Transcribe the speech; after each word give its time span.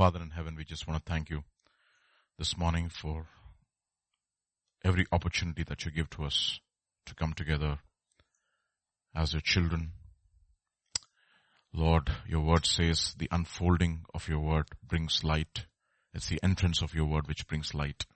Father 0.00 0.22
in 0.22 0.30
heaven, 0.30 0.54
we 0.56 0.64
just 0.64 0.88
want 0.88 1.04
to 1.04 1.12
thank 1.12 1.28
you 1.28 1.44
this 2.38 2.56
morning 2.56 2.88
for 2.88 3.26
every 4.82 5.04
opportunity 5.12 5.62
that 5.64 5.84
you 5.84 5.90
give 5.90 6.08
to 6.08 6.24
us 6.24 6.58
to 7.04 7.14
come 7.14 7.34
together 7.34 7.78
as 9.14 9.34
your 9.34 9.42
children. 9.42 9.90
Lord, 11.74 12.08
your 12.26 12.40
word 12.40 12.64
says 12.64 13.14
the 13.18 13.28
unfolding 13.30 14.06
of 14.14 14.26
your 14.26 14.40
word 14.40 14.68
brings 14.82 15.22
light. 15.22 15.66
It's 16.14 16.30
the 16.30 16.40
entrance 16.42 16.80
of 16.80 16.94
your 16.94 17.04
word 17.04 17.28
which 17.28 17.46
brings 17.46 17.74
light. 17.74 18.06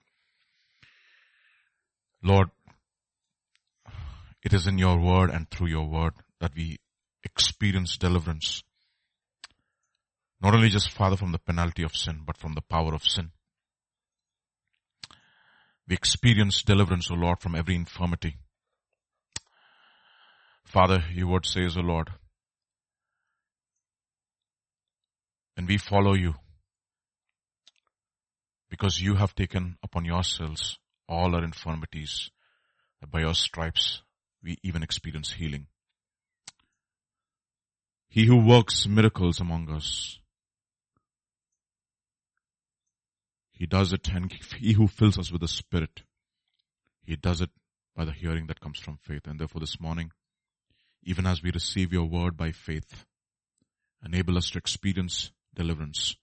Lord, 2.23 2.49
it 4.43 4.53
is 4.53 4.65
in 4.65 4.79
your 4.79 4.99
word 4.99 5.29
and 5.29 5.47
through 5.51 5.67
your 5.67 5.87
word 5.87 6.13
that 6.39 6.55
we 6.55 6.79
experience 7.23 7.95
deliverance. 7.95 8.63
Not 10.41 10.53
only 10.53 10.69
just, 10.69 10.91
Father, 10.91 11.15
from 11.15 11.31
the 11.31 11.39
penalty 11.39 11.83
of 11.83 11.95
sin, 11.95 12.21
but 12.25 12.37
from 12.37 12.53
the 12.53 12.61
power 12.61 12.93
of 12.93 13.03
sin. 13.03 13.31
We 15.87 15.95
experience 15.95 16.63
deliverance, 16.63 17.09
O 17.11 17.15
Lord, 17.15 17.39
from 17.39 17.55
every 17.55 17.75
infirmity. 17.75 18.37
Father, 20.65 21.03
your 21.13 21.27
word 21.27 21.45
says, 21.45 21.77
O 21.77 21.81
Lord, 21.81 22.09
and 25.55 25.67
we 25.67 25.77
follow 25.77 26.13
you, 26.13 26.35
because 28.69 28.99
you 28.99 29.15
have 29.15 29.35
taken 29.35 29.77
upon 29.83 30.05
yourselves 30.05 30.77
all 31.07 31.35
our 31.35 31.43
infirmities, 31.43 32.29
by 33.11 33.21
your 33.21 33.35
stripes 33.35 34.01
we 34.43 34.57
even 34.63 34.83
experience 34.83 35.33
healing. 35.33 35.67
He 38.09 38.25
who 38.25 38.37
works 38.37 38.87
miracles 38.87 39.39
among 39.39 39.69
us, 39.69 40.19
He 43.55 43.65
does 43.65 43.93
it 43.93 44.09
and 44.09 44.31
he 44.59 44.73
who 44.73 44.87
fills 44.87 45.17
us 45.17 45.31
with 45.31 45.41
the 45.41 45.47
Spirit, 45.47 46.03
He 47.05 47.15
does 47.15 47.39
it 47.39 47.49
by 47.95 48.03
the 48.03 48.11
hearing 48.11 48.47
that 48.47 48.59
comes 48.59 48.77
from 48.77 48.97
faith. 49.01 49.21
And 49.25 49.39
therefore 49.39 49.61
this 49.61 49.79
morning, 49.79 50.11
even 51.03 51.25
as 51.25 51.41
we 51.41 51.51
receive 51.51 51.93
your 51.93 52.05
word 52.05 52.35
by 52.35 52.51
faith, 52.51 53.05
enable 54.03 54.37
us 54.37 54.49
to 54.51 54.57
experience 54.57 55.31
deliverance, 55.55 56.17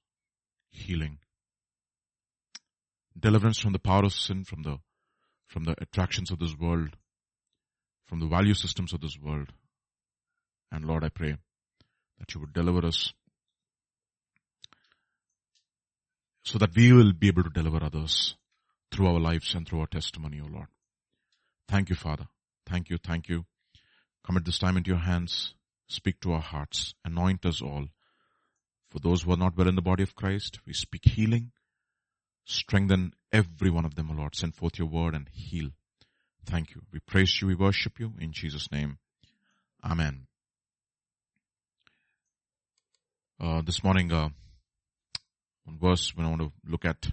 healing, 0.71 1.19
deliverance 3.19 3.59
from 3.59 3.73
the 3.73 3.79
power 3.79 4.05
of 4.05 4.13
sin, 4.13 4.45
from 4.45 4.63
the, 4.63 4.77
from 5.47 5.65
the 5.65 5.75
attractions 5.81 6.31
of 6.31 6.39
this 6.39 6.55
world, 6.55 6.97
from 8.05 8.21
the 8.21 8.27
value 8.27 8.55
systems 8.55 8.93
of 8.93 9.01
this 9.01 9.19
world. 9.19 9.49
And 10.71 10.85
Lord, 10.85 11.03
I 11.03 11.09
pray 11.09 11.37
that 12.19 12.35
you 12.35 12.41
would 12.41 12.53
deliver 12.53 12.87
us 12.87 13.15
so 16.45 16.59
that 16.59 16.75
we 16.75 16.93
will 16.93 17.13
be 17.13 17.29
able 17.29 17.45
to 17.45 17.51
deliver 17.51 17.83
others 17.83 18.35
through 18.91 19.07
our 19.07 19.21
lives 19.21 19.55
and 19.55 19.67
through 19.67 19.81
our 19.81 19.87
testimony, 19.87 20.41
O 20.41 20.47
Lord. 20.47 20.69
Thank 21.69 21.89
you, 21.89 21.97
Father. 21.97 22.27
Thank 22.67 22.91
you, 22.91 22.99
thank 22.99 23.29
you. 23.29 23.45
Commit 24.25 24.45
this 24.45 24.59
time 24.59 24.77
into 24.77 24.91
your 24.91 25.01
hands. 25.01 25.55
Speak 25.89 26.21
to 26.21 26.33
our 26.33 26.41
hearts. 26.41 26.95
Anoint 27.05 27.45
us 27.45 27.61
all. 27.61 27.87
For 28.91 28.99
those 28.99 29.23
who 29.23 29.33
are 29.33 29.39
not 29.39 29.57
well 29.57 29.69
in 29.69 29.75
the 29.75 29.83
body 29.83 30.03
of 30.03 30.15
Christ, 30.15 30.61
we 30.67 30.75
speak 30.75 31.05
healing. 31.05 31.53
Strengthen 32.45 33.15
every 33.33 33.71
one 33.71 33.85
of 33.85 33.95
them, 33.95 34.11
O 34.11 34.15
Lord. 34.15 34.35
Send 34.35 34.55
forth 34.55 34.79
your 34.79 34.89
word 34.89 35.15
and 35.15 35.29
heal. 35.33 35.71
Thank 36.45 36.75
you. 36.75 36.83
We 36.93 36.99
praise 37.01 37.41
you. 37.41 37.49
We 37.49 37.55
worship 37.55 37.99
you 37.99 38.13
in 38.21 38.33
Jesus' 38.33 38.71
name. 38.71 38.99
Amen. 39.85 40.27
Uh, 43.41 43.63
this 43.63 43.83
morning, 43.83 44.13
uh, 44.13 44.29
one 45.65 45.79
verse 45.79 46.13
when 46.15 46.27
I 46.27 46.31
want 46.31 46.43
to 46.43 46.53
look 46.67 46.85
at 46.85 47.11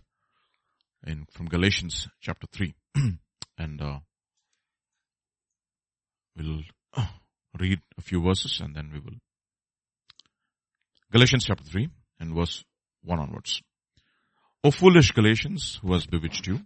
in 1.05 1.25
from 1.31 1.47
Galatians 1.47 2.07
chapter 2.19 2.47
3 2.51 2.73
and 3.57 3.81
uh, 3.81 3.99
we'll 6.35 6.61
uh, 6.95 7.05
read 7.59 7.79
a 7.97 8.01
few 8.01 8.21
verses 8.21 8.59
and 8.61 8.75
then 8.75 8.89
we 8.91 8.99
will 8.99 9.17
Galatians 11.11 11.45
chapter 11.45 11.63
3 11.63 11.89
and 12.19 12.35
verse 12.35 12.63
1 13.03 13.19
onwards. 13.19 13.61
O 14.63 14.71
foolish 14.71 15.11
Galatians, 15.11 15.79
who 15.81 15.93
has 15.93 16.05
bewitched 16.05 16.45
you, 16.45 16.59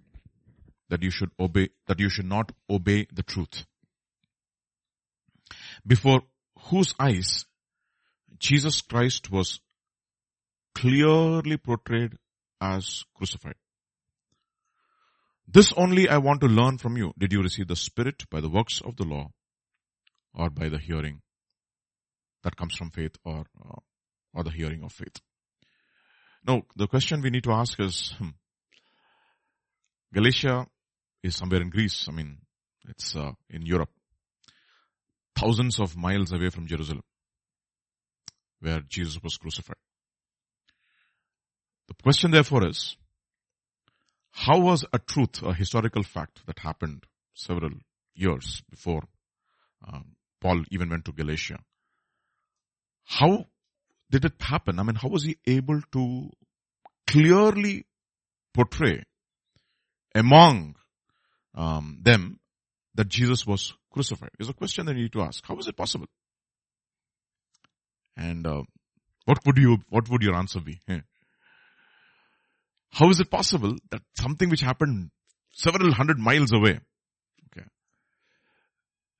that 0.89 1.01
you 1.01 1.11
should 1.11 1.29
obey, 1.39 1.69
that 1.87 1.99
you 1.99 2.09
should 2.09 2.25
not 2.25 2.51
obey 2.69 3.07
the 3.13 3.23
truth. 3.23 3.65
Before 5.85 6.23
whose 6.69 6.93
eyes 6.99 7.45
Jesus 8.39 8.81
Christ 8.81 9.31
was 9.31 9.61
clearly 10.75 11.57
portrayed 11.57 12.17
as 12.61 13.03
crucified. 13.15 13.55
This 15.47 15.73
only 15.75 16.07
I 16.09 16.17
want 16.17 16.41
to 16.41 16.47
learn 16.47 16.77
from 16.77 16.97
you. 16.97 17.13
Did 17.17 17.33
you 17.33 17.41
receive 17.41 17.67
the 17.67 17.75
Spirit 17.75 18.23
by 18.29 18.41
the 18.41 18.49
works 18.49 18.81
of 18.81 18.95
the 18.95 19.03
law 19.03 19.29
or 20.33 20.49
by 20.49 20.69
the 20.69 20.79
hearing 20.79 21.21
that 22.43 22.55
comes 22.55 22.75
from 22.75 22.91
faith 22.91 23.15
or, 23.23 23.43
uh, 23.63 23.79
or 24.33 24.43
the 24.43 24.51
hearing 24.51 24.83
of 24.83 24.91
faith? 24.91 25.15
No, 26.45 26.63
the 26.75 26.87
question 26.87 27.21
we 27.21 27.29
need 27.29 27.43
to 27.43 27.51
ask 27.51 27.79
is, 27.79 28.13
hmm, 28.17 28.29
Galatia 30.13 30.65
is 31.23 31.35
somewhere 31.35 31.61
in 31.61 31.69
Greece. 31.69 32.07
I 32.09 32.11
mean, 32.11 32.37
it's 32.87 33.15
uh, 33.15 33.31
in 33.49 33.65
Europe. 33.65 33.89
Thousands 35.35 35.79
of 35.79 35.97
miles 35.97 36.31
away 36.31 36.49
from 36.49 36.67
Jerusalem, 36.67 37.03
where 38.59 38.81
Jesus 38.87 39.21
was 39.23 39.37
crucified. 39.37 39.77
The 41.87 41.95
question 42.01 42.31
therefore 42.31 42.67
is, 42.67 42.95
how 44.31 44.59
was 44.59 44.85
a 44.91 44.99
truth, 44.99 45.43
a 45.43 45.53
historical 45.53 46.03
fact 46.03 46.45
that 46.47 46.59
happened 46.59 47.05
several 47.33 47.71
years 48.15 48.63
before 48.69 49.03
um, 49.87 50.15
Paul 50.41 50.63
even 50.71 50.89
went 50.89 51.05
to 51.05 51.11
Galatia? 51.11 51.59
How 53.05 53.45
did 54.09 54.25
it 54.25 54.33
happen? 54.39 54.79
I 54.79 54.83
mean, 54.83 54.95
how 54.95 55.09
was 55.09 55.23
he 55.23 55.37
able 55.45 55.81
to 55.91 56.29
clearly 57.05 57.85
portray 58.53 59.03
among 60.15 60.75
um, 61.55 61.99
them 62.01 62.39
that 62.95 63.07
Jesus 63.07 63.45
was 63.45 63.73
crucified? 63.91 64.31
Is 64.39 64.49
a 64.49 64.53
question 64.53 64.85
that 64.85 64.95
you 64.95 65.03
need 65.03 65.13
to 65.13 65.21
ask. 65.21 65.45
How 65.45 65.57
is 65.57 65.67
it 65.67 65.75
possible? 65.75 66.07
And 68.15 68.45
uh, 68.45 68.63
what 69.25 69.39
would 69.45 69.57
you, 69.57 69.77
what 69.89 70.09
would 70.09 70.21
your 70.21 70.35
answer 70.35 70.59
be? 70.59 70.79
How 72.93 73.09
is 73.09 73.19
it 73.19 73.31
possible 73.31 73.75
that 73.89 74.01
something 74.15 74.49
which 74.49 74.61
happened 74.61 75.09
several 75.51 75.91
hundred 75.91 76.19
miles 76.19 76.51
away, 76.53 76.79
okay, 77.47 77.67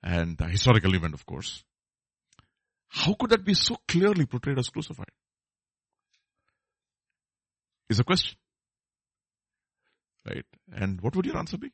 and 0.03 0.39
a 0.39 0.47
historical 0.47 0.93
event, 0.93 1.15
of 1.15 1.25
course, 1.25 1.63
how 2.89 3.15
could 3.15 3.31
that 3.31 3.43
be 3.43 3.55
so 3.55 3.77
clearly 3.87 4.27
portrayed 4.27 4.59
as 4.59 4.69
crucified? 4.69 5.09
Is 7.89 7.99
a 7.99 8.03
question. 8.03 8.37
Right? 10.23 10.45
And 10.71 11.01
what 11.01 11.15
would 11.15 11.25
your 11.25 11.37
answer 11.37 11.57
be? 11.57 11.71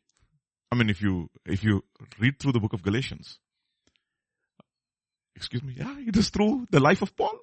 I 0.71 0.75
mean, 0.75 0.89
if 0.89 1.01
you, 1.01 1.29
if 1.45 1.66
you 1.66 1.83
read 2.17 2.39
through 2.39 2.53
the 2.53 2.61
book 2.61 2.73
of 2.73 2.81
Galatians, 2.81 3.39
excuse 5.35 5.63
me, 5.63 5.73
yeah, 5.75 5.95
it 5.99 6.16
is 6.16 6.29
through 6.29 6.67
the 6.71 6.79
life 6.79 7.01
of 7.01 7.16
Paul 7.17 7.37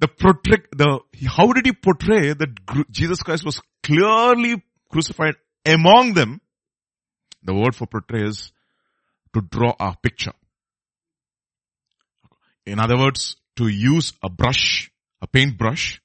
the 0.00 0.08
protect, 0.08 0.76
the, 0.76 1.00
how 1.28 1.52
did 1.52 1.66
he 1.66 1.72
portray 1.72 2.32
that 2.32 2.48
Jesus 2.90 3.22
Christ 3.22 3.44
was 3.44 3.60
clearly 3.82 4.62
crucified 4.90 5.34
among 5.64 6.14
them? 6.14 6.40
The 7.42 7.54
word 7.54 7.74
for 7.74 7.86
portray 7.86 8.24
is 8.24 8.52
to 9.34 9.42
draw 9.42 9.74
a 9.78 9.94
picture. 10.02 10.32
In 12.66 12.80
other 12.80 12.96
words, 12.96 13.36
to 13.56 13.68
use 13.68 14.12
a 14.22 14.30
brush, 14.30 14.90
a 15.20 15.26
paintbrush, 15.26 16.00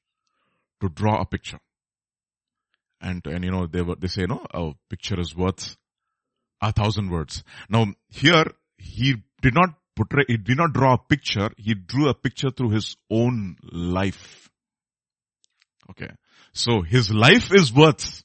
to 0.82 0.90
draw 0.90 1.22
a 1.22 1.26
picture. 1.26 1.60
And, 3.02 3.26
and 3.26 3.44
you 3.44 3.52
know, 3.52 3.68
they 3.68 3.82
were, 3.82 3.96
they 3.96 4.08
say, 4.08 4.26
no, 4.28 4.46
a 4.54 4.74
picture 4.90 5.20
is 5.20 5.36
worth 5.36 5.78
a 6.62 6.72
thousand 6.72 7.12
words. 7.12 7.44
Now, 7.70 7.88
here, 8.10 8.46
he 8.78 9.16
did 9.42 9.54
not 9.54 9.70
portray, 9.96 10.26
he 10.28 10.38
did 10.38 10.58
not 10.58 10.74
draw 10.74 10.94
a 10.94 10.98
picture, 10.98 11.50
he 11.58 11.74
drew 11.74 12.10
a 12.10 12.14
picture 12.14 12.50
through 12.50 12.72
his 12.72 12.96
own 13.10 13.58
life. 13.64 14.50
Okay. 15.90 16.10
So 16.54 16.82
his 16.82 17.12
life 17.12 17.54
is 17.54 17.74
worth 17.74 18.24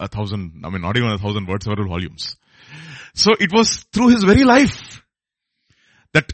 a 0.00 0.08
thousand, 0.08 0.62
I 0.64 0.70
mean 0.70 0.82
not 0.82 0.96
even 0.96 1.10
a 1.10 1.18
thousand 1.18 1.46
words, 1.46 1.64
several 1.64 1.88
volumes. 1.88 2.36
So 3.14 3.32
it 3.38 3.52
was 3.52 3.84
through 3.92 4.08
his 4.08 4.24
very 4.24 4.44
life 4.44 5.02
that 6.12 6.32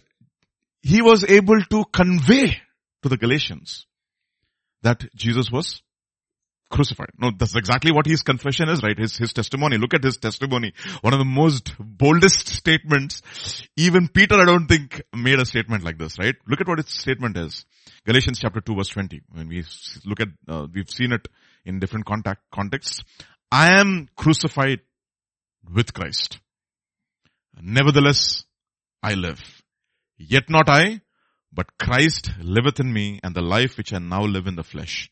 he 0.82 1.02
was 1.02 1.24
able 1.24 1.60
to 1.62 1.84
convey 1.92 2.56
to 3.02 3.08
the 3.08 3.16
Galatians 3.16 3.86
that 4.82 5.04
Jesus 5.14 5.50
was 5.50 5.82
crucified. 6.70 7.10
No, 7.18 7.32
that's 7.36 7.56
exactly 7.56 7.92
what 7.92 8.06
his 8.06 8.22
confession 8.22 8.68
is, 8.68 8.82
right? 8.82 8.96
His, 8.96 9.16
his 9.16 9.32
testimony. 9.32 9.76
Look 9.76 9.94
at 9.94 10.04
his 10.04 10.16
testimony. 10.16 10.72
One 11.02 11.12
of 11.12 11.18
the 11.18 11.24
most 11.24 11.74
boldest 11.78 12.48
statements. 12.48 13.22
Even 13.76 14.08
Peter, 14.08 14.36
I 14.36 14.44
don't 14.44 14.66
think, 14.66 15.02
made 15.14 15.38
a 15.38 15.44
statement 15.44 15.84
like 15.84 15.98
this, 15.98 16.18
right? 16.18 16.34
Look 16.46 16.60
at 16.60 16.68
what 16.68 16.78
his 16.78 16.88
statement 16.88 17.36
is. 17.36 17.64
Galatians 18.06 18.38
chapter 18.40 18.60
2 18.60 18.76
verse 18.76 18.88
20. 18.88 19.20
When 19.32 19.48
we 19.48 19.64
look 20.06 20.20
at, 20.20 20.28
uh, 20.48 20.66
we've 20.72 20.90
seen 20.90 21.12
it 21.12 21.28
in 21.64 21.80
different 21.80 22.06
contact, 22.06 22.42
contexts. 22.52 23.02
I 23.52 23.78
am 23.80 24.08
crucified 24.16 24.80
with 25.74 25.92
Christ. 25.92 26.38
Nevertheless, 27.60 28.44
I 29.02 29.14
live. 29.14 29.40
Yet 30.16 30.48
not 30.48 30.68
I, 30.68 31.00
but 31.52 31.78
Christ 31.78 32.30
liveth 32.40 32.78
in 32.78 32.92
me 32.92 33.20
and 33.24 33.34
the 33.34 33.42
life 33.42 33.76
which 33.76 33.92
I 33.92 33.98
now 33.98 34.22
live 34.22 34.46
in 34.46 34.54
the 34.54 34.62
flesh. 34.62 35.10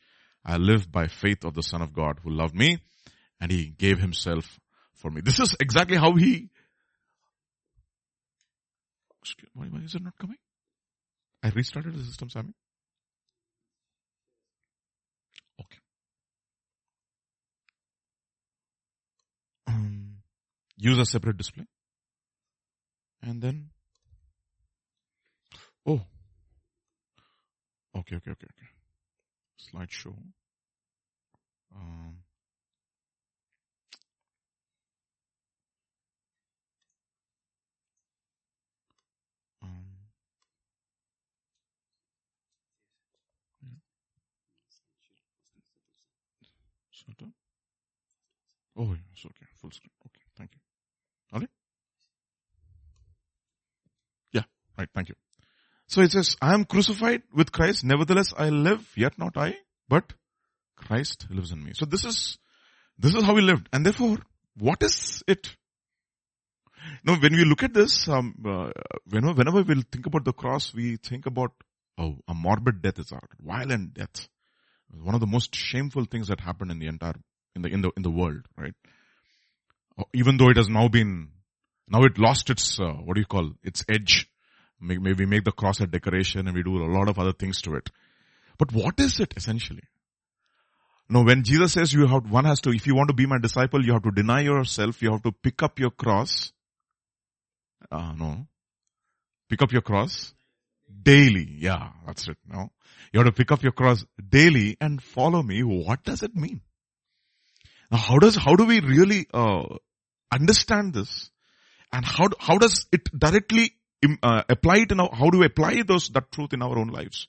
I 0.48 0.56
live 0.56 0.90
by 0.90 1.08
faith 1.08 1.44
of 1.44 1.52
the 1.52 1.62
Son 1.62 1.82
of 1.82 1.92
God 1.92 2.20
who 2.24 2.30
loved 2.30 2.54
me 2.54 2.78
and 3.38 3.52
he 3.52 3.66
gave 3.66 3.98
himself 3.98 4.58
for 4.94 5.10
me. 5.10 5.20
This 5.20 5.38
is 5.38 5.54
exactly 5.60 5.98
how 5.98 6.14
he, 6.14 6.48
why, 9.52 9.66
why 9.66 9.80
is 9.80 9.94
it 9.94 10.02
not 10.02 10.16
coming? 10.18 10.38
I 11.42 11.50
restarted 11.50 11.94
the 11.94 12.02
system, 12.02 12.30
Sammy. 12.30 12.54
Okay. 15.60 15.78
Um, 19.66 20.16
use 20.78 20.98
a 20.98 21.04
separate 21.04 21.36
display. 21.36 21.66
And 23.22 23.42
then, 23.42 23.68
oh, 25.84 26.00
okay, 27.94 28.16
okay, 28.16 28.30
okay, 28.30 28.46
okay 28.46 28.68
slideshow. 29.58 30.14
Um, 31.78 32.14
um, 39.62 39.84
yeah. 43.62 43.78
Oh, 48.76 48.94
it's 49.12 49.24
okay. 49.26 49.46
Full 49.60 49.70
screen. 49.70 49.90
Okay, 50.06 50.22
thank 50.36 50.50
you. 50.54 50.60
Okay. 51.36 51.46
Yeah, 54.32 54.42
right. 54.76 54.88
Thank 54.94 55.08
you. 55.08 55.14
So 55.88 56.02
it 56.02 56.12
says, 56.12 56.36
I 56.40 56.54
am 56.54 56.64
crucified 56.64 57.22
with 57.32 57.50
Christ, 57.50 57.84
nevertheless 57.84 58.32
I 58.36 58.50
live, 58.50 58.92
yet 58.94 59.18
not 59.18 59.36
I, 59.36 59.56
but 59.88 60.12
Christ 60.86 61.26
lives 61.30 61.52
in 61.52 61.62
me. 61.62 61.72
So 61.74 61.84
this 61.84 62.04
is, 62.04 62.38
this 62.98 63.14
is 63.14 63.22
how 63.24 63.34
we 63.34 63.42
lived. 63.42 63.68
And 63.72 63.84
therefore, 63.84 64.18
what 64.56 64.82
is 64.82 65.22
it? 65.26 65.56
Now, 67.04 67.16
when 67.16 67.32
we 67.32 67.44
look 67.44 67.62
at 67.62 67.74
this, 67.74 68.08
um, 68.08 68.34
uh, 68.46 68.70
whenever, 69.08 69.34
whenever 69.34 69.62
we 69.62 69.82
think 69.82 70.06
about 70.06 70.24
the 70.24 70.32
cross, 70.32 70.72
we 70.74 70.96
think 70.96 71.26
about 71.26 71.52
oh, 71.98 72.16
a 72.26 72.34
morbid 72.34 72.82
death 72.82 72.98
is 72.98 73.12
out, 73.12 73.28
violent 73.40 73.94
death. 73.94 74.28
One 74.90 75.14
of 75.14 75.20
the 75.20 75.26
most 75.26 75.54
shameful 75.54 76.04
things 76.04 76.28
that 76.28 76.40
happened 76.40 76.70
in 76.70 76.78
the 76.78 76.86
entire, 76.86 77.16
in 77.54 77.62
the, 77.62 77.68
in 77.68 77.82
the, 77.82 77.90
in 77.96 78.02
the 78.02 78.10
world, 78.10 78.46
right? 78.56 78.74
Oh, 79.98 80.04
even 80.14 80.38
though 80.38 80.48
it 80.48 80.56
has 80.56 80.68
now 80.68 80.88
been, 80.88 81.28
now 81.88 82.02
it 82.04 82.18
lost 82.18 82.48
its, 82.50 82.80
uh, 82.80 82.92
what 82.92 83.14
do 83.14 83.20
you 83.20 83.26
call, 83.26 83.52
its 83.62 83.84
edge 83.88 84.28
Maybe 84.80 85.12
we 85.12 85.26
make 85.26 85.44
the 85.44 85.52
cross 85.52 85.80
a 85.80 85.86
decoration 85.86 86.46
and 86.46 86.56
we 86.56 86.62
do 86.62 86.82
a 86.82 86.86
lot 86.92 87.08
of 87.08 87.18
other 87.18 87.32
things 87.32 87.60
to 87.62 87.74
it. 87.74 87.90
But 88.58 88.72
what 88.72 88.98
is 89.00 89.18
it 89.20 89.34
essentially? 89.36 89.82
No, 91.10 91.22
when 91.22 91.42
Jesus 91.42 91.72
says 91.72 91.92
you 91.92 92.06
have, 92.06 92.30
one 92.30 92.44
has 92.44 92.60
to, 92.60 92.70
if 92.70 92.86
you 92.86 92.94
want 92.94 93.08
to 93.08 93.14
be 93.14 93.26
my 93.26 93.38
disciple, 93.38 93.84
you 93.84 93.92
have 93.94 94.02
to 94.02 94.10
deny 94.10 94.40
yourself, 94.40 95.00
you 95.00 95.10
have 95.12 95.22
to 95.22 95.32
pick 95.32 95.62
up 95.62 95.78
your 95.78 95.90
cross. 95.90 96.52
Uh, 97.90 98.12
no. 98.12 98.46
Pick 99.48 99.62
up 99.62 99.72
your 99.72 99.80
cross 99.80 100.34
daily. 101.02 101.48
Yeah, 101.58 101.90
that's 102.06 102.28
it. 102.28 102.36
No. 102.46 102.70
You 103.12 103.20
have 103.20 103.26
to 103.26 103.32
pick 103.32 103.50
up 103.50 103.62
your 103.62 103.72
cross 103.72 104.04
daily 104.28 104.76
and 104.80 105.02
follow 105.02 105.42
me. 105.42 105.62
What 105.62 106.04
does 106.04 106.22
it 106.22 106.36
mean? 106.36 106.60
Now 107.90 107.98
how 107.98 108.18
does, 108.18 108.36
how 108.36 108.54
do 108.54 108.66
we 108.66 108.80
really, 108.80 109.26
uh, 109.32 109.64
understand 110.30 110.92
this? 110.92 111.30
And 111.90 112.04
how, 112.04 112.28
how 112.38 112.58
does 112.58 112.86
it 112.92 113.08
directly 113.18 113.72
uh, 114.22 114.42
apply 114.46 114.80
it 114.80 114.92
in 114.92 115.00
our, 115.00 115.08
how 115.10 115.30
do 115.30 115.38
we 115.38 115.46
apply 115.46 115.82
those, 115.86 116.10
that 116.10 116.30
truth 116.30 116.52
in 116.52 116.60
our 116.60 116.78
own 116.78 116.88
lives? 116.88 117.28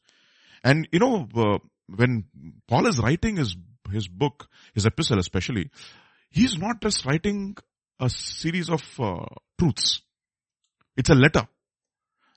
And 0.66 0.86
you 0.92 1.00
know, 1.00 1.30
uh, 1.34 1.60
when 1.96 2.26
Paul 2.68 2.88
is 2.88 3.00
writing 3.00 3.38
his, 3.38 3.56
his 3.90 4.08
book, 4.08 4.48
his 4.74 4.86
epistle 4.86 5.20
especially, 5.20 5.70
he's 6.30 6.58
not 6.58 6.82
just 6.82 7.06
writing 7.06 7.56
a 8.00 8.10
series 8.10 8.70
of 8.70 8.84
uh, 9.00 9.26
truths. 9.60 10.02
It's 10.96 11.10
a 11.10 11.16
letter. 11.16 11.48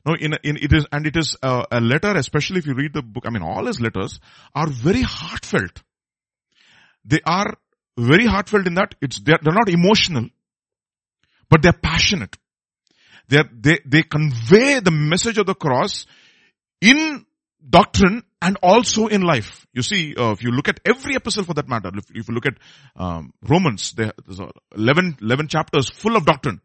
No, 0.04 0.14
in, 0.14 0.34
in 0.42 0.56
it 0.56 0.72
is, 0.72 0.86
and 0.90 1.06
it 1.06 1.16
is 1.16 1.36
a, 1.42 1.64
a 1.70 1.80
letter, 1.80 2.12
especially 2.16 2.58
if 2.58 2.66
you 2.66 2.74
read 2.74 2.92
the 2.92 3.02
book. 3.02 3.24
I 3.26 3.30
mean, 3.30 3.42
all 3.42 3.66
his 3.66 3.80
letters 3.80 4.18
are 4.54 4.68
very 4.68 5.02
heartfelt. 5.02 5.82
They 7.04 7.20
are 7.24 7.54
very 7.96 8.26
heartfelt 8.26 8.66
in 8.66 8.74
that 8.74 8.94
it's 9.00 9.20
they're, 9.20 9.38
they're 9.40 9.54
not 9.54 9.68
emotional, 9.68 10.28
but 11.48 11.62
they're 11.62 11.72
passionate. 11.72 12.36
They, 13.28 13.42
they, 13.52 13.78
they 13.86 14.02
convey 14.02 14.80
the 14.80 14.90
message 14.90 15.38
of 15.38 15.46
the 15.46 15.54
cross 15.54 16.06
in 16.80 17.24
doctrine 17.68 18.22
and 18.40 18.58
also 18.62 19.06
in 19.06 19.22
life. 19.22 19.66
You 19.72 19.82
see, 19.82 20.14
uh, 20.16 20.32
if 20.32 20.42
you 20.42 20.50
look 20.50 20.68
at 20.68 20.80
every 20.84 21.14
epistle 21.14 21.44
for 21.44 21.54
that 21.54 21.68
matter, 21.68 21.90
if, 21.94 22.10
if 22.14 22.28
you 22.28 22.34
look 22.34 22.46
at 22.46 22.54
um, 22.96 23.32
Romans, 23.42 23.92
there's 23.92 24.40
11, 24.74 25.18
11 25.20 25.48
chapters 25.48 25.88
full 25.90 26.16
of 26.16 26.24
doctrine. 26.24 26.60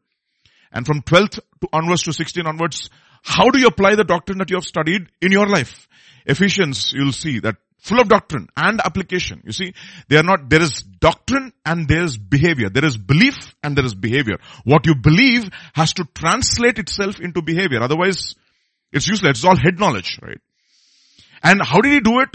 And 0.71 0.85
from 0.85 1.01
12th 1.01 1.39
to 1.61 1.67
onwards 1.71 2.03
to 2.03 2.13
16 2.13 2.45
onwards, 2.45 2.89
how 3.23 3.49
do 3.49 3.59
you 3.59 3.67
apply 3.67 3.95
the 3.95 4.03
doctrine 4.03 4.39
that 4.39 4.49
you 4.49 4.57
have 4.57 4.65
studied 4.65 5.07
in 5.21 5.31
your 5.31 5.47
life? 5.47 5.87
Ephesians, 6.25 6.91
you'll 6.93 7.13
see 7.13 7.39
that 7.39 7.55
full 7.79 8.01
of 8.01 8.09
doctrine 8.09 8.47
and 8.57 8.81
application. 8.83 9.41
You 9.45 9.51
see, 9.51 9.73
they 10.09 10.17
are 10.17 10.23
not, 10.23 10.49
there 10.49 10.61
is 10.61 10.81
doctrine 10.81 11.53
and 11.65 11.87
there 11.87 12.03
is 12.03 12.17
behavior. 12.17 12.69
There 12.69 12.85
is 12.85 12.97
belief 12.97 13.55
and 13.63 13.77
there 13.77 13.85
is 13.85 13.95
behavior. 13.95 14.37
What 14.65 14.85
you 14.85 14.95
believe 14.95 15.45
has 15.73 15.93
to 15.93 16.07
translate 16.13 16.79
itself 16.79 17.19
into 17.19 17.41
behavior. 17.41 17.81
Otherwise, 17.81 18.35
it's 18.91 19.07
useless. 19.07 19.39
It's 19.39 19.45
all 19.45 19.55
head 19.55 19.79
knowledge, 19.79 20.19
right? 20.21 20.39
And 21.43 21.61
how 21.61 21.81
did 21.81 21.93
he 21.93 21.99
do 21.99 22.19
it? 22.19 22.29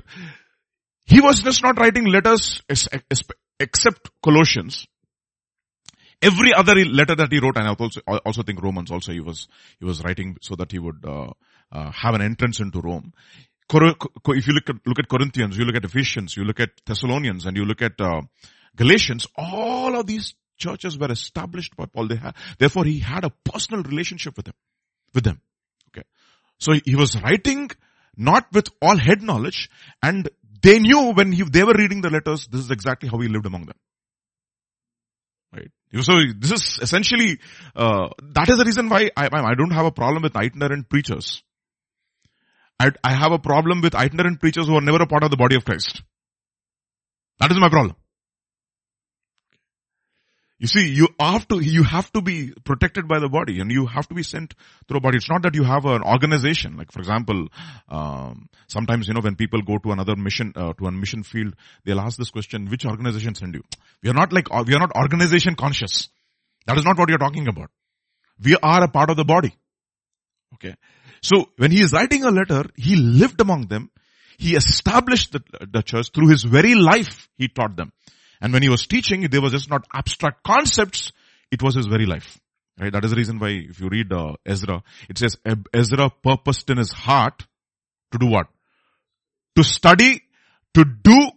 He 1.05 1.21
was 1.21 1.41
just 1.41 1.63
not 1.63 1.79
writing 1.79 2.07
letters 2.07 2.63
except 3.59 4.11
Colossians. 4.23 4.87
Every 6.21 6.55
other 6.55 6.77
letter 6.77 7.17
that 7.17 7.33
he 7.33 7.41
wrote, 7.41 7.57
and 7.57 7.67
I 7.67 7.73
also, 7.73 8.01
also 8.25 8.43
think 8.43 8.63
Romans 8.63 8.93
also 8.93 9.13
he 9.13 9.21
was, 9.21 9.49
he 9.81 9.85
was 9.85 10.05
writing 10.05 10.37
so 10.41 10.55
that 10.55 10.71
he 10.71 10.79
would, 10.79 11.05
uh, 11.05 11.31
uh, 11.73 11.91
have 11.91 12.15
an 12.15 12.23
entrance 12.23 12.61
into 12.61 12.81
Rome 12.81 13.13
if 13.73 14.47
you 14.47 14.53
look 14.53 14.69
at, 14.69 14.77
look 14.87 14.99
at 14.99 15.09
Corinthians, 15.09 15.57
you 15.57 15.65
look 15.65 15.77
at 15.77 15.85
Ephesians, 15.85 16.37
you 16.37 16.45
look 16.45 16.61
at 16.61 16.71
Thessalonians, 16.85 17.47
and 17.47 17.57
you 17.57 17.65
look 17.65 17.83
at 17.83 18.01
uh, 18.01 18.23
Galatians, 18.77 19.27
all 19.37 19.99
of 19.99 20.07
these 20.07 20.35
churches 20.59 20.99
were 20.99 21.11
established 21.11 21.77
by 21.77 21.87
Paul. 21.87 22.09
Had, 22.09 22.35
therefore, 22.59 22.85
he 22.85 22.99
had 22.99 23.25
a 23.25 23.31
personal 23.31 23.83
relationship 23.83 24.37
with 24.37 24.47
them, 24.47 24.55
with 25.15 25.25
them. 25.25 25.41
Okay, 25.91 26.07
so 26.59 26.73
he 26.85 26.97
was 26.97 27.21
writing 27.21 27.71
not 28.17 28.47
with 28.53 28.69
all 28.81 28.97
head 28.97 29.23
knowledge, 29.23 29.71
and 30.03 30.29
they 30.63 30.79
knew 30.79 31.13
when 31.13 31.33
he, 31.33 31.43
they 31.43 31.65
were 31.65 31.75
reading 31.75 32.01
the 32.01 32.11
letters, 32.11 32.47
this 32.47 32.61
is 32.61 32.71
exactly 32.71 33.09
how 33.09 33.19
he 33.19 33.29
lived 33.29 33.47
among 33.47 33.67
them. 33.67 33.77
Right. 35.53 35.71
So 36.01 36.13
this 36.39 36.53
is 36.53 36.79
essentially 36.81 37.39
uh, 37.77 38.09
that 38.35 38.49
is 38.49 38.57
the 38.57 38.65
reason 38.65 38.89
why 38.89 39.11
I, 39.17 39.29
I 39.33 39.55
don't 39.55 39.73
have 39.73 39.87
a 39.87 39.91
problem 39.91 40.23
with 40.23 40.37
itinerant 40.37 40.89
preachers. 40.89 41.43
I, 42.81 42.91
I 43.05 43.15
have 43.15 43.33
a 43.33 43.39
problem 43.39 43.81
with 43.81 43.95
itinerant 43.95 44.41
preachers 44.41 44.67
who 44.67 44.77
are 44.77 44.81
never 44.81 45.03
a 45.03 45.07
part 45.07 45.25
of 45.25 45.31
the 45.31 45.37
body 45.37 45.57
of 45.57 45.65
Christ. 45.65 46.03
That 47.39 47.51
is 47.51 47.59
my 47.59 47.69
problem. 47.69 47.97
You 50.63 50.69
see, 50.69 50.91
you 50.91 51.09
have 51.19 51.49
to, 51.49 51.59
you 51.59 51.83
have 51.83 52.13
to 52.13 52.23
be 52.23 52.53
protected 52.63 53.09
by 53.09 53.19
the 53.19 53.29
body 53.29 53.59
and 53.59 53.73
you 53.73 53.85
have 53.87 54.07
to 54.07 54.15
be 54.15 54.23
sent 54.23 54.55
through 54.87 54.99
a 54.99 55.01
body. 55.01 55.17
It's 55.17 55.29
not 55.29 55.43
that 55.43 55.57
you 55.57 55.65
have 55.65 55.87
an 55.87 56.03
organization. 56.05 56.77
Like 56.77 56.93
for 56.93 57.01
example, 57.01 57.49
um, 57.89 58.49
sometimes, 58.69 59.09
you 59.09 59.15
know, 59.15 59.23
when 59.23 59.35
people 59.35 59.61
go 59.63 59.79
to 59.79 59.91
another 59.91 60.15
mission, 60.15 60.53
uh, 60.55 60.73
to 60.75 60.87
a 60.87 60.93
mission 60.93 61.25
field, 61.25 61.57
they'll 61.85 61.99
ask 61.99 62.17
this 62.17 62.31
question, 62.31 62.69
which 62.69 62.87
organization 62.87 63.35
send 63.35 63.55
you? 63.55 63.65
We 64.05 64.11
are 64.11 64.15
not 64.15 64.33
like, 64.33 64.55
we 64.65 64.73
are 64.77 64.79
not 64.79 64.95
organization 64.95 65.57
conscious. 65.57 66.09
That 66.69 66.79
is 66.79 66.85
not 66.85 66.97
what 66.97 67.09
you're 67.09 67.19
talking 67.19 67.49
about. 67.49 67.71
We 68.41 68.55
are 68.63 68.85
a 68.85 68.89
part 68.89 69.11
of 69.11 69.17
the 69.17 69.25
body. 69.25 69.53
Okay. 70.55 70.77
So 71.23 71.47
when 71.57 71.73
he 71.73 71.83
is 71.83 71.93
writing 71.93 72.23
a 72.23 72.31
letter, 72.31 72.67
he 72.77 72.95
lived 72.95 73.41
among 73.41 73.67
them. 73.67 73.91
He 74.39 74.55
established 74.55 75.33
the, 75.33 75.43
the 75.73 75.83
church 75.83 76.11
through 76.15 76.29
his 76.29 76.45
very 76.45 76.77
life. 76.77 77.29
He 77.37 77.49
taught 77.49 77.77
them. 77.77 77.93
And 78.43 78.53
when 78.53 78.63
he 78.63 78.69
was 78.69 78.87
teaching, 78.87 79.23
they 79.31 79.39
were 79.39 79.49
just 79.49 79.71
not 79.71 79.87
abstract 79.95 80.43
concepts. 80.43 81.13
It 81.51 81.63
was 81.63 81.77
his 81.77 81.87
very 81.87 82.05
life. 82.05 82.39
Right? 82.79 82.93
That 82.93 83.05
is 83.05 83.13
the 83.13 83.17
reason 83.17 83.39
why 83.39 83.51
if 83.71 83.81
you 83.81 83.89
read 83.89 84.13
uh, 84.13 84.35
Ezra, 84.45 84.83
it 85.09 85.17
says 85.17 85.39
Ezra 85.73 86.11
purposed 86.11 86.69
in 86.69 86.77
his 86.77 86.93
heart 86.93 87.47
to 88.11 88.19
do 88.19 88.27
what? 88.27 88.49
To 89.57 89.63
study, 89.63 90.23
to 90.75 90.85
do, 90.85 91.31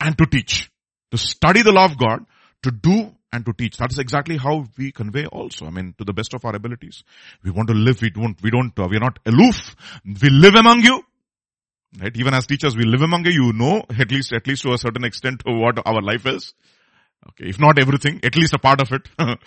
and 0.00 0.16
to 0.18 0.26
teach. 0.26 0.70
to 1.10 1.18
study 1.18 1.62
the 1.62 1.72
law 1.72 1.86
of 1.86 1.98
God, 1.98 2.24
to 2.62 2.70
do 2.70 3.14
and 3.32 3.44
to 3.44 3.52
teach. 3.52 3.76
That 3.76 3.92
is 3.92 3.98
exactly 3.98 4.36
how 4.36 4.66
we 4.76 4.92
convey 4.92 5.26
also. 5.26 5.66
I 5.66 5.70
mean, 5.70 5.94
to 5.98 6.04
the 6.04 6.12
best 6.12 6.34
of 6.34 6.44
our 6.44 6.54
abilities. 6.54 7.02
We 7.42 7.50
want 7.50 7.68
to 7.68 7.74
live, 7.74 8.00
we 8.00 8.10
don't, 8.10 8.40
we 8.42 8.50
don't, 8.50 8.78
uh, 8.78 8.88
we 8.90 8.96
are 8.96 9.00
not 9.00 9.18
aloof. 9.26 9.76
We 10.04 10.30
live 10.30 10.54
among 10.54 10.80
you. 10.80 11.02
Right? 12.00 12.14
Even 12.16 12.34
as 12.34 12.46
teachers, 12.46 12.76
we 12.76 12.84
live 12.84 13.02
among 13.02 13.24
you. 13.24 13.32
You 13.32 13.52
know, 13.52 13.82
at 13.88 14.10
least, 14.10 14.32
at 14.32 14.46
least 14.46 14.62
to 14.62 14.72
a 14.72 14.78
certain 14.78 15.04
extent 15.04 15.42
what 15.46 15.78
our 15.86 16.02
life 16.02 16.26
is. 16.26 16.54
Okay. 17.30 17.48
If 17.48 17.58
not 17.58 17.78
everything, 17.78 18.20
at 18.22 18.36
least 18.36 18.54
a 18.54 18.58
part 18.58 18.80
of 18.80 18.92
it. 18.92 19.08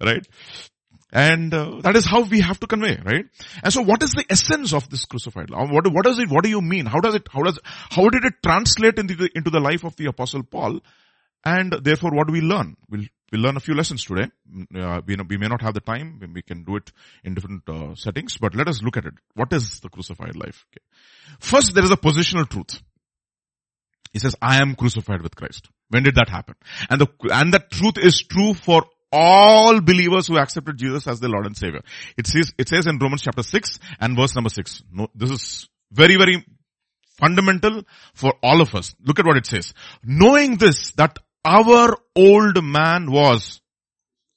right? 0.00 0.26
And 1.10 1.54
uh, 1.54 1.80
that 1.82 1.96
is 1.96 2.04
how 2.04 2.22
we 2.22 2.40
have 2.40 2.60
to 2.60 2.66
convey, 2.66 3.00
right? 3.02 3.24
And 3.62 3.72
so 3.72 3.80
what 3.82 4.02
is 4.02 4.12
the 4.12 4.26
essence 4.28 4.74
of 4.74 4.90
this 4.90 5.06
crucified 5.06 5.48
law? 5.48 5.66
What, 5.66 5.90
what 5.90 6.04
does 6.04 6.18
it, 6.18 6.28
what 6.28 6.44
do 6.44 6.50
you 6.50 6.60
mean? 6.60 6.84
How 6.84 7.00
does 7.00 7.14
it, 7.14 7.26
how 7.32 7.42
does, 7.42 7.58
how 7.64 8.08
did 8.10 8.24
it 8.24 8.34
translate 8.44 8.98
into 8.98 9.14
the, 9.14 9.30
into 9.34 9.50
the 9.50 9.60
life 9.60 9.84
of 9.84 9.96
the 9.96 10.06
apostle 10.06 10.42
Paul? 10.42 10.80
And 11.44 11.72
therefore 11.72 12.10
what 12.12 12.26
do 12.26 12.34
we 12.34 12.42
learn? 12.42 12.76
We'll, 12.90 13.04
we'll 13.32 13.42
learn 13.42 13.56
a 13.56 13.60
few 13.60 13.74
lessons 13.74 14.04
today. 14.04 14.30
Uh, 14.74 15.00
we, 15.06 15.16
we, 15.28 15.36
may 15.36 15.48
not 15.48 15.62
have 15.62 15.74
the 15.74 15.80
time. 15.80 16.20
We 16.34 16.42
can 16.42 16.64
do 16.64 16.76
it 16.76 16.92
in 17.24 17.34
different 17.34 17.68
uh, 17.68 17.94
settings, 17.94 18.36
but 18.38 18.54
let 18.54 18.68
us 18.68 18.82
look 18.82 18.96
at 18.96 19.04
it. 19.04 19.14
What 19.34 19.52
is 19.52 19.80
the 19.80 19.88
crucified 19.88 20.36
life? 20.36 20.64
Okay. 20.72 20.84
First, 21.40 21.74
there 21.74 21.84
is 21.84 21.90
a 21.90 21.96
positional 21.96 22.48
truth. 22.48 22.80
He 24.12 24.18
says, 24.18 24.34
I 24.40 24.60
am 24.62 24.74
crucified 24.74 25.22
with 25.22 25.36
Christ. 25.36 25.68
When 25.90 26.02
did 26.02 26.14
that 26.14 26.28
happen? 26.28 26.54
And 26.88 27.00
the, 27.00 27.08
and 27.30 27.52
that 27.52 27.70
truth 27.70 27.98
is 27.98 28.22
true 28.22 28.54
for 28.54 28.84
all 29.12 29.80
believers 29.80 30.26
who 30.26 30.38
accepted 30.38 30.76
Jesus 30.76 31.06
as 31.06 31.20
their 31.20 31.30
Lord 31.30 31.46
and 31.46 31.56
Savior. 31.56 31.80
It 32.16 32.26
says, 32.26 32.52
it 32.58 32.68
says 32.68 32.86
in 32.86 32.98
Romans 32.98 33.22
chapter 33.22 33.42
6 33.42 33.78
and 34.00 34.16
verse 34.16 34.34
number 34.34 34.50
6. 34.50 34.82
No, 34.92 35.08
this 35.14 35.30
is 35.30 35.68
very, 35.90 36.16
very 36.16 36.44
fundamental 37.18 37.82
for 38.14 38.34
all 38.42 38.60
of 38.60 38.74
us. 38.74 38.94
Look 39.04 39.18
at 39.18 39.26
what 39.26 39.36
it 39.36 39.46
says. 39.46 39.74
Knowing 40.04 40.56
this, 40.56 40.92
that 40.92 41.18
our 41.44 41.96
old 42.14 42.62
man 42.62 43.10
was 43.10 43.60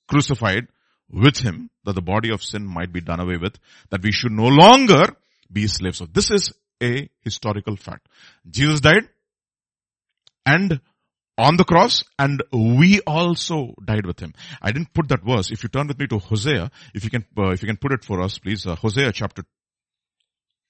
crucified 0.08 0.68
with 1.10 1.38
him, 1.38 1.70
that 1.84 1.94
the 1.94 2.02
body 2.02 2.32
of 2.32 2.44
sin 2.44 2.66
might 2.66 2.94
be 2.94 3.02
done 3.02 3.20
away 3.20 3.38
with, 3.38 3.58
that 3.90 4.04
we 4.04 4.12
should 4.12 4.32
no 4.32 4.48
longer 4.48 5.16
be 5.52 5.68
slaves. 5.68 5.98
So 5.98 6.06
this 6.06 6.32
is 6.32 6.54
a 6.82 7.10
historical 7.22 7.76
fact. 7.76 8.08
Jesus 8.50 8.80
died 8.80 9.08
and 10.46 10.80
on 11.38 11.58
the 11.58 11.64
cross 11.64 12.04
and 12.20 12.44
we 12.52 13.02
also 13.02 13.74
died 13.84 14.06
with 14.06 14.20
him. 14.20 14.34
I 14.62 14.72
didn't 14.72 14.94
put 14.94 15.10
that 15.10 15.24
verse. 15.24 15.52
If 15.52 15.64
you 15.64 15.70
turn 15.70 15.88
with 15.88 16.00
me 16.00 16.08
to 16.08 16.20
Hosea, 16.20 16.72
if 16.94 17.04
you 17.04 17.10
can, 17.10 17.26
uh, 17.38 17.50
if 17.50 17.62
you 17.62 17.68
can 17.68 17.78
put 17.78 17.92
it 17.92 18.04
for 18.04 18.22
us, 18.22 18.38
please, 18.38 18.66
uh, 18.66 18.76
Hosea 18.76 19.12
chapter 19.12 19.44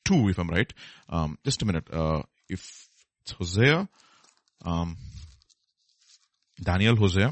2, 0.06 0.30
if 0.30 0.40
I'm 0.40 0.50
right. 0.50 0.72
Um, 1.10 1.38
just 1.44 1.62
a 1.62 1.66
minute. 1.66 1.88
Uh, 1.92 2.24
if 2.50 2.88
it's 3.22 3.32
Hosea, 3.34 3.88
um, 4.66 4.98
Daniel, 6.62 6.96
Hosea. 6.96 7.32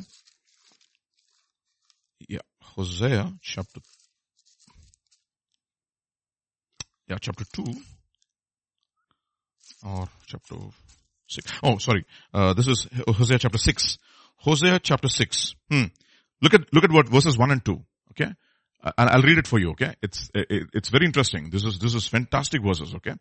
Yeah, 2.28 2.40
Hosea 2.62 3.34
chapter, 3.42 3.82
yeah, 7.08 7.18
chapter 7.20 7.46
2 7.46 7.64
or 9.86 10.08
chapter 10.28 10.56
Six. 11.30 11.54
Oh, 11.62 11.78
sorry. 11.78 12.06
Uh, 12.34 12.54
this 12.54 12.68
is 12.68 12.88
Hosea 13.08 13.38
chapter 13.38 13.60
6. 13.60 13.98
Hosea 14.38 14.80
chapter 14.80 15.08
6. 15.08 15.54
Hmm. 15.70 15.84
Look 16.42 16.56
at, 16.56 16.62
look 16.74 16.84
at 16.84 16.92
what 16.92 17.08
verses 17.08 17.38
1 17.38 17.52
and 17.52 17.64
2. 17.64 17.80
Okay. 18.12 18.34
And 18.82 19.10
I'll 19.10 19.22
read 19.22 19.38
it 19.38 19.46
for 19.46 19.60
you. 19.60 19.72
Okay. 19.72 19.94
It's, 20.02 20.32
it, 20.34 20.70
it's 20.74 20.90
very 20.90 21.06
interesting. 21.06 21.52
This 21.52 21.66
is, 21.66 21.78
this 21.78 21.94
is 21.94 22.08
fantastic 22.08 22.64
verses. 22.64 22.96
Okay. 22.96 23.14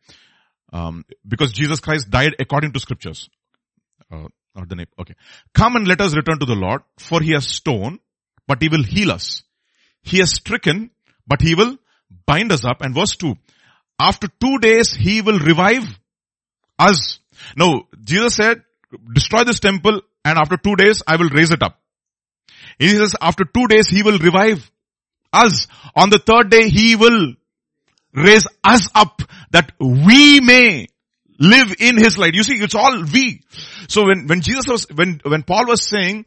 Um, 0.72 1.04
because 1.26 1.52
Jesus 1.52 1.80
Christ 1.80 2.08
died 2.08 2.34
according 2.38 2.72
to 2.72 2.80
scriptures. 2.80 3.28
Uh, 4.10 4.28
the 4.68 4.74
name. 4.74 4.86
Okay. 4.98 5.14
Come 5.54 5.76
and 5.76 5.86
let 5.86 6.00
us 6.00 6.16
return 6.16 6.38
to 6.40 6.46
the 6.46 6.54
Lord, 6.54 6.82
for 6.98 7.20
he 7.20 7.32
has 7.32 7.46
stoned, 7.46 8.00
but 8.46 8.60
he 8.60 8.68
will 8.68 8.82
heal 8.82 9.12
us. 9.12 9.42
He 10.02 10.18
has 10.18 10.32
stricken, 10.34 10.90
but 11.26 11.40
he 11.40 11.54
will 11.54 11.76
bind 12.26 12.50
us 12.50 12.64
up. 12.64 12.80
And 12.80 12.94
verse 12.94 13.16
2. 13.16 13.34
After 14.00 14.28
two 14.40 14.58
days, 14.58 14.92
he 14.92 15.22
will 15.22 15.38
revive 15.38 15.84
us. 16.78 17.20
Now, 17.56 17.82
Jesus 18.04 18.34
said, 18.34 18.62
destroy 19.12 19.44
this 19.44 19.60
temple 19.60 20.00
and 20.24 20.38
after 20.38 20.56
two 20.56 20.76
days 20.76 21.02
I 21.06 21.16
will 21.16 21.28
raise 21.28 21.50
it 21.50 21.62
up. 21.62 21.80
He 22.78 22.88
says 22.90 23.14
after 23.20 23.44
two 23.44 23.66
days 23.66 23.88
he 23.88 24.02
will 24.02 24.18
revive 24.18 24.70
us. 25.32 25.66
On 25.94 26.10
the 26.10 26.18
third 26.18 26.50
day 26.50 26.68
he 26.68 26.96
will 26.96 27.34
raise 28.14 28.46
us 28.64 28.88
up 28.94 29.22
that 29.50 29.72
we 29.80 30.40
may 30.40 30.86
live 31.38 31.74
in 31.78 31.96
his 31.96 32.18
light. 32.18 32.34
You 32.34 32.42
see, 32.42 32.56
it's 32.56 32.74
all 32.74 33.02
we. 33.02 33.42
So 33.88 34.06
when, 34.06 34.26
when 34.26 34.40
Jesus 34.40 34.66
was, 34.66 34.86
when, 34.94 35.20
when 35.24 35.42
Paul 35.42 35.66
was 35.66 35.88
saying, 35.88 36.26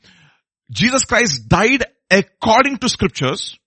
Jesus 0.69 1.03
Christ 1.05 1.47
died 1.49 1.83
according 2.09 2.77
to 2.77 2.89
scriptures, 2.89 3.57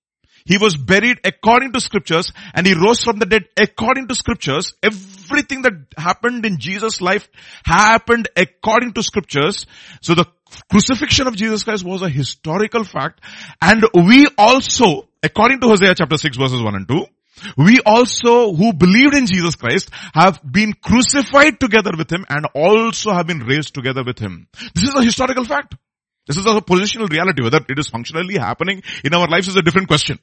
he 0.47 0.59
was 0.59 0.77
buried 0.77 1.21
according 1.25 1.73
to 1.73 1.81
scriptures 1.81 2.31
and 2.53 2.67
he 2.67 2.75
rose 2.75 3.03
from 3.03 3.19
the 3.19 3.25
dead 3.25 3.45
according 3.59 4.09
to 4.09 4.15
scriptures. 4.15 4.75
Everything 4.83 5.63
that 5.63 5.73
happened 5.97 6.45
in 6.45 6.59
Jesus' 6.59 7.01
life 7.01 7.29
happened 7.65 8.29
according 8.37 8.93
to 8.93 9.03
scriptures. 9.03 9.65
So 10.03 10.15
the 10.15 10.27
crucifixion 10.71 11.27
of 11.27 11.37
Jesus 11.37 11.65
Christ 11.65 11.83
was 11.83 12.03
a 12.03 12.11
historical 12.11 12.85
fact 12.85 13.23
and 13.63 13.85
we 13.95 14.27
also, 14.37 15.09
according 15.23 15.61
to 15.61 15.69
Hosea 15.69 15.95
chapter 15.95 16.19
6 16.19 16.37
verses 16.37 16.63
1 16.63 16.75
and 16.75 16.89
2, 16.89 17.07
we 17.57 17.81
also 17.85 18.53
who 18.53 18.73
believed 18.73 19.15
in 19.15 19.27
Jesus 19.27 19.57
Christ 19.57 19.91
have 20.15 20.41
been 20.43 20.73
crucified 20.73 21.61
together 21.61 21.93
with 21.97 22.11
him 22.11 22.25
and 22.29 22.47
also 22.55 23.13
have 23.13 23.27
been 23.27 23.41
raised 23.41 23.75
together 23.75 24.05
with 24.05 24.19
him. 24.19 24.49
This 24.75 24.85
is 24.85 24.95
a 24.95 25.03
historical 25.03 25.45
fact. 25.45 25.75
This 26.27 26.37
is 26.39 26.47
a 26.47 26.61
positional 26.61 27.09
reality. 27.09 27.43
Whether 27.43 27.61
it 27.69 27.79
is 27.79 27.89
functionally 27.89 28.39
happening 28.39 28.83
in 29.05 29.15
our 29.15 29.29
lives 29.29 29.49
is 29.49 29.57
a 29.57 29.63
different 29.63 29.89
question. 29.89 30.19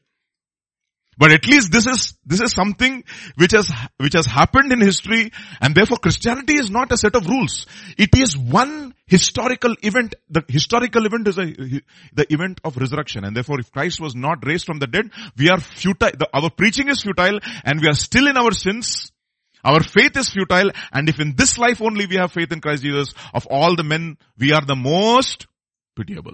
But 1.21 1.31
at 1.31 1.45
least 1.45 1.71
this 1.71 1.85
is, 1.85 2.17
this 2.25 2.41
is 2.41 2.51
something 2.51 3.03
which 3.35 3.51
has, 3.51 3.71
which 3.97 4.13
has 4.15 4.25
happened 4.25 4.71
in 4.71 4.81
history 4.81 5.31
and 5.61 5.75
therefore 5.75 5.97
Christianity 5.97 6.55
is 6.55 6.71
not 6.71 6.91
a 6.91 6.97
set 6.97 7.15
of 7.15 7.27
rules. 7.27 7.67
It 7.95 8.09
is 8.15 8.35
one 8.35 8.95
historical 9.05 9.75
event. 9.83 10.15
The 10.31 10.43
historical 10.47 11.05
event 11.05 11.27
is 11.27 11.37
a, 11.37 11.43
the 11.43 12.25
event 12.33 12.59
of 12.63 12.75
resurrection 12.75 13.23
and 13.23 13.35
therefore 13.35 13.59
if 13.59 13.71
Christ 13.71 14.01
was 14.01 14.15
not 14.15 14.43
raised 14.47 14.65
from 14.65 14.79
the 14.79 14.87
dead, 14.87 15.11
we 15.37 15.51
are 15.51 15.59
futile, 15.59 16.09
the, 16.17 16.27
our 16.33 16.49
preaching 16.49 16.89
is 16.89 17.03
futile 17.03 17.39
and 17.65 17.79
we 17.79 17.87
are 17.87 17.93
still 17.93 18.25
in 18.25 18.35
our 18.35 18.51
sins. 18.51 19.11
Our 19.63 19.83
faith 19.83 20.17
is 20.17 20.31
futile 20.31 20.71
and 20.91 21.07
if 21.07 21.19
in 21.19 21.35
this 21.35 21.59
life 21.59 21.83
only 21.83 22.07
we 22.07 22.15
have 22.15 22.31
faith 22.31 22.51
in 22.51 22.61
Christ 22.61 22.81
Jesus, 22.81 23.13
of 23.31 23.45
all 23.45 23.75
the 23.75 23.83
men, 23.83 24.17
we 24.39 24.53
are 24.53 24.65
the 24.65 24.75
most 24.75 25.45
pitiable. 25.95 26.33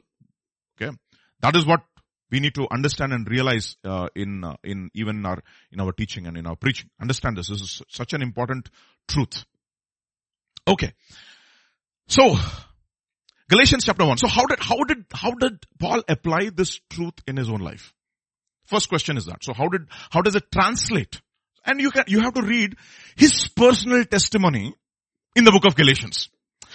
Okay. 0.82 0.96
That 1.42 1.58
is 1.58 1.66
what 1.66 1.82
we 2.32 2.40
need 2.40 2.56
to 2.56 2.68
understand 2.70 3.14
and 3.14 3.30
realize 3.30 3.78
uh, 3.84 4.08
in 4.16 4.44
uh, 4.44 4.56
in 4.64 4.90
even 4.94 5.26
our 5.26 5.42
in 5.72 5.80
our 5.80 5.92
teaching 5.92 6.28
and 6.28 6.38
in 6.38 6.46
our 6.46 6.56
preaching. 6.56 6.90
Understand 7.02 7.38
this. 7.38 7.50
This 7.50 7.62
is 7.62 7.82
such 7.90 8.14
an 8.14 8.22
important 8.22 8.70
truth. 9.08 9.46
Okay. 10.68 10.94
So 12.08 12.38
Galatians 13.50 13.86
chapter 13.86 14.06
1. 14.06 14.18
So 14.18 14.28
how 14.28 14.46
did 14.46 14.60
how 14.60 14.84
did 14.84 15.06
how 15.14 15.32
did 15.32 15.66
Paul 15.80 16.04
apply 16.08 16.50
this 16.54 16.80
truth 16.90 17.14
in 17.28 17.38
his 17.38 17.50
own 17.50 17.62
life? 17.62 17.94
First 18.66 18.90
question 18.90 19.16
is 19.16 19.26
that. 19.26 19.44
So 19.44 19.54
how 19.54 19.70
did 19.70 19.88
how 20.10 20.22
does 20.22 20.36
it 20.36 20.52
translate? 20.52 21.22
And 21.66 21.80
you 21.80 21.92
can 21.92 22.06
you 22.08 22.22
have 22.22 22.34
to 22.34 22.42
read 22.42 22.76
his 23.16 23.48
personal 23.48 24.04
testimony 24.04 24.74
in 25.36 25.46
the 25.46 25.52
book 25.52 25.66
of 25.66 25.76
Galatians. 25.76 26.30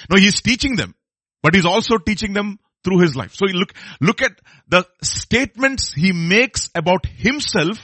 Now 0.08 0.16
he's 0.16 0.40
teaching 0.40 0.76
them, 0.76 0.94
but 1.42 1.54
he's 1.54 1.66
also 1.66 1.98
teaching 1.98 2.32
them 2.32 2.58
through 2.84 3.00
his 3.00 3.16
life. 3.16 3.34
So 3.34 3.46
look, 3.46 3.72
look 4.00 4.22
at 4.22 4.32
the 4.68 4.86
statements 5.02 5.92
he 5.92 6.12
makes 6.12 6.70
about 6.74 7.06
himself 7.06 7.78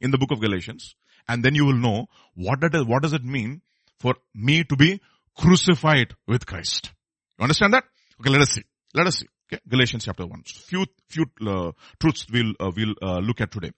in 0.00 0.10
the 0.10 0.18
book 0.18 0.30
of 0.32 0.40
Galatians 0.40 0.94
and 1.28 1.44
then 1.44 1.54
you 1.54 1.64
will 1.64 1.76
know 1.76 2.06
what, 2.34 2.60
that 2.60 2.74
is, 2.74 2.84
what 2.84 3.02
does 3.02 3.12
it 3.12 3.24
mean 3.24 3.62
for 4.00 4.14
me 4.34 4.64
to 4.64 4.76
be 4.76 5.00
crucified 5.36 6.14
with 6.26 6.46
Christ. 6.46 6.90
You 7.38 7.44
understand 7.44 7.74
that? 7.74 7.84
Okay, 8.20 8.30
let 8.30 8.42
us 8.42 8.50
see. 8.50 8.64
Let 8.94 9.06
us 9.06 9.18
see. 9.18 9.26
Okay, 9.52 9.60
Galatians 9.68 10.04
chapter 10.04 10.26
1. 10.26 10.42
Few, 10.44 10.86
few 11.08 11.26
uh, 11.46 11.72
truths 12.00 12.26
we'll, 12.32 12.52
uh, 12.60 12.70
we'll 12.74 12.94
uh, 13.02 13.18
look 13.18 13.40
at 13.40 13.50
today. 13.50 13.70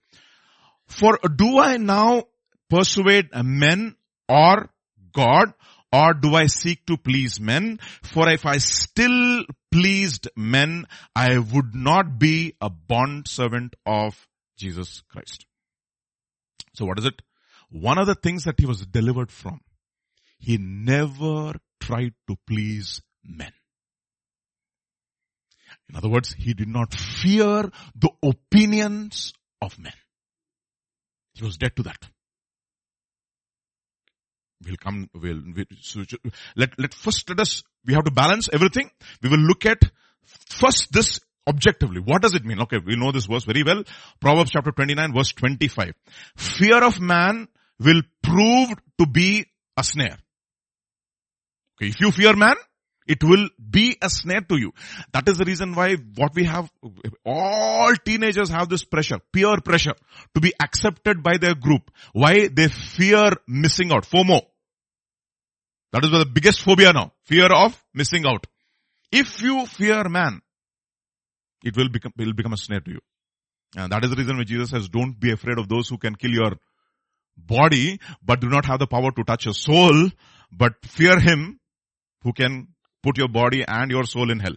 For 0.87 1.19
do 1.35 1.59
I 1.59 1.77
now 1.77 2.23
persuade 2.69 3.29
men 3.33 3.95
or 4.27 4.69
God 5.13 5.53
or 5.91 6.13
do 6.13 6.35
I 6.35 6.47
seek 6.47 6.85
to 6.87 6.97
please 6.97 7.39
men? 7.39 7.79
For 8.01 8.27
if 8.29 8.45
I 8.45 8.57
still 8.57 9.45
pleased 9.73 10.29
men, 10.35 10.85
I 11.15 11.39
would 11.39 11.73
not 11.73 12.19
be 12.19 12.55
a 12.61 12.69
bond 12.69 13.27
servant 13.27 13.75
of 13.87 14.27
Jesus 14.55 15.01
Christ. 15.09 15.47
So 16.75 16.85
what 16.85 16.99
is 16.99 17.05
it? 17.05 17.21
One 17.69 17.97
of 17.97 18.05
the 18.05 18.13
things 18.13 18.43
that 18.43 18.59
he 18.59 18.67
was 18.67 18.85
delivered 18.85 19.31
from, 19.31 19.61
he 20.37 20.57
never 20.59 21.53
tried 21.79 22.13
to 22.27 22.37
please 22.47 23.01
men. 23.23 23.51
In 25.89 25.95
other 25.95 26.09
words, 26.09 26.33
he 26.37 26.53
did 26.53 26.67
not 26.67 26.93
fear 26.93 27.71
the 27.95 28.11
opinions 28.21 29.33
of 29.59 29.79
men. 29.79 29.93
He 31.33 31.43
was 31.43 31.57
dead 31.57 31.75
to 31.77 31.83
that. 31.83 32.09
We'll 34.65 34.77
come, 34.77 35.09
we'll, 35.13 35.41
we'll 35.55 36.05
let, 36.55 36.77
let 36.79 36.93
first 36.93 37.29
let 37.29 37.39
us 37.39 37.63
we 37.85 37.93
have 37.93 38.05
to 38.05 38.11
balance 38.11 38.49
everything. 38.51 38.89
We 39.21 39.29
will 39.29 39.39
look 39.39 39.65
at 39.65 39.79
first 40.49 40.91
this 40.91 41.19
objectively. 41.47 41.99
What 41.99 42.21
does 42.21 42.33
it 42.33 42.45
mean? 42.45 42.61
Okay, 42.61 42.77
we 42.77 42.95
know 42.95 43.11
this 43.11 43.25
verse 43.25 43.43
very 43.43 43.63
well. 43.63 43.83
Proverbs 44.19 44.51
chapter 44.51 44.71
29 44.71 45.13
verse 45.13 45.33
25. 45.33 45.93
Fear 46.37 46.83
of 46.83 46.99
man 46.99 47.47
will 47.79 48.01
prove 48.21 48.69
to 48.99 49.05
be 49.05 49.45
a 49.75 49.83
snare. 49.83 50.17
Okay, 51.75 51.89
if 51.89 51.99
you 51.99 52.11
fear 52.11 52.35
man, 52.35 52.55
it 53.05 53.23
will 53.23 53.49
be 53.69 53.97
a 54.01 54.09
snare 54.09 54.41
to 54.41 54.57
you. 54.57 54.71
That 55.11 55.27
is 55.27 55.37
the 55.37 55.45
reason 55.45 55.73
why 55.73 55.95
what 56.15 56.33
we 56.35 56.45
have, 56.45 56.71
all 57.25 57.93
teenagers 57.95 58.49
have 58.49 58.69
this 58.69 58.85
pressure, 58.85 59.19
peer 59.31 59.57
pressure 59.57 59.95
to 60.35 60.39
be 60.39 60.53
accepted 60.61 61.21
by 61.21 61.37
their 61.37 61.55
group. 61.55 61.91
Why? 62.13 62.47
They 62.47 62.69
fear 62.69 63.31
missing 63.47 63.91
out, 63.91 64.03
FOMO. 64.05 64.41
That 65.93 66.03
is 66.03 66.11
the 66.11 66.25
biggest 66.25 66.61
phobia 66.61 66.91
now. 66.91 67.13
Fear 67.25 67.49
of 67.53 67.81
missing 67.93 68.25
out. 68.25 68.47
If 69.11 69.41
you 69.43 69.67
fear 69.67 70.09
man, 70.09 70.41
it 71.63 71.77
will 71.77 71.89
become, 71.89 72.11
will 72.17 72.33
become 72.33 72.53
a 72.53 72.57
snare 72.57 72.81
to 72.81 72.91
you. 72.91 72.99
And 73.77 73.91
that 73.91 74.03
is 74.03 74.09
the 74.09 74.15
reason 74.15 74.37
why 74.37 74.43
Jesus 74.43 74.71
says, 74.71 74.89
don't 74.89 75.19
be 75.19 75.31
afraid 75.31 75.59
of 75.59 75.69
those 75.69 75.87
who 75.87 75.99
can 75.99 76.15
kill 76.15 76.31
your 76.31 76.53
body, 77.37 77.99
but 78.23 78.41
do 78.41 78.49
not 78.49 78.65
have 78.65 78.79
the 78.79 78.87
power 78.87 79.11
to 79.11 79.23
touch 79.23 79.45
your 79.45 79.53
soul, 79.53 80.09
but 80.51 80.73
fear 80.83 81.19
him 81.19 81.59
who 82.23 82.33
can 82.33 82.69
put 83.03 83.17
your 83.17 83.27
body 83.27 83.63
and 83.67 83.91
your 83.91 84.05
soul 84.05 84.31
in 84.31 84.39
hell. 84.39 84.55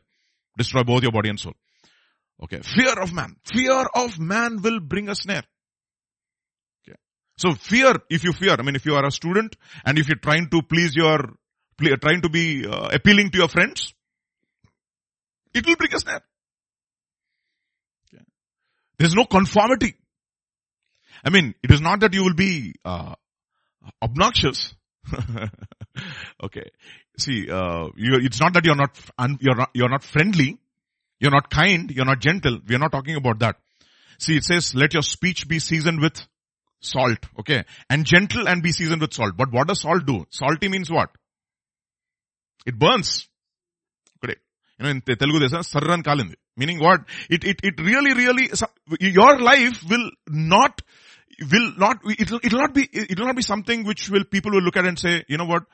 Destroy 0.57 0.85
both 0.85 1.02
your 1.02 1.12
body 1.12 1.28
and 1.28 1.38
soul. 1.38 1.55
Okay. 2.43 2.61
Fear 2.62 3.02
of 3.02 3.12
man. 3.12 3.37
Fear 3.45 3.87
of 3.95 4.19
man 4.19 4.62
will 4.62 4.81
bring 4.81 5.11
a 5.11 5.14
snare. 5.14 5.45
So 7.37 7.55
fear, 7.55 7.95
if 8.09 8.25
you 8.25 8.33
fear, 8.33 8.57
I 8.59 8.62
mean, 8.62 8.76
if 8.76 8.87
you 8.87 8.95
are 8.95 9.05
a 9.05 9.11
student 9.11 9.57
and 9.85 9.99
if 9.99 10.09
you're 10.09 10.16
trying 10.16 10.49
to 10.50 10.62
please 10.62 10.95
your, 10.97 11.19
trying 12.00 12.23
to 12.23 12.31
be 12.31 12.66
uh, 12.66 12.88
appealing 12.93 13.31
to 13.31 13.38
your 13.38 13.49
friends, 13.49 13.93
it 15.52 15.66
will 15.66 15.76
bring 15.76 15.95
a 15.95 16.00
snare. 16.00 16.23
There's 18.99 19.14
no 19.14 19.26
conformity. 19.26 19.95
I 21.23 21.31
mean, 21.31 21.55
it 21.62 21.71
is 21.71 21.81
not 21.81 22.00
that 22.00 22.14
you 22.14 22.25
will 22.25 22.35
be 22.35 22.75
uh, 22.85 23.14
obnoxious. 24.02 24.75
okay. 26.43 26.71
See, 27.19 27.50
uh, 27.50 27.88
it's 27.97 28.40
not 28.40 28.55
that 28.55 28.64
you're 28.64 28.76
not, 28.76 28.99
you're 29.40 29.57
not, 29.57 29.71
you're 29.75 29.88
not 29.90 30.02
friendly. 30.02 30.59
You're 31.21 31.31
not 31.31 31.50
kind. 31.50 31.90
You're 31.90 32.07
not 32.07 32.21
gentle. 32.21 32.59
We 32.66 32.75
are 32.75 32.78
not 32.78 32.93
talking 32.93 33.16
about 33.16 33.38
that. 33.40 33.57
See, 34.19 34.37
it 34.37 34.45
says, 34.45 34.75
let 34.75 34.95
your 34.95 35.02
speech 35.02 35.47
be 35.47 35.59
seasoned 35.59 36.00
with 36.00 36.26
salt. 36.87 37.19
Okay. 37.40 37.64
And 37.90 38.05
gentle 38.05 38.49
and 38.49 38.62
be 38.62 38.73
seasoned 38.73 39.00
with 39.00 39.12
salt. 39.12 39.37
But 39.37 39.52
what 39.52 39.69
does 39.69 39.83
salt 39.83 40.07
do? 40.07 40.26
Salty 40.31 40.69
means 40.69 40.90
what? 40.90 41.11
It 42.66 42.78
burns. 42.78 43.28
Great. 44.23 44.38
You 44.78 44.85
know, 44.85 44.90
in 44.90 45.00
Telugu 45.02 45.40
they 45.40 45.49
say, 45.49 45.59
sarran 45.59 46.02
kalindi. 46.02 46.35
Meaning 46.57 46.81
what? 46.81 47.00
It, 47.28 47.45
it, 47.45 47.61
it 47.62 47.81
really, 47.81 48.14
really, 48.14 48.50
your 49.00 49.38
life 49.38 49.85
will 49.88 50.11
not, 50.26 50.81
will 51.50 51.73
not, 51.76 51.99
it'll, 52.19 52.40
it'll 52.43 52.61
not 52.61 52.73
be, 52.75 52.88
it'll 52.93 53.26
not 53.26 53.37
be 53.37 53.43
something 53.43 53.85
which 53.85 54.09
will, 54.09 54.25
people 54.25 54.52
will 54.52 54.62
look 54.62 54.76
at 54.76 54.87
and 54.87 54.99
say, 54.99 55.25
you 55.28 55.37
know 55.37 55.45
what, 55.45 55.64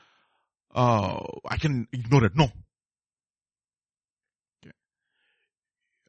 uh, 0.75 1.19
I 1.47 1.57
can 1.57 1.87
ignore 1.93 2.25
it. 2.25 2.33
No. 2.35 2.45
Okay. 4.63 4.73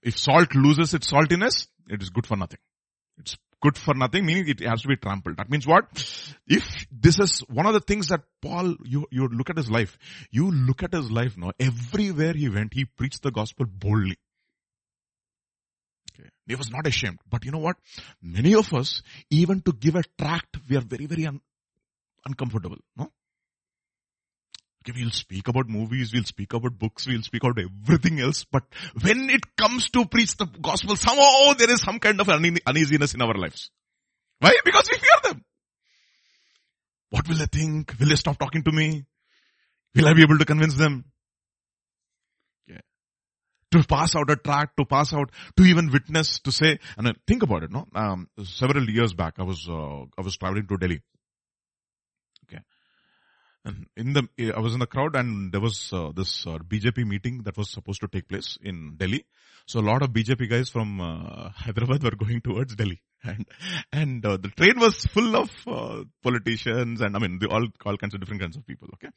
If 0.02 0.18
salt 0.18 0.54
loses 0.54 0.92
its 0.92 1.12
saltiness, 1.12 1.68
it 1.88 2.02
is 2.02 2.11
good 2.11 2.26
for 2.26 2.37
nothing. 2.37 2.58
It's 3.18 3.37
good 3.64 3.78
for 3.78 3.94
nothing, 3.94 4.26
meaning 4.26 4.47
it 4.47 4.61
has 4.61 4.83
to 4.83 4.88
be 4.88 4.97
trampled. 4.97 5.38
That 5.38 5.50
means 5.50 5.66
what? 5.66 5.85
If 6.47 6.87
this 6.92 7.18
is 7.18 7.40
one 7.49 7.64
of 7.64 7.73
the 7.73 7.80
things 7.80 8.09
that 8.09 8.21
Paul, 8.42 8.76
you, 8.85 9.06
you 9.11 9.26
look 9.28 9.49
at 9.49 9.56
his 9.56 9.71
life, 9.71 9.97
you 10.30 10.50
look 10.50 10.83
at 10.83 10.92
his 10.92 11.11
life 11.11 11.38
now, 11.38 11.52
everywhere 11.59 12.35
he 12.35 12.50
went, 12.50 12.75
he 12.75 12.85
preached 12.85 13.23
the 13.23 13.30
gospel 13.30 13.64
boldly. 13.66 14.18
Okay. 16.12 16.28
He 16.47 16.54
was 16.54 16.71
not 16.71 16.87
ashamed. 16.87 17.18
But 17.28 17.47
you 17.47 17.52
know 17.52 17.59
what? 17.59 17.76
Many 18.23 18.54
of 18.54 18.73
us, 18.75 19.02
even 19.30 19.62
to 19.62 19.73
give 19.73 19.97
a 19.97 20.02
tract, 20.18 20.59
we 20.68 20.76
are 20.76 20.83
very, 20.83 21.06
very 21.06 21.26
un- 21.26 21.40
uncomfortable. 22.26 22.76
No? 22.97 23.11
We'll 24.86 25.10
speak 25.10 25.48
about 25.48 25.68
movies, 25.68 26.12
we'll 26.12 26.24
speak 26.24 26.52
about 26.52 26.78
books, 26.78 27.06
we'll 27.06 27.22
speak 27.22 27.42
about 27.42 27.58
everything 27.58 28.20
else. 28.20 28.44
But 28.44 28.64
when 29.00 29.30
it 29.30 29.56
comes 29.56 29.88
to 29.90 30.04
preach 30.04 30.36
the 30.36 30.44
gospel, 30.44 30.97
somehow 30.97 31.54
there 31.54 31.70
is 31.70 31.80
some 31.80 31.99
kind 31.99 32.20
of 32.20 32.28
uneasiness 32.28 33.14
in 33.14 33.23
our 33.23 33.34
lives. 33.34 33.70
Why? 34.40 34.52
Because 34.64 34.90
we 34.90 34.99
fear 34.99 35.32
them. 35.32 35.44
What 37.10 37.28
will 37.28 37.36
they 37.36 37.47
think? 37.47 37.94
Will 37.99 38.08
they 38.08 38.16
stop 38.16 38.38
talking 38.38 38.62
to 38.64 38.73
me? 38.73 39.06
Will 39.94 40.06
I 40.06 40.12
be 40.12 40.23
able 40.23 40.38
to 40.38 40.44
convince 40.44 40.75
them? 40.75 41.04
Yeah. 42.66 42.80
To 43.70 43.84
pass 43.84 44.14
out 44.16 44.30
a 44.30 44.36
tract, 44.36 44.76
to 44.78 44.84
pass 44.84 45.14
out, 45.14 45.30
to 45.56 45.62
even 45.62 45.92
witness, 45.92 46.40
to 46.40 46.52
say, 46.52 46.78
and 46.99 47.16
think 47.26 47.42
about 47.42 47.62
it, 47.62 47.70
no? 47.70 47.86
Um, 47.94 48.28
several 48.42 48.90
years 48.90 49.14
back, 49.14 49.34
I 49.38 49.44
was, 49.44 49.66
uh, 49.68 50.02
I 50.18 50.23
was 50.23 50.36
traveling 50.36 50.66
to 50.66 50.76
Delhi. 50.76 51.00
And 53.64 53.86
in 53.96 54.12
the, 54.12 54.28
I 54.54 54.60
was 54.60 54.74
in 54.74 54.80
the 54.80 54.86
crowd 54.86 55.16
and 55.16 55.50
there 55.50 55.60
was 55.60 55.90
uh, 55.92 56.12
this 56.14 56.46
uh, 56.46 56.58
BJP 56.58 57.06
meeting 57.06 57.42
that 57.44 57.56
was 57.56 57.70
supposed 57.70 58.00
to 58.02 58.08
take 58.08 58.28
place 58.28 58.58
in 58.62 58.96
Delhi. 58.96 59.24
So 59.66 59.80
a 59.80 59.82
lot 59.82 60.02
of 60.02 60.10
BJP 60.10 60.50
guys 60.50 60.68
from 60.68 61.00
uh, 61.00 61.48
Hyderabad 61.54 62.02
were 62.02 62.10
going 62.10 62.42
towards 62.42 62.74
Delhi. 62.76 63.00
And, 63.22 63.46
and 63.90 64.26
uh, 64.26 64.36
the 64.36 64.48
train 64.48 64.78
was 64.78 64.96
full 65.06 65.34
of 65.34 65.50
uh, 65.66 66.04
politicians 66.22 67.00
and 67.00 67.16
I 67.16 67.18
mean, 67.18 67.40
all, 67.50 67.66
all 67.86 67.96
kinds 67.96 68.12
of 68.14 68.20
different 68.20 68.42
kinds 68.42 68.56
of 68.56 68.66
people, 68.66 68.88
okay? 68.94 69.08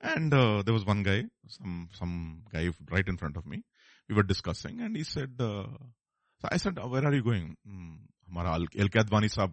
And 0.00 0.34
uh, 0.34 0.62
there 0.62 0.74
was 0.74 0.84
one 0.84 1.02
guy, 1.04 1.24
some 1.48 1.88
some 1.94 2.42
guy 2.52 2.68
right 2.90 3.06
in 3.06 3.16
front 3.16 3.36
of 3.36 3.46
me 3.46 3.62
we 4.08 4.14
were 4.14 4.22
discussing 4.22 4.80
and 4.80 4.96
he 4.96 5.02
said, 5.04 5.32
so 5.38 6.48
I 6.50 6.58
said, 6.58 6.78
where 6.78 7.04
are 7.04 7.14
you 7.14 7.22
going? 7.22 7.56
Hmm, 7.66 7.94
Hamara 8.30 8.58
Advani 8.58 9.34
Saab 9.34 9.52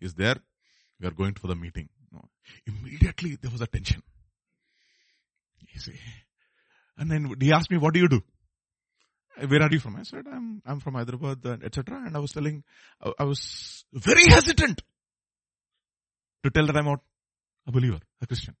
is 0.00 0.14
there. 0.14 0.36
We 1.00 1.06
are 1.06 1.12
going 1.12 1.34
for 1.34 1.46
the 1.46 1.54
meeting. 1.54 1.88
No. 2.12 2.28
Immediately 2.66 3.38
there 3.40 3.50
was 3.50 3.60
a 3.60 3.66
tension. 3.66 4.02
You 5.72 5.80
see. 5.80 5.98
And 6.98 7.10
then 7.10 7.34
he 7.40 7.52
asked 7.52 7.70
me, 7.70 7.78
what 7.78 7.94
do 7.94 8.00
you 8.00 8.08
do? 8.08 8.22
Where 9.48 9.62
are 9.62 9.70
you 9.70 9.80
from? 9.80 9.96
I 9.96 10.02
said, 10.02 10.26
I'm, 10.30 10.60
I'm 10.66 10.80
from 10.80 10.94
Hyderabad, 10.94 11.62
etc. 11.64 12.02
And 12.04 12.16
I 12.16 12.20
was 12.20 12.32
telling, 12.32 12.64
I, 13.02 13.12
I 13.20 13.24
was 13.24 13.84
very 13.92 14.24
hesitant 14.28 14.82
to 16.44 16.50
tell 16.50 16.66
that 16.66 16.76
I'm 16.76 16.84
not 16.84 17.00
a 17.66 17.72
believer, 17.72 18.00
a 18.20 18.26
Christian. 18.26 18.54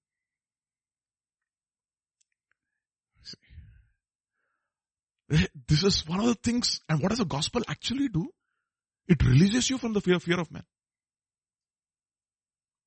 This 5.66 5.82
is 5.82 6.06
one 6.06 6.20
of 6.20 6.26
the 6.26 6.34
things, 6.34 6.80
and 6.88 7.00
what 7.00 7.08
does 7.08 7.18
the 7.18 7.24
gospel 7.24 7.62
actually 7.66 8.08
do? 8.08 8.28
It 9.08 9.22
releases 9.24 9.70
you 9.70 9.78
from 9.78 9.94
the 9.94 10.00
fear, 10.00 10.20
fear 10.20 10.38
of 10.38 10.50
man. 10.50 10.64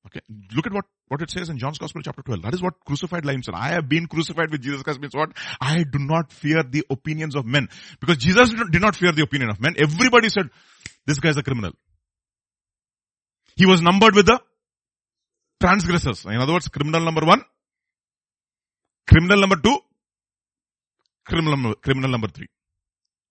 Okay. 0.06 0.20
Look 0.54 0.66
at 0.66 0.72
what, 0.72 0.84
what 1.08 1.20
it 1.20 1.30
says 1.30 1.48
in 1.48 1.58
John's 1.58 1.78
Gospel 1.78 2.00
chapter 2.02 2.22
12. 2.22 2.42
That 2.42 2.54
is 2.54 2.62
what 2.62 2.74
crucified 2.84 3.24
life 3.24 3.42
said. 3.42 3.54
I 3.54 3.70
have 3.70 3.88
been 3.88 4.06
crucified 4.06 4.50
with 4.50 4.62
Jesus 4.62 4.82
Christ 4.82 5.00
means 5.00 5.14
what? 5.14 5.30
I 5.60 5.82
do 5.82 5.98
not 5.98 6.32
fear 6.32 6.62
the 6.62 6.84
opinions 6.88 7.34
of 7.34 7.44
men. 7.44 7.68
Because 8.00 8.18
Jesus 8.18 8.54
did 8.70 8.80
not 8.80 8.94
fear 8.94 9.12
the 9.12 9.22
opinion 9.22 9.50
of 9.50 9.60
men. 9.60 9.74
Everybody 9.78 10.28
said, 10.28 10.50
this 11.06 11.18
guy 11.18 11.30
is 11.30 11.36
a 11.36 11.42
criminal. 11.42 11.72
He 13.56 13.66
was 13.66 13.82
numbered 13.82 14.14
with 14.14 14.26
the 14.26 14.40
transgressors. 15.60 16.24
In 16.24 16.36
other 16.36 16.52
words, 16.52 16.68
criminal 16.68 17.00
number 17.00 17.24
one, 17.24 17.42
criminal 19.08 19.40
number 19.40 19.56
two, 19.56 19.78
criminal, 21.24 21.74
criminal 21.76 22.10
number 22.10 22.28
three. 22.28 22.48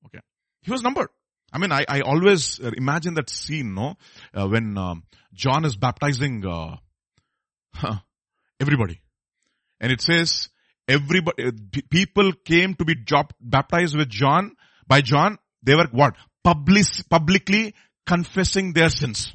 Okay. 0.07 0.19
He 0.61 0.71
was 0.71 0.81
numbered. 0.81 1.09
I 1.55 1.57
mean, 1.57 1.71
I, 1.71 1.85
I 1.87 2.01
always 2.01 2.59
imagine 2.59 3.13
that 3.13 3.29
scene, 3.29 3.75
no, 3.75 3.95
uh, 4.33 4.45
when 4.45 4.77
um, 4.77 5.03
John 5.33 5.63
is 5.63 5.77
baptizing 5.77 6.45
uh, 6.45 6.75
everybody, 8.59 8.99
and 9.79 9.89
it 9.89 10.01
says 10.01 10.49
everybody, 10.85 11.45
uh, 11.45 11.51
people 11.89 12.33
came 12.33 12.75
to 12.75 12.83
be 12.83 12.95
baptized 13.39 13.95
with 13.95 14.09
John 14.09 14.57
by 14.85 14.99
John. 14.99 15.37
They 15.63 15.75
were 15.75 15.87
what 15.93 16.15
public, 16.43 16.87
publicly 17.09 17.73
confessing 18.05 18.73
their 18.73 18.89
sins. 18.89 19.33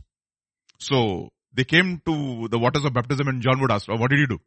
So 0.78 1.30
they 1.54 1.64
came 1.64 2.02
to 2.04 2.48
the 2.48 2.58
waters 2.58 2.84
of 2.84 2.92
baptism, 2.92 3.28
and 3.28 3.40
John 3.40 3.62
would 3.62 3.72
ask, 3.72 3.88
oh, 3.88 3.96
"What 3.96 4.10
did 4.10 4.18
you 4.18 4.26
do?" 4.26 4.40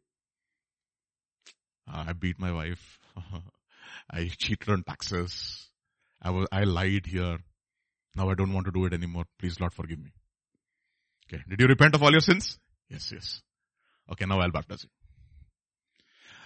I 1.88 2.12
beat 2.12 2.38
my 2.38 2.52
wife. 2.52 3.00
I 4.08 4.30
cheated 4.38 4.68
on 4.68 4.84
taxes. 4.84 5.66
I 6.22 6.30
was, 6.30 6.46
I 6.52 6.62
lied 6.62 7.06
here. 7.06 7.38
Now 8.14 8.30
I 8.30 8.34
don't 8.34 8.52
want 8.52 8.66
to 8.66 8.72
do 8.72 8.86
it 8.86 8.92
anymore. 8.92 9.24
Please 9.38 9.58
Lord 9.60 9.72
forgive 9.72 9.98
me. 9.98 10.12
Okay. 11.26 11.42
Did 11.48 11.60
you 11.60 11.66
repent 11.66 11.94
of 11.94 12.02
all 12.02 12.10
your 12.10 12.20
sins? 12.20 12.58
Yes, 12.88 13.10
yes. 13.12 13.42
Okay, 14.12 14.26
now 14.26 14.40
I'll 14.40 14.50
baptize 14.50 14.84
you. 14.84 14.90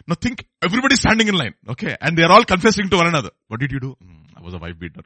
Now 0.06 0.14
think, 0.14 0.46
everybody's 0.62 1.00
standing 1.00 1.28
in 1.28 1.34
line. 1.34 1.54
Okay. 1.68 1.96
And 2.00 2.16
they're 2.16 2.30
all 2.30 2.44
confessing 2.44 2.88
to 2.88 2.96
one 2.96 3.08
another. 3.08 3.30
What 3.48 3.60
did 3.60 3.72
you 3.72 3.80
do? 3.80 3.96
Mm, 4.02 4.36
I 4.36 4.40
was 4.40 4.54
a 4.54 4.58
wife 4.58 4.78
beater. 4.78 5.02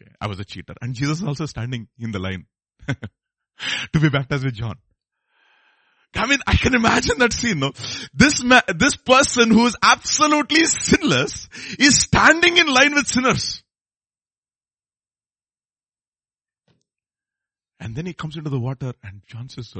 Okay. 0.00 0.10
I 0.20 0.26
was 0.28 0.40
a 0.40 0.44
cheater. 0.44 0.74
And 0.80 0.94
Jesus 0.94 1.20
is 1.20 1.26
also 1.26 1.46
standing 1.46 1.88
in 1.98 2.12
the 2.12 2.18
line 2.18 2.46
to 2.88 4.00
be 4.00 4.08
baptized 4.08 4.44
with 4.44 4.54
John. 4.54 4.76
I 6.14 6.26
mean, 6.26 6.40
I 6.46 6.56
can 6.56 6.74
imagine 6.74 7.18
that 7.18 7.32
scene, 7.32 7.60
no? 7.60 7.72
This 8.12 8.42
ma- 8.42 8.62
this 8.74 8.96
person 8.96 9.50
who 9.50 9.66
is 9.66 9.76
absolutely 9.80 10.64
sinless 10.64 11.48
is 11.78 12.00
standing 12.00 12.56
in 12.56 12.66
line 12.66 12.94
with 12.94 13.06
sinners. 13.06 13.62
And 17.80 17.96
then 17.96 18.06
he 18.06 18.12
comes 18.12 18.36
into 18.36 18.50
the 18.50 18.60
water 18.60 18.92
and 19.02 19.22
John 19.26 19.48
says, 19.48 19.74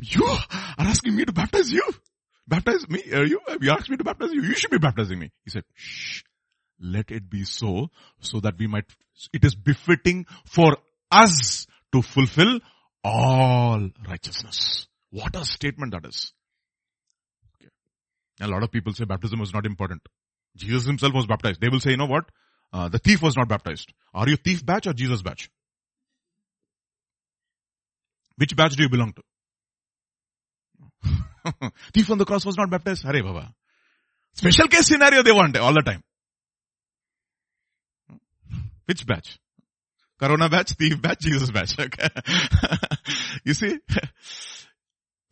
you 0.00 0.24
are 0.24 0.44
asking 0.78 1.16
me 1.16 1.24
to 1.24 1.32
baptize 1.32 1.72
you? 1.72 1.82
Baptize 2.46 2.88
me? 2.88 3.02
Are 3.12 3.24
you? 3.24 3.40
You 3.60 3.70
asked 3.70 3.88
me 3.88 3.96
to 3.96 4.04
baptize 4.04 4.32
you. 4.32 4.42
You 4.42 4.54
should 4.54 4.70
be 4.70 4.78
baptizing 4.78 5.18
me. 5.18 5.30
He 5.44 5.50
said, 5.50 5.64
shh, 5.74 6.22
let 6.80 7.10
it 7.10 7.30
be 7.30 7.44
so, 7.44 7.88
so 8.20 8.40
that 8.40 8.58
we 8.58 8.66
might, 8.66 8.84
it 9.32 9.44
is 9.44 9.54
befitting 9.54 10.26
for 10.44 10.76
us 11.10 11.66
to 11.92 12.02
fulfill 12.02 12.60
all 13.04 13.88
righteousness. 14.08 14.86
What 15.10 15.34
a 15.36 15.44
statement 15.44 15.92
that 15.92 16.06
is. 16.06 16.32
Okay. 17.56 17.70
A 18.40 18.48
lot 18.48 18.62
of 18.62 18.70
people 18.70 18.92
say 18.92 19.04
baptism 19.04 19.38
was 19.38 19.54
not 19.54 19.66
important. 19.66 20.02
Jesus 20.56 20.84
himself 20.86 21.14
was 21.14 21.26
baptized. 21.26 21.60
They 21.60 21.68
will 21.68 21.80
say, 21.80 21.92
you 21.92 21.96
know 21.96 22.06
what? 22.06 22.24
Uh, 22.72 22.88
the 22.88 22.98
thief 22.98 23.22
was 23.22 23.36
not 23.36 23.48
baptized. 23.48 23.92
Are 24.12 24.28
you 24.28 24.36
thief 24.36 24.64
batch 24.64 24.86
or 24.86 24.92
Jesus 24.92 25.22
batch? 25.22 25.48
Which 28.42 28.56
batch 28.56 28.74
do 28.74 28.82
you 28.82 28.88
belong 28.88 29.14
to? 29.14 29.22
thief 31.94 32.10
on 32.10 32.18
the 32.18 32.24
cross 32.24 32.44
was 32.44 32.56
not 32.56 32.68
baptized. 32.70 33.04
Hare 33.04 33.22
Baba. 33.22 33.54
Special 34.34 34.66
case 34.66 34.88
scenario 34.88 35.22
they 35.22 35.30
want 35.30 35.56
all 35.58 35.72
the 35.72 35.82
time. 35.82 36.02
Which 38.86 39.06
batch? 39.06 39.38
Corona 40.18 40.48
batch, 40.48 40.72
thief 40.72 41.00
batch, 41.00 41.20
Jesus 41.20 41.52
batch. 41.52 41.78
Okay. 41.78 42.08
you 43.44 43.54
see? 43.54 43.78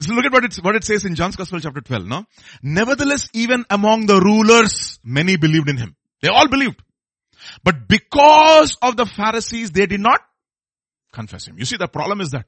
So 0.03 0.15
look 0.15 0.25
at 0.25 0.33
what 0.33 0.45
it, 0.45 0.57
what 0.63 0.77
it 0.77 0.85
says 0.85 1.05
in 1.05 1.15
John's 1.15 1.37
Gospel 1.37 1.61
chapter 1.61 1.83
12, 1.83 2.07
no? 2.07 2.25
Nevertheless, 2.63 3.29
even 3.35 3.67
among 3.69 4.07
the 4.07 4.19
rulers, 4.19 4.99
many 5.05 5.37
believed 5.37 5.69
in 5.69 5.77
him. 5.77 5.95
They 6.23 6.29
all 6.29 6.49
believed. 6.49 6.83
But 7.63 7.87
because 7.87 8.79
of 8.81 8.97
the 8.97 9.05
Pharisees, 9.05 9.73
they 9.73 9.85
did 9.85 10.01
not 10.01 10.23
confess 11.13 11.47
him. 11.47 11.59
You 11.59 11.67
see, 11.67 11.77
the 11.77 11.87
problem 11.87 12.23
is 12.23 12.31
that 12.31 12.47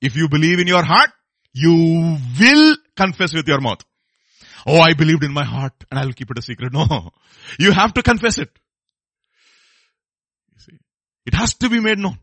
if 0.00 0.16
you 0.16 0.28
believe 0.28 0.58
in 0.58 0.66
your 0.66 0.82
heart, 0.82 1.10
you 1.52 2.18
will 2.40 2.76
confess 2.96 3.32
with 3.32 3.46
your 3.46 3.60
mouth. 3.60 3.82
Oh, 4.66 4.80
I 4.80 4.94
believed 4.94 5.24
in 5.24 5.32
my 5.32 5.44
heart 5.44 5.72
and 5.90 6.00
I'll 6.00 6.12
keep 6.12 6.30
it 6.30 6.38
a 6.38 6.42
secret. 6.42 6.72
No. 6.72 7.10
You 7.58 7.72
have 7.72 7.94
to 7.94 8.02
confess 8.02 8.38
it. 8.38 8.50
You 10.54 10.60
see, 10.60 10.78
it 11.26 11.34
has 11.34 11.54
to 11.54 11.68
be 11.68 11.80
made 11.80 11.98
known. 11.98 12.18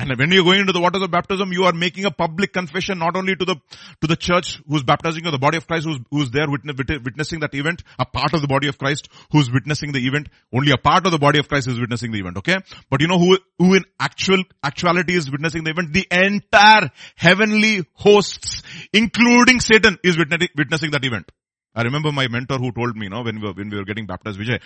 And 0.00 0.16
when 0.18 0.32
you're 0.32 0.44
going 0.44 0.60
into 0.60 0.72
the 0.72 0.80
waters 0.80 1.02
of 1.02 1.10
baptism, 1.10 1.52
you 1.52 1.64
are 1.64 1.74
making 1.74 2.06
a 2.06 2.10
public 2.10 2.54
confession 2.54 2.98
not 2.98 3.16
only 3.16 3.36
to 3.36 3.44
the, 3.44 3.56
to 4.00 4.06
the 4.06 4.16
church 4.16 4.58
who's 4.66 4.82
baptizing 4.82 5.26
you, 5.26 5.30
the 5.30 5.38
body 5.38 5.58
of 5.58 5.66
Christ 5.66 5.84
who's, 5.84 5.98
who's 6.10 6.30
there 6.30 6.48
witness, 6.48 6.74
witnessing 7.04 7.40
that 7.40 7.54
event, 7.54 7.82
a 7.98 8.06
part 8.06 8.32
of 8.32 8.40
the 8.40 8.48
body 8.48 8.66
of 8.68 8.78
Christ 8.78 9.10
who's 9.30 9.50
witnessing 9.50 9.92
the 9.92 9.98
event. 9.98 10.30
Only 10.54 10.72
a 10.72 10.78
part 10.78 11.04
of 11.04 11.12
the 11.12 11.18
body 11.18 11.38
of 11.38 11.48
Christ 11.48 11.68
is 11.68 11.78
witnessing 11.78 12.12
the 12.12 12.18
event, 12.18 12.38
okay? 12.38 12.56
But 12.88 13.02
you 13.02 13.08
know 13.08 13.18
who, 13.18 13.36
who 13.58 13.74
in 13.74 13.84
actual, 14.00 14.42
actuality 14.64 15.14
is 15.14 15.30
witnessing 15.30 15.64
the 15.64 15.70
event? 15.70 15.92
The 15.92 16.06
entire 16.10 16.90
heavenly 17.16 17.84
hosts, 17.92 18.62
including 18.94 19.60
Satan, 19.60 19.98
is 20.02 20.16
witnessing 20.16 20.92
that 20.92 21.04
event. 21.04 21.30
I 21.74 21.82
remember 21.82 22.10
my 22.10 22.26
mentor 22.26 22.58
who 22.58 22.72
told 22.72 22.96
me, 22.96 23.04
you 23.04 23.10
know, 23.10 23.22
when 23.22 23.40
we 23.40 23.46
were, 23.46 23.52
when 23.52 23.70
we 23.70 23.76
were 23.76 23.84
getting 23.84 24.06
baptized, 24.06 24.40
Vijay, 24.40 24.60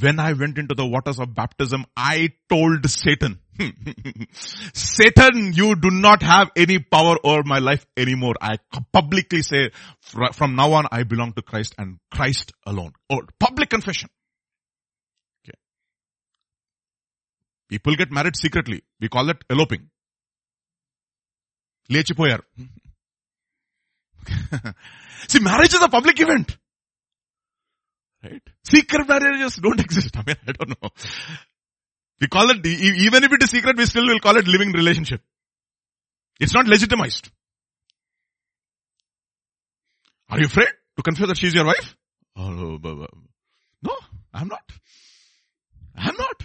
when 0.00 0.18
I 0.18 0.32
went 0.32 0.58
into 0.58 0.74
the 0.74 0.86
waters 0.86 1.20
of 1.20 1.34
baptism, 1.34 1.84
I 1.96 2.30
told 2.48 2.88
Satan, 2.90 3.38
Satan, 4.73 5.53
you 5.53 5.75
do 5.75 5.89
not 5.91 6.21
have 6.21 6.51
any 6.55 6.79
power 6.79 7.17
over 7.23 7.43
my 7.43 7.59
life 7.59 7.85
anymore. 7.95 8.35
I 8.41 8.57
publicly 8.91 9.41
say, 9.41 9.71
from 10.33 10.55
now 10.55 10.73
on, 10.73 10.87
I 10.91 11.03
belong 11.03 11.33
to 11.33 11.41
Christ 11.41 11.75
and 11.77 11.99
Christ 12.11 12.53
alone. 12.65 12.93
Oh, 13.09 13.21
public 13.39 13.69
confession. 13.69 14.09
Okay. 15.43 15.57
People 17.69 17.95
get 17.95 18.11
married 18.11 18.35
secretly. 18.35 18.83
We 18.99 19.09
call 19.09 19.29
it 19.29 19.43
eloping. 19.49 19.89
లేచిపోయారు 21.93 22.43
See, 25.31 25.39
marriage 25.39 25.73
is 25.77 25.81
a 25.81 25.89
public 25.95 26.19
event. 26.25 26.49
Right? 28.23 28.41
Secret 28.63 29.07
marriages 29.07 29.55
don't 29.65 29.81
exist. 29.85 30.15
I 30.19 30.23
mean, 30.27 30.37
I 30.47 30.53
don't 30.57 30.69
know. 30.69 30.89
We 32.20 32.26
call 32.26 32.50
it, 32.50 32.66
even 32.66 33.24
if 33.24 33.32
it 33.32 33.42
is 33.42 33.50
secret, 33.50 33.76
we 33.76 33.86
still 33.86 34.06
will 34.06 34.20
call 34.20 34.36
it 34.36 34.48
living 34.48 34.72
relationship. 34.72 35.22
It's 36.40 36.54
not 36.54 36.66
legitimized. 36.66 37.30
Are 40.28 40.38
you 40.38 40.46
afraid 40.46 40.68
to 40.96 41.02
confess 41.02 41.28
that 41.28 41.38
she's 41.38 41.54
your 41.54 41.64
wife? 41.64 41.96
Oh, 42.36 42.50
no, 42.50 43.96
I'm 44.34 44.48
not. 44.48 44.62
I'm 45.96 46.16
not. 46.16 46.42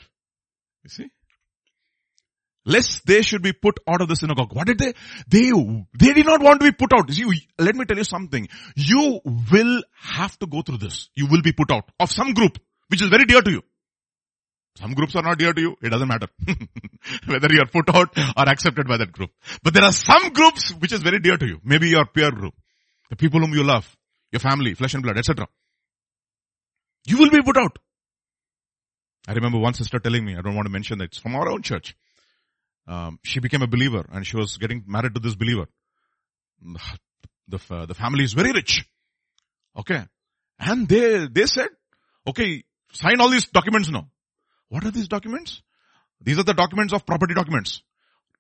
You 0.84 0.90
see? 0.90 1.10
lest 2.66 3.06
they 3.06 3.22
should 3.22 3.42
be 3.42 3.54
put 3.54 3.80
out 3.88 4.02
of 4.02 4.08
the 4.08 4.16
synagogue. 4.16 4.54
What 4.54 4.68
did 4.68 4.80
they? 4.80 4.94
They, 5.28 5.52
they 6.00 6.14
did 6.14 6.26
not 6.26 6.42
want 6.42 6.62
to 6.62 6.72
be 6.72 6.72
put 6.72 6.94
out. 6.94 7.12
See, 7.12 7.26
let 7.58 7.76
me 7.76 7.86
tell 7.86 7.98
you 7.98 8.04
something. 8.04 8.48
You 8.76 9.20
will 9.52 9.84
have 10.02 10.38
to 10.40 10.48
go 10.48 10.62
through 10.62 10.78
this. 10.78 11.10
You 11.16 11.28
will 11.28 11.42
be 11.42 11.52
put 11.52 11.72
out 11.72 11.90
of 12.00 12.12
some 12.12 12.34
group, 12.34 12.58
which 12.88 13.02
is 13.02 13.10
very 13.10 13.26
dear 13.26 13.42
to 13.42 13.52
you. 13.52 13.62
Some 14.76 14.94
groups 14.94 15.16
are 15.16 15.22
not 15.22 15.38
dear 15.38 15.54
to 15.54 15.62
you. 15.62 15.76
It 15.82 15.90
doesn't 15.90 16.08
matter. 16.08 16.28
Whether 17.26 17.48
you 17.52 17.62
are 17.62 17.68
put 17.68 17.94
out 17.96 18.18
or 18.18 18.50
accepted 18.50 18.88
by 18.88 18.98
that 18.98 19.12
group. 19.12 19.30
But 19.62 19.74
there 19.74 19.84
are 19.84 19.92
some 19.92 20.30
groups 20.30 20.72
which 20.72 20.92
is 20.92 21.02
very 21.02 21.20
dear 21.20 21.38
to 21.38 21.46
you. 21.46 21.60
Maybe 21.64 21.90
your 21.90 22.06
peer 22.06 22.32
group. 22.32 22.56
The 23.10 23.16
people 23.16 23.40
whom 23.40 23.54
you 23.54 23.64
love. 23.64 23.96
Your 24.32 24.40
family, 24.40 24.74
flesh 24.74 24.96
and 24.96 25.04
blood, 25.04 25.18
etc. 25.18 25.48
You 27.06 27.20
will 27.20 27.30
be 27.30 27.42
put 27.42 27.58
out. 27.58 27.78
I 29.28 29.34
remember 29.34 29.60
one 29.60 29.76
sister 29.76 30.00
telling 30.00 30.26
me, 30.26 30.36
I 30.36 30.42
don't 30.42 30.56
want 30.56 30.66
to 30.66 30.72
mention 30.72 30.98
that, 30.98 31.06
it's 31.06 31.20
from 31.20 31.36
our 31.36 31.48
own 31.50 31.62
church 31.62 31.96
um, 32.88 33.20
she 33.24 33.40
became 33.40 33.62
a 33.62 33.68
believer 33.68 34.06
and 34.12 34.26
she 34.26 34.36
was 34.36 34.58
getting 34.58 34.84
married 34.88 35.14
to 35.16 35.22
this 35.22 35.36
believer. 35.36 35.68
The, 37.48 37.86
the 37.88 37.94
family 37.94 38.24
is 38.24 38.34
very 38.34 38.52
rich. 38.52 38.86
Okay. 39.78 40.04
And 40.60 40.88
they, 40.88 41.28
they 41.28 41.46
said, 41.46 41.70
okay, 42.28 42.64
sign 42.92 43.20
all 43.20 43.30
these 43.30 43.48
documents 43.48 43.90
now. 43.90 44.10
What 44.74 44.86
are 44.86 44.92
these 44.92 45.08
documents? 45.08 45.62
These 46.20 46.40
are 46.40 46.44
the 46.44 46.56
documents 46.56 46.94
of 46.94 47.06
property 47.06 47.36
documents. 47.36 47.84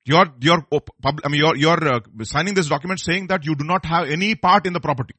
You're, 0.04 0.34
you're, 0.39 0.65
I 1.06 1.30
mean, 1.30 1.39
you're, 1.39 1.56
you're 1.56 1.88
uh, 1.88 2.00
signing 2.24 2.56
this 2.56 2.67
document 2.67 3.00
saying 3.00 3.28
that 3.28 3.46
you 3.46 3.54
do 3.56 3.63
not 3.63 3.86
have 3.86 4.10
any 4.10 4.34
part 4.34 4.65
in 4.65 4.74
the 4.74 4.80
property. 4.80 5.13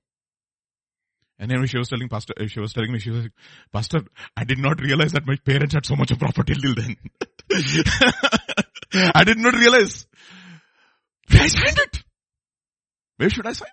And 1.38 1.52
then 1.52 1.64
she 1.66 1.78
was 1.78 1.88
telling 1.88 2.08
pastor, 2.08 2.34
she 2.48 2.58
was 2.58 2.72
telling 2.72 2.90
me, 2.90 2.98
she 2.98 3.10
was 3.10 3.22
like, 3.22 3.32
pastor, 3.72 4.00
I 4.36 4.42
did 4.42 4.58
not 4.58 4.80
realize 4.80 5.12
that 5.12 5.24
my 5.24 5.36
parents 5.36 5.74
had 5.74 5.86
so 5.86 5.94
much 5.94 6.10
of 6.10 6.18
property 6.18 6.54
till 6.54 6.74
then. 6.74 6.96
I 9.14 9.22
did 9.22 9.38
not 9.38 9.54
realize. 9.54 10.06
I 11.30 11.46
signed 11.46 11.78
it. 11.78 12.02
Where 13.18 13.30
should 13.30 13.46
I 13.46 13.52
sign? 13.52 13.70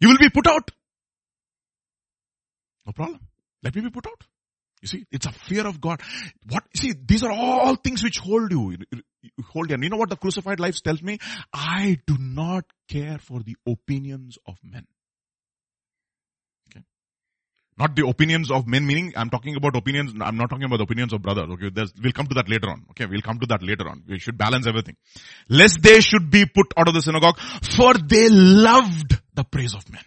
You 0.00 0.08
will 0.08 0.18
be 0.18 0.28
put 0.28 0.46
out. 0.46 0.70
No 2.84 2.92
problem. 2.92 3.20
Let 3.62 3.74
me 3.74 3.80
be 3.80 3.90
put 3.90 4.06
out. 4.06 4.22
You 4.82 4.88
see, 4.88 5.04
it's 5.10 5.26
a 5.26 5.32
fear 5.32 5.66
of 5.66 5.80
God. 5.80 6.00
What, 6.48 6.64
see, 6.74 6.94
these 7.04 7.22
are 7.22 7.30
all 7.30 7.76
things 7.76 8.02
which 8.02 8.18
hold 8.18 8.50
you, 8.50 8.76
hold 9.52 9.68
you. 9.68 9.74
And 9.74 9.84
you 9.84 9.90
know 9.90 9.98
what 9.98 10.08
the 10.08 10.16
crucified 10.16 10.58
life 10.58 10.82
tells 10.82 11.02
me? 11.02 11.18
I 11.52 11.98
do 12.06 12.16
not 12.18 12.64
care 12.88 13.18
for 13.18 13.40
the 13.42 13.56
opinions 13.66 14.38
of 14.46 14.56
men. 14.64 14.86
Okay. 16.70 16.82
Not 17.76 17.94
the 17.94 18.06
opinions 18.06 18.50
of 18.50 18.66
men, 18.66 18.86
meaning 18.86 19.12
I'm 19.16 19.28
talking 19.28 19.54
about 19.54 19.76
opinions, 19.76 20.14
I'm 20.18 20.38
not 20.38 20.48
talking 20.48 20.64
about 20.64 20.78
the 20.78 20.84
opinions 20.84 21.12
of 21.12 21.20
brothers. 21.20 21.50
Okay, 21.50 21.68
There's, 21.70 21.92
we'll 22.02 22.12
come 22.12 22.28
to 22.28 22.34
that 22.36 22.48
later 22.48 22.70
on. 22.70 22.86
Okay, 22.92 23.04
we'll 23.04 23.20
come 23.20 23.38
to 23.40 23.46
that 23.48 23.62
later 23.62 23.86
on. 23.86 24.02
We 24.08 24.18
should 24.18 24.38
balance 24.38 24.66
everything. 24.66 24.96
Lest 25.50 25.82
they 25.82 26.00
should 26.00 26.30
be 26.30 26.46
put 26.46 26.72
out 26.78 26.88
of 26.88 26.94
the 26.94 27.02
synagogue, 27.02 27.38
for 27.38 27.92
they 27.94 28.30
loved 28.30 29.20
the 29.34 29.44
praise 29.44 29.74
of 29.74 29.90
men. 29.92 30.02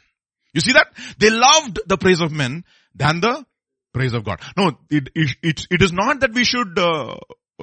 You 0.52 0.62
see 0.62 0.74
that? 0.74 0.88
They 1.20 1.30
loved 1.30 1.80
the 1.86 1.98
praise 1.98 2.22
of 2.22 2.32
men 2.32 2.64
than 2.96 3.22
the 3.22 3.46
praise 3.94 4.14
of 4.14 4.24
God. 4.24 4.42
No, 4.58 4.78
it, 4.90 5.10
it, 5.16 5.68
it, 5.70 5.82
is 5.82 5.94
not 5.94 6.22
that 6.22 6.34
we 6.34 6.44
should 6.44 6.78
uh, 6.78 7.16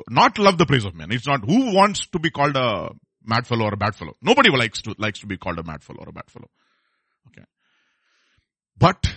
not 0.09 0.39
love 0.39 0.59
the 0.59 0.67
praise 0.67 0.85
of 0.85 0.95
men. 0.95 1.11
It's 1.13 1.27
not 1.27 1.45
who 1.45 1.75
wants 1.75 2.07
to 2.09 2.19
be 2.19 2.31
called 2.31 2.57
a 2.57 2.91
mad 3.23 3.47
fellow 3.47 3.65
or 3.67 3.75
a 3.75 3.77
bad 3.77 3.95
fellow. 3.95 4.15
Nobody 4.23 4.51
likes 4.51 4.83
to, 4.83 4.95
likes 4.99 5.21
to 5.21 5.27
be 5.27 5.37
called 5.37 5.59
a 5.59 5.63
mad 5.63 5.83
fellow 5.83 6.01
or 6.01 6.09
a 6.09 6.13
bad 6.13 6.31
fellow. 6.31 6.49
Okay. 7.29 7.45
But 8.79 9.13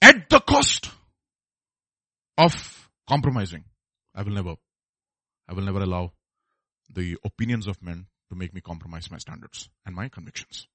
at 0.00 0.28
the 0.30 0.40
cost 0.40 0.90
of 2.38 2.88
compromising. 3.08 3.64
I 4.14 4.22
will 4.22 4.32
never, 4.32 4.54
I 5.48 5.54
will 5.54 5.64
never 5.64 5.80
allow 5.80 6.12
the 6.92 7.16
opinions 7.24 7.66
of 7.66 7.82
men 7.82 8.06
to 8.30 8.36
make 8.36 8.54
me 8.54 8.60
compromise 8.60 9.10
my 9.10 9.18
standards 9.18 9.68
and 9.86 9.94
my 9.94 10.08
convictions. 10.08 10.66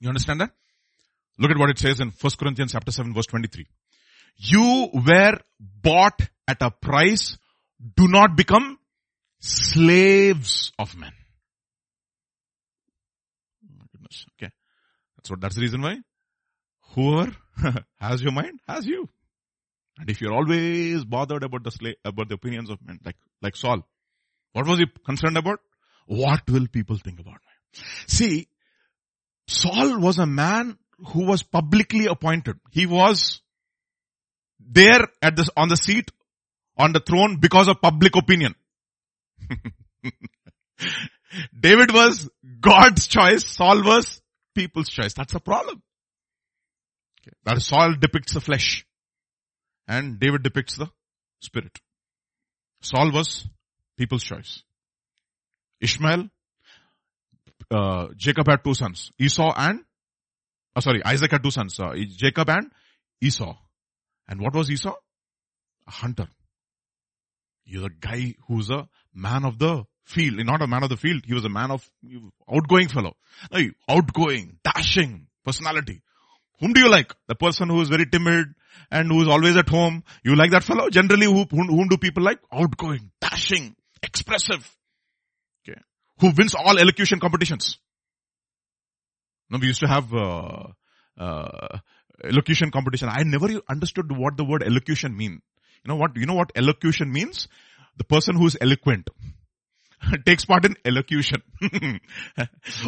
You 0.00 0.08
understand 0.08 0.40
that? 0.40 0.50
Look 1.38 1.50
at 1.50 1.58
what 1.58 1.70
it 1.70 1.78
says 1.78 2.00
in 2.00 2.10
1 2.10 2.32
Corinthians 2.38 2.72
chapter 2.72 2.90
7 2.90 3.14
verse 3.14 3.26
23. 3.26 3.66
You 4.42 4.88
were 4.94 5.38
bought 5.60 6.20
at 6.48 6.62
a 6.62 6.70
price. 6.70 7.36
Do 7.96 8.08
not 8.08 8.36
become 8.36 8.78
slaves 9.38 10.72
of 10.78 10.96
men. 10.96 11.12
Oh 13.78 14.06
okay. 14.36 14.50
That's 15.16 15.30
what, 15.30 15.40
that's 15.42 15.56
the 15.56 15.60
reason 15.60 15.82
why. 15.82 15.98
Whoever 16.94 17.36
has 18.00 18.22
your 18.22 18.32
mind 18.32 18.60
has 18.66 18.86
you. 18.86 19.10
And 19.98 20.08
if 20.08 20.22
you're 20.22 20.32
always 20.32 21.04
bothered 21.04 21.42
about 21.42 21.62
the 21.62 21.70
slave, 21.70 21.96
about 22.04 22.30
the 22.30 22.34
opinions 22.36 22.70
of 22.70 22.78
men, 22.82 22.98
like, 23.04 23.16
like 23.42 23.56
Saul, 23.56 23.86
what 24.54 24.66
was 24.66 24.78
he 24.78 24.86
concerned 25.04 25.36
about? 25.36 25.60
What 26.06 26.48
will 26.48 26.66
people 26.66 26.96
think 26.96 27.20
about 27.20 27.34
me? 27.34 27.82
See, 28.06 28.48
Saul 29.46 29.98
was 29.98 30.18
a 30.18 30.26
man 30.26 30.78
who 31.08 31.26
was 31.26 31.42
publicly 31.42 32.06
appointed. 32.06 32.58
He 32.70 32.86
was 32.86 33.42
there 34.70 35.08
at 35.20 35.36
this, 35.36 35.50
on 35.56 35.68
the 35.68 35.76
seat, 35.76 36.10
on 36.76 36.92
the 36.92 37.00
throne 37.00 37.38
because 37.40 37.68
of 37.68 37.80
public 37.80 38.16
opinion. 38.16 38.54
David 41.58 41.92
was 41.92 42.30
God's 42.60 43.06
choice. 43.06 43.44
Saul 43.44 43.82
was 43.84 44.20
people's 44.54 44.88
choice. 44.88 45.14
That's 45.14 45.32
the 45.32 45.40
problem. 45.40 45.82
Okay. 47.22 47.36
That 47.44 47.60
Saul 47.60 47.94
depicts 48.00 48.34
the 48.34 48.40
flesh 48.40 48.86
and 49.86 50.18
David 50.18 50.42
depicts 50.42 50.76
the 50.76 50.88
spirit. 51.40 51.78
Saul 52.80 53.12
was 53.12 53.46
people's 53.98 54.22
choice. 54.22 54.62
Ishmael, 55.80 56.28
uh, 57.70 58.08
Jacob 58.16 58.46
had 58.48 58.62
two 58.64 58.74
sons, 58.74 59.10
Esau 59.18 59.52
and, 59.56 59.80
oh 60.76 60.80
sorry, 60.80 61.02
Isaac 61.04 61.32
had 61.32 61.42
two 61.42 61.50
sons, 61.50 61.78
uh, 61.80 61.92
Jacob 62.16 62.48
and 62.50 62.70
Esau. 63.20 63.56
And 64.30 64.40
what 64.40 64.54
was 64.54 64.70
Esau? 64.70 64.94
A 65.86 65.90
hunter. 65.90 66.28
He's 67.64 67.82
a 67.82 67.90
guy 67.90 68.34
who's 68.46 68.70
a 68.70 68.88
man 69.12 69.44
of 69.44 69.58
the 69.58 69.84
field. 70.04 70.44
Not 70.46 70.62
a 70.62 70.66
man 70.66 70.84
of 70.84 70.88
the 70.88 70.96
field. 70.96 71.24
He 71.26 71.34
was 71.34 71.44
a 71.44 71.48
man 71.48 71.70
of 71.70 71.88
outgoing 72.50 72.88
fellow. 72.88 73.16
Outgoing, 73.88 74.58
dashing 74.64 75.26
personality. 75.44 76.02
Whom 76.60 76.72
do 76.72 76.80
you 76.80 76.88
like? 76.88 77.12
The 77.26 77.34
person 77.34 77.68
who 77.68 77.80
is 77.80 77.88
very 77.88 78.06
timid 78.06 78.54
and 78.90 79.08
who 79.08 79.22
is 79.22 79.28
always 79.28 79.56
at 79.56 79.68
home. 79.68 80.04
You 80.24 80.36
like 80.36 80.52
that 80.52 80.62
fellow? 80.62 80.88
Generally, 80.90 81.26
who, 81.26 81.44
whom, 81.50 81.68
whom 81.68 81.88
do 81.88 81.96
people 81.96 82.22
like? 82.22 82.38
Outgoing, 82.52 83.10
dashing, 83.20 83.74
expressive. 84.02 84.76
Okay. 85.68 85.80
Who 86.20 86.32
wins 86.36 86.54
all 86.54 86.78
elocution 86.78 87.18
competitions. 87.18 87.78
No, 89.48 89.58
we 89.58 89.68
used 89.68 89.80
to 89.80 89.88
have, 89.88 90.12
uh, 90.14 90.66
uh, 91.18 91.78
elocution 92.24 92.70
competition. 92.70 93.08
I 93.10 93.22
never 93.24 93.48
understood 93.68 94.14
what 94.16 94.36
the 94.36 94.44
word 94.44 94.62
elocution 94.62 95.16
mean. 95.16 95.42
You 95.84 95.88
know 95.88 95.96
what, 95.96 96.16
you 96.16 96.26
know 96.26 96.34
what 96.34 96.52
elocution 96.56 97.12
means? 97.12 97.48
The 97.96 98.04
person 98.04 98.36
who 98.36 98.46
is 98.46 98.56
eloquent. 98.60 99.10
takes 100.26 100.44
part 100.44 100.64
in 100.64 100.76
elocution. 100.84 101.42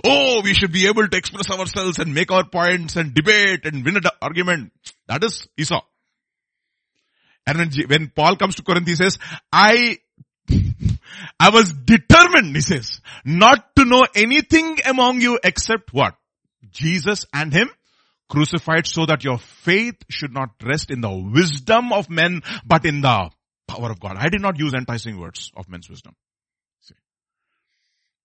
oh, 0.04 0.40
we 0.42 0.54
should 0.54 0.72
be 0.72 0.86
able 0.86 1.06
to 1.06 1.16
express 1.16 1.50
ourselves 1.50 1.98
and 1.98 2.14
make 2.14 2.30
our 2.30 2.48
points 2.48 2.96
and 2.96 3.14
debate 3.14 3.64
and 3.64 3.84
win 3.84 3.96
an 3.96 4.02
argument. 4.20 4.72
That 5.08 5.24
is 5.24 5.46
Esau. 5.56 5.82
And 7.46 7.58
when, 7.58 7.70
when 7.88 8.12
Paul 8.14 8.36
comes 8.36 8.54
to 8.56 8.62
Corinth, 8.62 8.86
he 8.86 8.94
says, 8.94 9.18
I, 9.52 9.98
I 11.40 11.50
was 11.50 11.72
determined, 11.72 12.54
he 12.54 12.62
says, 12.62 13.00
not 13.24 13.74
to 13.76 13.84
know 13.84 14.06
anything 14.14 14.78
among 14.86 15.20
you 15.20 15.38
except 15.42 15.92
what? 15.92 16.14
Jesus 16.70 17.26
and 17.34 17.52
Him 17.52 17.68
crucified 18.32 18.86
so 18.86 19.04
that 19.04 19.24
your 19.24 19.36
faith 19.36 19.96
should 20.08 20.32
not 20.32 20.50
rest 20.64 20.90
in 20.90 21.02
the 21.02 21.10
wisdom 21.10 21.92
of 21.92 22.08
men, 22.08 22.40
but 22.64 22.86
in 22.86 23.02
the 23.02 23.30
power 23.68 23.90
of 23.90 24.00
God. 24.00 24.16
I 24.18 24.30
did 24.30 24.40
not 24.40 24.58
use 24.58 24.72
enticing 24.72 25.20
words 25.20 25.52
of 25.54 25.68
men's 25.68 25.90
wisdom. 25.90 26.16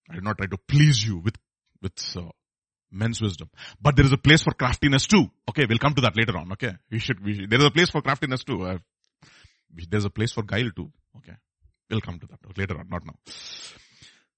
I 0.10 0.16
did 0.16 0.24
not 0.24 0.38
try 0.38 0.48
to 0.48 0.58
please 0.58 1.06
you 1.06 1.18
with, 1.18 1.36
with 1.82 1.92
uh, 2.16 2.30
men's 2.90 3.22
wisdom. 3.22 3.50
But 3.82 3.98
there 3.98 4.06
is 4.06 4.14
a 4.14 4.18
place 4.18 4.42
for 4.44 4.54
craftiness 4.54 5.06
too. 5.06 5.30
Okay, 5.50 5.66
we'll 5.68 5.78
come 5.80 5.94
to 5.96 6.02
that 6.04 6.16
later 6.16 6.38
on. 6.38 6.54
Okay, 6.54 6.72
we 6.90 7.00
should, 7.00 7.22
we 7.22 7.36
should 7.36 7.50
there 7.50 7.60
is 7.60 7.66
a 7.66 7.72
place 7.72 7.90
for 7.90 8.02
craftiness 8.02 8.46
too. 8.46 8.64
Uh, 8.64 8.78
there's 9.90 10.06
a 10.06 10.10
place 10.10 10.32
for 10.32 10.44
guile 10.44 10.72
too. 10.74 10.90
Okay, 11.18 11.36
we'll 11.90 12.00
come 12.00 12.18
to 12.20 12.28
that 12.28 12.58
later 12.58 12.80
on, 12.80 12.88
not 12.90 13.06
now. 13.06 13.16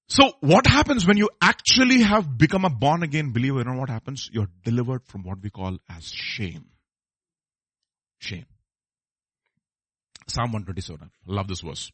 So 0.09 0.31
what 0.39 0.65
happens 0.65 1.05
when 1.05 1.17
you 1.17 1.29
actually 1.39 2.01
have 2.01 2.35
become 2.35 2.65
a 2.65 2.69
born 2.69 3.03
again 3.03 3.31
believer? 3.31 3.59
You 3.59 3.65
know 3.65 3.79
what 3.79 3.89
happens? 3.89 4.27
You're 4.31 4.49
delivered 4.63 5.05
from 5.05 5.23
what 5.23 5.37
we 5.41 5.51
call 5.51 5.77
as 5.87 6.07
shame. 6.07 6.65
Shame. 8.17 8.47
Psalm 10.27 10.51
127. 10.51 11.11
Love 11.27 11.47
this 11.47 11.61
verse. 11.61 11.91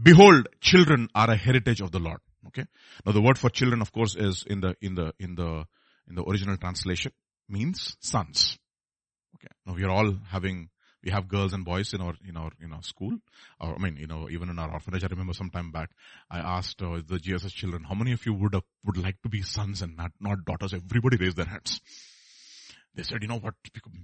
Behold, 0.00 0.48
children 0.60 1.08
are 1.14 1.30
a 1.30 1.36
heritage 1.36 1.80
of 1.80 1.92
the 1.92 2.00
Lord. 2.00 2.18
Okay. 2.48 2.64
Now 3.04 3.12
the 3.12 3.22
word 3.22 3.38
for 3.38 3.48
children, 3.48 3.80
of 3.80 3.92
course, 3.92 4.16
is 4.16 4.44
in 4.46 4.60
the, 4.60 4.74
in 4.80 4.96
the, 4.96 5.12
in 5.20 5.36
the, 5.36 5.64
in 6.08 6.16
the 6.16 6.24
original 6.24 6.56
translation 6.56 7.12
means 7.48 7.96
sons. 8.00 8.58
Okay. 9.36 9.52
Now 9.64 9.74
we 9.74 9.84
are 9.84 9.90
all 9.90 10.16
having, 10.28 10.68
we 11.06 11.12
have 11.12 11.28
girls 11.28 11.52
and 11.52 11.64
boys 11.64 11.94
in 11.94 12.00
our, 12.00 12.14
in 12.28 12.36
our, 12.36 12.50
in 12.60 12.72
our 12.72 12.82
school. 12.82 13.16
Or, 13.60 13.76
I 13.76 13.78
mean, 13.78 13.96
you 13.96 14.08
know, 14.08 14.28
even 14.28 14.50
in 14.50 14.58
our 14.58 14.72
orphanage, 14.72 15.04
I 15.04 15.06
remember 15.06 15.34
some 15.34 15.50
time 15.50 15.70
back, 15.70 15.90
I 16.28 16.40
asked 16.40 16.82
uh, 16.82 17.00
the 17.06 17.18
GSS 17.18 17.54
children, 17.54 17.84
how 17.84 17.94
many 17.94 18.10
of 18.10 18.26
you 18.26 18.34
would, 18.34 18.56
uh, 18.56 18.60
would 18.84 18.96
like 18.96 19.22
to 19.22 19.28
be 19.28 19.42
sons 19.42 19.82
and 19.82 19.96
not, 19.96 20.10
not 20.18 20.44
daughters? 20.44 20.74
Everybody 20.74 21.16
raised 21.16 21.36
their 21.36 21.46
hands. 21.46 21.80
They 22.96 23.04
said, 23.04 23.18
you 23.22 23.28
know 23.28 23.38
what, 23.38 23.54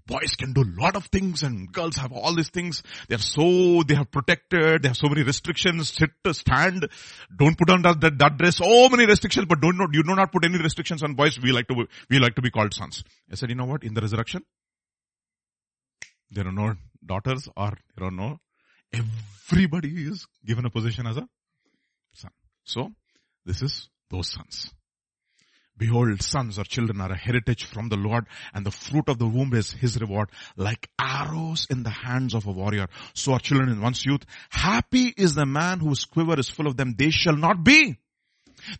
boys 0.07 0.37
can 0.37 0.53
do 0.53 0.63
a 0.63 0.81
lot 0.81 0.95
of 0.95 1.07
things 1.07 1.43
and 1.43 1.73
girls 1.73 1.97
have 1.97 2.13
all 2.13 2.37
these 2.37 2.51
things. 2.51 2.85
They're 3.09 3.19
so, 3.19 3.83
they 3.83 3.95
have 3.95 4.13
protected, 4.13 4.83
they 4.83 4.89
have 4.89 4.97
so 4.97 5.09
many 5.09 5.25
restrictions, 5.25 5.93
sit, 5.93 6.11
stand, 6.37 6.87
don't 7.35 7.59
put 7.59 7.71
on 7.71 7.83
that, 7.83 8.01
that, 8.03 8.19
that 8.19 8.37
dress, 8.37 8.59
so 8.59 8.89
many 8.91 9.07
restrictions, 9.07 9.47
but 9.47 9.61
don't, 9.61 9.77
you 9.93 10.05
do 10.05 10.15
not 10.15 10.31
put 10.31 10.45
any 10.45 10.59
restrictions 10.59 11.03
on 11.03 11.15
boys. 11.15 11.41
We 11.41 11.51
like 11.51 11.67
to, 11.69 11.87
we 12.09 12.21
like 12.21 12.37
to 12.37 12.43
be 12.43 12.51
called 12.51 12.75
sons. 12.75 13.03
I 13.31 13.35
said, 13.35 13.49
you 13.49 13.57
know 13.57 13.65
what, 13.65 13.83
in 13.83 13.95
the 13.95 14.03
resurrection, 14.03 14.45
there 16.33 16.49
are 16.49 16.53
no 16.53 16.75
daughters 17.05 17.49
or 17.57 17.73
there 17.97 18.09
are 18.09 18.11
no, 18.11 18.39
everybody 18.93 19.89
is 19.89 20.27
given 20.45 20.65
a 20.65 20.71
position 20.71 21.07
as 21.07 21.17
a 21.19 21.29
son. 22.13 22.31
So, 22.65 22.91
this 23.45 23.63
is 23.63 23.89
those 24.11 24.29
sons. 24.29 24.73
Behold, 25.77 26.23
sons 26.23 26.59
or 26.59 26.65
children 26.65 27.01
are 27.01 27.13
a 27.13 27.17
heritage 27.17 27.65
from 27.65 27.89
the 27.89 27.97
Lord 27.97 28.27
and 28.55 28.65
the 28.65 28.71
fruit 28.71 29.09
of 29.09 29.19
the 29.19 29.27
womb 29.27 29.55
is 29.55 29.73
his 29.73 30.01
reward. 30.01 30.29
Like 30.57 30.89
arrows 30.99 31.67
in 31.71 31.83
the 31.83 31.91
hands 31.91 32.35
of 32.35 32.47
a 32.47 32.53
warrior, 32.53 32.89
so 33.15 33.33
are 33.33 33.41
children 33.41 33.71
in 33.71 33.81
one's 33.81 34.05
youth. 34.05 34.25
Happy 34.51 35.13
is 35.17 35.35
the 35.35 35.47
man 35.47 35.81
whose 35.81 36.05
quiver 36.05 36.39
is 36.39 36.49
full 36.49 36.67
of 36.67 36.77
them. 36.77 36.95
They 36.97 37.11
shall 37.11 37.37
not 37.37 37.65
be. 37.65 37.97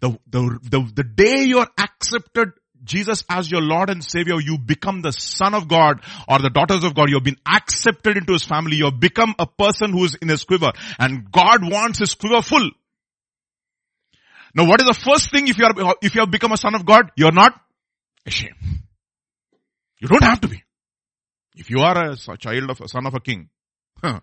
The, 0.01 0.19
the, 0.29 0.59
the, 0.63 0.93
the 0.95 1.05
day 1.05 1.45
you're 1.45 1.67
accepted 1.79 2.53
Jesus 2.85 3.25
as 3.29 3.51
your 3.51 3.63
Lord 3.63 3.91
and 3.91 4.03
Savior, 4.03 4.41
you 4.41 4.59
become 4.59 5.03
the 5.03 5.13
son 5.13 5.55
of 5.55 5.69
God 5.69 6.01
or 6.29 6.39
the 6.39 6.51
daughters 6.51 6.85
of 6.85 6.95
God. 6.95 7.11
You've 7.11 7.23
been 7.23 7.41
accepted 7.47 8.17
into 8.17 8.33
His 8.33 8.45
family. 8.45 8.77
You've 8.77 8.99
become 8.99 9.35
a 9.39 9.47
person 9.47 9.93
who 9.93 10.05
is 10.05 10.17
in 10.17 10.29
His 10.29 10.45
quiver 10.45 10.73
and 10.99 11.31
God 11.31 11.61
wants 11.63 11.99
His 11.99 12.15
quiver 12.15 12.43
full. 12.43 12.71
Now 14.55 14.67
what 14.67 14.81
is 14.81 14.87
the 14.87 14.95
first 14.95 15.31
thing 15.31 15.49
if 15.49 15.59
you 15.59 15.65
are, 15.65 15.95
if 16.03 16.15
you 16.15 16.21
have 16.21 16.31
become 16.31 16.53
a 16.53 16.57
son 16.57 16.75
of 16.75 16.85
God? 16.85 17.11
You 17.17 17.27
are 17.27 17.33
not 17.33 17.59
ashamed. 18.27 18.57
You 19.99 20.09
don't 20.09 20.25
have 20.25 20.41
to 20.41 20.49
be. 20.49 20.63
If 21.55 21.71
you 21.71 21.81
are 21.81 22.11
a 22.11 22.17
child 22.37 22.71
of 22.71 22.81
a 22.81 22.89
son 22.89 23.07
of 23.07 23.15
a 23.15 23.21
king, 23.21 23.49
huh, 24.03 24.21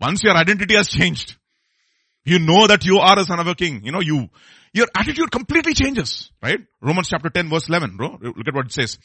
once 0.00 0.22
your 0.22 0.36
identity 0.36 0.74
has 0.74 0.88
changed, 0.88 1.36
you 2.24 2.38
know 2.38 2.66
that 2.66 2.84
you 2.84 2.98
are 2.98 3.18
a 3.18 3.24
son 3.24 3.40
of 3.40 3.46
a 3.46 3.54
king. 3.54 3.84
You 3.84 3.92
know, 3.92 4.00
you, 4.00 4.28
your 4.72 4.86
attitude 4.96 5.30
completely 5.30 5.74
changes, 5.74 6.30
right? 6.42 6.60
Romans 6.80 7.08
chapter 7.08 7.30
10 7.30 7.48
verse 7.48 7.68
11, 7.68 7.96
bro. 7.96 8.18
Look 8.20 8.48
at 8.48 8.54
what 8.54 8.66
it 8.66 8.72
says. 8.72 8.98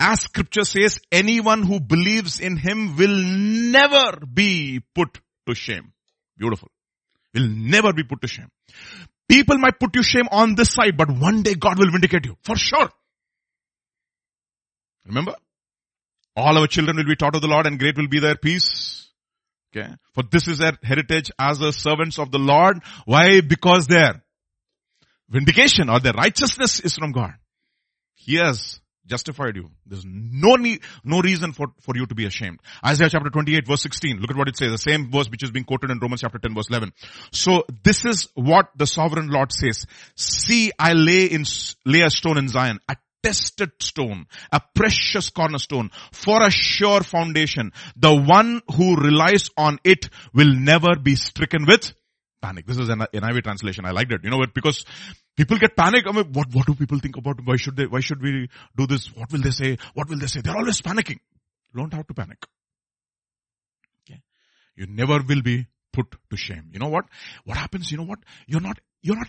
As 0.00 0.22
scripture 0.22 0.64
says, 0.64 1.00
anyone 1.10 1.62
who 1.62 1.80
believes 1.80 2.40
in 2.40 2.56
him 2.56 2.96
will 2.96 3.16
never 3.16 4.18
be 4.26 4.82
put 4.94 5.18
to 5.48 5.54
shame. 5.54 5.92
Beautiful. 6.36 6.68
Will 7.34 7.48
never 7.48 7.92
be 7.92 8.02
put 8.02 8.20
to 8.22 8.28
shame. 8.28 8.50
People 9.28 9.58
might 9.58 9.78
put 9.80 9.94
you 9.96 10.02
shame 10.02 10.28
on 10.30 10.54
this 10.54 10.70
side, 10.70 10.96
but 10.96 11.10
one 11.10 11.42
day 11.42 11.54
God 11.54 11.78
will 11.78 11.90
vindicate 11.90 12.26
you. 12.26 12.36
For 12.42 12.56
sure. 12.56 12.90
Remember? 15.06 15.34
All 16.36 16.58
our 16.58 16.66
children 16.66 16.96
will 16.96 17.04
be 17.04 17.16
taught 17.16 17.34
of 17.34 17.40
the 17.40 17.48
Lord 17.48 17.66
and 17.66 17.78
great 17.78 17.96
will 17.96 18.08
be 18.08 18.20
their 18.20 18.36
peace. 18.36 18.95
Okay. 19.76 19.92
For 20.14 20.22
this 20.30 20.48
is 20.48 20.58
their 20.58 20.78
heritage 20.82 21.30
as 21.38 21.58
the 21.58 21.72
servants 21.72 22.18
of 22.18 22.30
the 22.30 22.38
Lord. 22.38 22.78
Why? 23.04 23.40
Because 23.40 23.86
their 23.86 24.22
vindication 25.28 25.90
or 25.90 26.00
their 26.00 26.12
righteousness 26.12 26.80
is 26.80 26.94
from 26.94 27.12
God. 27.12 27.34
He 28.14 28.36
has 28.36 28.80
justified 29.06 29.54
you. 29.56 29.70
There's 29.86 30.04
no 30.04 30.56
need, 30.56 30.80
no 31.04 31.20
reason 31.20 31.52
for, 31.52 31.68
for 31.80 31.96
you 31.96 32.06
to 32.06 32.14
be 32.14 32.26
ashamed. 32.26 32.60
Isaiah 32.84 33.10
chapter 33.10 33.30
28 33.30 33.66
verse 33.66 33.82
16. 33.82 34.18
Look 34.18 34.30
at 34.30 34.36
what 34.36 34.48
it 34.48 34.56
says. 34.56 34.72
The 34.72 34.78
same 34.78 35.10
verse 35.10 35.30
which 35.30 35.42
is 35.42 35.50
being 35.50 35.64
quoted 35.64 35.90
in 35.90 35.98
Romans 36.00 36.22
chapter 36.22 36.38
10 36.38 36.54
verse 36.54 36.68
11. 36.70 36.92
So 37.30 37.64
this 37.84 38.04
is 38.04 38.28
what 38.34 38.70
the 38.76 38.86
sovereign 38.86 39.28
Lord 39.28 39.52
says. 39.52 39.86
See, 40.16 40.72
I 40.78 40.94
lay 40.94 41.26
in, 41.26 41.44
lay 41.84 42.00
a 42.00 42.10
stone 42.10 42.38
in 42.38 42.48
Zion, 42.48 42.80
a 42.88 42.96
tested 43.26 43.72
stone, 43.80 44.26
a 44.52 44.60
precious 44.74 45.30
cornerstone 45.30 45.90
for 46.12 46.42
a 46.42 46.50
sure 46.50 47.02
foundation. 47.02 47.72
The 47.96 48.14
one 48.14 48.62
who 48.76 48.94
relies 48.94 49.50
on 49.56 49.78
it 49.82 50.08
will 50.32 50.54
never 50.54 50.94
be 50.96 51.16
stricken 51.16 51.66
with 51.66 51.92
panic. 52.40 52.66
This 52.66 52.78
is 52.78 52.88
an 52.88 53.00
NIV 53.00 53.42
translation. 53.42 53.84
I 53.84 53.90
liked 53.90 54.12
it. 54.12 54.20
You 54.22 54.30
know 54.30 54.36
what? 54.36 54.54
Because 54.54 54.84
people 55.36 55.58
get 55.58 55.76
panic. 55.76 56.04
I 56.06 56.12
mean, 56.12 56.32
what, 56.32 56.54
what 56.54 56.66
do 56.66 56.74
people 56.74 57.00
think 57.00 57.16
about, 57.16 57.40
why 57.44 57.56
should 57.56 57.76
they, 57.76 57.86
why 57.86 58.00
should 58.00 58.22
we 58.22 58.48
do 58.76 58.86
this? 58.86 59.08
What 59.16 59.32
will 59.32 59.40
they 59.40 59.50
say? 59.50 59.76
What 59.94 60.08
will 60.08 60.18
they 60.18 60.28
say? 60.28 60.42
They're 60.42 60.56
always 60.56 60.80
panicking. 60.80 61.18
Don't 61.74 61.92
have 61.92 62.06
to 62.06 62.14
panic. 62.14 62.38
Okay. 64.08 64.20
You 64.76 64.86
never 64.86 65.20
will 65.20 65.42
be 65.42 65.66
put 65.92 66.14
to 66.30 66.36
shame. 66.36 66.70
You 66.72 66.78
know 66.78 66.88
what? 66.88 67.06
What 67.44 67.56
happens? 67.56 67.90
You 67.90 67.98
know 67.98 68.04
what? 68.04 68.20
You're 68.46 68.60
not, 68.60 68.78
you're 69.02 69.16
not, 69.16 69.28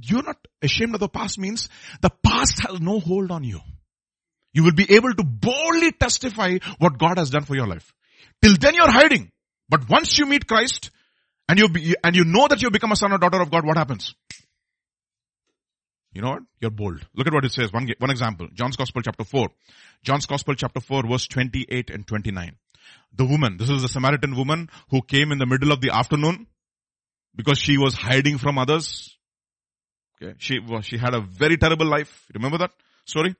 you're 0.00 0.22
not 0.22 0.38
ashamed 0.62 0.94
of 0.94 1.00
the 1.00 1.08
past 1.08 1.38
means 1.38 1.68
the 2.00 2.10
past 2.10 2.60
has 2.66 2.80
no 2.80 3.00
hold 3.00 3.30
on 3.30 3.44
you. 3.44 3.60
You 4.52 4.64
will 4.64 4.74
be 4.74 4.94
able 4.94 5.12
to 5.14 5.24
boldly 5.24 5.92
testify 5.92 6.58
what 6.78 6.98
God 6.98 7.18
has 7.18 7.30
done 7.30 7.44
for 7.44 7.56
your 7.56 7.66
life. 7.66 7.92
Till 8.42 8.56
then 8.56 8.74
you're 8.74 8.90
hiding. 8.90 9.30
But 9.68 9.88
once 9.88 10.18
you 10.18 10.26
meet 10.26 10.46
Christ 10.46 10.90
and 11.48 11.58
you, 11.58 11.68
be, 11.68 11.96
and 12.02 12.14
you 12.14 12.24
know 12.24 12.46
that 12.48 12.62
you 12.62 12.70
become 12.70 12.92
a 12.92 12.96
son 12.96 13.12
or 13.12 13.18
daughter 13.18 13.40
of 13.40 13.50
God, 13.50 13.66
what 13.66 13.76
happens? 13.76 14.14
You 16.12 16.22
know 16.22 16.30
what? 16.30 16.42
You're 16.60 16.70
bold. 16.70 17.04
Look 17.14 17.26
at 17.26 17.32
what 17.32 17.44
it 17.44 17.52
says. 17.52 17.72
One, 17.72 17.88
one 17.98 18.10
example. 18.10 18.48
John's 18.54 18.76
Gospel 18.76 19.02
chapter 19.02 19.24
4. 19.24 19.48
John's 20.04 20.26
Gospel 20.26 20.54
chapter 20.54 20.80
4 20.80 21.08
verse 21.08 21.26
28 21.26 21.90
and 21.90 22.06
29. 22.06 22.56
The 23.12 23.24
woman, 23.24 23.56
this 23.56 23.70
is 23.70 23.82
the 23.82 23.88
Samaritan 23.88 24.36
woman 24.36 24.68
who 24.90 25.02
came 25.02 25.32
in 25.32 25.38
the 25.38 25.46
middle 25.46 25.72
of 25.72 25.80
the 25.80 25.90
afternoon 25.90 26.46
because 27.34 27.58
she 27.58 27.78
was 27.78 27.94
hiding 27.94 28.38
from 28.38 28.58
others. 28.58 29.16
Okay. 30.22 30.34
She 30.38 30.58
was, 30.58 30.84
she 30.84 30.98
had 30.98 31.14
a 31.14 31.20
very 31.20 31.56
terrible 31.56 31.86
life. 31.86 32.26
Remember 32.34 32.58
that 32.58 32.70
story? 33.04 33.34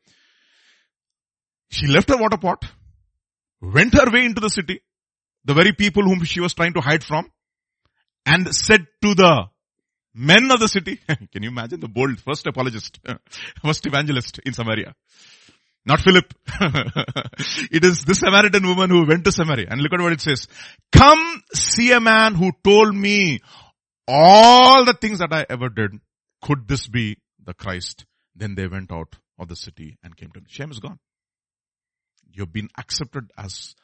She 1.71 1.87
left 1.87 2.09
her 2.11 2.17
water 2.17 2.37
pot, 2.37 2.65
went 3.61 3.95
her 3.95 4.11
way 4.11 4.25
into 4.25 4.41
the 4.41 4.51
city, 4.51 4.81
the 5.45 5.55
very 5.55 5.73
people 5.73 6.03
whom 6.03 6.25
she 6.25 6.41
was 6.41 6.55
trying 6.55 6.75
to 6.75 6.81
hide 6.81 7.03
from, 7.03 7.31
and 8.27 8.55
said 8.55 8.87
to 9.03 9.15
the 9.15 9.47
men 10.15 10.51
of 10.51 10.61
the 10.61 10.69
city, 10.69 11.01
can 11.09 11.43
you 11.43 11.49
imagine 11.49 11.81
the 11.81 11.89
bold 11.89 12.21
first 12.21 12.47
apologist, 12.47 13.01
first 13.65 13.87
evangelist 13.87 14.41
in 14.45 14.53
Samaria? 14.53 14.95
Not 15.87 16.01
Philip. 16.01 16.33
it 17.71 17.85
is 17.85 18.05
this 18.05 18.21
Samaritan 18.21 18.67
woman 18.67 18.89
who 18.89 19.07
went 19.07 19.25
to 19.25 19.33
Samaria. 19.33 19.67
And 19.69 19.83
look 19.83 19.93
at 19.93 20.01
what 20.01 20.13
it 20.15 20.21
says. 20.21 20.49
Come 20.91 21.43
see 21.53 21.93
a 21.93 22.01
man 22.01 22.35
who 22.35 22.53
told 22.65 22.95
me 22.95 23.41
all 24.09 24.87
the 24.87 24.95
things 24.95 25.19
that 25.19 25.33
I 25.33 25.45
ever 25.49 25.69
did. 25.69 25.93
Could 26.45 26.69
this 26.69 26.87
be 26.87 27.17
the 27.43 27.55
Christ? 27.55 28.05
Then 28.37 28.55
they 28.55 28.67
went 28.67 28.93
out 28.93 29.17
of 29.39 29.49
the 29.49 29.57
city 29.57 29.97
and 30.03 30.15
came 30.15 30.31
to 30.33 30.41
him. 30.41 30.47
Shame 30.47 30.71
is 30.71 30.79
gone. 30.79 30.99
You've 32.31 32.53
been 32.53 32.69
accepted 32.77 33.31
as 33.39 33.75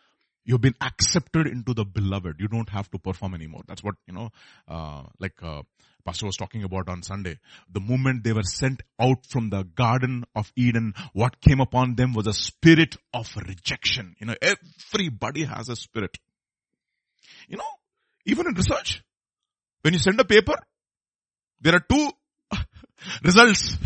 You've 0.44 0.60
been 0.60 0.74
accepted 0.80 1.46
into 1.46 1.74
the 1.74 1.84
beloved. 1.84 2.36
You 2.40 2.48
don't 2.48 2.70
have 2.70 2.90
to 2.90 2.98
perform 2.98 3.34
anymore. 3.34 3.62
That's 3.68 3.84
what, 3.84 3.94
you 4.06 4.14
know, 4.14 4.30
uh, 4.66 5.02
like, 5.18 5.34
uh, 5.42 5.62
Pastor 6.04 6.26
was 6.26 6.36
talking 6.36 6.64
about 6.64 6.88
on 6.88 7.02
Sunday. 7.02 7.38
The 7.70 7.80
moment 7.80 8.24
they 8.24 8.32
were 8.32 8.42
sent 8.42 8.82
out 8.98 9.26
from 9.26 9.50
the 9.50 9.64
Garden 9.64 10.24
of 10.34 10.50
Eden, 10.56 10.94
what 11.12 11.40
came 11.42 11.60
upon 11.60 11.94
them 11.94 12.14
was 12.14 12.26
a 12.26 12.32
spirit 12.32 12.96
of 13.12 13.30
rejection. 13.36 14.16
You 14.18 14.28
know, 14.28 14.34
everybody 14.40 15.44
has 15.44 15.68
a 15.68 15.76
spirit. 15.76 16.16
You 17.46 17.58
know, 17.58 17.70
even 18.24 18.46
in 18.46 18.54
research, 18.54 19.04
when 19.82 19.92
you 19.92 19.98
send 19.98 20.18
a 20.20 20.24
paper, 20.24 20.56
there 21.60 21.74
are 21.74 21.84
two 21.86 22.10
results. 23.24 23.76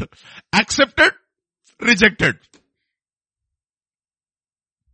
Accepted, 0.53 1.13
rejected. 1.81 2.37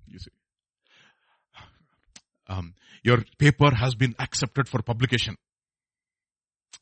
You 0.07 0.19
see. 0.19 0.31
Um, 2.49 2.75
your 3.03 3.25
paper 3.39 3.75
has 3.75 3.95
been 3.95 4.15
accepted 4.19 4.69
for 4.69 4.83
publication. 4.83 5.37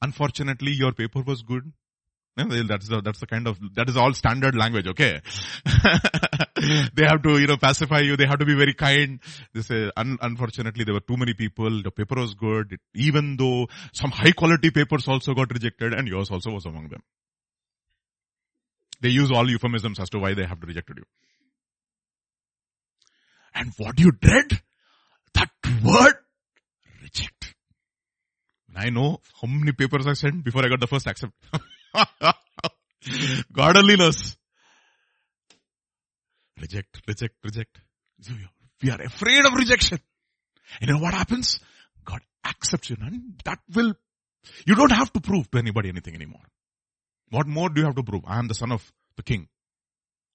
Unfortunately, 0.00 0.72
your 0.72 0.92
paper 0.92 1.22
was 1.22 1.42
good. 1.42 1.72
That's 2.36 2.88
the, 2.88 3.00
that's 3.02 3.18
the 3.18 3.26
kind 3.26 3.48
of, 3.48 3.58
that 3.74 3.88
is 3.88 3.96
all 3.96 4.12
standard 4.12 4.54
language, 4.54 4.86
okay? 4.86 5.20
they 6.94 7.04
have 7.04 7.20
to, 7.22 7.38
you 7.38 7.48
know, 7.48 7.56
pacify 7.56 7.98
you. 8.00 8.16
They 8.16 8.26
have 8.26 8.38
to 8.38 8.44
be 8.44 8.54
very 8.54 8.74
kind. 8.74 9.18
They 9.52 9.62
say, 9.62 9.90
un- 9.96 10.18
unfortunately, 10.22 10.84
there 10.84 10.94
were 10.94 11.00
too 11.00 11.16
many 11.16 11.34
people. 11.34 11.82
The 11.82 11.90
paper 11.90 12.20
was 12.20 12.34
good. 12.34 12.74
It, 12.74 12.80
even 12.94 13.36
though 13.36 13.66
some 13.92 14.12
high 14.12 14.30
quality 14.30 14.70
papers 14.70 15.08
also 15.08 15.34
got 15.34 15.52
rejected 15.52 15.94
and 15.94 16.06
yours 16.06 16.30
also 16.30 16.52
was 16.52 16.64
among 16.64 16.88
them. 16.88 17.02
They 19.00 19.10
use 19.10 19.30
all 19.30 19.48
euphemisms 19.48 20.00
as 20.00 20.10
to 20.10 20.18
why 20.18 20.34
they 20.34 20.44
have 20.44 20.62
rejected 20.62 20.98
you. 20.98 21.04
And 23.54 23.72
what 23.76 23.98
you 23.98 24.12
dread 24.12 24.60
that 25.34 25.50
word, 25.84 26.14
reject. 27.02 27.54
I 28.76 28.90
know 28.90 29.20
how 29.40 29.48
many 29.48 29.72
papers 29.72 30.06
I 30.06 30.12
sent 30.12 30.44
before 30.44 30.64
I 30.64 30.68
got 30.68 30.78
the 30.80 30.86
first 30.86 31.06
accept. 31.08 31.32
God 33.52 33.76
only 33.76 33.96
knows. 33.96 34.36
Reject, 36.60 37.00
reject, 37.06 37.34
reject. 37.44 37.80
We 38.82 38.90
are 38.90 39.00
afraid 39.00 39.44
of 39.46 39.54
rejection. 39.54 39.98
And 40.80 40.88
you 40.88 40.94
know 40.94 41.02
what 41.02 41.14
happens? 41.14 41.58
God 42.04 42.20
accepts 42.46 42.90
you 42.90 42.96
and 43.00 43.40
that 43.44 43.58
will, 43.74 43.94
you 44.66 44.74
don't 44.74 44.92
have 44.92 45.12
to 45.12 45.20
prove 45.20 45.50
to 45.50 45.58
anybody 45.58 45.88
anything 45.88 46.14
anymore. 46.14 46.42
What 47.30 47.46
more 47.46 47.68
do 47.68 47.80
you 47.80 47.86
have 47.86 47.96
to 47.96 48.02
prove? 48.02 48.22
I 48.26 48.38
am 48.38 48.48
the 48.48 48.54
son 48.54 48.72
of 48.72 48.90
the 49.16 49.22
king. 49.22 49.48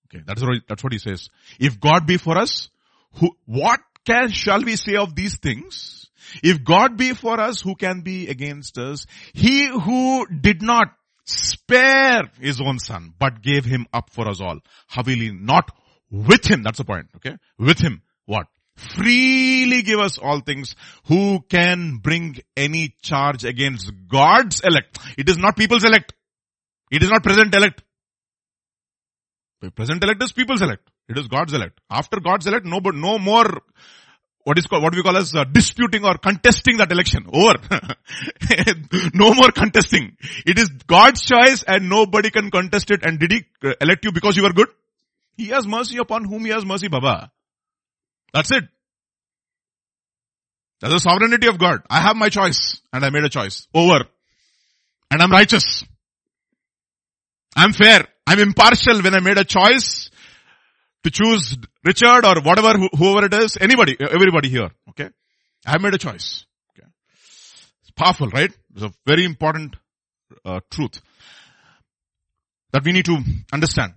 Okay, 0.08 0.24
that's 0.26 0.42
what, 0.42 0.62
that's 0.68 0.84
what 0.84 0.94
he 0.94 1.00
says. 1.00 1.30
If 1.60 1.80
God 1.80 2.06
be 2.06 2.18
for 2.18 2.38
us, 2.38 2.70
who, 3.14 3.32
what 3.46 3.80
can, 4.06 4.30
shall 4.30 4.62
we 4.62 4.76
say 4.76 4.96
of 4.96 5.16
these 5.16 5.38
things? 5.38 6.10
If 6.44 6.64
God 6.64 6.98
be 6.98 7.14
for 7.14 7.40
us, 7.40 7.62
who 7.62 7.76
can 7.76 8.02
be 8.02 8.28
against 8.28 8.78
us? 8.78 9.06
He 9.34 9.68
who 9.68 10.26
did 10.28 10.62
not 10.62 10.88
spare 11.26 12.24
his 12.40 12.62
own 12.62 12.80
son, 12.80 13.14
but 13.18 13.42
gave 13.42 13.66
him 13.66 13.88
up 13.94 14.10
for 14.12 14.28
us 14.28 14.42
all. 14.42 14.60
How 14.88 15.04
will 15.04 15.16
he 15.16 15.32
not 15.32 15.72
with 16.12 16.50
him? 16.50 16.64
That's 16.64 16.78
the 16.78 16.86
point, 16.86 17.08
okay? 17.18 17.38
With 17.58 17.80
him, 17.80 18.02
what? 18.26 18.48
Freely 18.76 19.84
give 19.84 20.00
us 20.00 20.18
all 20.18 20.40
things. 20.40 20.76
Who 21.08 21.42
can 21.48 21.98
bring 21.98 22.38
any 22.58 22.96
charge 23.02 23.44
against 23.44 23.92
God's 24.08 24.62
elect? 24.62 24.98
It 25.18 25.30
is 25.30 25.38
not 25.38 25.56
people's 25.56 25.84
elect. 25.84 26.14
It 26.94 27.02
is 27.02 27.10
not 27.10 27.24
present 27.24 27.56
elect. 27.56 27.82
Present 29.76 30.04
elect 30.04 30.22
is 30.22 30.32
people's 30.32 30.62
elect. 30.62 30.88
It 31.10 31.18
is 31.18 31.28
God's 31.28 31.54
elect. 31.54 31.80
After 31.90 32.20
God's 32.20 32.46
elect, 32.46 32.66
no, 32.66 32.78
no 32.80 33.18
more 33.18 33.64
what 34.44 34.60
is 34.60 34.68
called, 34.68 34.84
what 34.84 34.94
we 34.94 35.02
call 35.02 35.18
as 35.18 35.34
uh, 35.34 35.44
disputing 35.46 36.06
or 36.06 36.18
contesting 36.20 36.78
that 36.78 36.92
election. 36.92 37.26
Over. 37.34 37.56
no 39.16 39.34
more 39.34 39.50
contesting. 39.52 40.18
It 40.46 40.60
is 40.60 40.70
God's 40.86 41.26
choice 41.26 41.64
and 41.64 41.90
nobody 41.90 42.30
can 42.30 42.52
contest 42.52 42.92
it. 42.92 43.04
And 43.04 43.20
did 43.20 43.32
he 43.32 43.46
uh, 43.64 43.74
elect 43.82 44.06
you 44.06 44.12
because 44.12 44.38
you 44.38 44.44
were 44.44 44.54
good? 44.54 44.68
He 45.36 45.48
has 45.48 45.66
mercy 45.66 45.98
upon 45.98 46.26
whom 46.26 46.46
he 46.46 46.52
has 46.52 46.64
mercy, 46.64 46.90
Baba. 46.90 47.32
That's 48.36 48.52
it. 48.52 48.66
That's 50.80 50.94
the 50.94 51.00
sovereignty 51.00 51.48
of 51.48 51.58
God. 51.58 51.80
I 51.90 52.02
have 52.02 52.16
my 52.16 52.30
choice 52.30 52.82
and 52.92 53.04
I 53.04 53.10
made 53.10 53.24
a 53.24 53.30
choice. 53.30 53.68
Over. 53.74 54.02
And 55.10 55.24
I'm 55.24 55.32
righteous. 55.32 55.86
I'm 57.56 57.74
fair. 57.74 58.08
I'm 58.26 58.40
impartial 58.40 59.02
when 59.02 59.14
I 59.16 59.20
made 59.20 59.38
a 59.38 59.44
choice 59.44 60.10
to 61.04 61.12
choose 61.12 61.58
Richard 61.84 62.26
or 62.26 62.42
whatever, 62.42 62.80
whoever 62.98 63.26
it 63.26 63.34
is, 63.34 63.58
anybody, 63.60 63.98
everybody 64.00 64.50
here. 64.50 64.70
Okay. 64.90 65.10
I 65.66 65.78
made 65.78 65.94
a 65.94 65.98
choice. 65.98 66.46
Okay. 66.72 66.88
It's 67.82 67.92
powerful, 67.96 68.28
right? 68.30 68.52
It's 68.74 68.84
a 68.84 68.94
very 69.06 69.26
important 69.26 69.76
uh, 70.46 70.62
truth 70.72 71.02
that 72.72 72.84
we 72.84 72.92
need 72.92 73.06
to 73.06 73.18
understand. 73.52 73.94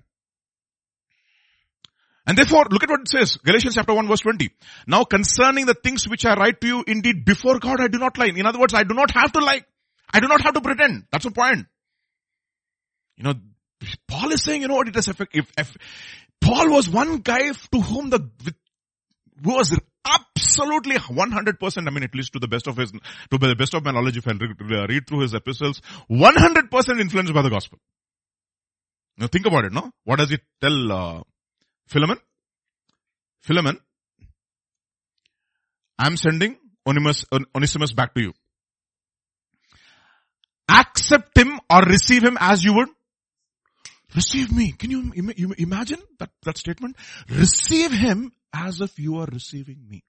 And 2.27 2.37
therefore, 2.37 2.67
look 2.71 2.83
at 2.83 2.91
what 2.91 3.01
it 3.01 3.09
says. 3.09 3.37
Galatians 3.37 3.77
chapter 3.77 3.95
1 3.95 4.09
verse 4.09 4.21
20. 4.21 4.51
Now 4.89 5.05
concerning 5.05 5.67
the 5.67 5.75
things 5.75 6.09
which 6.09 6.27
I 6.27 6.35
write 6.35 6.61
to 6.61 6.67
you, 6.67 6.85
indeed 6.87 7.25
before 7.25 7.61
God 7.61 7.81
I 7.81 7.87
do 7.87 7.99
not 7.99 8.19
lie. 8.19 8.33
In 8.35 8.47
other 8.47 8.59
words, 8.59 8.75
I 8.75 8.83
do 8.83 8.95
not 8.95 9.13
have 9.13 9.33
to 9.33 9.39
lie. 9.39 9.65
I 10.13 10.21
do 10.21 10.27
not 10.27 10.41
have 10.41 10.55
to 10.55 10.61
pretend. 10.61 11.05
That's 11.13 11.25
the 11.25 11.31
point. 11.31 11.67
You 13.17 13.25
know, 13.25 13.35
Paul 14.09 14.33
is 14.33 14.43
saying, 14.43 14.63
you 14.63 14.69
know 14.69 14.75
what 14.75 14.89
it 14.89 14.97
is, 14.97 15.09
if, 15.09 15.21
if, 15.57 15.77
Paul 16.41 16.71
was 16.71 16.89
one 16.89 17.19
guy 17.19 17.53
to 17.53 17.81
whom 17.81 18.11
the, 18.11 18.29
was 19.43 19.79
absolutely 20.07 20.97
100%, 20.97 21.89
I 21.89 21.91
mean 21.91 22.05
at 22.05 22.15
least 22.15 22.33
to 22.35 22.39
the 22.39 22.49
best 22.49 22.67
of 22.67 22.77
his, 22.77 22.93
to 22.93 23.39
the 23.39 23.55
best 23.57 23.75
of 23.75 23.85
my 23.85 23.91
knowledge 23.91 24.17
if 24.17 24.29
I 24.29 24.33
read, 24.33 25.07
through 25.07 25.21
his 25.21 25.35
epistles, 25.35 25.81
100% 26.11 27.01
influenced 27.01 27.35
by 27.35 27.43
the 27.43 27.51
gospel. 27.51 27.79
Now 29.19 29.29
think 29.29 29.47
about 29.47 29.65
it, 29.65 29.73
no? 29.73 29.91
What 30.05 30.19
does 30.19 30.31
it 30.31 30.43
tell, 30.61 30.93
uh, 30.93 31.23
Philemon? 31.89 32.19
Philemon, 33.41 33.79
I'm 35.99 36.17
sending 36.17 36.57
Onesimus, 36.87 37.25
Onesimus 37.55 37.93
back 37.93 38.15
to 38.15 38.21
you. 38.21 38.33
Accept 40.69 41.39
him 41.39 41.59
or 41.71 41.83
receive 41.83 42.23
him 42.23 42.37
as 42.41 42.65
you 42.65 42.75
would 42.75 42.89
Receive 44.17 44.51
me. 44.51 44.73
Can 44.73 44.91
you, 44.91 45.13
you 45.37 45.55
imagine 45.59 46.01
that, 46.19 46.31
that 46.45 46.57
statement? 46.57 46.97
Receive 47.29 47.93
him 47.93 48.33
as 48.53 48.81
if 48.81 48.99
you 48.99 49.19
are 49.19 49.29
receiving 49.31 49.87
me. 49.89 50.03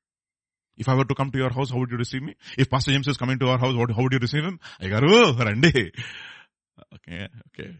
If 0.77 0.87
I 0.87 0.95
were 0.95 1.05
to 1.05 1.15
come 1.15 1.31
to 1.31 1.37
your 1.37 1.51
house, 1.51 1.71
how 1.71 1.79
would 1.79 1.91
you 1.91 1.97
receive 1.97 2.21
me? 2.21 2.35
If 2.57 2.69
Pastor 2.69 2.91
James 2.91 3.07
is 3.07 3.17
coming 3.17 3.37
to 3.39 3.47
our 3.47 3.57
house, 3.57 3.75
how, 3.75 3.93
how 3.93 4.03
would 4.03 4.13
you 4.13 4.19
receive 4.19 4.43
him? 4.43 4.59
Agaru, 4.81 5.37
randi. 5.37 5.91
Okay, 6.95 7.27
okay. 7.47 7.75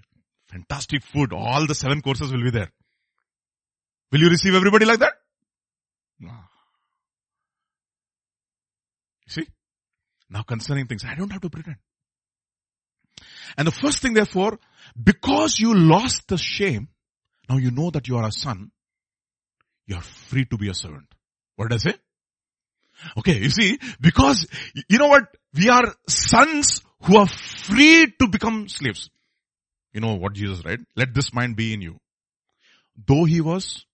Fantastic 0.51 1.03
food. 1.03 1.32
All 1.32 1.67
the 1.67 1.75
seven 1.75 2.01
courses 2.01 2.32
will 2.32 2.43
be 2.43 2.51
there. 2.51 2.71
Will 4.11 4.19
you 4.19 4.30
receive 4.30 4.55
everybody 4.55 4.86
like 4.86 4.99
that? 4.99 5.13
No. 6.19 6.32
See? 9.28 9.47
Now 10.30 10.41
concerning 10.41 10.88
things, 10.88 11.05
I 11.05 11.15
don't 11.15 11.32
have 11.32 11.41
to 11.41 11.49
pretend. 11.49 11.78
And 13.57 13.67
the 13.67 13.71
first 13.71 13.99
thing 13.99 14.13
therefore, 14.13 14.59
because 15.01 15.59
you 15.59 15.73
lost 15.73 16.27
the 16.27 16.38
shame, 16.38 16.89
now 17.49 17.57
you 17.57 17.71
know 17.71 17.89
that 17.91 18.07
you 18.07 18.17
are 18.17 18.27
a 18.27 18.31
son, 18.31 18.71
you 19.85 19.95
are 19.95 20.01
free 20.01 20.45
to 20.45 20.57
be 20.57 20.69
a 20.69 20.73
servant. 20.73 21.07
What 21.55 21.69
did 21.69 21.75
I 21.75 21.77
say? 21.77 21.95
Okay, 23.17 23.38
you 23.38 23.49
see, 23.49 23.79
because, 24.01 24.47
you 24.89 24.97
know 24.97 25.07
what? 25.07 25.27
We 25.53 25.69
are 25.69 25.95
sons 26.07 26.81
who 27.03 27.17
are 27.17 27.27
free 27.27 28.11
to 28.19 28.27
become 28.27 28.67
slaves. 28.67 29.09
You 29.93 30.01
know 30.01 30.15
what 30.15 30.33
Jesus 30.33 30.61
said? 30.61 30.83
Let 30.95 31.13
this 31.13 31.33
mind 31.33 31.55
be 31.55 31.73
in 31.73 31.81
you. 31.81 31.99
Though 33.05 33.25
he 33.25 33.41
was 33.41 33.85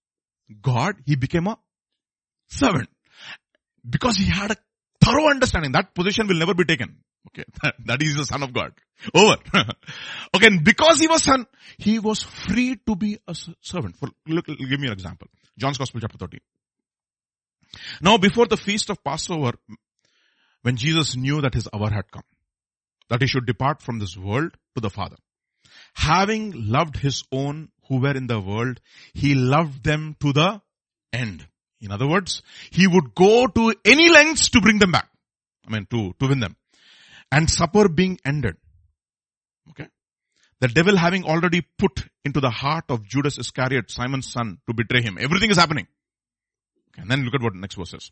God, 0.61 0.95
he 1.05 1.15
became 1.15 1.47
a 1.47 1.57
servant. 2.47 2.89
Because 3.87 4.17
he 4.17 4.25
had 4.25 4.51
a 4.51 4.55
thorough 5.03 5.29
understanding. 5.29 5.73
That 5.73 5.93
position 5.93 6.27
will 6.27 6.39
never 6.39 6.53
be 6.53 6.65
taken. 6.65 7.02
Okay, 7.27 7.45
that, 7.61 7.75
that 7.85 8.01
is 8.01 8.15
the 8.15 8.25
son 8.25 8.43
of 8.43 8.53
God. 8.53 8.73
Over. 9.13 9.37
okay, 10.35 10.47
and 10.47 10.63
because 10.63 10.99
he 10.99 11.07
was 11.07 11.23
son, 11.23 11.45
he 11.77 11.99
was 11.99 12.21
free 12.21 12.77
to 12.87 12.95
be 12.95 13.19
a 13.27 13.35
servant. 13.61 13.97
For, 13.97 14.09
look, 14.27 14.45
give 14.45 14.79
me 14.79 14.87
an 14.87 14.93
example. 14.93 15.27
John's 15.57 15.77
Gospel 15.77 16.01
chapter 16.01 16.17
13. 16.17 16.39
Now 18.01 18.17
before 18.17 18.45
the 18.47 18.57
feast 18.57 18.89
of 18.89 19.03
Passover, 19.03 19.53
when 20.61 20.77
Jesus 20.77 21.15
knew 21.15 21.41
that 21.41 21.53
his 21.53 21.67
hour 21.73 21.89
had 21.89 22.11
come, 22.11 22.23
that 23.09 23.21
he 23.21 23.27
should 23.27 23.45
depart 23.45 23.81
from 23.81 23.99
this 23.99 24.17
world 24.17 24.55
to 24.75 24.81
the 24.81 24.89
Father. 24.89 25.17
Having 25.95 26.69
loved 26.69 26.97
his 26.97 27.23
own 27.31 27.69
who 27.87 27.99
were 27.99 28.15
in 28.15 28.27
the 28.27 28.39
world, 28.39 28.79
he 29.13 29.35
loved 29.35 29.83
them 29.83 30.15
to 30.21 30.33
the 30.33 30.61
end. 31.11 31.45
In 31.81 31.91
other 31.91 32.07
words, 32.07 32.41
he 32.71 32.87
would 32.87 33.13
go 33.13 33.47
to 33.47 33.75
any 33.83 34.09
lengths 34.09 34.49
to 34.51 34.61
bring 34.61 34.79
them 34.79 34.91
back. 34.91 35.09
I 35.67 35.71
mean, 35.71 35.85
to, 35.91 36.13
to 36.19 36.27
win 36.27 36.39
them. 36.39 36.55
And 37.33 37.49
supper 37.49 37.89
being 37.89 38.19
ended. 38.23 38.57
Okay. 39.71 39.87
The 40.59 40.67
devil 40.67 40.95
having 40.95 41.23
already 41.23 41.65
put 41.79 42.05
into 42.23 42.39
the 42.39 42.51
heart 42.51 42.85
of 42.89 43.07
Judas 43.07 43.39
Iscariot, 43.39 43.89
Simon's 43.89 44.31
son, 44.31 44.59
to 44.67 44.73
betray 44.73 45.01
him. 45.01 45.17
Everything 45.19 45.49
is 45.49 45.57
happening. 45.57 45.87
Okay, 46.93 47.01
and 47.01 47.09
then 47.09 47.23
look 47.23 47.33
at 47.33 47.41
what 47.41 47.55
next 47.55 47.75
verse 47.75 47.89
says. 47.89 48.11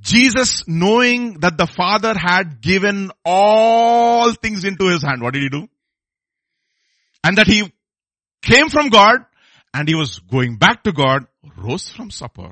Jesus 0.00 0.64
knowing 0.66 1.40
that 1.40 1.56
the 1.56 1.68
Father 1.68 2.14
had 2.18 2.60
given 2.60 3.12
all 3.24 4.32
things 4.32 4.64
into 4.64 4.88
his 4.88 5.02
hand, 5.02 5.22
what 5.22 5.34
did 5.34 5.44
he 5.44 5.48
do? 5.48 5.68
And 7.22 7.38
that 7.38 7.46
he 7.46 7.72
came 8.42 8.68
from 8.70 8.88
God 8.88 9.20
and 9.72 9.88
he 9.88 9.94
was 9.94 10.18
going 10.18 10.56
back 10.56 10.82
to 10.82 10.92
God, 10.92 11.26
rose 11.56 11.88
from 11.88 12.10
supper, 12.10 12.50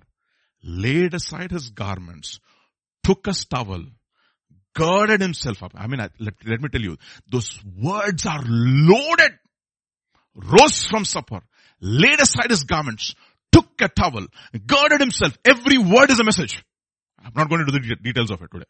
laid 0.62 1.14
aside 1.14 1.50
his 1.50 1.70
garments, 1.70 2.38
took 3.02 3.26
a 3.26 3.32
towel, 3.32 3.86
girded 4.76 5.20
himself 5.20 5.62
up. 5.62 5.72
I 5.74 5.86
mean, 5.86 6.00
let, 6.00 6.34
let 6.44 6.60
me 6.60 6.68
tell 6.68 6.80
you, 6.80 6.96
those 7.30 7.58
words 7.76 8.26
are 8.26 8.42
loaded. 8.46 9.32
Rose 10.34 10.84
from 10.84 11.06
supper, 11.06 11.40
laid 11.80 12.20
aside 12.20 12.50
his 12.50 12.64
garments, 12.64 13.14
took 13.50 13.68
a 13.80 13.88
towel, 13.88 14.26
girded 14.66 15.00
himself. 15.00 15.36
Every 15.44 15.78
word 15.78 16.10
is 16.10 16.20
a 16.20 16.24
message. 16.24 16.62
I'm 17.18 17.32
not 17.34 17.48
going 17.48 17.62
into 17.62 17.72
the 17.72 17.96
details 17.96 18.30
of 18.30 18.42
it 18.42 18.50
today. 18.52 18.66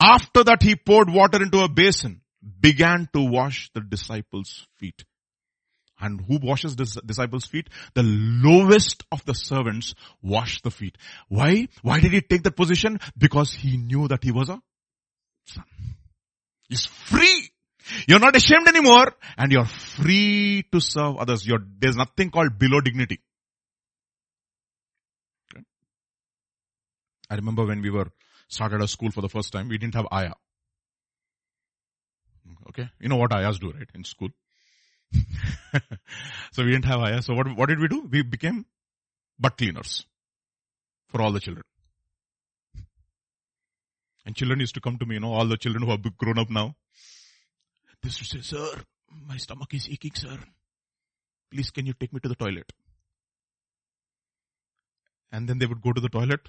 After 0.00 0.44
that 0.44 0.62
he 0.62 0.76
poured 0.76 1.10
water 1.10 1.42
into 1.42 1.60
a 1.60 1.68
basin, 1.68 2.20
began 2.60 3.08
to 3.14 3.22
wash 3.22 3.70
the 3.74 3.80
disciples' 3.80 4.66
feet. 4.76 5.04
And 6.00 6.20
who 6.20 6.38
washes 6.40 6.76
the 6.76 6.84
disciples' 7.04 7.46
feet? 7.46 7.68
The 7.94 8.04
lowest 8.04 9.04
of 9.10 9.24
the 9.24 9.34
servants 9.34 9.94
wash 10.22 10.60
the 10.60 10.70
feet. 10.70 10.96
Why? 11.28 11.66
Why 11.82 11.98
did 11.98 12.12
he 12.12 12.20
take 12.20 12.44
that 12.44 12.56
position? 12.56 13.00
Because 13.16 13.52
he 13.52 13.76
knew 13.76 14.06
that 14.06 14.22
he 14.22 14.30
was 14.30 14.48
a 14.48 14.60
son. 15.48 15.64
He's 16.68 16.86
free. 16.86 17.50
You're 18.06 18.18
not 18.18 18.36
ashamed 18.36 18.68
anymore 18.68 19.14
and 19.36 19.50
you're 19.50 19.64
free 19.64 20.64
to 20.72 20.80
serve 20.80 21.16
others. 21.16 21.46
You're, 21.46 21.64
there's 21.78 21.96
nothing 21.96 22.30
called 22.30 22.58
below 22.58 22.80
dignity. 22.80 23.20
I 27.30 27.34
remember 27.34 27.66
when 27.66 27.82
we 27.82 27.90
were 27.90 28.08
started 28.48 28.80
a 28.80 28.88
school 28.88 29.10
for 29.10 29.20
the 29.20 29.28
first 29.28 29.52
time, 29.52 29.68
we 29.68 29.78
didn't 29.78 29.94
have 29.94 30.06
ayah. 30.12 30.34
Okay. 32.70 32.88
You 33.00 33.08
know 33.08 33.16
what 33.16 33.32
ayahs 33.32 33.58
do, 33.58 33.70
right? 33.70 33.88
In 33.94 34.04
school. 34.04 34.30
so 36.52 36.64
we 36.64 36.70
didn't 36.70 36.86
have 36.86 37.00
ayah. 37.00 37.22
So 37.22 37.34
what, 37.34 37.54
what 37.56 37.68
did 37.68 37.78
we 37.78 37.88
do? 37.88 38.08
We 38.10 38.22
became 38.22 38.66
butt 39.38 39.56
cleaners 39.56 40.06
for 41.08 41.20
all 41.20 41.32
the 41.32 41.40
children. 41.40 41.64
And 44.28 44.36
children 44.36 44.60
used 44.60 44.74
to 44.74 44.80
come 44.82 44.98
to 44.98 45.06
me, 45.06 45.14
you 45.14 45.20
know, 45.20 45.32
all 45.32 45.46
the 45.46 45.56
children 45.56 45.84
who 45.84 45.90
have 45.90 46.02
grown 46.18 46.38
up 46.38 46.50
now. 46.50 46.76
They 48.02 48.08
used 48.08 48.18
to 48.18 48.24
say, 48.26 48.40
sir, 48.42 48.82
my 49.26 49.38
stomach 49.38 49.72
is 49.72 49.88
aching, 49.90 50.14
sir. 50.14 50.38
Please 51.50 51.70
can 51.70 51.86
you 51.86 51.94
take 51.94 52.12
me 52.12 52.20
to 52.20 52.28
the 52.28 52.34
toilet? 52.34 52.70
And 55.32 55.48
then 55.48 55.58
they 55.58 55.64
would 55.64 55.80
go 55.80 55.94
to 55.94 56.00
the 56.02 56.10
toilet 56.10 56.40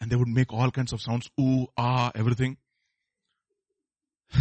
and 0.00 0.12
they 0.12 0.14
would 0.14 0.28
make 0.28 0.52
all 0.52 0.70
kinds 0.70 0.92
of 0.92 1.02
sounds, 1.02 1.28
ooh, 1.40 1.66
ah, 1.76 2.12
everything. 2.14 2.56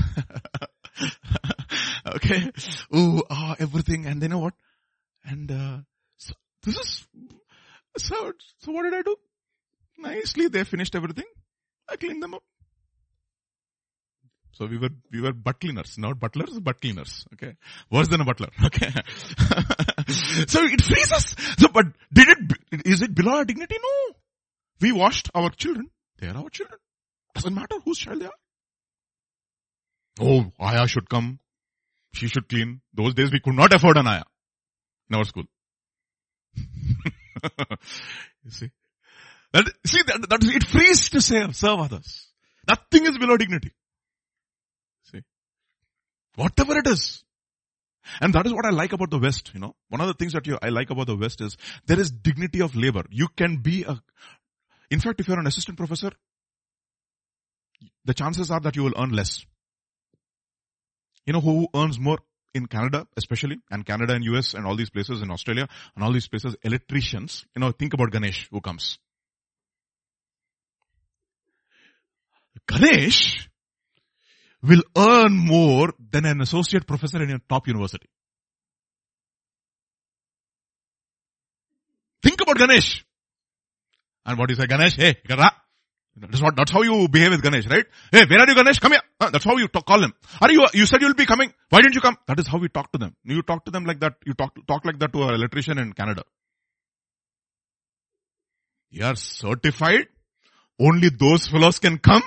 okay, 2.16 2.52
ooh, 2.96 3.24
ah, 3.28 3.56
everything, 3.58 4.06
and 4.06 4.22
they 4.22 4.28
know 4.28 4.38
what? 4.38 4.54
And 5.26 5.52
uh, 5.52 5.78
so 6.18 6.36
this 6.62 6.78
is 6.78 7.08
so. 7.98 8.34
So 8.60 8.72
what 8.72 8.84
did 8.84 8.94
I 8.94 9.02
do? 9.02 9.16
Nicely, 9.98 10.48
they 10.48 10.64
finished 10.64 10.94
everything. 10.94 11.26
I 11.90 11.96
cleaned 11.96 12.22
them 12.22 12.36
up. 12.36 12.44
So 14.54 14.68
we 14.68 14.78
were, 14.78 14.90
we 15.12 15.20
were 15.20 15.34
butt 15.34 15.60
cleaners, 15.60 15.98
not 15.98 16.20
butlers, 16.20 16.60
butt 16.60 16.80
cleaners. 16.80 17.26
Okay. 17.34 17.56
Worse 17.92 18.08
than 18.08 18.22
a 18.22 18.26
butler. 18.26 18.50
Okay. 18.66 18.92
so 20.48 20.64
it 20.64 20.82
frees 20.84 21.12
us. 21.12 21.36
So, 21.58 21.70
but 21.74 21.88
did 22.14 22.28
it, 22.30 22.86
is 22.86 23.02
it 23.02 23.16
below 23.16 23.38
our 23.38 23.46
dignity? 23.46 23.76
No. 23.82 24.16
We 24.80 24.92
washed 24.92 25.32
our 25.34 25.50
children. 25.50 25.90
They 26.20 26.28
are 26.28 26.38
our 26.38 26.50
children. 26.50 26.80
Doesn't 27.34 27.54
matter 27.54 27.76
whose 27.84 27.98
child 27.98 28.22
they 28.22 28.26
are. 28.26 28.32
Oh, 30.22 30.52
Ayah 30.62 30.88
should 30.88 31.10
come. 31.10 31.40
She 32.14 32.28
should 32.28 32.48
clean. 32.48 32.82
Those 32.94 33.16
days 33.16 33.32
we 33.32 33.40
could 33.40 33.56
not 33.56 33.74
afford 33.74 33.98
an 33.98 34.08
Ayah 34.08 34.26
in 35.10 35.16
our 35.16 35.26
school. 35.26 35.46
you 36.56 38.52
see? 38.52 38.70
That, 39.52 39.72
see, 39.86 40.02
that, 40.06 40.30
that 40.30 40.44
it 40.44 40.68
frees 40.68 41.10
to 41.10 41.22
serve, 41.22 41.56
serve 41.56 41.80
others. 41.80 42.28
Nothing 42.68 43.08
is 43.08 43.18
below 43.18 43.38
dignity. 43.38 43.72
Whatever 46.36 46.78
it 46.78 46.88
is. 46.88 47.24
And 48.20 48.34
that 48.34 48.46
is 48.46 48.54
what 48.54 48.66
I 48.66 48.70
like 48.70 48.92
about 48.92 49.12
the 49.12 49.20
West, 49.20 49.52
you 49.54 49.60
know. 49.60 49.76
One 49.90 50.02
of 50.02 50.08
the 50.08 50.14
things 50.14 50.34
that 50.34 50.46
you, 50.46 50.58
I 50.62 50.70
like 50.70 50.90
about 50.90 51.08
the 51.08 51.16
West 51.16 51.42
is 51.42 51.58
there 51.86 52.00
is 52.00 52.12
dignity 52.12 52.62
of 52.62 52.76
labor. 52.76 53.04
You 53.10 53.28
can 53.30 53.58
be 53.58 53.84
a, 53.84 54.02
in 54.90 55.00
fact, 55.00 55.20
if 55.20 55.28
you're 55.28 55.40
an 55.40 55.48
assistant 55.48 55.78
professor, 55.78 56.12
the 58.06 58.14
chances 58.14 58.52
are 58.52 58.60
that 58.60 58.76
you 58.76 58.84
will 58.84 58.94
earn 58.98 59.12
less. 59.12 59.46
You 61.26 61.34
know 61.34 61.42
who 61.42 61.68
earns 61.74 61.98
more 61.98 62.20
in 62.54 62.66
Canada, 62.68 63.08
especially, 63.16 63.62
and 63.72 63.86
Canada 63.86 64.14
and 64.14 64.24
US 64.26 64.54
and 64.54 64.66
all 64.66 64.76
these 64.76 64.90
places 64.90 65.22
in 65.22 65.32
Australia 65.32 65.68
and 65.96 66.04
all 66.04 66.12
these 66.12 66.28
places, 66.28 66.56
electricians. 66.64 67.46
You 67.56 67.62
know, 67.62 67.72
think 67.72 67.94
about 67.94 68.12
Ganesh 68.12 68.50
who 68.52 68.60
comes. 68.60 69.00
Ganesh 72.68 73.50
will 74.64 74.84
earn 74.98 75.34
more 75.34 75.94
than 76.12 76.26
an 76.26 76.42
associate 76.42 76.88
professor 76.88 77.22
in 77.22 77.32
a 77.32 77.40
top 77.50 77.68
university. 77.68 78.08
Think 82.24 82.42
about 82.42 82.58
Ganesh. 82.58 83.06
And 84.26 84.40
what 84.40 84.48
do 84.48 84.54
you 84.54 84.62
say, 84.62 84.68
Ganesh, 84.68 84.96
hey, 84.96 85.18
that's 86.16 86.42
what, 86.42 86.56
that's 86.56 86.72
how 86.72 86.84
you 86.84 87.08
behave 87.10 87.32
with 87.32 87.42
Ganesh, 87.42 87.68
right? 87.68 87.86
Hey, 88.12 88.26
where 88.30 88.40
are 88.40 88.48
you 88.48 88.56
Ganesh? 88.56 88.80
Come 88.80 88.94
here. 88.94 89.02
That's 89.20 89.44
how 89.44 89.58
you 89.58 89.68
talk, 89.68 89.86
call 89.86 90.02
him. 90.02 90.14
Are 90.40 90.52
you, 90.52 90.66
you 90.74 90.86
said 90.86 91.02
you'll 91.02 91.16
be 91.16 91.26
coming. 91.26 91.54
Why 91.70 91.82
didn't 91.82 91.96
you 91.96 92.02
come? 92.02 92.18
That 92.28 92.40
is 92.40 92.48
how 92.48 92.60
we 92.60 92.70
talk 92.70 92.92
to 92.94 92.98
them. 92.98 93.16
You 93.24 93.42
talk 93.42 93.66
to 93.66 93.72
them 93.72 93.84
like 93.84 94.00
that. 94.00 94.14
You 94.26 94.34
talk, 94.34 94.56
talk 94.68 94.86
like 94.86 95.00
that 95.00 95.12
to 95.12 95.24
an 95.24 95.34
electrician 95.34 95.78
in 95.80 95.92
Canada. 95.94 96.24
You 98.92 99.06
are 99.06 99.16
certified. 99.16 100.08
Only 100.80 101.10
those 101.10 101.48
fellows 101.48 101.80
can 101.80 101.98
come. 101.98 102.24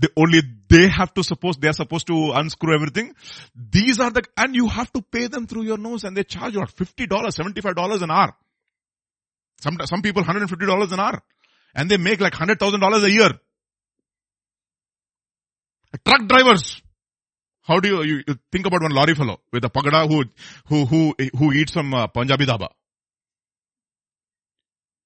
They, 0.00 0.08
only 0.16 0.40
they 0.68 0.88
have 0.88 1.12
to 1.14 1.22
suppose, 1.22 1.56
they 1.58 1.68
are 1.68 1.74
supposed 1.74 2.06
to 2.06 2.32
unscrew 2.34 2.74
everything. 2.74 3.14
These 3.54 4.00
are 4.00 4.10
the, 4.10 4.22
and 4.36 4.54
you 4.54 4.66
have 4.68 4.90
to 4.92 5.02
pay 5.02 5.26
them 5.26 5.46
through 5.46 5.64
your 5.64 5.76
nose 5.76 6.04
and 6.04 6.16
they 6.16 6.24
charge 6.24 6.54
you 6.54 6.60
$50, 6.60 7.06
$75 7.06 8.02
an 8.02 8.10
hour. 8.10 8.34
Some, 9.60 9.76
some 9.84 10.00
people 10.00 10.22
$150 10.22 10.92
an 10.92 11.00
hour. 11.00 11.22
And 11.74 11.90
they 11.90 11.98
make 11.98 12.20
like 12.20 12.32
$100,000 12.32 13.04
a 13.04 13.10
year. 13.10 13.30
Truck 16.04 16.26
drivers. 16.26 16.80
How 17.62 17.78
do 17.78 17.88
you, 17.88 18.02
you, 18.02 18.22
you, 18.26 18.38
think 18.50 18.66
about 18.66 18.80
one 18.82 18.92
lorry 18.92 19.14
fellow 19.14 19.40
with 19.52 19.64
a 19.64 19.68
pagada 19.68 20.08
who, 20.08 20.24
who, 20.66 20.86
who, 20.86 21.14
who 21.36 21.52
eats 21.52 21.74
some 21.74 21.92
uh, 21.92 22.06
Punjabi 22.06 22.46
dhaba? 22.46 22.68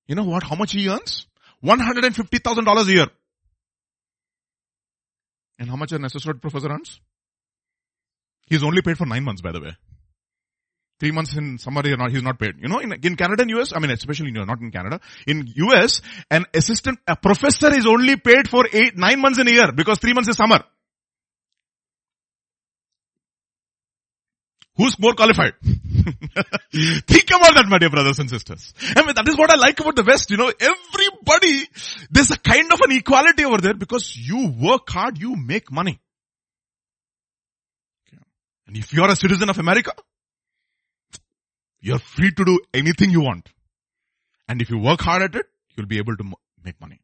You 0.06 0.14
know 0.14 0.24
what? 0.24 0.44
How 0.44 0.54
much 0.54 0.72
he 0.72 0.88
earns? 0.88 1.26
$150,000 1.64 2.88
a 2.88 2.92
year. 2.92 3.06
And 5.58 5.68
how 5.68 5.76
much 5.76 5.92
an 5.92 6.04
associate 6.04 6.40
professor 6.40 6.68
earns? 6.68 7.00
He's 8.46 8.62
only 8.62 8.82
paid 8.82 8.98
for 8.98 9.06
nine 9.06 9.24
months, 9.24 9.40
by 9.40 9.52
the 9.52 9.60
way. 9.60 9.76
Three 11.00 11.10
months 11.10 11.36
in 11.36 11.58
summer, 11.58 11.82
not, 11.82 12.10
he's 12.10 12.22
not 12.22 12.38
paid. 12.38 12.54
You 12.60 12.68
know, 12.68 12.78
in, 12.78 12.92
in 12.92 13.16
Canada 13.16 13.42
and 13.42 13.50
US, 13.58 13.72
I 13.74 13.78
mean, 13.78 13.90
especially 13.90 14.28
in, 14.28 14.46
not 14.46 14.60
in 14.60 14.70
Canada, 14.70 15.00
in 15.26 15.46
US, 15.56 16.02
an 16.30 16.46
assistant, 16.54 16.98
a 17.06 17.16
professor 17.16 17.76
is 17.76 17.86
only 17.86 18.16
paid 18.16 18.48
for 18.48 18.66
eight, 18.72 18.96
nine 18.96 19.20
months 19.20 19.38
in 19.38 19.48
a 19.48 19.50
year 19.50 19.72
because 19.72 19.98
three 19.98 20.12
months 20.12 20.28
is 20.30 20.36
summer. 20.36 20.62
Who's 24.76 24.98
more 24.98 25.14
qualified? 25.14 25.54
Think 25.62 27.30
about 27.30 27.54
that, 27.54 27.66
my 27.68 27.78
dear 27.78 27.90
brothers 27.90 28.18
and 28.18 28.28
sisters. 28.28 28.74
I 28.96 29.04
mean, 29.04 29.14
that 29.14 29.28
is 29.28 29.38
what 29.38 29.52
I 29.52 29.56
like 29.56 29.78
about 29.78 29.94
the 29.94 30.02
West. 30.02 30.30
You 30.30 30.36
know, 30.36 30.52
everybody, 30.58 31.68
there's 32.10 32.32
a 32.32 32.38
kind 32.38 32.72
of 32.72 32.80
an 32.80 32.90
equality 32.90 33.44
over 33.44 33.58
there 33.58 33.74
because 33.74 34.16
you 34.16 34.52
work 34.60 34.90
hard, 34.90 35.18
you 35.18 35.36
make 35.36 35.70
money. 35.70 36.00
And 38.66 38.76
if 38.76 38.92
you're 38.92 39.08
a 39.08 39.14
citizen 39.14 39.48
of 39.48 39.58
America, 39.58 39.92
you're 41.80 42.00
free 42.00 42.32
to 42.32 42.44
do 42.44 42.58
anything 42.72 43.10
you 43.10 43.20
want. 43.20 43.48
And 44.48 44.60
if 44.60 44.70
you 44.70 44.78
work 44.78 45.00
hard 45.02 45.22
at 45.22 45.34
it, 45.36 45.46
you'll 45.76 45.86
be 45.86 45.98
able 45.98 46.16
to 46.16 46.24
make 46.64 46.80
money. 46.80 47.00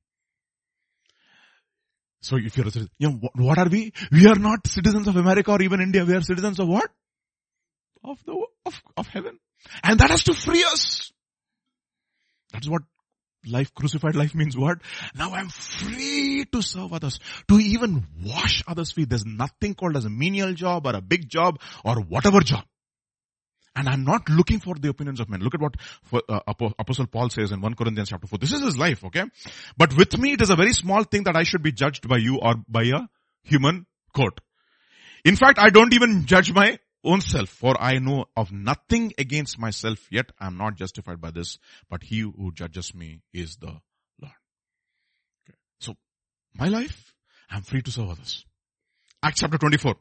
So 2.22 2.36
if 2.36 2.56
you're 2.56 2.66
a 2.66 2.70
citizen, 2.70 2.90
you 2.98 3.10
know, 3.10 3.28
what 3.34 3.58
are 3.58 3.68
we? 3.68 3.92
We 4.10 4.26
are 4.26 4.34
not 4.34 4.66
citizens 4.66 5.06
of 5.06 5.16
America 5.16 5.52
or 5.52 5.62
even 5.62 5.80
India. 5.80 6.04
We 6.04 6.14
are 6.14 6.22
citizens 6.22 6.58
of 6.58 6.68
what? 6.68 6.90
Of 8.04 8.18
the, 8.24 8.46
of, 8.66 8.82
of 8.96 9.06
heaven. 9.06 9.38
And 9.82 9.98
that 10.00 10.10
has 10.10 10.24
to 10.24 10.34
free 10.34 10.64
us. 10.64 11.12
That's 12.52 12.68
what 12.68 12.82
life, 13.46 13.74
crucified 13.74 14.16
life 14.16 14.34
means 14.34 14.56
what? 14.56 14.78
Now 15.14 15.32
I'm 15.32 15.48
free 15.48 16.46
to 16.52 16.62
serve 16.62 16.92
others, 16.92 17.18
to 17.48 17.58
even 17.58 18.06
wash 18.24 18.62
others' 18.66 18.92
feet. 18.92 19.08
There's 19.08 19.26
nothing 19.26 19.74
called 19.74 19.96
as 19.96 20.04
a 20.04 20.10
menial 20.10 20.54
job 20.54 20.86
or 20.86 20.94
a 20.94 21.00
big 21.00 21.28
job 21.28 21.60
or 21.84 22.00
whatever 22.00 22.40
job. 22.40 22.64
And 23.76 23.88
I'm 23.88 24.04
not 24.04 24.28
looking 24.28 24.58
for 24.58 24.74
the 24.74 24.88
opinions 24.88 25.20
of 25.20 25.30
men. 25.30 25.40
Look 25.40 25.54
at 25.54 25.60
what 25.60 25.76
uh, 26.28 26.40
Apostle 26.78 27.06
Paul 27.06 27.30
says 27.30 27.52
in 27.52 27.60
1 27.60 27.74
Corinthians 27.74 28.08
chapter 28.10 28.26
4. 28.26 28.38
This 28.38 28.52
is 28.52 28.60
his 28.60 28.76
life, 28.76 29.04
okay? 29.04 29.24
But 29.76 29.96
with 29.96 30.18
me, 30.18 30.32
it 30.32 30.42
is 30.42 30.50
a 30.50 30.56
very 30.56 30.72
small 30.72 31.04
thing 31.04 31.24
that 31.24 31.36
I 31.36 31.44
should 31.44 31.62
be 31.62 31.70
judged 31.70 32.08
by 32.08 32.16
you 32.16 32.40
or 32.40 32.56
by 32.68 32.82
a 32.82 33.02
human 33.44 33.86
court. 34.12 34.40
In 35.24 35.36
fact, 35.36 35.58
I 35.60 35.70
don't 35.70 35.94
even 35.94 36.26
judge 36.26 36.52
my 36.52 36.78
own 37.04 37.20
self, 37.20 37.48
for 37.48 37.80
I 37.80 37.98
know 37.98 38.26
of 38.36 38.52
nothing 38.52 39.12
against 39.18 39.58
myself, 39.58 39.98
yet 40.10 40.30
I 40.38 40.46
am 40.46 40.56
not 40.56 40.76
justified 40.76 41.20
by 41.20 41.30
this, 41.30 41.58
but 41.88 42.02
he 42.02 42.20
who 42.20 42.52
judges 42.52 42.94
me 42.94 43.20
is 43.32 43.56
the 43.56 43.66
Lord. 44.20 44.34
Okay. 45.48 45.56
So, 45.78 45.96
my 46.54 46.68
life, 46.68 47.14
I 47.50 47.56
am 47.56 47.62
free 47.62 47.82
to 47.82 47.90
serve 47.90 48.10
others. 48.10 48.44
Acts 49.22 49.40
chapter 49.40 49.58
24. 49.58 49.94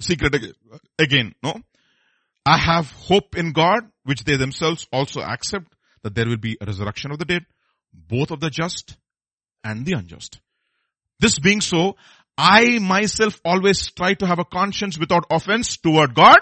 Secret 0.00 0.56
again, 0.98 1.34
no? 1.42 1.60
I 2.46 2.58
have 2.58 2.90
hope 2.90 3.36
in 3.36 3.52
God, 3.52 3.90
which 4.04 4.24
they 4.24 4.36
themselves 4.36 4.86
also 4.92 5.20
accept, 5.20 5.74
that 6.02 6.14
there 6.14 6.26
will 6.26 6.36
be 6.36 6.58
a 6.60 6.66
resurrection 6.66 7.10
of 7.10 7.18
the 7.18 7.24
dead, 7.24 7.46
both 7.92 8.30
of 8.30 8.40
the 8.40 8.50
just 8.50 8.96
and 9.62 9.86
the 9.86 9.92
unjust. 9.92 10.40
This 11.20 11.38
being 11.38 11.60
so, 11.60 11.96
I 12.36 12.78
myself 12.78 13.40
always 13.44 13.90
try 13.90 14.14
to 14.14 14.26
have 14.26 14.38
a 14.38 14.44
conscience 14.44 14.98
without 14.98 15.24
offense 15.30 15.76
toward 15.76 16.14
God 16.14 16.38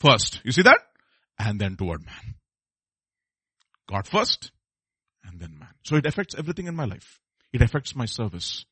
first. 0.00 0.40
You 0.44 0.52
see 0.52 0.62
that? 0.62 0.80
And 1.38 1.58
then 1.60 1.76
toward 1.76 2.04
man. 2.04 2.34
God 3.88 4.06
first 4.06 4.50
and 5.24 5.40
then 5.40 5.58
man. 5.58 5.68
So 5.84 5.96
it 5.96 6.06
affects 6.06 6.34
everything 6.36 6.66
in 6.66 6.76
my 6.76 6.84
life. 6.84 7.20
It 7.52 7.62
affects 7.62 7.96
my 7.96 8.04
service. 8.04 8.66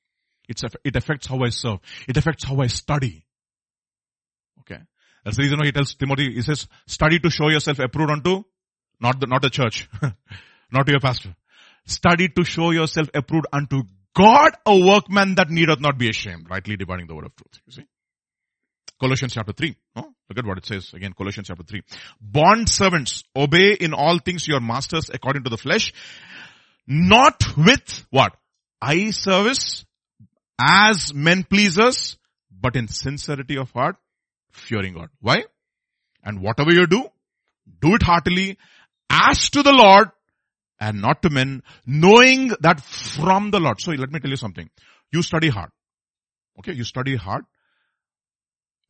It's, 0.49 0.62
it 0.84 0.95
affects 0.95 1.26
how 1.26 1.43
I 1.43 1.49
serve. 1.49 1.78
It 2.07 2.16
affects 2.16 2.45
how 2.45 2.61
I 2.61 2.66
study. 2.66 3.24
Okay. 4.61 4.80
That's 5.24 5.37
the 5.37 5.43
reason 5.43 5.59
why 5.59 5.66
he 5.66 5.72
tells 5.72 5.95
Timothy, 5.95 6.34
he 6.34 6.43
says, 6.43 6.68
study 6.87 7.18
to 7.18 7.30
show 7.30 7.49
yourself 7.49 7.78
approved 7.78 8.12
unto, 8.12 8.45
not 9.01 9.18
the, 9.20 9.26
not 9.26 9.43
the 9.43 9.51
church, 9.51 9.89
not 10.70 10.87
to 10.87 10.93
your 10.93 11.01
pastor. 11.01 11.34
Study 11.87 12.28
to 12.28 12.45
show 12.45 12.70
yourself 12.70 13.09
approved 13.14 13.47
unto 13.53 13.82
God 14.17 14.53
a 14.64 14.79
workman 14.79 15.35
that 15.35 15.51
needeth 15.51 15.81
not 15.81 15.99
be 15.99 16.09
ashamed, 16.09 16.49
rightly 16.49 16.77
dividing 16.77 17.07
the 17.07 17.14
word 17.14 17.27
of 17.27 17.37
truth. 17.37 17.61
You 17.67 17.73
see? 17.73 17.87
Colossians 18.99 19.35
chapter 19.35 19.53
3. 19.53 19.77
Oh, 19.97 20.14
look 20.29 20.39
at 20.39 20.47
what 20.47 20.57
it 20.57 20.64
says 20.64 20.95
again, 20.95 21.12
Colossians 21.12 21.49
chapter 21.49 21.64
3. 21.64 21.83
Bond 22.21 22.69
servants, 22.69 23.25
obey 23.37 23.75
in 23.75 23.93
all 23.93 24.19
things 24.19 24.49
your 24.49 24.61
masters 24.61 25.11
according 25.12 25.45
to 25.45 25.51
the 25.51 25.59
flesh, 25.59 25.93
not 26.87 27.43
with 27.59 28.07
what? 28.11 28.35
Eye 28.81 29.11
service, 29.11 29.85
as 30.59 31.12
men 31.12 31.45
pleasers, 31.45 32.17
but 32.51 32.75
in 32.75 32.89
sincerity 32.89 33.59
of 33.59 33.71
heart, 33.73 33.97
fearing 34.51 34.95
God. 34.95 35.11
Why? 35.21 35.45
And 36.25 36.41
whatever 36.41 36.73
you 36.73 36.87
do, 36.87 37.05
do 37.83 37.95
it 37.97 38.03
heartily, 38.03 38.57
as 39.11 39.51
to 39.51 39.62
the 39.62 39.73
Lord, 39.73 40.09
and 40.81 41.01
not 41.01 41.22
to 41.22 41.31
men, 41.31 41.62
knowing 41.87 42.53
that 42.61 42.81
from 42.81 43.51
the 43.51 43.61
Lord. 43.61 43.81
So 43.81 43.93
let 43.93 44.11
me 44.11 44.20
tell 44.20 44.31
you 44.31 44.37
something. 44.37 44.68
You 45.12 45.22
study 45.22 45.49
hard. 45.49 45.70
Okay, 46.59 46.72
you 46.72 46.85
study 46.85 47.16
hard. 47.16 47.45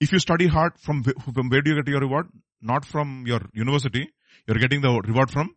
If 0.01 0.13
you 0.13 0.19
study 0.19 0.47
hard, 0.47 0.73
from, 0.79 1.03
from 1.03 1.49
where 1.49 1.63
do 1.63 1.71
you 1.71 1.77
get 1.77 1.89
your 1.89 2.01
reward? 2.01 2.29
Not 2.61 2.85
from 2.85 3.25
your 3.27 3.41
university. 3.53 4.13
You're 4.47 4.59
getting 4.59 4.81
the 4.81 5.01
reward 5.05 5.31
from, 5.31 5.57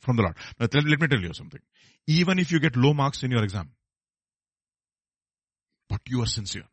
from 0.00 0.16
the 0.16 0.22
Lord. 0.22 0.36
Now, 0.58 0.68
let, 0.72 0.84
let 0.84 1.00
me 1.00 1.08
tell 1.08 1.20
you 1.20 1.34
something. 1.34 1.60
Even 2.06 2.38
if 2.38 2.52
you 2.52 2.60
get 2.60 2.76
low 2.76 2.94
marks 2.94 3.22
in 3.22 3.30
your 3.30 3.42
exam, 3.42 3.70
but 5.88 6.00
you 6.08 6.22
are 6.22 6.26
sincere. 6.26 6.64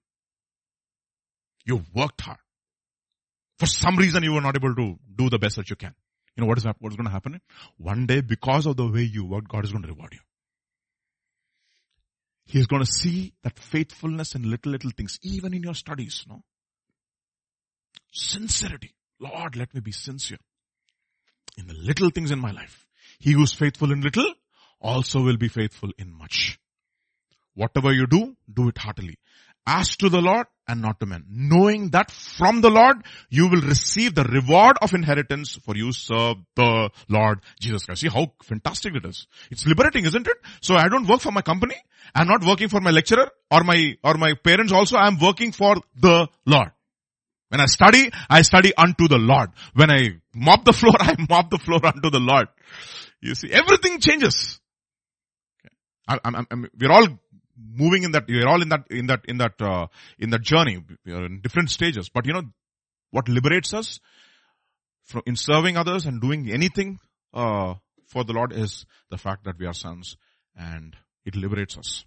You 1.66 1.84
worked 1.94 2.22
hard. 2.22 2.39
For 3.60 3.66
some 3.66 3.98
reason 3.98 4.24
you 4.24 4.34
were 4.34 4.42
not 4.42 4.56
able 4.56 4.76
to 4.76 5.00
do 5.16 5.30
the 5.30 5.38
best 5.38 5.56
that 5.58 5.70
you 5.70 5.76
can. 5.76 5.94
You 6.36 6.42
know 6.42 6.48
what 6.48 6.58
is, 6.58 6.66
what 6.66 6.92
is 6.92 6.96
going 6.96 7.08
to 7.08 7.12
happen? 7.12 7.42
One 7.78 8.06
day, 8.06 8.22
because 8.22 8.66
of 8.66 8.78
the 8.78 8.88
way 8.88 9.04
you 9.04 9.26
work, 9.26 9.48
God 9.48 9.66
is 9.66 9.72
going 9.72 9.84
to 9.84 9.90
reward 9.90 10.14
you. 10.14 10.20
He 12.46 12.60
is 12.60 12.68
going 12.68 12.84
to 12.84 12.92
see 12.92 13.34
that 13.44 13.58
faithfulness 13.60 14.36
in 14.36 14.50
little, 14.50 14.72
little 14.72 14.92
things, 14.92 15.20
even 15.22 15.54
in 15.54 15.64
your 15.64 15.74
studies, 15.74 16.26
no? 16.28 16.44
Sincerity. 18.12 18.94
Lord, 19.20 19.56
let 19.56 19.74
me 19.74 19.82
be 19.82 19.92
sincere 19.92 20.40
in 21.58 21.68
the 21.68 21.74
little 21.74 22.10
things 22.10 22.32
in 22.32 22.40
my 22.40 22.52
life. 22.52 22.88
He 23.20 23.34
who 23.34 23.44
is 23.44 23.54
faithful 23.54 23.92
in 23.92 24.02
little 24.02 24.34
also 24.80 25.22
will 25.22 25.38
be 25.38 25.48
faithful 25.48 25.92
in 25.98 26.12
much. 26.12 26.60
Whatever 27.54 27.94
you 27.94 28.08
do, 28.08 28.36
do 28.52 28.70
it 28.70 28.78
heartily 28.78 29.18
as 29.68 29.95
to 29.97 30.09
the 30.09 30.22
Lord 30.22 30.47
and 30.68 30.82
not 30.82 30.99
to 30.99 31.05
men. 31.05 31.26
Knowing 31.30 31.89
that 31.89 32.12
from 32.12 32.62
the 32.62 32.70
Lord 32.70 32.97
you 33.30 33.47
will 33.47 33.62
receive 33.62 34.16
the 34.16 34.24
reward 34.24 34.78
of 34.82 34.93
inheritance 34.93 35.57
for 35.66 35.76
you 35.76 35.91
serve 35.91 36.38
the 36.55 36.89
Lord 37.09 37.39
Jesus 37.59 37.86
Christ. 37.86 38.01
See 38.01 38.09
how 38.09 38.34
fantastic 38.43 38.95
it 38.95 39.05
is. 39.05 39.28
It's 39.49 39.66
liberating, 39.66 40.05
isn't 40.05 40.28
it? 40.28 40.38
So 40.62 40.76
I 40.76 40.88
don't 40.88 41.07
work 41.07 41.22
for 41.22 41.32
my 41.32 41.41
company. 41.41 41.76
I'm 42.16 42.28
not 42.28 42.45
working 42.45 42.70
for 42.70 42.82
my 42.82 42.91
lecturer 42.91 43.30
or 43.49 43.64
my, 43.64 43.97
or 44.03 44.16
my 44.16 44.34
parents 44.34 44.72
also. 44.72 44.97
I'm 44.97 45.20
working 45.20 45.51
for 45.51 45.76
the 45.95 46.28
Lord. 46.45 46.72
When 47.49 47.59
I 47.59 47.66
study, 47.66 48.09
I 48.30 48.43
study 48.43 48.74
unto 48.76 49.09
the 49.09 49.18
Lord. 49.18 49.49
When 49.74 49.91
I 49.91 50.22
mop 50.34 50.64
the 50.64 50.74
floor, 50.82 50.95
I 50.99 51.16
mop 51.30 51.49
the 51.49 51.57
floor 51.57 51.86
unto 51.86 52.09
the 52.09 52.20
Lord. 52.20 52.47
You 53.22 53.36
see, 53.36 53.51
everything 53.51 53.99
changes. 53.99 54.59
I, 56.07 56.18
I'm, 56.24 56.47
I'm, 56.49 56.70
we're 56.80 56.91
all 56.91 57.07
moving 57.74 58.03
in 58.03 58.12
that, 58.12 58.28
you're 58.28 58.47
all 58.47 58.62
in 58.62 58.70
that, 58.70 58.86
in 58.89 59.07
that, 59.07 59.22
in 59.26 59.38
that, 59.38 59.62
uh, 59.62 59.88
in 60.18 60.30
that 60.32 60.41
journey. 60.41 60.84
you're 61.05 61.26
in 61.26 61.41
different 61.41 61.70
stages. 61.70 62.09
But 62.09 62.26
you 62.26 62.34
know, 62.34 62.43
what 63.12 63.28
liberates 63.28 63.74
us 63.74 63.99
from, 65.03 65.22
in 65.26 65.36
serving 65.36 65.78
others 65.78 66.05
and 66.05 66.22
doing 66.22 66.49
anything, 66.51 66.99
uh, 67.34 67.76
for 68.07 68.24
the 68.24 68.34
Lord 68.34 68.53
is 68.53 68.86
the 69.09 69.18
fact 69.18 69.45
that 69.45 69.57
we 69.57 69.66
are 69.66 69.74
sons 69.74 70.18
and 70.55 70.95
it 71.26 71.36
liberates 71.36 71.78
us. 71.78 72.05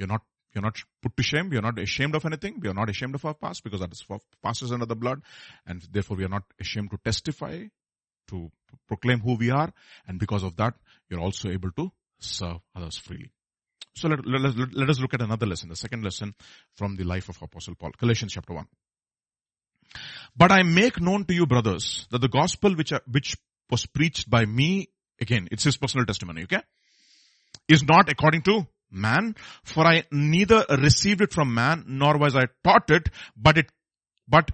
Are 0.00 0.06
not, 0.06 0.22
are 0.56 0.62
not 0.62 0.78
put 1.02 1.16
to 1.16 1.22
shame. 1.22 1.50
We 1.50 1.58
are 1.58 1.62
not 1.62 1.78
ashamed 1.78 2.14
of 2.14 2.24
anything. 2.24 2.58
We 2.60 2.68
are 2.68 2.74
not 2.74 2.88
ashamed 2.88 3.14
of 3.14 3.24
our 3.24 3.34
past 3.34 3.62
because 3.62 3.80
that 3.80 3.92
is 3.92 4.04
past 4.42 4.62
is 4.62 4.72
under 4.72 4.86
the 4.86 4.96
blood 4.96 5.20
and 5.66 5.82
therefore 5.92 6.16
we 6.16 6.24
are 6.24 6.30
not 6.30 6.44
ashamed 6.58 6.90
to 6.90 6.98
testify, 7.04 7.64
to 8.28 8.50
proclaim 8.88 9.20
who 9.20 9.36
we 9.36 9.50
are 9.50 9.72
and 10.06 10.18
because 10.18 10.42
of 10.42 10.56
that, 10.56 10.74
you're 11.08 11.20
also 11.20 11.50
able 11.50 11.70
to 11.72 11.92
serve 12.18 12.58
others 12.74 12.96
freely. 12.96 13.30
So 13.94 14.08
let, 14.08 14.26
let, 14.26 14.56
let, 14.56 14.74
let 14.74 14.90
us 14.90 15.00
look 15.00 15.14
at 15.14 15.22
another 15.22 15.46
lesson, 15.46 15.68
the 15.68 15.76
second 15.76 16.04
lesson 16.04 16.34
from 16.76 16.96
the 16.96 17.04
life 17.04 17.28
of 17.28 17.40
Apostle 17.42 17.74
Paul. 17.74 17.90
Galatians 17.98 18.32
chapter 18.32 18.54
1. 18.54 18.66
But 20.36 20.52
I 20.52 20.62
make 20.62 21.00
known 21.00 21.24
to 21.24 21.34
you 21.34 21.46
brothers 21.46 22.06
that 22.10 22.20
the 22.20 22.28
gospel 22.28 22.74
which, 22.74 22.92
which 23.10 23.36
was 23.70 23.86
preached 23.86 24.30
by 24.30 24.44
me, 24.44 24.88
again, 25.20 25.48
it's 25.50 25.64
his 25.64 25.76
personal 25.76 26.06
testimony, 26.06 26.44
okay? 26.44 26.62
is 27.70 27.84
not 27.84 28.10
according 28.10 28.42
to 28.42 28.66
man, 28.90 29.34
for 29.64 29.86
I 29.86 30.04
neither 30.10 30.64
received 30.68 31.20
it 31.20 31.32
from 31.32 31.54
man, 31.54 31.84
nor 31.86 32.18
was 32.18 32.34
I 32.36 32.46
taught 32.64 32.90
it, 32.90 33.08
but 33.36 33.58
it, 33.58 33.70
but 34.28 34.50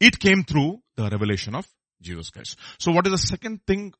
it 0.00 0.18
came 0.18 0.44
through 0.44 0.80
the 0.96 1.08
revelation 1.08 1.54
of 1.54 1.66
Jesus 2.02 2.30
Christ. 2.30 2.58
So 2.78 2.92
what 2.92 3.06
is 3.06 3.12
the 3.12 3.26
second 3.26 3.60
thing 3.66 3.94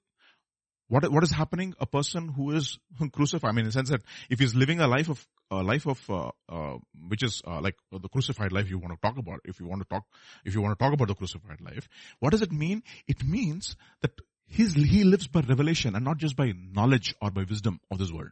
what, 0.89 1.11
what 1.13 1.23
is 1.23 1.31
happening? 1.31 1.75
A 1.81 1.87
person 1.87 2.29
who 2.29 2.53
is 2.53 2.79
crucified, 3.13 3.51
I 3.51 3.53
mean, 3.53 3.61
in 3.61 3.67
the 3.67 3.73
sense 3.73 3.91
that 3.91 4.03
if 4.31 4.39
he's 4.39 4.55
living 4.55 4.81
a 4.81 4.89
life 4.89 5.09
of, 5.09 5.27
a 5.51 5.63
life 5.63 5.87
of, 5.87 6.01
uh, 6.09 6.31
uh, 6.49 6.79
which 7.09 7.23
is, 7.23 7.43
uh, 7.47 7.61
like 7.61 7.77
the 7.93 8.09
crucified 8.09 8.53
life 8.53 8.71
you 8.71 8.79
want 8.79 8.95
to 8.95 9.01
talk 9.07 9.19
about, 9.19 9.41
if 9.45 9.61
you 9.61 9.67
want 9.67 9.83
to 9.83 9.89
talk, 9.89 10.05
if 10.45 10.55
you 10.55 10.63
want 10.63 10.79
to 10.79 10.83
talk 10.83 10.95
about 10.95 11.09
the 11.09 11.15
crucified 11.15 11.61
life, 11.61 11.89
what 12.21 12.31
does 12.31 12.43
it 12.43 12.53
mean? 12.53 12.83
It 13.07 13.23
means 13.23 13.77
that 14.01 14.13
he's, 14.47 14.75
he 14.75 15.05
lives 15.05 15.27
by 15.27 15.41
revelation 15.41 15.95
and 15.95 16.05
not 16.05 16.17
just 16.17 16.37
by 16.37 16.53
knowledge 16.57 17.15
or 17.21 17.31
by 17.31 17.45
wisdom 17.49 17.81
of 17.91 17.99
this 17.99 18.11
world. 18.11 18.31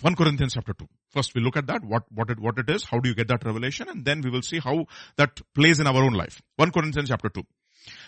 1 0.00 0.16
Corinthians 0.16 0.54
chapter 0.54 0.72
2. 0.72 0.88
First 1.10 1.34
we 1.34 1.42
look 1.42 1.56
at 1.56 1.66
that, 1.66 1.84
what, 1.84 2.04
what 2.10 2.30
it, 2.30 2.40
what 2.40 2.58
it 2.58 2.68
is, 2.68 2.84
how 2.84 2.98
do 2.98 3.08
you 3.08 3.14
get 3.14 3.28
that 3.28 3.44
revelation, 3.44 3.88
and 3.88 4.04
then 4.04 4.20
we 4.20 4.30
will 4.30 4.42
see 4.42 4.58
how 4.58 4.86
that 5.16 5.40
plays 5.54 5.78
in 5.78 5.86
our 5.86 6.02
own 6.02 6.14
life. 6.14 6.42
1 6.56 6.72
Corinthians 6.72 7.08
chapter 7.08 7.28
2. 7.28 7.44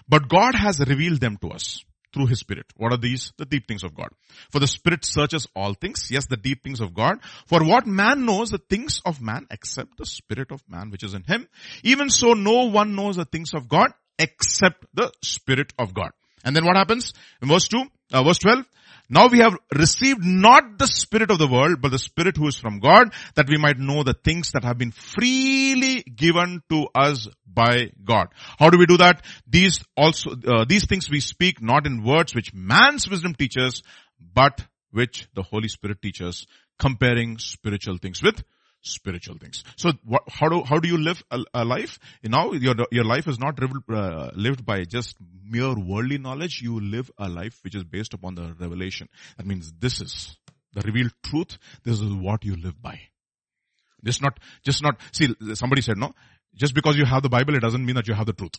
But 0.09 0.29
God 0.29 0.55
has 0.55 0.81
revealed 0.81 1.21
them 1.21 1.37
to 1.39 1.51
us 1.51 1.85
through 2.13 2.27
His 2.27 2.41
Spirit. 2.41 2.67
What 2.77 2.93
are 2.93 2.99
these? 2.99 3.33
The 3.37 3.45
deep 3.45 3.67
things 3.67 3.83
of 3.83 3.95
God. 3.95 4.09
For 4.51 4.61
the 4.61 4.67
Spirit 4.67 5.05
searches 5.05 5.49
all 5.55 5.75
things. 5.75 6.09
Yes, 6.11 6.27
the 6.27 6.37
deep 6.37 6.63
things 6.63 6.81
of 6.81 6.95
God. 6.95 7.19
For 7.47 7.65
what 7.65 7.87
man 7.87 8.25
knows 8.25 8.51
the 8.51 8.59
things 8.59 9.01
of 9.05 9.21
man 9.21 9.47
except 9.51 9.99
the 9.99 10.07
Spirit 10.07 10.53
of 10.53 10.63
man 10.69 10.91
which 10.91 11.03
is 11.03 11.15
in 11.15 11.25
him. 11.25 11.49
Even 11.83 12.09
so, 12.11 12.35
no 12.35 12.65
one 12.65 12.95
knows 12.95 13.17
the 13.17 13.25
things 13.25 13.53
of 13.55 13.69
God 13.69 13.93
except 14.19 14.87
the 14.95 15.11
Spirit 15.23 15.73
of 15.79 15.93
God. 15.93 16.11
And 16.45 16.55
then 16.55 16.65
what 16.65 16.77
happens? 16.77 17.13
In 17.43 17.49
verse 17.49 17.69
2, 17.69 17.83
uh, 18.13 18.23
verse 18.23 18.39
12, 18.39 18.65
now 19.09 19.29
we 19.29 19.41
have 19.41 19.57
received 19.75 20.25
not 20.25 20.79
the 20.79 20.87
spirit 20.87 21.31
of 21.31 21.39
the 21.39 21.47
world, 21.47 21.81
but 21.83 21.91
the 21.91 21.99
spirit 21.99 22.37
who 22.37 22.49
is 22.49 22.57
from 22.57 22.81
God, 22.81 23.13
that 23.35 23.49
we 23.49 23.59
might 23.59 23.79
know 23.79 24.03
the 24.03 24.15
things 24.15 24.53
that 24.53 24.65
have 24.65 24.79
been 24.79 24.93
freely 24.93 26.03
given 26.03 26.63
to 26.71 26.87
us 26.95 27.29
by 27.55 27.91
God. 28.05 28.29
How 28.59 28.71
do 28.71 28.79
we 28.79 28.87
do 28.87 28.97
that? 28.99 29.23
These 29.47 29.85
also, 29.97 30.31
uh, 30.33 30.65
these 30.69 30.87
things 30.87 31.09
we 31.09 31.21
speak 31.21 31.63
not 31.63 31.87
in 31.87 32.03
words 32.03 32.35
which 32.35 32.53
man's 32.53 33.09
wisdom 33.09 33.35
teaches, 33.35 33.83
but 34.19 34.65
which 34.91 35.29
the 35.35 35.43
Holy 35.43 35.69
Spirit 35.69 36.03
teaches, 36.03 36.47
comparing 36.79 37.39
spiritual 37.39 37.99
things 37.99 38.23
with 38.23 38.43
spiritual 38.85 39.37
things. 39.39 39.65
So 39.77 39.93
what, 40.05 40.23
how 40.29 40.49
do, 40.49 40.63
how 40.63 40.79
do 40.79 40.89
you 40.89 40.99
live 40.99 41.23
a, 41.31 41.39
a 41.55 41.65
life? 41.65 41.99
You 42.23 42.29
know, 42.29 42.53
your, 42.53 42.75
your 42.91 43.05
life 43.05 43.27
is 43.27 43.39
not 43.39 43.59
uh, 43.63 44.31
lived 44.35 44.65
by 44.65 44.85
just 44.85 45.17
mere 45.43 45.75
worldly 45.75 46.19
knowledge. 46.19 46.61
You 46.63 46.81
live 46.81 47.11
a 47.19 47.29
life 47.29 47.59
which 47.65 47.75
is 47.75 47.85
based 47.85 48.15
upon 48.15 48.35
the 48.35 48.55
revelation. 48.59 49.09
That 49.37 49.47
means 49.47 49.73
this 49.79 50.01
is 50.01 50.37
the 50.75 50.83
revealed 50.83 51.13
truth. 51.23 51.59
This 51.83 52.01
is 52.01 52.13
what 52.13 52.45
you 52.45 52.57
live 52.57 52.81
by. 52.81 53.01
Just 54.05 54.21
not, 54.21 54.39
just 54.63 54.83
not, 54.83 55.01
see, 55.13 55.35
somebody 55.55 55.81
said, 55.81 55.97
no, 55.97 56.13
just 56.57 56.75
because 56.75 56.97
you 56.97 57.05
have 57.05 57.23
the 57.23 57.29
Bible, 57.29 57.55
it 57.55 57.61
doesn't 57.61 57.85
mean 57.85 57.97
that 57.97 58.09
you 58.09 58.15
have 58.15 58.27
the 58.27 58.33
truth. 58.33 58.59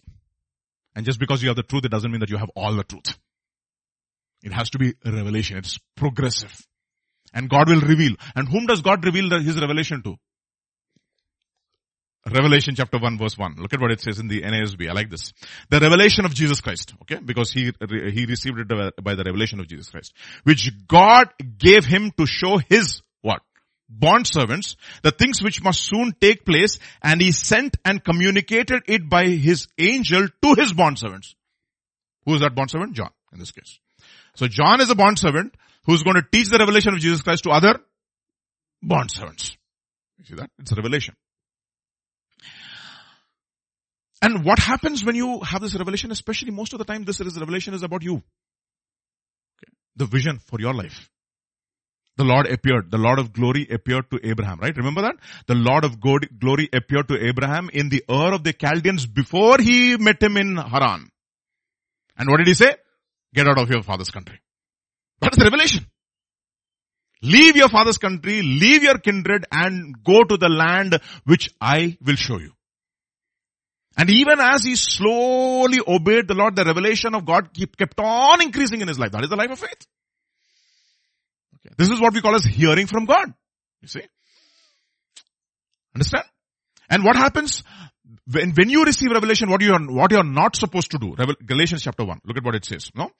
And 0.95 1.05
just 1.05 1.19
because 1.19 1.41
you 1.41 1.49
have 1.49 1.55
the 1.55 1.63
truth, 1.63 1.85
it 1.85 1.91
doesn't 1.91 2.09
mean 2.09 2.21
that 2.21 2.29
you 2.29 2.37
have 2.37 2.49
all 2.55 2.73
the 2.73 2.83
truth. 2.83 3.17
It 4.43 4.53
has 4.53 4.69
to 4.71 4.79
be 4.79 4.93
revelation. 5.03 5.57
It's 5.57 5.79
progressive. 5.95 6.55
And 7.33 7.49
God 7.49 7.69
will 7.69 7.81
reveal. 7.81 8.15
And 8.35 8.47
whom 8.47 8.65
does 8.65 8.81
God 8.81 9.03
reveal 9.03 9.29
His 9.41 9.59
revelation 9.59 10.03
to? 10.03 10.15
Revelation 12.27 12.73
chapter 12.75 12.97
1 12.97 13.19
verse 13.19 13.37
1. 13.37 13.55
Look 13.57 13.73
at 13.73 13.79
what 13.79 13.91
it 13.91 14.01
says 14.01 14.19
in 14.19 14.27
the 14.27 14.41
NASB. 14.41 14.89
I 14.89 14.93
like 14.93 15.11
this. 15.11 15.31
The 15.69 15.79
revelation 15.79 16.25
of 16.25 16.33
Jesus 16.33 16.59
Christ. 16.59 16.93
Okay? 17.03 17.19
Because 17.23 17.51
he, 17.51 17.71
he 17.89 18.25
received 18.25 18.59
it 18.59 19.03
by 19.03 19.13
the 19.13 19.23
revelation 19.23 19.59
of 19.59 19.67
Jesus 19.67 19.89
Christ. 19.89 20.13
Which 20.43 20.71
God 20.87 21.27
gave 21.57 21.85
him 21.85 22.11
to 22.17 22.25
show 22.25 22.57
his 22.57 23.03
Bond 23.88 24.25
servants, 24.25 24.77
the 25.03 25.11
things 25.11 25.41
which 25.43 25.61
must 25.63 25.83
soon 25.83 26.13
take 26.19 26.45
place 26.45 26.79
and 27.03 27.21
he 27.21 27.31
sent 27.31 27.77
and 27.86 28.03
communicated 28.03 28.83
it 28.88 29.09
by 29.09 29.25
his 29.27 29.67
angel 29.77 30.27
to 30.41 30.53
his 30.55 30.73
bond 30.73 30.97
servants. 30.97 31.36
Who 32.25 32.33
is 32.33 32.41
that 32.41 32.55
bond 32.55 32.71
servant? 32.71 32.93
John 32.93 33.11
in 33.31 33.39
this 33.39 33.51
case. 33.51 33.79
So 34.36 34.47
John 34.47 34.81
is 34.81 34.89
a 34.89 34.95
bond 34.95 35.19
servant 35.19 35.55
who's 35.86 36.03
going 36.03 36.15
to 36.15 36.25
teach 36.31 36.49
the 36.49 36.57
revelation 36.57 36.93
of 36.93 36.99
Jesus 36.99 37.21
Christ 37.21 37.43
to 37.43 37.51
other 37.51 37.79
bond 38.81 39.11
servants. 39.11 39.55
You 40.17 40.25
see 40.25 40.36
that? 40.36 40.49
It's 40.59 40.71
a 40.71 40.75
revelation. 40.75 41.15
And 44.21 44.43
what 44.43 44.57
happens 44.57 45.05
when 45.05 45.15
you 45.15 45.41
have 45.41 45.61
this 45.61 45.75
revelation, 45.75 46.11
especially 46.11 46.51
most 46.51 46.73
of 46.73 46.79
the 46.79 46.86
time 46.86 47.03
this 47.03 47.19
revelation 47.19 47.73
is 47.73 47.83
about 47.83 48.01
you. 48.01 48.15
Okay. 48.15 49.71
The 49.97 50.05
vision 50.05 50.39
for 50.39 50.59
your 50.59 50.73
life. 50.73 51.09
The 52.18 52.24
Lord 52.24 52.47
appeared, 52.47 52.91
the 52.91 52.97
Lord 52.97 53.20
of 53.20 53.34
glory 53.34 53.68
appeared 53.70 54.09
to 54.11 54.20
Abraham, 54.24 54.59
right? 54.59 54.76
Remember 54.76 55.01
that? 55.01 55.16
The 55.47 55.55
Lord 55.55 55.84
of 55.84 55.99
God, 55.99 56.28
glory 56.39 56.70
appeared 56.72 57.09
to 57.09 57.28
Abraham 57.28 57.70
in 57.74 57.89
the 57.89 58.03
Ur 58.09 58.34
of 58.34 58.43
the 58.43 58.53
Chaldeans 58.53 59.05
before 59.05 59.57
he 59.59 59.97
met 59.97 60.24
him 60.24 60.38
in 60.38 60.55
Haran. 60.55 61.09
And 62.18 62.30
what 62.30 62.38
did 62.38 62.47
he 62.47 62.53
say? 62.53 62.76
Get 63.34 63.47
out 63.47 63.59
of 63.59 63.70
your 63.70 63.84
father's 63.84 64.11
country. 64.11 64.39
That's 65.20 65.38
the 65.38 65.43
revelation. 65.43 65.86
Leave 67.22 67.57
your 67.57 67.70
father's 67.70 67.97
country, 67.97 68.41
leave 68.41 68.84
your 68.84 68.97
kindred 68.97 69.45
and 69.51 69.95
go 70.03 70.24
to 70.24 70.38
the 70.38 70.47
land 70.49 70.99
which 71.26 71.49
I 71.59 71.97
will 72.05 72.16
show 72.16 72.39
you. 72.39 72.51
And 73.97 74.09
even 74.09 74.39
as 74.39 74.63
he 74.63 74.76
slowly 74.76 75.80
obeyed 75.86 76.28
the 76.28 76.34
Lord, 76.34 76.55
the 76.55 76.66
revelation 76.66 77.16
of 77.16 77.26
God 77.26 77.49
kept 77.78 77.99
on 77.99 78.41
increasing 78.41 78.82
in 78.82 78.88
his 78.88 78.99
life. 78.99 79.11
That 79.11 79.24
is 79.24 79.30
the 79.30 79.38
life 79.38 79.51
of 79.51 79.59
faith. 79.59 79.88
This 81.78 81.89
is 81.89 81.99
what 81.99 82.13
we 82.13 82.22
call 82.22 82.36
as 82.36 82.43
hearing 82.43 82.88
from 82.88 83.05
God. 83.05 83.34
You 83.82 83.88
see? 83.88 84.03
Understand? 85.93 86.26
And 86.89 87.03
what 87.03 87.16
happens 87.16 87.63
when, 88.32 88.51
when 88.51 88.70
you 88.70 88.84
receive 88.84 89.11
revelation, 89.11 89.49
what 89.49 89.61
you 89.61 89.74
are, 89.74 89.80
what 89.80 90.11
you 90.11 90.18
are 90.18 90.24
not 90.24 90.55
supposed 90.55 90.91
to 90.91 90.97
do? 90.97 91.16
Revel, 91.18 91.36
Galatians 91.45 91.84
chapter 91.84 92.05
1. 92.05 92.22
Look 92.26 92.38
at 92.38 92.43
what 92.43 92.55
it 92.55 92.66
says. 92.66 92.91
No? 92.95 93.11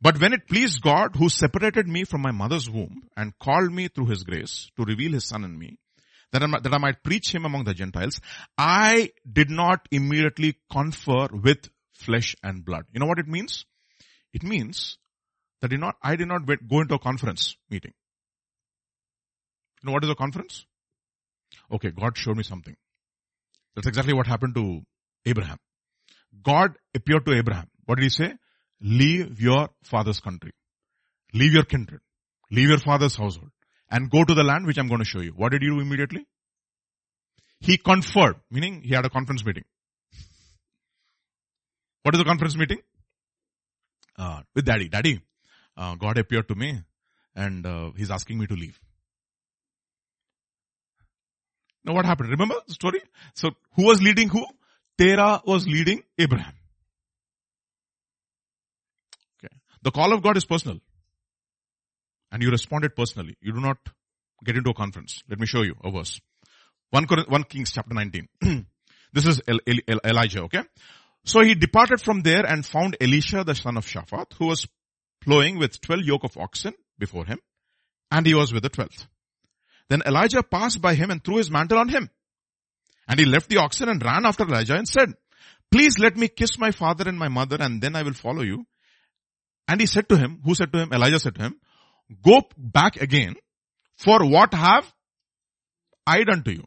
But 0.00 0.20
when 0.20 0.32
it 0.32 0.48
pleased 0.48 0.80
God 0.80 1.16
who 1.16 1.28
separated 1.28 1.86
me 1.86 2.04
from 2.04 2.22
my 2.22 2.30
mother's 2.30 2.70
womb 2.70 3.08
and 3.16 3.38
called 3.38 3.70
me 3.72 3.88
through 3.88 4.06
his 4.06 4.24
grace 4.24 4.70
to 4.76 4.84
reveal 4.84 5.12
his 5.12 5.26
son 5.28 5.44
in 5.44 5.58
me, 5.58 5.78
that 6.32 6.42
I, 6.42 6.46
that 6.46 6.72
I 6.72 6.78
might 6.78 7.02
preach 7.02 7.34
him 7.34 7.44
among 7.44 7.64
the 7.64 7.74
Gentiles, 7.74 8.20
I 8.56 9.10
did 9.30 9.50
not 9.50 9.86
immediately 9.90 10.56
confer 10.72 11.28
with 11.32 11.68
flesh 11.92 12.34
and 12.42 12.64
blood. 12.64 12.84
You 12.92 13.00
know 13.00 13.06
what 13.06 13.18
it 13.18 13.28
means? 13.28 13.66
It 14.32 14.42
means 14.42 14.96
that 15.60 15.68
did 15.68 15.80
not, 15.80 15.96
I 16.02 16.16
did 16.16 16.28
not 16.28 16.46
go 16.46 16.80
into 16.80 16.94
a 16.94 16.98
conference 16.98 17.56
meeting. 17.68 17.92
You 19.82 19.86
know 19.86 19.92
what 19.92 20.04
is 20.04 20.10
a 20.10 20.14
conference? 20.14 20.66
Okay, 21.72 21.90
God 21.90 22.16
showed 22.16 22.36
me 22.36 22.42
something. 22.42 22.76
That's 23.74 23.86
exactly 23.86 24.12
what 24.12 24.26
happened 24.26 24.54
to 24.54 24.82
Abraham. 25.24 25.58
God 26.42 26.76
appeared 26.94 27.26
to 27.26 27.34
Abraham. 27.34 27.68
What 27.84 27.96
did 27.96 28.04
he 28.04 28.10
say? 28.10 28.34
leave 28.80 29.40
your 29.40 29.68
father's 29.82 30.20
country. 30.20 30.52
Leave 31.34 31.52
your 31.52 31.64
kindred. 31.64 32.00
Leave 32.50 32.68
your 32.68 32.78
father's 32.78 33.16
household. 33.16 33.50
And 33.90 34.10
go 34.10 34.24
to 34.24 34.34
the 34.34 34.44
land 34.44 34.66
which 34.66 34.78
I'm 34.78 34.88
going 34.88 35.00
to 35.00 35.04
show 35.04 35.20
you. 35.20 35.32
What 35.32 35.52
did 35.52 35.62
he 35.62 35.68
do 35.68 35.80
immediately? 35.80 36.26
He 37.60 37.76
conferred, 37.76 38.36
meaning 38.50 38.82
he 38.82 38.94
had 38.94 39.04
a 39.04 39.10
conference 39.10 39.44
meeting. 39.44 39.64
What 42.02 42.14
is 42.14 42.18
the 42.20 42.24
conference 42.24 42.56
meeting? 42.56 42.78
Uh, 44.18 44.40
with 44.54 44.64
daddy. 44.64 44.88
Daddy, 44.88 45.20
uh, 45.76 45.94
God 45.94 46.18
appeared 46.18 46.48
to 46.48 46.54
me 46.54 46.80
and 47.34 47.66
uh, 47.66 47.90
he's 47.96 48.10
asking 48.10 48.38
me 48.38 48.46
to 48.46 48.54
leave. 48.54 48.78
Now 51.84 51.94
what 51.94 52.04
happened? 52.04 52.30
Remember 52.30 52.56
the 52.66 52.74
story? 52.74 53.00
So 53.34 53.50
who 53.74 53.86
was 53.86 54.02
leading 54.02 54.28
who? 54.28 54.44
Terah 54.98 55.40
was 55.46 55.66
leading 55.66 56.02
Abraham. 56.18 56.52
Okay. 59.38 59.54
The 59.82 59.90
call 59.90 60.12
of 60.12 60.22
God 60.22 60.36
is 60.36 60.44
personal. 60.44 60.78
And 62.30 62.42
you 62.42 62.50
responded 62.50 62.94
personally. 62.94 63.36
You 63.40 63.52
do 63.52 63.60
not 63.60 63.78
get 64.44 64.56
into 64.56 64.70
a 64.70 64.74
conference. 64.74 65.22
Let 65.28 65.40
me 65.40 65.46
show 65.46 65.62
you 65.62 65.74
a 65.82 65.90
verse. 65.90 66.20
1, 66.90 67.06
1 67.28 67.42
Kings 67.44 67.72
chapter 67.72 67.94
19. 67.94 68.28
this 69.12 69.26
is 69.26 69.40
Elijah, 70.04 70.42
okay? 70.42 70.62
So 71.24 71.40
he 71.40 71.54
departed 71.54 72.00
from 72.00 72.20
there 72.20 72.44
and 72.44 72.64
found 72.64 72.96
Elisha 73.00 73.44
the 73.44 73.54
son 73.54 73.76
of 73.76 73.86
Shaphat 73.86 74.34
who 74.38 74.46
was 74.46 74.66
plowing 75.20 75.58
with 75.58 75.80
12 75.80 76.02
yoke 76.04 76.24
of 76.24 76.36
oxen 76.36 76.74
before 76.98 77.24
him 77.24 77.38
and 78.10 78.26
he 78.26 78.34
was 78.34 78.52
with 78.52 78.62
the 78.62 78.70
12th. 78.70 79.06
Then 79.88 80.02
Elijah 80.06 80.42
passed 80.42 80.80
by 80.80 80.94
him 80.94 81.10
and 81.10 81.22
threw 81.22 81.36
his 81.36 81.50
mantle 81.50 81.78
on 81.78 81.88
him. 81.88 82.10
And 83.08 83.18
he 83.18 83.26
left 83.26 83.48
the 83.48 83.56
oxen 83.58 83.88
and 83.88 84.02
ran 84.02 84.24
after 84.24 84.44
Elijah 84.44 84.76
and 84.76 84.88
said, 84.88 85.14
please 85.70 85.98
let 85.98 86.16
me 86.16 86.28
kiss 86.28 86.58
my 86.58 86.70
father 86.70 87.08
and 87.08 87.18
my 87.18 87.28
mother 87.28 87.56
and 87.58 87.80
then 87.80 87.96
I 87.96 88.02
will 88.02 88.12
follow 88.12 88.42
you. 88.42 88.66
And 89.66 89.80
he 89.80 89.86
said 89.86 90.08
to 90.08 90.16
him, 90.16 90.40
who 90.44 90.54
said 90.54 90.72
to 90.72 90.78
him? 90.78 90.92
Elijah 90.92 91.18
said 91.18 91.34
to 91.36 91.42
him, 91.42 91.60
go 92.22 92.42
back 92.56 93.00
again 93.00 93.34
for 93.96 94.24
what 94.24 94.54
have 94.54 94.90
I 96.06 96.24
done 96.24 96.42
to 96.44 96.52
you? 96.52 96.64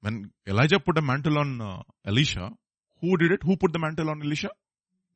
When 0.00 0.30
Elijah 0.46 0.80
put 0.80 0.98
a 0.98 1.02
mantle 1.02 1.38
on 1.38 1.60
uh, 1.60 1.82
Elisha, 2.06 2.52
who 3.00 3.16
did 3.16 3.32
it? 3.32 3.42
Who 3.44 3.56
put 3.56 3.72
the 3.72 3.78
mantle 3.78 4.10
on 4.10 4.22
Elisha? 4.22 4.50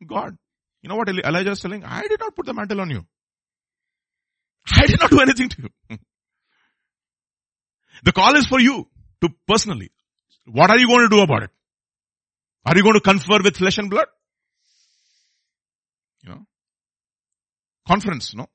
God. 0.06 0.36
You 0.82 0.88
know 0.88 0.96
what 0.96 1.08
Elijah 1.08 1.52
is 1.52 1.60
telling? 1.60 1.84
I 1.84 2.02
did 2.02 2.20
not 2.20 2.34
put 2.34 2.46
the 2.46 2.54
mantle 2.54 2.80
on 2.80 2.90
you. 2.90 3.06
I 4.70 4.86
did 4.86 5.00
not 5.00 5.10
do 5.10 5.20
anything 5.20 5.48
to 5.48 5.62
you. 5.62 5.96
the 8.04 8.12
call 8.12 8.34
is 8.34 8.46
for 8.46 8.60
you 8.60 8.88
to 9.20 9.28
personally. 9.46 9.90
What 10.46 10.70
are 10.70 10.78
you 10.78 10.88
going 10.88 11.08
to 11.08 11.08
do 11.08 11.22
about 11.22 11.44
it? 11.44 11.50
Are 12.64 12.76
you 12.76 12.82
going 12.82 12.94
to 12.94 13.00
confer 13.00 13.42
with 13.42 13.56
flesh 13.56 13.78
and 13.78 13.90
blood? 13.90 14.06
You 16.22 16.30
know? 16.30 16.46
Conference, 17.86 18.34
no? 18.34 18.46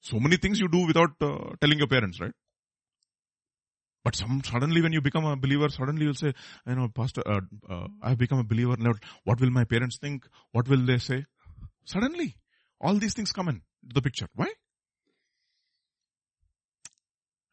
So 0.00 0.18
many 0.18 0.36
things 0.36 0.60
you 0.60 0.68
do 0.68 0.86
without 0.86 1.10
uh, 1.22 1.54
telling 1.60 1.78
your 1.78 1.88
parents, 1.88 2.20
right? 2.20 2.32
But 4.04 4.14
some, 4.14 4.42
suddenly 4.44 4.82
when 4.82 4.92
you 4.92 5.00
become 5.00 5.24
a 5.24 5.34
believer, 5.34 5.70
suddenly 5.70 6.04
you'll 6.04 6.14
say, 6.14 6.34
you 6.66 6.74
know, 6.74 6.88
pastor, 6.88 7.22
uh, 7.26 7.40
uh, 7.68 7.88
I've 8.02 8.18
become 8.18 8.38
a 8.38 8.44
believer. 8.44 8.76
Now, 8.78 8.92
what 9.24 9.40
will 9.40 9.50
my 9.50 9.64
parents 9.64 9.96
think? 9.96 10.26
What 10.52 10.68
will 10.68 10.84
they 10.84 10.98
say? 10.98 11.24
Suddenly, 11.86 12.36
all 12.80 12.98
these 12.98 13.14
things 13.14 13.32
come 13.32 13.48
in 13.48 13.62
the 13.82 14.02
picture. 14.02 14.28
Why? 14.34 14.48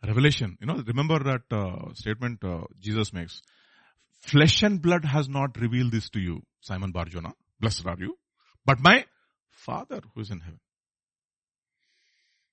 Revelation. 0.05 0.57
You 0.59 0.67
know, 0.67 0.83
remember 0.85 1.19
that 1.19 1.43
uh, 1.51 1.93
statement 1.93 2.43
uh, 2.43 2.61
Jesus 2.79 3.13
makes. 3.13 3.41
Flesh 4.19 4.61
and 4.63 4.81
blood 4.81 5.05
has 5.05 5.29
not 5.29 5.57
revealed 5.59 5.91
this 5.91 6.09
to 6.09 6.19
you, 6.19 6.41
Simon 6.59 6.91
Barjona. 6.91 7.33
Blessed 7.59 7.85
are 7.87 7.97
you. 7.97 8.17
But 8.65 8.79
my 8.79 9.05
Father 9.49 10.01
who 10.13 10.21
is 10.21 10.31
in 10.31 10.41
heaven. 10.41 10.59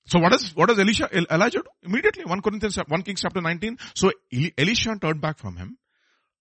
So 0.09 0.19
what 0.21 0.33
does, 0.33 0.57
what 0.57 0.71
does 0.71 0.79
Elisha, 0.79 1.09
Elijah 1.31 1.59
do? 1.59 1.71
Immediately, 1.83 2.25
1 2.25 2.41
Corinthians, 2.41 2.77
1 2.77 3.03
Kings 3.03 3.21
chapter 3.21 3.43
19. 3.43 3.77
So 3.95 4.11
Elisha 4.57 4.97
turned 4.99 5.21
back 5.21 5.39
from 5.39 5.57
him, 5.57 5.77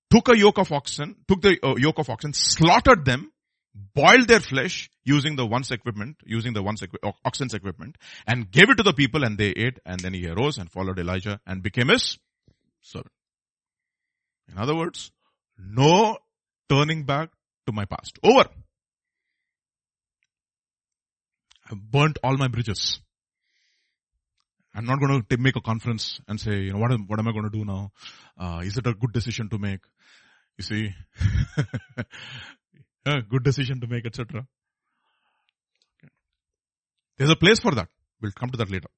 took 0.09 0.29
a 0.29 0.37
yoke 0.37 0.57
of 0.57 0.71
oxen, 0.71 1.17
took 1.27 1.41
the 1.41 1.59
uh, 1.61 1.75
yoke 1.75 1.99
of 1.99 2.09
oxen, 2.09 2.31
slaughtered 2.31 3.03
them, 3.03 3.29
boiled 3.93 4.29
their 4.29 4.39
flesh 4.39 4.89
using 5.03 5.35
the 5.35 5.45
once 5.45 5.71
equipment, 5.71 6.15
using 6.23 6.53
the 6.53 6.63
one's 6.63 6.81
equi- 6.81 7.11
oxen's 7.25 7.53
equipment, 7.53 7.97
and 8.25 8.49
gave 8.49 8.69
it 8.69 8.75
to 8.75 8.83
the 8.83 8.93
people 8.93 9.25
and 9.25 9.37
they 9.37 9.49
ate 9.49 9.79
and 9.85 9.99
then 9.99 10.13
he 10.13 10.25
arose 10.27 10.57
and 10.57 10.71
followed 10.71 10.97
Elijah 10.97 11.41
and 11.45 11.61
became 11.61 11.89
his 11.89 12.17
servant. 12.81 13.11
In 14.49 14.57
other 14.57 14.75
words, 14.77 15.11
no 15.57 16.17
turning 16.69 17.03
back 17.03 17.31
to 17.65 17.73
my 17.73 17.83
past. 17.83 18.17
Over. 18.23 18.45
I've 21.69 21.81
burnt 21.91 22.17
all 22.23 22.37
my 22.37 22.47
bridges. 22.47 23.01
I'm 24.77 24.85
not 24.85 24.99
going 24.99 25.23
to 25.23 25.37
make 25.37 25.55
a 25.55 25.61
conference 25.61 26.21
and 26.27 26.39
say, 26.39 26.59
you 26.59 26.73
know, 26.73 26.77
what 26.77 26.91
am, 26.91 27.07
what 27.07 27.17
am 27.17 27.27
I 27.27 27.31
going 27.31 27.45
to 27.45 27.49
do 27.49 27.65
now? 27.65 27.91
Uh, 28.39 28.61
is 28.63 28.77
it 28.77 28.85
a 28.85 28.93
good 28.93 29.11
decision 29.11 29.49
to 29.49 29.57
make? 29.57 29.79
You 30.55 30.63
see, 30.63 30.93
good 33.29 33.43
decision 33.43 33.81
to 33.81 33.87
make, 33.87 34.05
etc. 34.05 34.45
Okay. 35.97 36.11
There's 37.17 37.31
a 37.31 37.35
place 37.35 37.59
for 37.59 37.73
that. 37.73 37.87
We'll 38.21 38.33
come 38.33 38.51
to 38.51 38.57
that 38.57 38.69
later. 38.69 38.89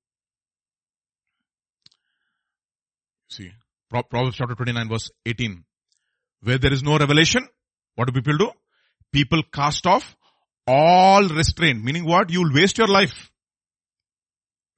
See, 3.30 3.52
Proverbs 3.90 4.36
chapter 4.36 4.56
29 4.56 4.90
verse 4.90 5.10
18. 5.26 5.64
Where 6.42 6.58
there 6.58 6.74
is 6.74 6.84
no 6.84 6.98
revelation, 6.98 7.48
what 7.96 8.08
do 8.08 8.14
people 8.14 8.38
do? 8.38 8.52
People 9.14 9.44
cast 9.54 9.88
off 9.88 10.18
all 10.68 11.26
restraint. 11.30 11.82
Meaning 11.82 12.06
what? 12.06 12.30
You 12.30 12.42
will 12.42 12.54
waste 12.54 12.78
your 12.78 12.88
life. 12.88 13.32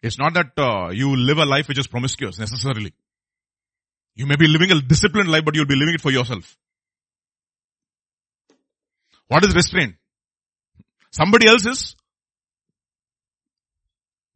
It's 0.01 0.17
not 0.17 0.33
that 0.33 0.51
uh, 0.57 0.89
you 0.91 1.15
live 1.15 1.37
a 1.37 1.45
life 1.45 1.67
which 1.67 1.77
is 1.77 1.87
promiscuous 1.87 2.39
necessarily. 2.39 2.93
You 4.15 4.25
may 4.25 4.35
be 4.35 4.47
living 4.47 4.71
a 4.71 4.81
disciplined 4.81 5.29
life, 5.29 5.43
but 5.45 5.55
you'll 5.55 5.65
be 5.67 5.75
living 5.75 5.95
it 5.95 6.01
for 6.01 6.11
yourself. 6.11 6.57
What 9.27 9.45
is 9.45 9.55
restraint? 9.55 9.95
Somebody 11.11 11.47
else 11.47 11.65
is 11.65 11.95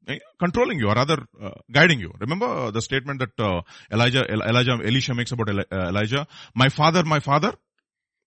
eh, 0.07 0.19
controlling 0.39 0.79
you 0.79 0.87
or 0.87 0.93
rather 0.93 1.17
uh, 1.41 1.51
guiding 1.71 1.99
you. 1.99 2.11
Remember 2.19 2.71
the 2.71 2.81
statement 2.81 3.19
that 3.19 3.43
uh, 3.43 3.61
Elijah, 3.91 4.23
Elijah, 4.29 4.77
Elisha 4.85 5.13
makes 5.13 5.31
about 5.31 5.49
uh, 5.49 5.63
Elijah. 5.71 6.27
My 6.53 6.69
father, 6.69 7.03
my 7.03 7.19
father, 7.19 7.53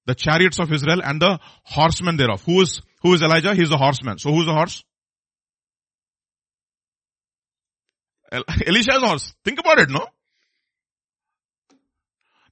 the 0.06 0.14
chariots 0.14 0.58
of 0.58 0.72
Israel 0.72 1.00
and 1.02 1.22
the 1.22 1.38
horsemen 1.62 2.16
thereof. 2.16 2.42
Who 2.44 2.62
is, 2.62 2.82
who 3.02 3.14
is 3.14 3.22
Elijah? 3.22 3.54
He's 3.54 3.70
the 3.70 3.76
horseman. 3.76 4.18
So 4.18 4.30
who 4.30 4.40
is 4.40 4.46
the 4.46 4.54
horse? 4.54 4.84
Elisha's 8.30 9.02
horse. 9.02 9.34
Think 9.44 9.58
about 9.58 9.78
it, 9.78 9.90
no? 9.90 10.06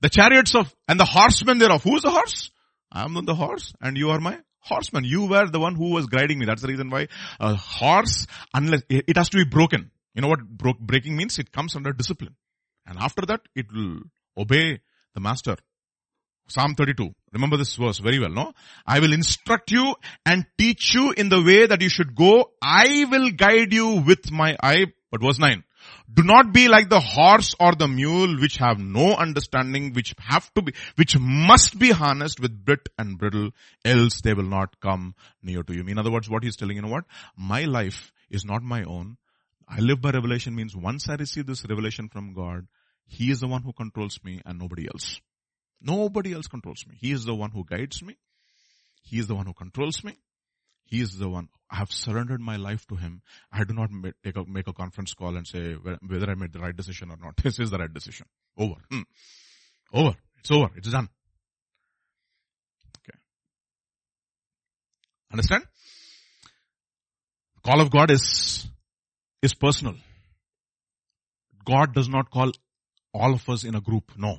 The 0.00 0.10
chariots 0.10 0.54
of, 0.54 0.74
and 0.88 1.00
the 1.00 1.04
horsemen 1.04 1.58
thereof. 1.58 1.82
Who 1.82 1.96
is 1.96 2.02
the 2.02 2.10
horse? 2.10 2.50
I 2.92 3.04
am 3.04 3.14
the 3.24 3.34
horse 3.34 3.72
and 3.80 3.96
you 3.96 4.10
are 4.10 4.20
my 4.20 4.38
horseman. 4.60 5.04
You 5.04 5.26
were 5.26 5.48
the 5.48 5.60
one 5.60 5.74
who 5.74 5.90
was 5.92 6.06
guiding 6.06 6.38
me. 6.38 6.46
That's 6.46 6.62
the 6.62 6.68
reason 6.68 6.90
why 6.90 7.08
a 7.40 7.54
horse, 7.54 8.26
unless, 8.54 8.82
it 8.88 9.16
has 9.16 9.28
to 9.30 9.38
be 9.38 9.44
broken. 9.44 9.90
You 10.14 10.22
know 10.22 10.28
what 10.28 10.40
breaking 10.80 11.16
means? 11.16 11.38
It 11.38 11.52
comes 11.52 11.76
under 11.76 11.92
discipline. 11.92 12.36
And 12.86 12.98
after 12.98 13.22
that, 13.26 13.40
it 13.54 13.66
will 13.72 14.00
obey 14.36 14.80
the 15.14 15.20
master. 15.20 15.56
Psalm 16.48 16.74
32. 16.74 17.14
Remember 17.32 17.56
this 17.56 17.74
verse 17.74 17.98
very 17.98 18.18
well, 18.18 18.30
no? 18.30 18.52
I 18.86 19.00
will 19.00 19.12
instruct 19.12 19.72
you 19.72 19.94
and 20.24 20.46
teach 20.56 20.94
you 20.94 21.12
in 21.16 21.28
the 21.28 21.42
way 21.42 21.66
that 21.66 21.82
you 21.82 21.88
should 21.88 22.14
go. 22.14 22.52
I 22.62 23.04
will 23.10 23.30
guide 23.30 23.72
you 23.72 24.02
with 24.06 24.30
my 24.30 24.56
eye. 24.62 24.86
But 25.10 25.22
verse 25.22 25.38
9. 25.38 25.64
Do 26.12 26.22
not 26.22 26.52
be 26.52 26.68
like 26.68 26.88
the 26.88 27.00
horse 27.00 27.54
or 27.58 27.74
the 27.74 27.88
mule 27.88 28.40
which 28.40 28.56
have 28.58 28.78
no 28.78 29.14
understanding, 29.14 29.92
which 29.92 30.14
have 30.18 30.52
to 30.54 30.62
be, 30.62 30.72
which 30.96 31.16
must 31.18 31.78
be 31.78 31.90
harnessed 31.90 32.40
with 32.40 32.64
bit 32.64 32.88
and 32.98 33.18
bridle, 33.18 33.50
else 33.84 34.20
they 34.20 34.34
will 34.34 34.44
not 34.48 34.80
come 34.80 35.14
near 35.42 35.62
to 35.62 35.74
you. 35.74 35.84
In 35.86 35.98
other 35.98 36.10
words, 36.10 36.30
what 36.30 36.44
he's 36.44 36.56
telling, 36.56 36.76
you 36.76 36.82
know 36.82 36.88
what? 36.88 37.04
My 37.36 37.64
life 37.64 38.12
is 38.30 38.44
not 38.44 38.62
my 38.62 38.84
own. 38.84 39.16
I 39.68 39.80
live 39.80 40.00
by 40.00 40.10
revelation 40.10 40.54
means 40.54 40.76
once 40.76 41.08
I 41.08 41.14
receive 41.14 41.46
this 41.46 41.66
revelation 41.68 42.08
from 42.08 42.34
God, 42.34 42.66
He 43.06 43.30
is 43.30 43.40
the 43.40 43.48
one 43.48 43.62
who 43.62 43.72
controls 43.72 44.18
me 44.24 44.40
and 44.44 44.58
nobody 44.58 44.86
else. 44.86 45.20
Nobody 45.80 46.32
else 46.32 46.46
controls 46.46 46.84
me. 46.88 46.96
He 47.00 47.12
is 47.12 47.24
the 47.24 47.34
one 47.34 47.50
who 47.50 47.64
guides 47.64 48.02
me. 48.02 48.16
He 49.02 49.18
is 49.18 49.26
the 49.26 49.34
one 49.34 49.46
who 49.46 49.54
controls 49.54 50.02
me. 50.02 50.16
He 50.86 51.00
is 51.00 51.18
the 51.18 51.28
one. 51.28 51.48
I 51.70 51.76
have 51.76 51.90
surrendered 51.90 52.40
my 52.40 52.56
life 52.56 52.86
to 52.86 52.96
Him. 52.96 53.22
I 53.52 53.64
do 53.64 53.74
not 53.74 53.90
make, 53.90 54.14
a, 54.36 54.44
make 54.44 54.68
a 54.68 54.72
conference 54.72 55.14
call 55.14 55.36
and 55.36 55.46
say 55.46 55.74
whether 55.74 56.30
I 56.30 56.34
made 56.34 56.52
the 56.52 56.60
right 56.60 56.76
decision 56.76 57.10
or 57.10 57.16
not. 57.16 57.34
This 57.42 57.58
is 57.58 57.70
the 57.70 57.78
right 57.78 57.92
decision. 57.92 58.26
Over. 58.56 58.76
Hmm. 58.90 59.02
Over. 59.92 60.16
It's 60.38 60.50
over. 60.50 60.70
It's 60.76 60.90
done. 60.90 61.08
Okay. 62.98 63.18
Understand? 65.32 65.64
Call 67.64 67.80
of 67.80 67.90
God 67.90 68.12
is, 68.12 68.68
is 69.42 69.54
personal. 69.54 69.94
God 71.64 71.94
does 71.94 72.08
not 72.08 72.30
call 72.30 72.52
all 73.12 73.34
of 73.34 73.48
us 73.48 73.64
in 73.64 73.74
a 73.74 73.80
group. 73.80 74.12
No. 74.16 74.38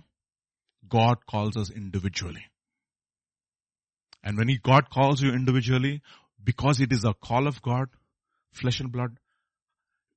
God 0.87 1.25
calls 1.29 1.57
us 1.57 1.69
individually. 1.69 2.45
And 4.23 4.37
when 4.37 4.47
he, 4.47 4.57
God 4.57 4.89
calls 4.89 5.21
you 5.21 5.31
individually, 5.31 6.01
because 6.47 6.79
it 6.79 6.93
is 6.93 7.03
a 7.03 7.13
call 7.13 7.45
of 7.45 7.61
God, 7.61 7.89
flesh 8.53 8.79
and 8.79 8.89
blood 8.89 9.17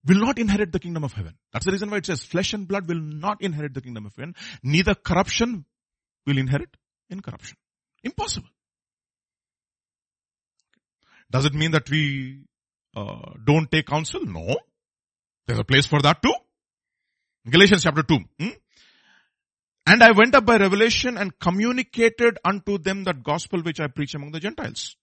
will 0.07 0.20
not 0.20 0.39
inherit 0.39 0.70
the 0.70 0.78
kingdom 0.78 1.03
of 1.03 1.12
heaven. 1.12 1.35
That's 1.53 1.66
the 1.66 1.72
reason 1.72 1.91
why 1.91 1.97
it 1.97 2.07
says 2.07 2.22
flesh 2.22 2.53
and 2.55 2.68
blood 2.68 2.87
will 2.89 3.01
not 3.01 3.43
inherit 3.43 3.74
the 3.74 3.81
kingdom 3.81 4.07
of 4.07 4.14
heaven. 4.14 4.37
Neither 4.62 4.95
corruption 4.95 5.64
will 6.26 6.39
inherit 6.39 6.68
incorruption. 7.11 7.57
Impossible. 8.05 8.49
Does 11.33 11.47
it 11.47 11.55
mean 11.55 11.72
that 11.72 11.91
we 11.91 12.45
uh, 12.97 13.33
don't 13.45 13.70
take 13.70 13.87
counsel? 13.87 14.24
No. 14.24 14.57
There's 15.49 15.59
a 15.59 15.64
place 15.64 15.87
for 15.87 16.01
that 16.01 16.22
too. 16.22 16.35
Galatians 17.51 17.83
chapter 17.83 18.05
2. 18.05 18.18
Hmm? 18.39 18.49
And 19.85 20.05
I 20.05 20.12
went 20.12 20.37
up 20.37 20.47
by 20.47 20.59
revelation 20.59 21.18
and 21.18 21.37
communicated 21.41 22.39
unto 22.45 22.78
them 22.78 23.03
that 23.05 23.24
gospel 23.24 23.62
which 23.62 23.81
I 23.81 23.89
preach 23.89 24.14
among 24.14 24.31
the 24.31 24.39
Gentiles 24.39 24.95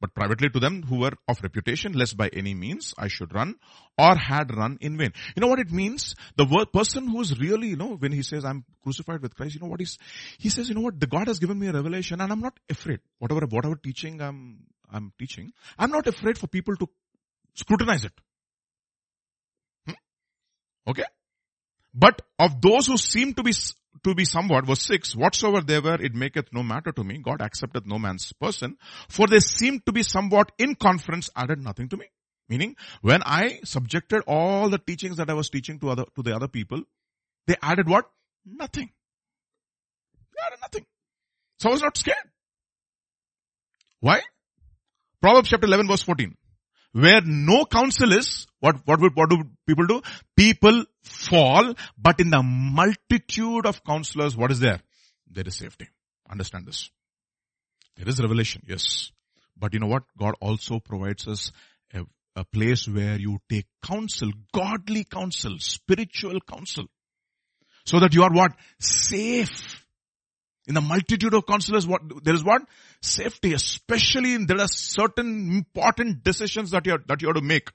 but 0.00 0.14
privately 0.14 0.48
to 0.48 0.60
them 0.60 0.82
who 0.82 1.00
were 1.00 1.12
of 1.26 1.42
reputation, 1.42 1.92
lest 1.92 2.16
by 2.16 2.28
any 2.28 2.54
means 2.54 2.94
I 2.96 3.08
should 3.08 3.34
run 3.34 3.56
or 3.98 4.14
had 4.16 4.54
run 4.54 4.78
in 4.80 4.96
vain. 4.96 5.12
You 5.34 5.40
know 5.40 5.48
what 5.48 5.58
it 5.58 5.72
means? 5.72 6.14
The 6.36 6.44
word, 6.44 6.72
person 6.72 7.08
who 7.08 7.20
is 7.20 7.38
really, 7.38 7.68
you 7.68 7.76
know, 7.76 7.96
when 7.96 8.12
he 8.12 8.22
says 8.22 8.44
I'm 8.44 8.64
crucified 8.82 9.22
with 9.22 9.34
Christ, 9.34 9.54
you 9.54 9.60
know 9.60 9.66
what 9.66 9.80
he's, 9.80 9.98
he 10.38 10.48
says, 10.48 10.68
you 10.68 10.74
know 10.74 10.82
what, 10.82 11.00
the 11.00 11.06
God 11.06 11.26
has 11.26 11.38
given 11.38 11.58
me 11.58 11.66
a 11.66 11.72
revelation 11.72 12.20
and 12.20 12.30
I'm 12.30 12.40
not 12.40 12.58
afraid. 12.70 13.00
Whatever, 13.18 13.46
whatever 13.46 13.74
teaching 13.74 14.20
I'm, 14.20 14.58
I'm 14.90 15.12
teaching, 15.18 15.52
I'm 15.78 15.90
not 15.90 16.06
afraid 16.06 16.38
for 16.38 16.46
people 16.46 16.76
to 16.76 16.88
scrutinize 17.54 18.04
it. 18.04 18.12
Hmm? 19.86 19.94
Okay? 20.88 21.04
But 21.92 22.22
of 22.38 22.60
those 22.60 22.86
who 22.86 22.96
seem 22.96 23.34
to 23.34 23.42
be 23.42 23.52
to 24.04 24.14
be 24.14 24.24
somewhat, 24.24 24.66
verse 24.66 24.82
6, 24.86 25.16
whatsoever 25.16 25.60
they 25.60 25.80
were, 25.80 26.00
it 26.00 26.14
maketh 26.14 26.52
no 26.52 26.62
matter 26.62 26.92
to 26.92 27.04
me. 27.04 27.18
God 27.18 27.40
accepteth 27.40 27.86
no 27.86 27.98
man's 27.98 28.32
person. 28.32 28.76
For 29.08 29.26
they 29.26 29.40
seemed 29.40 29.86
to 29.86 29.92
be 29.92 30.02
somewhat 30.02 30.52
in 30.58 30.74
conference, 30.74 31.30
added 31.36 31.60
nothing 31.60 31.88
to 31.90 31.96
me. 31.96 32.06
Meaning, 32.48 32.76
when 33.02 33.22
I 33.24 33.60
subjected 33.64 34.22
all 34.26 34.70
the 34.70 34.78
teachings 34.78 35.18
that 35.18 35.28
I 35.28 35.34
was 35.34 35.50
teaching 35.50 35.78
to 35.80 35.90
other, 35.90 36.04
to 36.16 36.22
the 36.22 36.34
other 36.34 36.48
people, 36.48 36.82
they 37.46 37.56
added 37.62 37.88
what? 37.88 38.10
Nothing. 38.46 38.90
They 40.34 40.46
added 40.46 40.58
nothing. 40.62 40.86
So 41.58 41.68
I 41.68 41.72
was 41.72 41.82
not 41.82 41.96
scared. 41.96 42.16
Why? 44.00 44.22
Proverbs 45.20 45.48
chapter 45.48 45.66
11 45.66 45.88
verse 45.88 46.02
14. 46.02 46.34
Where 46.92 47.20
no 47.22 47.64
counsel 47.66 48.12
is, 48.12 48.46
what, 48.60 48.76
what 48.86 49.00
what 49.14 49.30
do 49.30 49.42
people 49.66 49.86
do? 49.86 50.02
People 50.36 50.84
fall, 51.02 51.74
but 51.98 52.18
in 52.18 52.30
the 52.30 52.42
multitude 52.42 53.66
of 53.66 53.84
counselors, 53.84 54.36
what 54.36 54.50
is 54.50 54.60
there? 54.60 54.80
There 55.30 55.44
is 55.46 55.56
safety. 55.56 55.88
Understand 56.30 56.66
this. 56.66 56.90
There 57.96 58.08
is 58.08 58.20
revelation, 58.20 58.62
yes. 58.66 59.10
But 59.56 59.74
you 59.74 59.80
know 59.80 59.86
what? 59.86 60.04
God 60.16 60.34
also 60.40 60.78
provides 60.78 61.26
us 61.26 61.52
a, 61.92 62.04
a 62.36 62.44
place 62.44 62.88
where 62.88 63.18
you 63.18 63.38
take 63.48 63.66
counsel, 63.84 64.30
godly 64.54 65.04
counsel, 65.04 65.56
spiritual 65.58 66.40
counsel. 66.40 66.86
So 67.84 68.00
that 68.00 68.14
you 68.14 68.22
are 68.22 68.32
what? 68.32 68.52
Safe. 68.78 69.77
In 70.68 70.74
the 70.74 70.82
multitude 70.82 71.32
of 71.32 71.46
counselors, 71.46 71.86
what, 71.86 72.02
there 72.22 72.34
is 72.34 72.44
what? 72.44 72.62
Safety, 73.00 73.54
especially 73.54 74.34
in, 74.34 74.46
there 74.46 74.60
are 74.60 74.68
certain 74.68 75.50
important 75.50 76.22
decisions 76.22 76.72
that 76.72 76.86
you 76.86 76.98
that 77.08 77.22
you 77.22 77.28
have 77.28 77.36
to 77.36 77.42
make. 77.42 77.70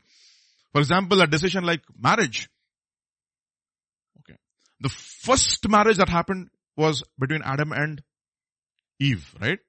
For 0.74 0.80
example, 0.80 1.20
a 1.22 1.28
decision 1.28 1.64
like 1.64 1.82
marriage. 2.00 2.50
Okay. 4.20 4.38
The 4.80 4.89
first 4.89 5.68
marriage 5.68 5.98
that 5.98 6.08
happened 6.08 6.50
was 6.78 7.04
between 7.20 7.41
Adam 7.44 7.72
and 7.72 8.02
Eve, 9.00 9.36
right? 9.41 9.60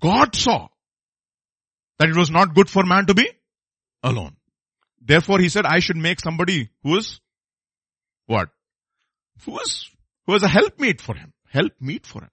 God 0.00 0.34
saw 0.34 0.68
that 1.98 2.08
it 2.08 2.16
was 2.16 2.30
not 2.30 2.54
good 2.54 2.68
for 2.68 2.84
man 2.84 3.06
to 3.06 3.14
be 3.14 3.28
alone. 4.02 4.36
Therefore 5.00 5.38
he 5.38 5.48
said, 5.48 5.66
I 5.66 5.78
should 5.78 5.96
make 5.96 6.20
somebody 6.20 6.70
who 6.82 6.96
is 6.96 7.20
what? 8.26 8.48
Who 9.44 9.58
is, 9.60 9.88
who 10.26 10.34
is 10.34 10.42
a 10.42 10.48
helpmeet 10.48 11.00
for 11.00 11.14
him. 11.14 11.32
Helpmeet 11.54 12.06
for 12.06 12.22
him. 12.22 12.30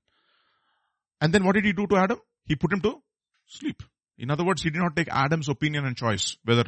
And 1.19 1.33
then 1.33 1.43
what 1.43 1.55
did 1.55 1.65
he 1.65 1.73
do 1.73 1.87
to 1.87 1.97
Adam? 1.97 2.19
He 2.45 2.55
put 2.55 2.71
him 2.71 2.81
to 2.81 3.01
sleep. 3.47 3.83
In 4.17 4.31
other 4.31 4.43
words, 4.43 4.61
he 4.61 4.69
did 4.69 4.79
not 4.79 4.95
take 4.95 5.07
Adam's 5.09 5.49
opinion 5.49 5.85
and 5.85 5.95
choice 5.95 6.37
whether 6.43 6.65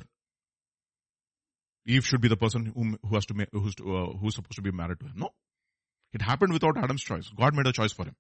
Eve 1.85 2.05
should 2.05 2.21
be 2.21 2.27
the 2.27 2.37
person 2.37 2.65
who, 2.65 2.97
who 3.07 3.15
has 3.15 3.25
to 3.27 3.47
who's, 3.51 3.75
to, 3.75 3.95
uh, 3.95 4.17
who's 4.17 4.35
supposed 4.35 4.55
to 4.55 4.61
be 4.61 4.71
married 4.71 4.99
to 4.99 5.05
him. 5.05 5.13
No. 5.15 5.29
It 6.13 6.21
happened 6.21 6.53
without 6.53 6.77
Adam's 6.77 7.03
choice. 7.03 7.29
God 7.35 7.55
made 7.55 7.67
a 7.67 7.71
choice 7.71 7.91
for 7.91 8.05
him. 8.05 8.15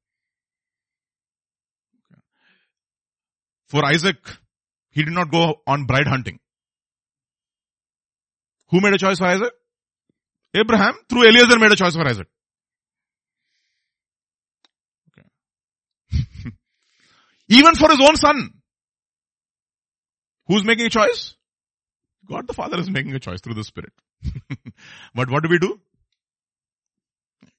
For 3.67 3.85
Isaac, 3.85 4.17
he 4.89 5.03
did 5.03 5.13
not 5.13 5.31
go 5.31 5.61
on 5.67 5.85
bride 5.85 6.07
hunting. 6.07 6.39
Who 8.69 8.81
made 8.81 8.93
a 8.93 8.97
choice 8.97 9.19
for 9.19 9.25
Isaac? 9.25 9.53
Abraham 10.55 10.93
through 11.07 11.27
Eliezer 11.27 11.59
made 11.59 11.71
a 11.71 11.75
choice 11.75 11.95
for 11.95 12.07
Isaac. 12.07 12.27
Okay. 15.11 15.27
Even 17.49 17.75
for 17.75 17.89
his 17.89 17.99
own 18.01 18.15
son. 18.15 18.53
Who's 20.47 20.63
making 20.63 20.85
a 20.85 20.89
choice? 20.89 21.35
God 22.27 22.47
the 22.47 22.53
Father 22.53 22.79
is 22.79 22.89
making 22.89 23.13
a 23.15 23.19
choice 23.19 23.41
through 23.41 23.55
the 23.55 23.63
Spirit. 23.63 23.93
but 25.15 25.29
what 25.29 25.43
do 25.43 25.49
we 25.49 25.57
do? 25.57 25.79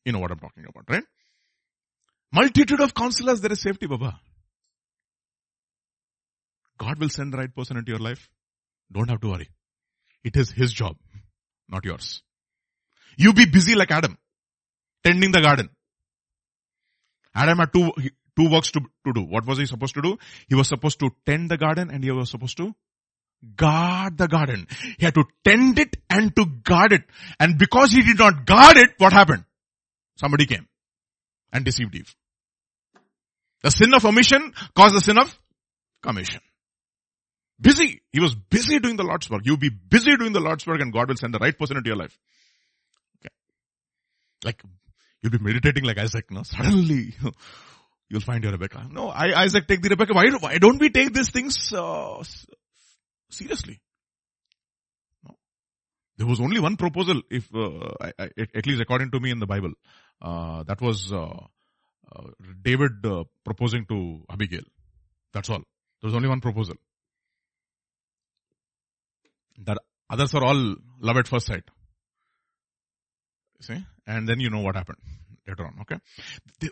You 0.04 0.12
know 0.12 0.20
what 0.20 0.30
I'm 0.30 0.38
talking 0.38 0.64
about, 0.68 0.84
right? 0.88 1.04
Multitude 2.32 2.80
of 2.80 2.94
counselors, 2.94 3.40
there 3.40 3.52
is 3.52 3.60
safety, 3.60 3.86
Baba. 3.86 4.20
God 6.78 6.98
will 6.98 7.08
send 7.08 7.32
the 7.32 7.38
right 7.38 7.54
person 7.54 7.76
into 7.76 7.90
your 7.90 7.98
life. 7.98 8.30
Don't 8.92 9.10
have 9.10 9.20
to 9.20 9.28
worry. 9.28 9.48
It 10.24 10.36
is 10.36 10.50
His 10.50 10.72
job, 10.72 10.96
not 11.68 11.84
yours. 11.84 12.22
You 13.16 13.32
be 13.32 13.46
busy 13.46 13.74
like 13.74 13.90
Adam, 13.90 14.16
tending 15.04 15.32
the 15.32 15.40
garden. 15.40 15.70
Adam 17.34 17.58
had 17.58 17.72
two, 17.72 17.92
two 18.36 18.50
works 18.50 18.70
to, 18.72 18.80
to 18.80 19.12
do. 19.12 19.22
What 19.22 19.46
was 19.46 19.58
he 19.58 19.66
supposed 19.66 19.94
to 19.94 20.02
do? 20.02 20.18
He 20.48 20.54
was 20.54 20.68
supposed 20.68 21.00
to 21.00 21.10
tend 21.26 21.50
the 21.50 21.56
garden 21.56 21.90
and 21.90 22.02
he 22.02 22.10
was 22.10 22.30
supposed 22.30 22.56
to 22.58 22.74
guard 23.56 24.18
the 24.18 24.28
garden. 24.28 24.66
He 24.98 25.04
had 25.04 25.14
to 25.14 25.24
tend 25.44 25.78
it 25.78 25.96
and 26.08 26.34
to 26.36 26.46
guard 26.46 26.92
it. 26.92 27.02
And 27.38 27.58
because 27.58 27.92
he 27.92 28.02
did 28.02 28.18
not 28.18 28.44
guard 28.46 28.76
it, 28.76 28.90
what 28.98 29.12
happened? 29.12 29.44
Somebody 30.16 30.46
came 30.46 30.68
and 31.52 31.64
deceived 31.64 31.94
Eve. 31.94 32.14
The 33.62 33.70
sin 33.70 33.92
of 33.94 34.04
omission 34.04 34.52
caused 34.74 34.94
the 34.94 35.00
sin 35.00 35.18
of 35.18 35.38
commission. 36.02 36.40
Busy. 37.60 38.00
He 38.12 38.20
was 38.20 38.34
busy 38.34 38.78
doing 38.78 38.96
the 38.96 39.04
Lord's 39.04 39.28
work. 39.28 39.42
You'll 39.44 39.58
be 39.58 39.68
busy 39.70 40.16
doing 40.16 40.32
the 40.32 40.40
Lord's 40.40 40.66
work 40.66 40.80
and 40.80 40.92
God 40.92 41.08
will 41.08 41.16
send 41.16 41.34
the 41.34 41.38
right 41.38 41.56
person 41.56 41.76
into 41.76 41.88
your 41.88 41.96
life. 41.96 42.18
Okay. 43.20 43.34
Like, 44.44 44.62
you'll 45.20 45.32
be 45.32 45.38
meditating 45.38 45.84
like 45.84 45.98
Isaac, 45.98 46.30
no? 46.30 46.42
Suddenly, 46.42 47.14
you'll 48.10 48.20
find 48.20 48.42
your 48.42 48.52
Rebecca. 48.52 48.86
No, 48.90 49.08
I, 49.08 49.42
Isaac, 49.42 49.66
take 49.66 49.80
the 49.80 49.88
Rebecca. 49.88 50.12
Why, 50.12 50.28
why 50.40 50.58
don't 50.58 50.78
we 50.78 50.90
take 50.90 51.14
these 51.14 51.30
things, 51.30 51.72
uh, 51.72 52.22
seriously? 53.30 53.80
No. 55.24 55.36
There 56.18 56.26
was 56.26 56.40
only 56.40 56.60
one 56.60 56.76
proposal, 56.76 57.22
if, 57.30 57.48
uh, 57.54 57.94
I, 58.00 58.12
I, 58.18 58.30
at 58.54 58.66
least 58.66 58.80
according 58.80 59.12
to 59.12 59.20
me 59.20 59.30
in 59.30 59.38
the 59.38 59.46
Bible. 59.46 59.72
Uh, 60.20 60.64
that 60.64 60.80
was, 60.80 61.12
uh, 61.12 61.46
uh, 62.14 62.26
David 62.60 63.06
uh, 63.06 63.24
proposing 63.44 63.86
to 63.86 64.24
Abigail. 64.28 64.64
That's 65.32 65.48
all. 65.48 65.62
There 66.02 66.08
was 66.08 66.14
only 66.14 66.28
one 66.28 66.40
proposal. 66.40 66.74
That 69.64 69.78
others 70.10 70.34
are 70.34 70.42
all 70.42 70.74
love 71.00 71.16
at 71.16 71.28
first 71.28 71.46
sight. 71.46 71.64
See? 73.60 73.84
And 74.06 74.28
then 74.28 74.40
you 74.40 74.50
know 74.50 74.60
what 74.60 74.74
happened 74.74 74.98
later 75.50 75.66
on, 75.66 75.78
okay? 75.82 75.98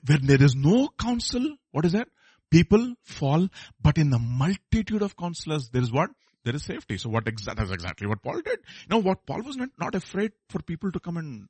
When 0.07 0.26
there 0.26 0.43
is 0.43 0.55
no 0.55 0.89
counsel, 1.01 1.57
what 1.72 1.85
is 1.85 1.93
that? 1.93 2.09
People 2.51 2.95
fall, 3.05 3.49
but 3.83 3.99
in 3.99 4.11
the 4.11 4.18
multitude 4.18 5.03
of 5.03 5.16
counselors, 5.16 5.68
there 5.70 5.83
is 5.83 5.93
what? 5.93 6.11
There 6.45 6.55
is 6.55 6.64
safety. 6.64 6.97
So 6.97 7.11
what 7.11 7.24
exa- 7.24 7.55
that's 7.57 7.70
exactly 7.70 8.07
what 8.07 8.22
Paul 8.22 8.41
did. 8.41 8.61
Know 8.89 8.99
what? 8.99 9.26
Paul 9.26 9.43
was 9.43 9.57
not, 9.57 9.68
not 9.79 9.95
afraid 9.95 10.33
for 10.49 10.62
people 10.62 10.91
to 10.93 11.01
come 11.01 11.18
and 11.18 11.47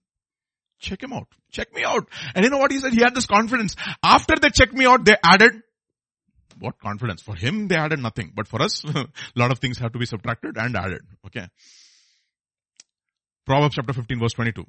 check 0.80 1.02
him 1.02 1.12
out. 1.12 1.28
Check 1.52 1.72
me 1.72 1.84
out. 1.84 2.08
And 2.34 2.44
you 2.44 2.50
know 2.50 2.58
what 2.58 2.72
he 2.72 2.80
said? 2.80 2.92
He 2.92 3.00
had 3.00 3.14
this 3.14 3.26
confidence. 3.26 3.76
After 4.02 4.34
they 4.40 4.50
checked 4.50 4.74
me 4.74 4.86
out, 4.86 5.04
they 5.04 5.16
added 5.22 5.62
what 6.60 6.78
confidence? 6.78 7.22
For 7.22 7.36
him, 7.36 7.68
they 7.68 7.76
added 7.76 8.00
nothing. 8.00 8.32
But 8.34 8.48
for 8.48 8.60
us, 8.62 8.84
a 8.94 9.06
lot 9.36 9.52
of 9.52 9.58
things 9.58 9.78
have 9.78 9.92
to 9.92 9.98
be 9.98 10.06
subtracted 10.06 10.56
and 10.56 10.76
added. 10.76 11.02
Okay. 11.26 11.46
Proverbs 13.46 13.76
chapter 13.76 13.92
15 13.92 14.20
verse 14.20 14.32
22. 14.34 14.64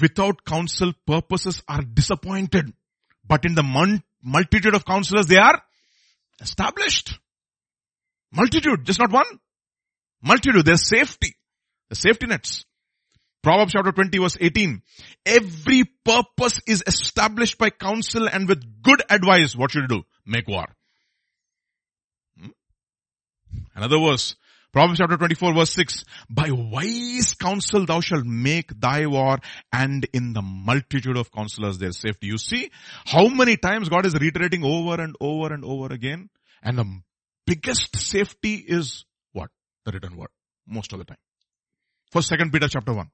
Without 0.00 0.44
counsel, 0.44 0.92
purposes 1.06 1.62
are 1.68 1.82
disappointed. 1.82 2.72
But 3.26 3.44
in 3.44 3.54
the 3.54 3.62
multitude 4.22 4.74
of 4.74 4.84
counselors, 4.84 5.26
they 5.26 5.36
are 5.36 5.62
established. 6.40 7.18
Multitude, 8.32 8.84
just 8.84 8.98
not 8.98 9.12
one. 9.12 9.26
Multitude, 10.22 10.64
there's 10.64 10.88
safety. 10.88 11.36
The 11.90 11.96
safety 11.96 12.26
nets. 12.26 12.64
Proverbs 13.42 13.72
chapter 13.72 13.92
20 13.92 14.18
verse 14.18 14.38
18. 14.40 14.82
Every 15.26 15.84
purpose 16.04 16.60
is 16.66 16.82
established 16.86 17.58
by 17.58 17.68
counsel 17.68 18.26
and 18.26 18.48
with 18.48 18.82
good 18.82 19.02
advice, 19.10 19.54
what 19.54 19.70
should 19.70 19.82
you 19.82 19.98
do? 19.98 20.02
Make 20.24 20.48
war. 20.48 20.64
Hmm? 22.40 22.48
Another 23.74 23.98
verse. 23.98 24.34
Proverbs 24.74 24.98
chapter 24.98 25.16
24 25.16 25.54
verse 25.54 25.70
6. 25.70 26.04
By 26.28 26.50
wise 26.50 27.34
counsel 27.34 27.86
thou 27.86 28.00
shalt 28.00 28.24
make 28.24 28.72
thy 28.80 29.06
war 29.06 29.38
and 29.72 30.04
in 30.12 30.32
the 30.32 30.42
multitude 30.42 31.16
of 31.16 31.30
counselors 31.30 31.78
there 31.78 31.90
is 31.90 31.98
safety. 31.98 32.26
You 32.26 32.38
see 32.38 32.72
how 33.06 33.28
many 33.28 33.56
times 33.56 33.88
God 33.88 34.04
is 34.04 34.14
reiterating 34.14 34.64
over 34.64 35.00
and 35.00 35.14
over 35.20 35.54
and 35.54 35.64
over 35.64 35.94
again. 35.94 36.28
And 36.60 36.76
the 36.76 36.86
biggest 37.46 37.94
safety 37.94 38.54
is 38.56 39.04
what? 39.32 39.50
The 39.84 39.92
written 39.92 40.16
word. 40.16 40.30
Most 40.66 40.92
of 40.92 40.98
the 40.98 41.04
time. 41.04 41.18
First, 42.10 42.26
second 42.26 42.52
Peter 42.52 42.66
chapter 42.66 42.92
1. 42.92 43.08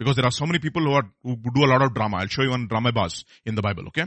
Because 0.00 0.16
there 0.16 0.24
are 0.24 0.32
so 0.32 0.46
many 0.46 0.58
people 0.58 0.82
who 0.82 0.94
are, 0.94 1.08
who 1.22 1.36
do 1.36 1.64
a 1.64 1.70
lot 1.70 1.82
of 1.82 1.94
drama. 1.94 2.16
I'll 2.16 2.26
show 2.26 2.42
you 2.42 2.50
one 2.50 2.66
drama 2.66 2.90
bars 2.90 3.24
in 3.44 3.54
the 3.54 3.62
Bible, 3.62 3.86
okay? 3.86 4.06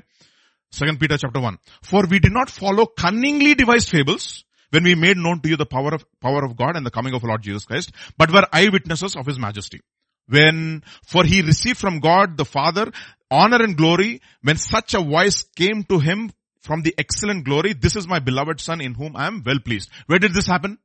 Second 0.73 0.99
Peter 0.99 1.17
chapter 1.17 1.39
1. 1.39 1.57
For 1.83 2.05
we 2.05 2.19
did 2.19 2.33
not 2.33 2.49
follow 2.49 2.85
cunningly 2.85 3.55
devised 3.55 3.89
fables 3.89 4.43
when 4.69 4.83
we 4.83 4.95
made 4.95 5.17
known 5.17 5.39
to 5.41 5.49
you 5.49 5.57
the 5.57 5.65
power 5.65 5.93
of, 5.93 6.05
power 6.19 6.43
of 6.43 6.57
God 6.57 6.75
and 6.75 6.85
the 6.85 6.91
coming 6.91 7.13
of 7.13 7.23
Lord 7.23 7.41
Jesus 7.41 7.65
Christ, 7.65 7.91
but 8.17 8.31
were 8.31 8.45
eyewitnesses 8.51 9.15
of 9.15 9.25
His 9.25 9.39
majesty. 9.39 9.81
When, 10.27 10.83
for 11.05 11.23
He 11.23 11.41
received 11.41 11.77
from 11.77 11.99
God 11.99 12.37
the 12.37 12.45
Father 12.45 12.91
honor 13.31 13.63
and 13.63 13.77
glory, 13.77 14.21
when 14.41 14.57
such 14.57 14.93
a 14.93 15.01
voice 15.01 15.43
came 15.55 15.83
to 15.85 15.99
Him 15.99 16.31
from 16.61 16.81
the 16.81 16.93
excellent 16.97 17.45
glory, 17.45 17.73
this 17.73 17.95
is 17.95 18.07
my 18.07 18.19
beloved 18.19 18.59
Son 18.59 18.81
in 18.81 18.93
whom 18.93 19.15
I 19.15 19.27
am 19.27 19.43
well 19.45 19.59
pleased. 19.59 19.89
Where 20.07 20.19
did 20.19 20.33
this 20.33 20.47
happen? 20.47 20.77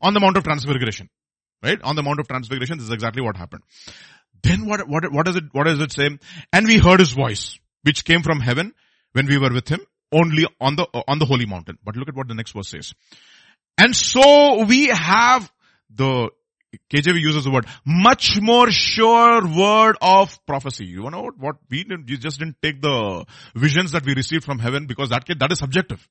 On 0.00 0.14
the 0.14 0.20
Mount 0.20 0.36
of 0.36 0.44
Transfiguration. 0.44 1.10
Right? 1.62 1.80
On 1.82 1.96
the 1.96 2.02
Mount 2.02 2.20
of 2.20 2.28
Transfiguration, 2.28 2.78
this 2.78 2.86
is 2.86 2.92
exactly 2.92 3.20
what 3.20 3.36
happened. 3.36 3.64
Then 4.42 4.66
what, 4.66 4.88
what, 4.88 5.12
what 5.12 5.26
does 5.26 5.36
it, 5.36 5.44
what 5.52 5.64
does 5.64 5.80
it 5.80 5.92
say? 5.92 6.08
And 6.52 6.66
we 6.66 6.78
heard 6.78 7.00
His 7.00 7.12
voice, 7.12 7.58
which 7.82 8.04
came 8.04 8.22
from 8.22 8.40
heaven 8.40 8.72
when 9.12 9.26
we 9.26 9.38
were 9.38 9.52
with 9.52 9.68
Him 9.68 9.80
only 10.12 10.46
on 10.60 10.76
the, 10.76 10.86
uh, 10.92 11.02
on 11.06 11.18
the 11.18 11.24
holy 11.24 11.46
mountain. 11.46 11.78
But 11.84 11.96
look 11.96 12.08
at 12.08 12.16
what 12.16 12.28
the 12.28 12.34
next 12.34 12.52
verse 12.52 12.68
says. 12.68 12.94
And 13.76 13.94
so 13.94 14.64
we 14.64 14.86
have 14.86 15.50
the 15.90 16.30
KJV 16.92 17.20
uses 17.20 17.44
the 17.44 17.50
word 17.50 17.66
much 17.84 18.40
more 18.40 18.70
sure 18.70 19.46
word 19.46 19.96
of 20.02 20.38
prophecy. 20.46 20.84
You 20.86 21.08
know 21.10 21.30
what 21.38 21.56
we 21.70 21.84
didn't, 21.84 22.08
you 22.08 22.18
just 22.18 22.38
didn't 22.38 22.56
take 22.62 22.82
the 22.82 23.24
visions 23.54 23.92
that 23.92 24.04
we 24.04 24.14
received 24.14 24.44
from 24.44 24.58
heaven 24.58 24.86
because 24.86 25.10
that, 25.10 25.24
that 25.38 25.52
is 25.52 25.58
subjective. 25.58 26.06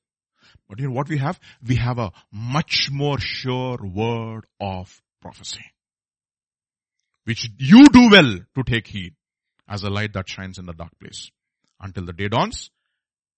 But 0.68 0.80
you 0.80 0.88
know 0.88 0.94
what 0.94 1.08
we 1.08 1.18
have? 1.18 1.38
We 1.66 1.76
have 1.76 1.98
a 1.98 2.12
much 2.32 2.90
more 2.90 3.18
sure 3.18 3.78
word 3.82 4.46
of 4.60 5.00
prophecy. 5.20 5.64
Which 7.24 7.50
you 7.58 7.86
do 7.88 8.08
well 8.10 8.38
to 8.54 8.62
take 8.64 8.86
heed 8.86 9.14
as 9.68 9.82
a 9.82 9.90
light 9.90 10.14
that 10.14 10.28
shines 10.28 10.58
in 10.58 10.66
the 10.66 10.72
dark 10.72 10.98
place 10.98 11.30
until 11.80 12.04
the 12.04 12.12
day 12.12 12.28
dawns 12.28 12.70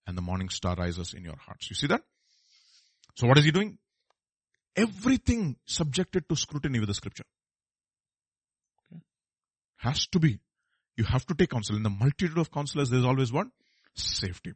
and 0.07 0.17
the 0.17 0.21
morning 0.21 0.49
star 0.49 0.75
rises 0.75 1.13
in 1.13 1.23
your 1.23 1.37
hearts. 1.37 1.69
You 1.69 1.75
see 1.75 1.87
that? 1.87 2.01
So 3.15 3.27
what 3.27 3.37
is 3.37 3.45
he 3.45 3.51
doing? 3.51 3.77
Everything 4.75 5.57
subjected 5.65 6.27
to 6.29 6.35
scrutiny 6.35 6.79
with 6.79 6.87
the 6.87 6.93
scripture. 6.93 7.25
Okay. 8.91 9.01
Has 9.77 10.07
to 10.07 10.19
be. 10.19 10.39
You 10.97 11.03
have 11.05 11.25
to 11.27 11.33
take 11.33 11.49
counsel. 11.49 11.75
In 11.75 11.83
the 11.83 11.89
multitude 11.89 12.37
of 12.37 12.51
counselors, 12.51 12.89
there's 12.89 13.05
always 13.05 13.31
one 13.31 13.51
safety. 13.95 14.53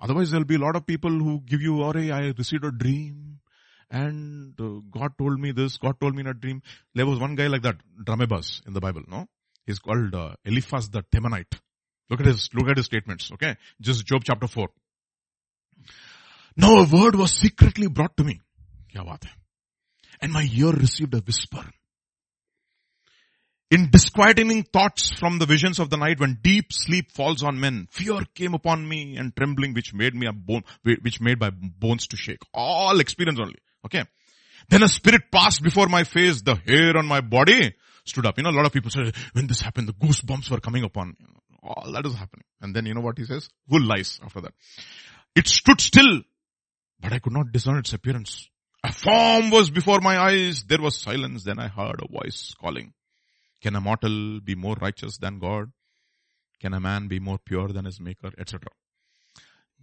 Otherwise, 0.00 0.30
there'll 0.30 0.46
be 0.46 0.56
a 0.56 0.58
lot 0.58 0.76
of 0.76 0.86
people 0.86 1.10
who 1.10 1.40
give 1.44 1.60
you, 1.60 1.82
or 1.82 1.96
I 1.96 2.32
received 2.36 2.64
a 2.64 2.72
dream 2.72 3.40
and 3.92 4.58
uh, 4.58 4.80
God 4.90 5.12
told 5.18 5.38
me 5.38 5.52
this, 5.52 5.76
God 5.76 6.00
told 6.00 6.14
me 6.14 6.22
in 6.22 6.26
a 6.26 6.34
dream. 6.34 6.62
There 6.94 7.04
was 7.04 7.18
one 7.18 7.34
guy 7.34 7.46
like 7.48 7.62
that, 7.62 7.76
Dramebus 8.02 8.66
in 8.66 8.72
the 8.72 8.80
Bible, 8.80 9.02
no? 9.06 9.28
He's 9.66 9.78
called 9.78 10.14
uh, 10.14 10.34
Eliphaz 10.46 10.88
the 10.88 11.02
Temanite. 11.02 11.60
Look 12.10 12.20
at 12.20 12.26
his, 12.26 12.50
look 12.52 12.68
at 12.68 12.76
his 12.76 12.86
statements, 12.86 13.30
okay? 13.32 13.56
Just 13.80 14.06
Job 14.06 14.22
chapter 14.24 14.46
4. 14.46 14.68
Now 16.56 16.78
a 16.78 16.84
word 16.84 17.14
was 17.14 17.32
secretly 17.32 17.86
brought 17.88 18.16
to 18.18 18.24
me. 18.24 18.40
And 20.20 20.32
my 20.32 20.46
ear 20.52 20.72
received 20.72 21.14
a 21.14 21.18
whisper. 21.18 21.64
In 23.70 23.88
disquieting 23.90 24.64
thoughts 24.64 25.10
from 25.18 25.38
the 25.38 25.46
visions 25.46 25.78
of 25.78 25.88
the 25.88 25.96
night 25.96 26.20
when 26.20 26.38
deep 26.42 26.72
sleep 26.74 27.10
falls 27.10 27.42
on 27.42 27.58
men, 27.58 27.88
fear 27.90 28.20
came 28.34 28.52
upon 28.52 28.86
me 28.86 29.16
and 29.16 29.34
trembling 29.34 29.72
which 29.72 29.94
made 29.94 30.14
me 30.14 30.26
a 30.26 30.32
bone, 30.32 30.62
which 30.82 31.22
made 31.22 31.40
my 31.40 31.48
bones 31.50 32.06
to 32.08 32.18
shake. 32.18 32.42
All 32.52 33.00
experience 33.00 33.40
only. 33.40 33.56
Okay. 33.86 34.04
Then 34.68 34.82
a 34.82 34.88
spirit 34.88 35.22
passed 35.32 35.62
before 35.62 35.88
my 35.88 36.04
face, 36.04 36.42
the 36.42 36.54
hair 36.54 36.98
on 36.98 37.06
my 37.06 37.22
body 37.22 37.74
stood 38.04 38.26
up. 38.26 38.36
You 38.36 38.44
know, 38.44 38.50
a 38.50 38.58
lot 38.58 38.66
of 38.66 38.72
people 38.72 38.90
said, 38.90 39.14
when 39.32 39.46
this 39.46 39.62
happened, 39.62 39.88
the 39.88 39.94
goosebumps 39.94 40.50
were 40.50 40.60
coming 40.60 40.84
upon 40.84 41.16
me. 41.18 41.26
All 41.62 41.92
that 41.92 42.06
is 42.06 42.14
happening. 42.14 42.44
And 42.60 42.74
then 42.74 42.86
you 42.86 42.94
know 42.94 43.00
what 43.00 43.18
he 43.18 43.24
says? 43.24 43.48
Full 43.70 43.82
lies 43.82 44.20
after 44.22 44.40
that. 44.40 44.54
It 45.34 45.46
stood 45.46 45.80
still, 45.80 46.22
but 47.00 47.12
I 47.12 47.18
could 47.18 47.32
not 47.32 47.52
discern 47.52 47.78
its 47.78 47.92
appearance. 47.92 48.48
A 48.84 48.92
form 48.92 49.50
was 49.50 49.70
before 49.70 50.00
my 50.00 50.18
eyes. 50.18 50.64
There 50.64 50.80
was 50.80 50.98
silence. 50.98 51.44
Then 51.44 51.60
I 51.60 51.68
heard 51.68 52.00
a 52.02 52.08
voice 52.10 52.54
calling. 52.60 52.92
Can 53.62 53.76
a 53.76 53.80
mortal 53.80 54.40
be 54.40 54.56
more 54.56 54.74
righteous 54.80 55.18
than 55.18 55.38
God? 55.38 55.70
Can 56.60 56.74
a 56.74 56.80
man 56.80 57.06
be 57.06 57.20
more 57.20 57.38
pure 57.38 57.68
than 57.68 57.84
his 57.84 58.00
maker, 58.00 58.32
etc. 58.38 58.68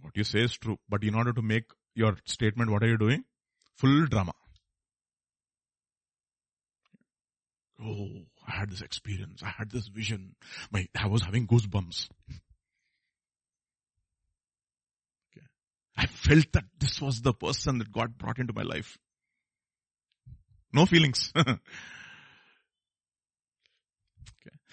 What 0.02 0.16
you 0.16 0.24
say 0.24 0.40
is 0.40 0.52
true, 0.52 0.78
but 0.88 1.02
in 1.02 1.14
order 1.14 1.32
to 1.32 1.42
make 1.42 1.64
your 1.94 2.16
statement, 2.26 2.70
what 2.70 2.82
are 2.82 2.88
you 2.88 2.98
doing? 2.98 3.24
Full 3.76 4.06
drama. 4.06 4.32
Oh, 7.82 8.26
I 8.50 8.58
had 8.60 8.70
this 8.70 8.80
experience. 8.82 9.42
I 9.42 9.52
had 9.56 9.70
this 9.70 9.86
vision. 9.88 10.34
My, 10.72 10.88
I 10.98 11.06
was 11.06 11.22
having 11.22 11.46
goosebumps. 11.46 12.08
Okay. 15.30 15.46
I 15.96 16.06
felt 16.06 16.50
that 16.52 16.64
this 16.78 17.00
was 17.00 17.20
the 17.20 17.32
person 17.32 17.78
that 17.78 17.92
God 17.92 18.18
brought 18.18 18.38
into 18.38 18.52
my 18.52 18.62
life. 18.62 18.98
No 20.72 20.86
feelings. 20.86 21.32
okay. 21.36 21.56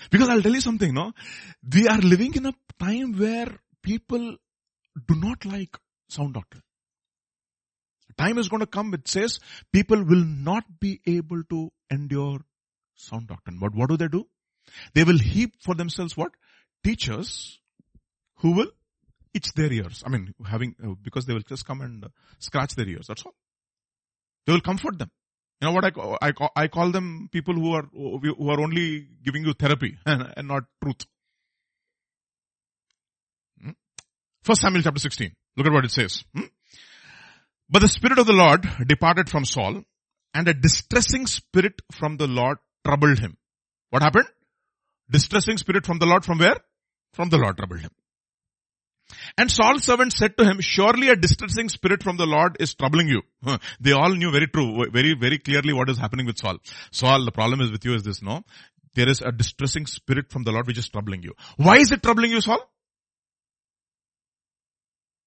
Because 0.10 0.30
I'll 0.30 0.42
tell 0.42 0.54
you 0.54 0.62
something, 0.62 0.94
no? 0.94 1.14
We 1.72 1.88
are 1.88 2.00
living 2.00 2.34
in 2.36 2.48
a 2.48 2.54
time 2.80 3.14
where 3.14 3.60
people 3.84 4.38
do 5.08 5.16
not 5.16 5.46
like 5.46 5.78
sound 6.10 6.34
doctrine. 6.34 6.64
Time 8.18 8.40
is 8.40 8.50
going 8.50 8.62
to 8.62 8.68
come 8.68 8.96
it 8.96 9.08
says 9.08 9.40
people 9.72 10.04
will 10.04 10.26
not 10.26 10.64
be 10.80 11.00
able 11.06 11.44
to 11.52 11.72
endure 11.92 12.40
sound 12.98 13.28
doctrine. 13.28 13.60
But 13.60 13.74
what 13.74 13.90
do 13.90 13.98
they 13.98 14.08
do? 14.08 14.28
They 14.94 15.04
will 15.04 15.18
heap 15.18 15.54
for 15.62 15.76
themselves 15.76 16.18
what? 16.18 16.32
Teachers 16.84 17.60
who 18.38 18.52
will 18.52 18.72
itch 19.34 19.54
their 19.54 19.72
ears. 19.72 20.04
I 20.06 20.10
mean, 20.10 20.34
having, 20.46 20.76
uh, 20.84 20.94
because 21.02 21.26
they 21.26 21.34
will 21.34 21.42
just 21.42 21.66
come 21.66 21.82
and 21.82 22.04
uh, 22.06 22.10
scratch 22.40 22.76
their 22.76 22.88
ears. 22.88 23.08
That's 23.08 23.24
all. 23.26 23.36
They 24.46 24.54
will 24.54 24.62
comfort 24.62 24.98
them. 24.98 25.12
You 25.62 25.68
know 25.68 25.74
what 25.74 25.86
I 25.86 25.92
call, 25.92 26.18
I 26.22 26.32
call, 26.32 26.52
I 26.56 26.68
call 26.68 26.92
them 26.92 27.30
people 27.32 27.56
who 27.56 27.74
are, 27.74 27.88
who 27.92 28.50
are 28.50 28.62
only 28.62 29.08
giving 29.24 29.44
you 29.44 29.54
therapy 29.54 29.98
and, 30.06 30.34
and 30.36 30.48
not 30.48 30.64
truth. 30.84 31.06
Hmm? 33.62 33.72
First 34.44 34.62
Samuel 34.62 34.84
chapter 34.84 35.00
16. 35.00 35.32
Look 35.56 35.68
at 35.68 35.74
what 35.74 35.86
it 35.86 35.92
says. 35.92 36.24
Hmm? 36.36 36.46
But 37.70 37.82
the 37.82 37.90
Spirit 37.90 38.20
of 38.20 38.28
the 38.28 38.34
Lord 38.34 38.68
departed 38.86 39.30
from 39.30 39.46
Saul 39.46 39.84
and 40.34 40.48
a 40.48 40.54
distressing 40.54 41.26
spirit 41.26 41.82
from 41.92 42.18
the 42.18 42.28
Lord 42.28 42.60
troubled 42.88 43.20
him. 43.20 43.38
What 43.92 44.02
happened? 44.02 44.28
Distressing 45.10 45.58
spirit 45.58 45.86
from 45.86 46.00
the 46.00 46.06
Lord 46.06 46.26
from 46.26 46.40
where? 46.40 46.58
From 47.14 47.30
the 47.30 47.38
Lord 47.38 47.58
troubled 47.58 47.82
him. 47.82 47.92
And 49.38 49.50
Saul's 49.50 49.86
servant 49.86 50.12
said 50.12 50.38
to 50.38 50.44
him, 50.44 50.58
surely 50.60 51.08
a 51.10 51.16
distressing 51.16 51.70
spirit 51.70 52.04
from 52.04 52.18
the 52.18 52.26
Lord 52.26 52.58
is 52.60 52.74
troubling 52.74 53.08
you. 53.08 53.22
They 53.80 53.94
all 53.94 54.14
knew 54.14 54.32
very 54.32 54.48
true, 54.48 54.86
very, 54.92 55.14
very 55.14 55.38
clearly 55.38 55.74
what 55.74 55.90
is 55.90 55.98
happening 55.98 56.26
with 56.26 56.38
Saul. 56.38 56.58
Saul, 56.92 57.24
the 57.24 57.32
problem 57.32 57.62
is 57.62 57.72
with 57.72 57.86
you 57.86 57.94
is 57.94 58.04
this, 58.04 58.22
no? 58.22 58.44
There 58.96 59.08
is 59.08 59.22
a 59.22 59.32
distressing 59.32 59.86
spirit 59.86 60.32
from 60.32 60.44
the 60.44 60.52
Lord 60.52 60.68
which 60.68 60.78
is 60.78 60.90
troubling 60.90 61.24
you. 61.24 61.34
Why 61.56 61.78
is 61.78 61.92
it 61.92 62.04
troubling 62.04 62.32
you, 62.32 62.42
Saul? 62.42 62.60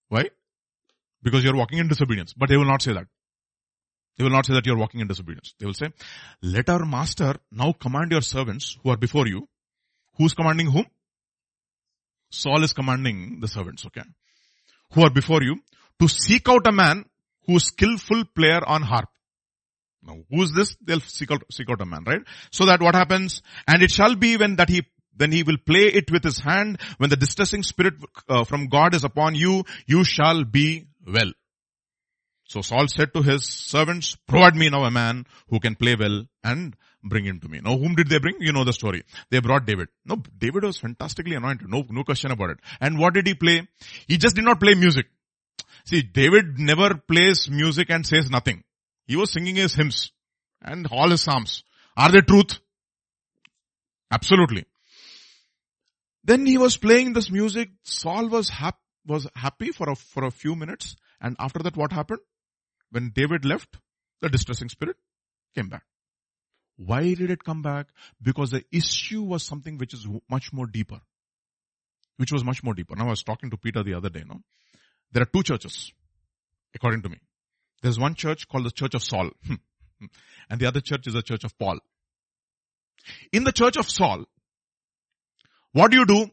Why? 0.08 0.24
Because 1.22 1.44
you're 1.44 1.56
walking 1.56 1.78
in 1.78 1.88
disobedience. 1.88 2.34
But 2.36 2.48
they 2.50 2.58
will 2.58 2.70
not 2.74 2.82
say 2.82 2.92
that. 2.92 3.06
They 4.20 4.24
will 4.24 4.32
not 4.32 4.44
say 4.44 4.52
that 4.52 4.66
you're 4.66 4.76
walking 4.76 5.00
in 5.00 5.08
disobedience. 5.08 5.54
They 5.58 5.64
will 5.64 5.72
say, 5.72 5.94
let 6.42 6.68
our 6.68 6.84
master 6.84 7.36
now 7.50 7.72
command 7.72 8.12
your 8.12 8.20
servants 8.20 8.76
who 8.82 8.90
are 8.90 8.98
before 8.98 9.26
you. 9.26 9.48
Who's 10.18 10.34
commanding 10.34 10.66
whom? 10.66 10.84
Saul 12.30 12.62
is 12.62 12.74
commanding 12.74 13.38
the 13.40 13.48
servants, 13.48 13.86
okay, 13.86 14.02
who 14.92 15.04
are 15.04 15.08
before 15.08 15.42
you 15.42 15.56
to 16.00 16.06
seek 16.06 16.50
out 16.50 16.66
a 16.66 16.70
man 16.70 17.06
who 17.46 17.56
is 17.56 17.64
skillful 17.64 18.24
player 18.36 18.60
on 18.66 18.82
harp. 18.82 19.08
Now, 20.02 20.18
who 20.30 20.42
is 20.42 20.52
this? 20.52 20.76
They'll 20.82 21.00
seek 21.00 21.30
out, 21.30 21.42
seek 21.50 21.70
out 21.70 21.80
a 21.80 21.86
man, 21.86 22.04
right? 22.06 22.20
So 22.52 22.66
that 22.66 22.82
what 22.82 22.94
happens? 22.94 23.40
And 23.66 23.82
it 23.82 23.90
shall 23.90 24.16
be 24.16 24.36
when 24.36 24.56
that 24.56 24.68
he, 24.68 24.82
then 25.16 25.32
he 25.32 25.44
will 25.44 25.56
play 25.64 25.86
it 25.86 26.10
with 26.10 26.24
his 26.24 26.40
hand. 26.40 26.78
When 26.98 27.08
the 27.08 27.16
distressing 27.16 27.62
spirit 27.62 27.94
uh, 28.28 28.44
from 28.44 28.66
God 28.66 28.94
is 28.94 29.02
upon 29.02 29.34
you, 29.34 29.64
you 29.86 30.04
shall 30.04 30.44
be 30.44 30.88
well. 31.06 31.32
So 32.50 32.62
Saul 32.62 32.88
said 32.88 33.14
to 33.14 33.22
his 33.22 33.44
servants, 33.44 34.16
provide 34.26 34.56
me 34.56 34.68
now 34.70 34.82
a 34.82 34.90
man 34.90 35.24
who 35.50 35.60
can 35.60 35.76
play 35.76 35.94
well 35.94 36.24
and 36.42 36.74
bring 37.00 37.24
him 37.24 37.38
to 37.38 37.48
me. 37.48 37.60
Now 37.62 37.78
whom 37.78 37.94
did 37.94 38.08
they 38.08 38.18
bring? 38.18 38.38
You 38.40 38.52
know 38.52 38.64
the 38.64 38.72
story. 38.72 39.04
They 39.30 39.38
brought 39.38 39.66
David. 39.66 39.86
No, 40.04 40.16
David 40.36 40.64
was 40.64 40.76
fantastically 40.76 41.36
anointed. 41.36 41.68
No, 41.70 41.84
no 41.88 42.02
question 42.02 42.32
about 42.32 42.50
it. 42.50 42.58
And 42.80 42.98
what 42.98 43.14
did 43.14 43.28
he 43.28 43.34
play? 43.34 43.68
He 44.08 44.18
just 44.18 44.34
did 44.34 44.44
not 44.44 44.58
play 44.58 44.74
music. 44.74 45.06
See, 45.84 46.02
David 46.02 46.58
never 46.58 46.94
plays 46.96 47.48
music 47.48 47.88
and 47.88 48.04
says 48.04 48.28
nothing. 48.28 48.64
He 49.06 49.14
was 49.14 49.30
singing 49.30 49.54
his 49.54 49.74
hymns 49.74 50.10
and 50.60 50.88
all 50.88 51.08
his 51.08 51.20
psalms. 51.20 51.62
Are 51.96 52.10
they 52.10 52.20
truth? 52.20 52.58
Absolutely. 54.10 54.64
Then 56.24 56.46
he 56.46 56.58
was 56.58 56.76
playing 56.76 57.12
this 57.12 57.30
music. 57.30 57.70
Saul 57.84 58.28
was 58.28 58.48
hap- 58.48 58.80
was 59.06 59.28
happy 59.36 59.70
for 59.70 59.88
a, 59.88 59.94
for 59.94 60.24
a 60.24 60.32
few 60.32 60.56
minutes. 60.56 60.96
And 61.20 61.36
after 61.38 61.60
that, 61.60 61.76
what 61.76 61.92
happened? 61.92 62.18
When 62.90 63.10
David 63.10 63.44
left, 63.44 63.78
the 64.20 64.28
distressing 64.28 64.68
spirit 64.68 64.96
came 65.54 65.68
back. 65.68 65.84
Why 66.76 67.14
did 67.14 67.30
it 67.30 67.44
come 67.44 67.62
back? 67.62 67.88
Because 68.22 68.50
the 68.50 68.64
issue 68.72 69.22
was 69.22 69.42
something 69.42 69.76
which 69.78 69.94
is 69.94 70.06
much 70.30 70.52
more 70.52 70.66
deeper. 70.66 71.00
Which 72.16 72.32
was 72.32 72.44
much 72.44 72.62
more 72.62 72.74
deeper. 72.74 72.96
Now 72.96 73.06
I 73.06 73.10
was 73.10 73.22
talking 73.22 73.50
to 73.50 73.56
Peter 73.56 73.82
the 73.82 73.94
other 73.94 74.08
day, 74.08 74.24
no? 74.26 74.40
There 75.12 75.22
are 75.22 75.26
two 75.26 75.42
churches, 75.42 75.92
according 76.74 77.02
to 77.02 77.08
me. 77.08 77.18
There's 77.82 77.98
one 77.98 78.14
church 78.14 78.48
called 78.48 78.64
the 78.64 78.70
Church 78.70 78.94
of 78.94 79.02
Saul. 79.02 79.30
Hmm, 79.46 79.54
hmm, 79.98 80.06
and 80.48 80.60
the 80.60 80.66
other 80.66 80.80
church 80.80 81.06
is 81.06 81.14
the 81.14 81.22
Church 81.22 81.44
of 81.44 81.58
Paul. 81.58 81.78
In 83.32 83.44
the 83.44 83.52
Church 83.52 83.76
of 83.76 83.88
Saul, 83.90 84.24
what 85.72 85.90
do 85.90 85.98
you 85.98 86.06
do? 86.06 86.30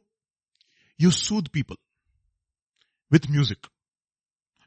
You 0.98 1.12
soothe 1.12 1.52
people 1.52 1.78
with 3.12 3.30
music. 3.30 3.60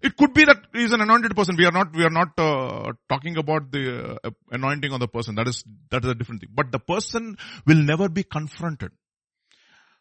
It 0.02 0.16
could 0.16 0.32
be 0.32 0.44
that 0.44 0.66
he 0.72 0.82
is 0.82 0.92
an 0.92 1.00
anointed 1.00 1.36
person. 1.36 1.56
We 1.56 1.66
are 1.66 1.72
not, 1.72 1.94
we 1.94 2.04
are 2.04 2.10
not 2.10 2.38
uh, 2.38 2.92
talking 3.08 3.36
about 3.36 3.70
the 3.70 4.18
uh, 4.24 4.30
anointing 4.50 4.92
on 4.92 5.00
the 5.00 5.08
person. 5.08 5.34
That 5.34 5.46
is, 5.46 5.62
that 5.90 6.04
is 6.04 6.10
a 6.10 6.14
different 6.14 6.40
thing. 6.40 6.50
But 6.54 6.72
the 6.72 6.78
person 6.78 7.36
will 7.66 7.76
never 7.76 8.08
be 8.08 8.22
confronted. 8.22 8.92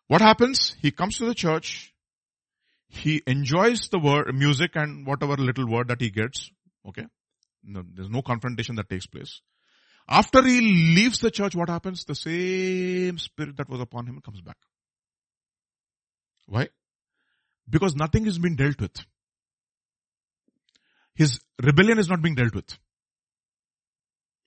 What 0.08 0.22
happens? 0.22 0.76
He 0.82 0.92
comes 0.92 1.18
to 1.18 1.26
the 1.26 1.36
church. 1.36 1.94
He 2.88 3.22
enjoys 3.28 3.90
the 3.90 4.00
word, 4.00 4.34
music 4.34 4.72
and 4.76 5.06
whatever 5.06 5.36
little 5.36 5.68
word 5.68 5.90
that 5.90 6.02
he 6.02 6.10
gets. 6.10 6.50
Okay. 6.88 7.06
No, 7.64 7.84
there's 7.94 8.10
no 8.10 8.22
confrontation 8.22 8.76
that 8.78 8.90
takes 8.90 9.06
place. 9.06 9.42
After 10.08 10.42
he 10.42 10.62
leaves 10.96 11.20
the 11.20 11.30
church, 11.30 11.56
what 11.56 11.70
happens? 11.70 12.06
The 12.06 12.16
same 12.16 13.20
spirit 13.20 13.58
that 13.58 13.70
was 13.70 13.82
upon 13.82 14.08
him 14.08 14.22
comes 14.22 14.42
back. 14.42 14.58
Why? 16.48 16.70
Because 17.70 17.96
nothing 17.96 18.26
has 18.26 18.40
been 18.40 18.56
dealt 18.56 18.82
with. 18.82 19.06
His 21.20 21.40
rebellion 21.62 22.00
is 22.00 22.08
not 22.08 22.22
being 22.22 22.36
dealt 22.36 22.56
with. 22.56 22.78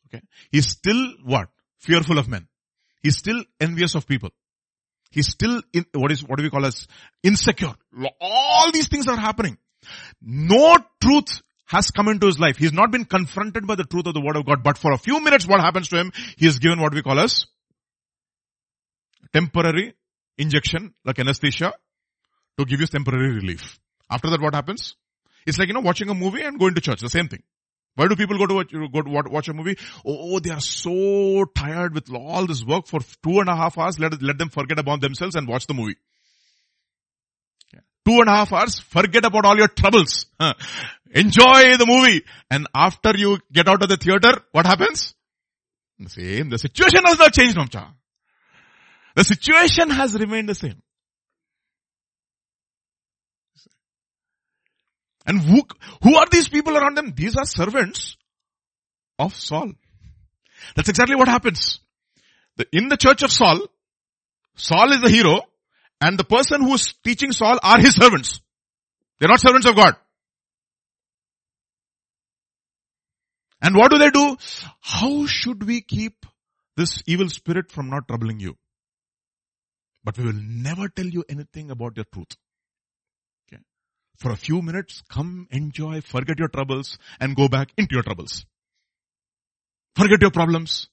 Okay. 0.06 0.22
He's 0.50 0.68
still 0.68 1.12
what? 1.22 1.48
Fearful 1.80 2.18
of 2.18 2.28
men. 2.28 2.48
He's 3.02 3.18
still 3.18 3.44
envious 3.60 3.94
of 3.94 4.06
people. 4.06 4.30
He's 5.10 5.28
still 5.28 5.60
in, 5.74 5.84
what 5.92 6.10
is, 6.10 6.26
what 6.26 6.38
do 6.38 6.42
we 6.42 6.48
call 6.48 6.64
as 6.64 6.88
insecure. 7.22 7.74
All 8.20 8.72
these 8.72 8.88
things 8.88 9.06
are 9.06 9.18
happening. 9.18 9.58
No 10.22 10.78
truth 11.02 11.42
has 11.66 11.90
come 11.90 12.08
into 12.08 12.26
his 12.26 12.38
life. 12.38 12.56
He's 12.56 12.72
not 12.72 12.90
been 12.90 13.04
confronted 13.04 13.66
by 13.66 13.74
the 13.74 13.84
truth 13.84 14.06
of 14.06 14.14
the 14.14 14.22
word 14.22 14.36
of 14.36 14.46
God, 14.46 14.62
but 14.62 14.78
for 14.78 14.92
a 14.92 14.98
few 14.98 15.22
minutes 15.22 15.46
what 15.46 15.60
happens 15.60 15.88
to 15.88 15.98
him, 15.98 16.12
he 16.38 16.46
is 16.46 16.58
given 16.58 16.80
what 16.80 16.94
we 16.94 17.02
call 17.02 17.20
as 17.20 17.44
temporary 19.34 19.94
injection, 20.38 20.94
like 21.04 21.18
anesthesia, 21.18 21.74
to 22.58 22.64
give 22.64 22.80
you 22.80 22.86
temporary 22.86 23.34
relief. 23.34 23.78
After 24.08 24.30
that 24.30 24.40
what 24.40 24.54
happens? 24.54 24.96
It's 25.46 25.58
like, 25.58 25.68
you 25.68 25.74
know, 25.74 25.80
watching 25.80 26.08
a 26.08 26.14
movie 26.14 26.42
and 26.42 26.58
going 26.58 26.74
to 26.74 26.80
church, 26.80 27.00
the 27.00 27.08
same 27.08 27.28
thing. 27.28 27.42
Why 27.94 28.08
do 28.08 28.16
people 28.16 28.38
go 28.38 28.46
to 28.46 28.54
watch, 28.54 28.72
go 28.72 29.02
to 29.02 29.30
watch 29.30 29.48
a 29.48 29.52
movie? 29.52 29.76
Oh, 30.06 30.36
oh, 30.36 30.38
they 30.38 30.50
are 30.50 30.60
so 30.60 31.44
tired 31.54 31.94
with 31.94 32.10
all 32.14 32.46
this 32.46 32.64
work 32.64 32.86
for 32.86 33.00
two 33.22 33.40
and 33.40 33.48
a 33.48 33.56
half 33.56 33.76
hours. 33.76 33.98
Let, 33.98 34.22
let 34.22 34.38
them 34.38 34.48
forget 34.48 34.78
about 34.78 35.00
themselves 35.00 35.34
and 35.34 35.46
watch 35.46 35.66
the 35.66 35.74
movie. 35.74 35.96
Two 38.04 38.18
and 38.18 38.28
a 38.28 38.32
half 38.32 38.52
hours, 38.52 38.80
forget 38.80 39.24
about 39.24 39.44
all 39.44 39.56
your 39.56 39.68
troubles. 39.68 40.26
Enjoy 41.14 41.76
the 41.76 41.86
movie. 41.86 42.24
And 42.50 42.66
after 42.74 43.12
you 43.16 43.38
get 43.52 43.68
out 43.68 43.82
of 43.82 43.88
the 43.88 43.96
theater, 43.96 44.42
what 44.50 44.66
happens? 44.66 45.14
The 46.00 46.08
same. 46.08 46.48
The 46.48 46.58
situation 46.58 47.04
has 47.04 47.18
not 47.18 47.32
changed, 47.32 47.56
Namcha. 47.56 47.92
The 49.14 49.22
situation 49.22 49.90
has 49.90 50.18
remained 50.18 50.48
the 50.48 50.54
same. 50.54 50.81
And 55.26 55.40
who, 55.40 55.62
who 56.02 56.16
are 56.16 56.26
these 56.30 56.48
people 56.48 56.76
around 56.76 56.96
them? 56.96 57.12
These 57.14 57.36
are 57.36 57.44
servants 57.44 58.16
of 59.18 59.34
Saul. 59.34 59.72
That's 60.74 60.88
exactly 60.88 61.16
what 61.16 61.28
happens. 61.28 61.80
The, 62.56 62.66
in 62.72 62.88
the 62.88 62.96
church 62.96 63.22
of 63.22 63.30
Saul, 63.32 63.66
Saul 64.56 64.92
is 64.92 65.00
the 65.00 65.10
hero 65.10 65.40
and 66.00 66.18
the 66.18 66.24
person 66.24 66.62
who 66.62 66.74
is 66.74 66.94
teaching 67.04 67.32
Saul 67.32 67.58
are 67.62 67.78
his 67.78 67.94
servants. 67.94 68.40
They're 69.18 69.28
not 69.28 69.40
servants 69.40 69.68
of 69.68 69.76
God. 69.76 69.94
And 73.60 73.76
what 73.76 73.92
do 73.92 73.98
they 73.98 74.10
do? 74.10 74.36
How 74.80 75.26
should 75.26 75.64
we 75.64 75.80
keep 75.80 76.26
this 76.76 77.02
evil 77.06 77.28
spirit 77.28 77.70
from 77.70 77.90
not 77.90 78.08
troubling 78.08 78.40
you? 78.40 78.56
But 80.02 80.18
we 80.18 80.24
will 80.24 80.32
never 80.32 80.88
tell 80.88 81.06
you 81.06 81.24
anything 81.28 81.70
about 81.70 81.96
your 81.96 82.06
truth 82.12 82.36
for 84.16 84.30
a 84.30 84.36
few 84.36 84.62
minutes, 84.62 85.02
come, 85.08 85.48
enjoy, 85.50 86.00
forget 86.00 86.38
your 86.38 86.48
troubles 86.48 86.98
and 87.20 87.34
go 87.34 87.48
back 87.48 87.72
into 87.76 87.94
your 87.94 88.02
troubles. 88.02 88.44
Forget 89.96 90.20
your 90.20 90.30
problems 90.30 90.88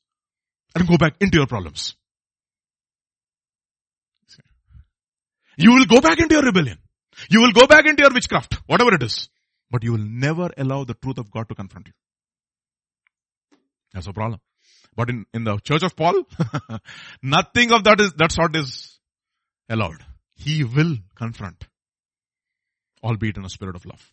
and 0.76 0.88
go 0.88 0.98
back 0.98 1.16
into 1.20 1.38
your 1.38 1.48
problems. 1.48 1.96
You 5.58 5.74
will 5.74 5.86
go 5.86 6.00
back 6.00 6.20
into 6.20 6.36
your 6.36 6.44
rebellion. 6.44 6.78
You 7.30 7.42
will 7.42 7.52
go 7.52 7.68
back 7.68 7.86
into 7.86 8.02
your 8.02 8.14
witchcraft, 8.14 8.56
whatever 8.66 8.94
it 8.96 9.04
is. 9.04 9.30
But 9.70 9.84
you 9.84 9.92
will 9.92 10.06
never 10.06 10.50
allow 10.58 10.86
the 10.86 10.94
truth 10.94 11.18
of 11.18 11.30
God 11.32 11.50
to 11.50 11.56
confront 11.56 11.88
you. 11.88 11.94
That's 13.94 14.08
a 14.08 14.14
problem. 14.14 14.40
But 14.96 15.10
in, 15.10 15.26
in 15.34 15.44
the 15.44 15.58
church 15.60 15.84
of 15.84 15.96
Paul, 15.96 16.24
nothing 17.22 17.72
of 17.72 17.84
that 17.84 18.00
is, 18.00 18.14
that 18.14 18.32
sort 18.32 18.56
is 18.56 19.00
allowed. 19.70 20.04
He 20.36 20.64
will 20.64 20.98
confront 21.16 21.69
albeit 23.04 23.38
in 23.38 23.46
a 23.46 23.50
spirit 23.50 23.76
of 23.76 23.86
love. 23.86 24.12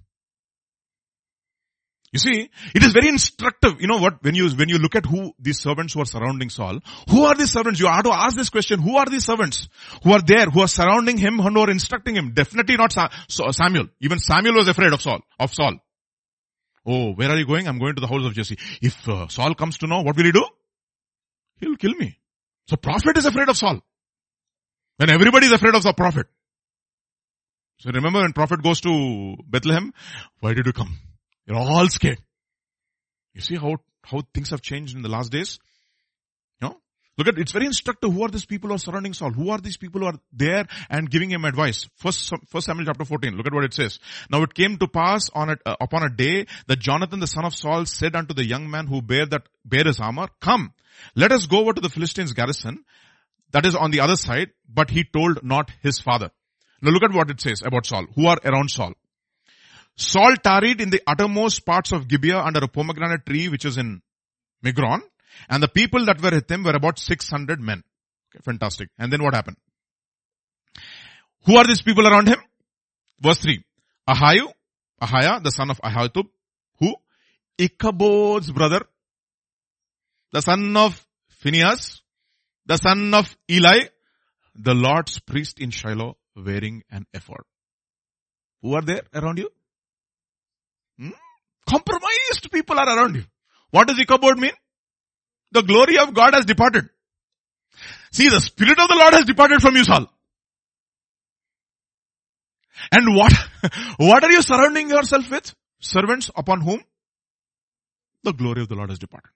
You 2.12 2.20
see, 2.20 2.50
it 2.74 2.82
is 2.82 2.92
very 2.92 3.08
instructive. 3.08 3.80
You 3.80 3.88
know 3.88 3.98
what? 3.98 4.22
When 4.22 4.34
you, 4.34 4.48
when 4.50 4.68
you 4.68 4.78
look 4.78 4.94
at 4.94 5.04
who 5.04 5.32
these 5.38 5.60
servants 5.60 5.92
who 5.92 6.00
are 6.00 6.06
surrounding 6.06 6.50
Saul, 6.50 6.78
who 7.10 7.24
are 7.24 7.34
these 7.34 7.50
servants? 7.50 7.80
You 7.80 7.88
have 7.88 8.04
to 8.04 8.12
ask 8.12 8.36
this 8.36 8.48
question. 8.48 8.80
Who 8.80 8.96
are 8.96 9.06
these 9.06 9.24
servants 9.24 9.68
who 10.02 10.12
are 10.12 10.22
there, 10.24 10.46
who 10.46 10.60
are 10.60 10.68
surrounding 10.68 11.18
him, 11.18 11.38
who 11.38 11.60
are 11.60 11.70
instructing 11.70 12.14
him? 12.14 12.32
Definitely 12.32 12.76
not 12.76 12.94
Samuel. 13.28 13.88
Even 14.00 14.18
Samuel 14.18 14.54
was 14.54 14.68
afraid 14.68 14.92
of 14.92 15.02
Saul, 15.02 15.20
of 15.38 15.52
Saul. 15.52 15.74
Oh, 16.86 17.12
where 17.14 17.28
are 17.28 17.36
you 17.36 17.46
going? 17.46 17.66
I'm 17.66 17.80
going 17.80 17.96
to 17.96 18.00
the 18.00 18.06
house 18.06 18.24
of 18.24 18.32
Jesse. 18.32 18.56
If 18.80 19.08
uh, 19.08 19.26
Saul 19.26 19.54
comes 19.54 19.78
to 19.78 19.88
know, 19.88 20.02
what 20.02 20.16
will 20.16 20.24
he 20.24 20.32
do? 20.32 20.46
He'll 21.58 21.76
kill 21.76 21.94
me. 21.94 22.18
So 22.68 22.76
prophet 22.76 23.18
is 23.18 23.26
afraid 23.26 23.48
of 23.48 23.56
Saul. 23.56 23.80
When 24.96 25.10
everybody 25.10 25.46
is 25.46 25.52
afraid 25.52 25.74
of 25.74 25.82
the 25.82 25.92
prophet. 25.92 26.28
So 27.78 27.90
remember 27.90 28.20
when 28.20 28.32
prophet 28.32 28.62
goes 28.62 28.80
to 28.82 29.36
Bethlehem, 29.46 29.92
why 30.40 30.54
did 30.54 30.66
you 30.66 30.72
come? 30.72 30.96
You're 31.46 31.58
all 31.58 31.88
scared. 31.88 32.18
You 33.34 33.42
see 33.42 33.56
how, 33.56 33.76
how 34.02 34.22
things 34.32 34.50
have 34.50 34.62
changed 34.62 34.96
in 34.96 35.02
the 35.02 35.10
last 35.10 35.30
days? 35.30 35.58
You 36.60 36.68
know? 36.68 36.76
Look 37.18 37.28
at, 37.28 37.38
it's 37.38 37.52
very 37.52 37.66
instructive. 37.66 38.12
Who 38.12 38.22
are 38.22 38.28
these 38.28 38.46
people 38.46 38.68
who 38.68 38.76
are 38.76 38.78
surrounding 38.78 39.12
Saul? 39.12 39.32
Who 39.32 39.50
are 39.50 39.58
these 39.58 39.76
people 39.76 40.00
who 40.00 40.06
are 40.06 40.18
there 40.32 40.66
and 40.88 41.10
giving 41.10 41.30
him 41.30 41.44
advice? 41.44 41.86
First, 41.96 42.32
first 42.48 42.66
Samuel 42.66 42.86
chapter 42.86 43.04
14. 43.04 43.36
Look 43.36 43.46
at 43.46 43.52
what 43.52 43.64
it 43.64 43.74
says. 43.74 43.98
Now 44.30 44.42
it 44.42 44.54
came 44.54 44.78
to 44.78 44.88
pass 44.88 45.28
on 45.34 45.50
a, 45.50 45.56
uh, 45.66 45.76
upon 45.80 46.02
a 46.02 46.08
day 46.08 46.46
that 46.66 46.78
Jonathan 46.78 47.20
the 47.20 47.26
son 47.26 47.44
of 47.44 47.54
Saul 47.54 47.84
said 47.84 48.16
unto 48.16 48.32
the 48.32 48.44
young 48.44 48.70
man 48.70 48.86
who 48.86 49.02
bare 49.02 49.26
that, 49.26 49.42
bare 49.66 49.84
his 49.84 50.00
armor, 50.00 50.28
come, 50.40 50.72
let 51.14 51.30
us 51.30 51.44
go 51.44 51.60
over 51.60 51.74
to 51.74 51.80
the 51.82 51.90
Philistines 51.90 52.32
garrison 52.32 52.84
that 53.52 53.66
is 53.66 53.76
on 53.76 53.90
the 53.90 54.00
other 54.00 54.16
side, 54.16 54.50
but 54.66 54.90
he 54.90 55.04
told 55.04 55.44
not 55.44 55.70
his 55.82 56.00
father. 56.00 56.30
Now 56.82 56.90
look 56.90 57.02
at 57.02 57.12
what 57.12 57.30
it 57.30 57.40
says 57.40 57.62
about 57.64 57.86
Saul, 57.86 58.06
who 58.14 58.26
are 58.26 58.38
around 58.44 58.70
Saul. 58.70 58.92
Saul 59.96 60.36
tarried 60.36 60.80
in 60.80 60.90
the 60.90 61.02
uttermost 61.06 61.64
parts 61.64 61.92
of 61.92 62.06
Gibeah 62.06 62.40
under 62.40 62.60
a 62.60 62.68
pomegranate 62.68 63.24
tree 63.24 63.48
which 63.48 63.64
is 63.64 63.78
in 63.78 64.02
Migron, 64.64 65.00
and 65.48 65.62
the 65.62 65.68
people 65.68 66.04
that 66.06 66.20
were 66.20 66.30
with 66.30 66.50
him 66.50 66.64
were 66.64 66.76
about 66.76 66.98
600 66.98 67.60
men. 67.60 67.82
Okay, 68.30 68.42
fantastic. 68.44 68.90
And 68.98 69.12
then 69.12 69.22
what 69.22 69.34
happened? 69.34 69.56
Who 71.46 71.56
are 71.56 71.66
these 71.66 71.82
people 71.82 72.06
around 72.06 72.28
him? 72.28 72.38
Verse 73.20 73.38
3. 73.38 73.64
Ahayu, 74.08 74.52
Ahaya, 75.00 75.42
the 75.42 75.50
son 75.50 75.70
of 75.70 75.80
Ahitub, 75.80 76.26
who? 76.78 76.94
Ichabod's 77.58 78.50
brother, 78.50 78.82
the 80.32 80.42
son 80.42 80.76
of 80.76 81.06
Phinehas, 81.28 82.02
the 82.66 82.76
son 82.76 83.14
of 83.14 83.34
Eli, 83.50 83.86
the 84.54 84.74
Lord's 84.74 85.18
priest 85.20 85.58
in 85.58 85.70
Shiloh, 85.70 86.16
wearing 86.36 86.82
an 86.90 87.06
ephod. 87.14 87.42
Who 88.62 88.74
are 88.74 88.82
there 88.82 89.02
around 89.14 89.38
you? 89.38 89.50
Hmm? 90.98 91.10
Compromised 91.68 92.50
people 92.52 92.78
are 92.78 92.96
around 92.96 93.16
you. 93.16 93.24
What 93.70 93.88
does 93.88 93.98
Ichabod 93.98 94.38
mean? 94.38 94.52
The 95.52 95.62
glory 95.62 95.98
of 95.98 96.14
God 96.14 96.34
has 96.34 96.44
departed. 96.44 96.88
See, 98.12 98.28
the 98.28 98.40
Spirit 98.40 98.78
of 98.78 98.88
the 98.88 98.94
Lord 98.94 99.14
has 99.14 99.24
departed 99.24 99.60
from 99.60 99.76
you, 99.76 99.84
Saul. 99.84 100.06
And 102.92 103.16
what, 103.16 103.32
what 103.98 104.24
are 104.24 104.30
you 104.30 104.42
surrounding 104.42 104.90
yourself 104.90 105.30
with? 105.30 105.54
Servants 105.80 106.30
upon 106.34 106.60
whom 106.60 106.82
the 108.22 108.32
glory 108.32 108.62
of 108.62 108.68
the 108.68 108.74
Lord 108.74 108.90
has 108.90 108.98
departed. 108.98 109.30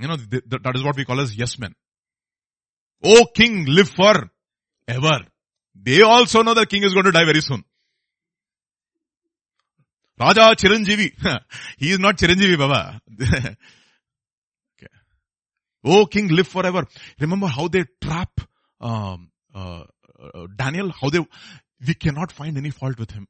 You 0.00 0.08
know, 0.08 0.16
that 0.16 0.72
is 0.74 0.82
what 0.82 0.96
we 0.96 1.04
call 1.04 1.20
as 1.20 1.36
yes 1.36 1.58
men. 1.58 1.74
O 3.04 3.26
king, 3.26 3.66
live 3.66 3.88
for 3.88 4.30
ever. 4.86 5.26
They 5.74 6.02
also 6.02 6.42
know 6.42 6.54
the 6.54 6.66
king 6.66 6.84
is 6.84 6.92
going 6.92 7.06
to 7.06 7.12
die 7.12 7.24
very 7.24 7.40
soon. 7.40 7.64
Raja 10.18 10.54
Chiranjeevi. 10.54 11.40
he 11.78 11.90
is 11.90 11.98
not 11.98 12.16
Chiranjeevi 12.16 12.56
Baba. 12.58 13.00
okay. 13.20 13.56
Oh 15.84 16.06
king, 16.06 16.28
live 16.28 16.46
forever. 16.46 16.86
Remember 17.18 17.46
how 17.46 17.68
they 17.68 17.84
trap 18.00 18.40
um, 18.80 19.30
uh, 19.54 19.84
uh, 20.22 20.46
Daniel? 20.54 20.90
How 20.90 21.10
they, 21.10 21.20
we 21.86 21.94
cannot 21.94 22.30
find 22.30 22.56
any 22.56 22.70
fault 22.70 22.98
with 22.98 23.10
him. 23.10 23.26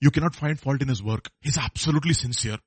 You 0.00 0.10
cannot 0.10 0.34
find 0.34 0.60
fault 0.60 0.82
in 0.82 0.88
his 0.88 1.02
work. 1.02 1.30
He's 1.40 1.58
absolutely 1.58 2.12
sincere. 2.12 2.58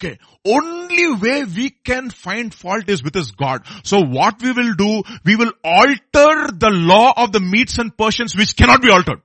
Okay. 0.00 0.18
Only 0.46 1.12
way 1.14 1.44
we 1.44 1.70
can 1.70 2.10
find 2.10 2.54
fault 2.54 2.88
is 2.88 3.02
with 3.02 3.14
his 3.14 3.32
God. 3.32 3.62
So 3.82 4.00
what 4.00 4.40
we 4.40 4.52
will 4.52 4.74
do, 4.74 5.02
we 5.24 5.34
will 5.34 5.52
alter 5.64 6.52
the 6.52 6.70
law 6.70 7.12
of 7.16 7.32
the 7.32 7.40
Medes 7.40 7.78
and 7.78 7.96
Persians 7.96 8.36
which 8.36 8.56
cannot 8.56 8.80
be 8.80 8.90
altered. 8.90 9.20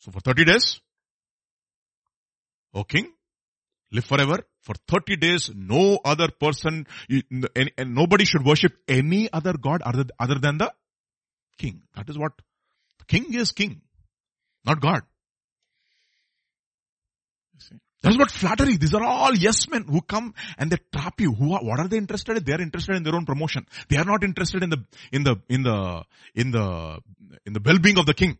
So 0.00 0.10
for 0.10 0.18
30 0.20 0.44
days, 0.44 0.80
O 2.74 2.82
king, 2.82 3.12
live 3.92 4.04
forever. 4.04 4.40
For 4.62 4.74
30 4.88 5.16
days, 5.16 5.50
no 5.54 6.00
other 6.04 6.28
person, 6.28 6.88
and 7.08 7.94
nobody 7.94 8.24
should 8.24 8.44
worship 8.44 8.72
any 8.88 9.32
other 9.32 9.52
God 9.52 9.82
other, 9.82 10.06
other 10.18 10.40
than 10.40 10.58
the 10.58 10.72
king. 11.56 11.82
That 11.94 12.08
is 12.10 12.18
what, 12.18 12.32
king 13.06 13.32
is 13.32 13.52
king, 13.52 13.82
not 14.64 14.80
God. 14.80 15.02
That's 18.06 18.18
what 18.18 18.30
flattery. 18.30 18.76
These 18.76 18.94
are 18.94 19.02
all 19.02 19.34
yes 19.34 19.68
men 19.68 19.82
who 19.82 20.00
come 20.00 20.32
and 20.58 20.70
they 20.70 20.76
trap 20.92 21.20
you. 21.20 21.34
Who 21.34 21.54
are, 21.54 21.60
what 21.60 21.80
are 21.80 21.88
they 21.88 21.96
interested 21.96 22.36
in? 22.36 22.44
They 22.44 22.52
are 22.52 22.60
interested 22.60 22.94
in 22.94 23.02
their 23.02 23.16
own 23.16 23.26
promotion. 23.26 23.66
They 23.88 23.96
are 23.96 24.04
not 24.04 24.22
interested 24.22 24.62
in 24.62 24.70
the, 24.70 24.84
in 25.10 25.24
the, 25.24 25.36
in 25.48 25.64
the, 25.64 26.04
in 26.32 26.52
the, 26.52 27.00
in 27.44 27.52
the 27.52 27.60
well-being 27.64 27.98
of 27.98 28.06
the 28.06 28.14
king. 28.14 28.38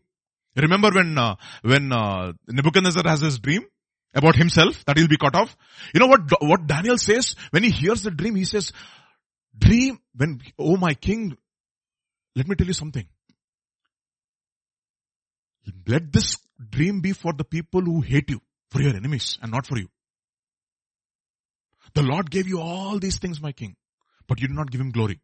Remember 0.55 0.89
when, 0.89 1.17
uh, 1.17 1.35
when, 1.63 1.91
uh, 1.91 2.31
Nebuchadnezzar 2.47 3.03
has 3.07 3.19
his 3.19 3.39
dream 3.39 3.65
about 4.13 4.37
himself 4.37 4.85
that 4.85 4.97
he'll 4.97 5.09
be 5.09 5.17
cut 5.17 5.35
off? 5.35 5.53
You 5.93 5.99
know 5.99 6.07
what, 6.07 6.21
what 6.39 6.65
Daniel 6.65 6.97
says? 6.97 7.35
When 7.51 7.63
he 7.63 7.69
hears 7.69 8.03
the 8.03 8.11
dream, 8.11 8.35
he 8.35 8.45
says, 8.45 8.71
dream, 9.57 9.99
when, 10.15 10.39
oh 10.57 10.77
my 10.77 10.93
king, 10.93 11.35
let 12.37 12.47
me 12.47 12.55
tell 12.55 12.67
you 12.67 12.73
something. 12.73 13.05
Let 15.85 16.13
this 16.13 16.37
dream 16.69 17.01
be 17.01 17.11
for 17.11 17.33
the 17.33 17.43
people 17.43 17.81
who 17.81 17.99
hate 17.99 18.29
you, 18.29 18.39
for 18.71 18.81
your 18.81 18.95
enemies 18.95 19.37
and 19.41 19.51
not 19.51 19.65
for 19.65 19.77
you. 19.77 19.89
The 21.93 22.03
Lord 22.03 22.29
gave 22.29 22.47
you 22.47 22.59
all 22.59 22.99
these 22.99 23.17
things, 23.17 23.41
my 23.41 23.51
king, 23.51 23.75
but 24.27 24.39
you 24.41 24.47
did 24.47 24.55
not 24.55 24.69
give 24.69 24.81
him 24.81 24.91
glory. 24.91 25.19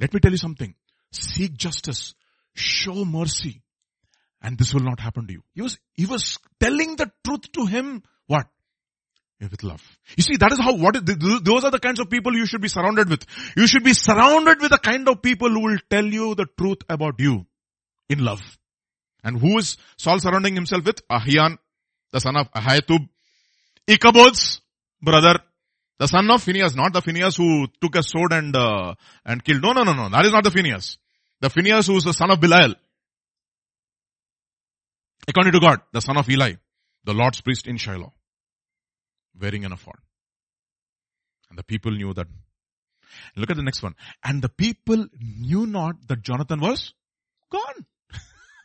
Let 0.00 0.14
me 0.14 0.20
tell 0.20 0.30
you 0.30 0.38
something. 0.38 0.74
Seek 1.12 1.56
justice. 1.56 2.14
Show 2.54 3.04
mercy. 3.04 3.62
And 4.42 4.56
this 4.56 4.72
will 4.72 4.84
not 4.84 5.00
happen 5.00 5.26
to 5.26 5.32
you. 5.32 5.42
He 5.54 5.62
was, 5.62 5.78
he 5.94 6.06
was 6.06 6.38
telling 6.60 6.96
the 6.96 7.10
truth 7.24 7.50
to 7.52 7.66
him. 7.66 8.02
What? 8.26 8.46
With 9.40 9.62
love. 9.62 9.82
You 10.16 10.22
see, 10.22 10.36
that 10.36 10.52
is 10.52 10.58
how, 10.58 10.74
what, 10.76 10.94
those 10.94 11.64
are 11.64 11.70
the 11.70 11.78
kinds 11.80 12.00
of 12.00 12.10
people 12.10 12.36
you 12.36 12.46
should 12.46 12.60
be 12.60 12.68
surrounded 12.68 13.08
with. 13.08 13.24
You 13.56 13.66
should 13.66 13.84
be 13.84 13.94
surrounded 13.94 14.60
with 14.60 14.70
the 14.70 14.78
kind 14.78 15.08
of 15.08 15.22
people 15.22 15.48
who 15.48 15.60
will 15.60 15.78
tell 15.88 16.04
you 16.04 16.34
the 16.34 16.46
truth 16.58 16.78
about 16.88 17.14
you 17.18 17.46
in 18.08 18.24
love. 18.24 18.40
And 19.22 19.40
who 19.40 19.58
is 19.58 19.76
Saul 19.96 20.18
surrounding 20.18 20.54
himself 20.54 20.84
with? 20.84 21.06
Ahian, 21.08 21.58
the 22.12 22.20
son 22.20 22.36
of 22.36 22.50
Ahitub. 22.52 23.08
Ichabod's 23.88 24.60
brother, 25.00 25.40
the 25.98 26.06
son 26.06 26.30
of 26.30 26.42
Phineas, 26.42 26.74
not 26.74 26.92
the 26.92 27.00
Phineas 27.00 27.36
who 27.36 27.66
took 27.80 27.96
a 27.96 28.02
sword 28.02 28.32
and, 28.32 28.54
uh, 28.54 28.94
and 29.24 29.42
killed. 29.42 29.62
No, 29.62 29.72
no, 29.72 29.82
no, 29.82 29.94
no. 29.94 30.08
That 30.08 30.26
is 30.26 30.32
not 30.32 30.44
the 30.44 30.50
Phineas. 30.50 30.98
The 31.40 31.50
Phineas 31.50 31.86
who 31.86 31.96
is 31.96 32.04
the 32.04 32.12
son 32.12 32.30
of 32.30 32.40
Belial. 32.40 32.74
According 35.26 35.52
to 35.52 35.60
God, 35.60 35.80
the 35.92 36.00
son 36.00 36.16
of 36.16 36.28
Eli, 36.28 36.54
the 37.04 37.12
Lord's 37.12 37.40
priest 37.40 37.66
in 37.66 37.76
Shiloh, 37.76 38.12
wearing 39.38 39.64
an 39.64 39.72
ephod. 39.72 39.98
And 41.50 41.58
the 41.58 41.62
people 41.62 41.92
knew 41.92 42.12
that. 42.14 42.26
Look 43.36 43.50
at 43.50 43.56
the 43.56 43.62
next 43.62 43.82
one. 43.82 43.94
And 44.22 44.42
the 44.42 44.48
people 44.48 45.06
knew 45.18 45.66
not 45.66 45.96
that 46.08 46.22
Jonathan 46.22 46.60
was 46.60 46.92
gone. 47.50 47.86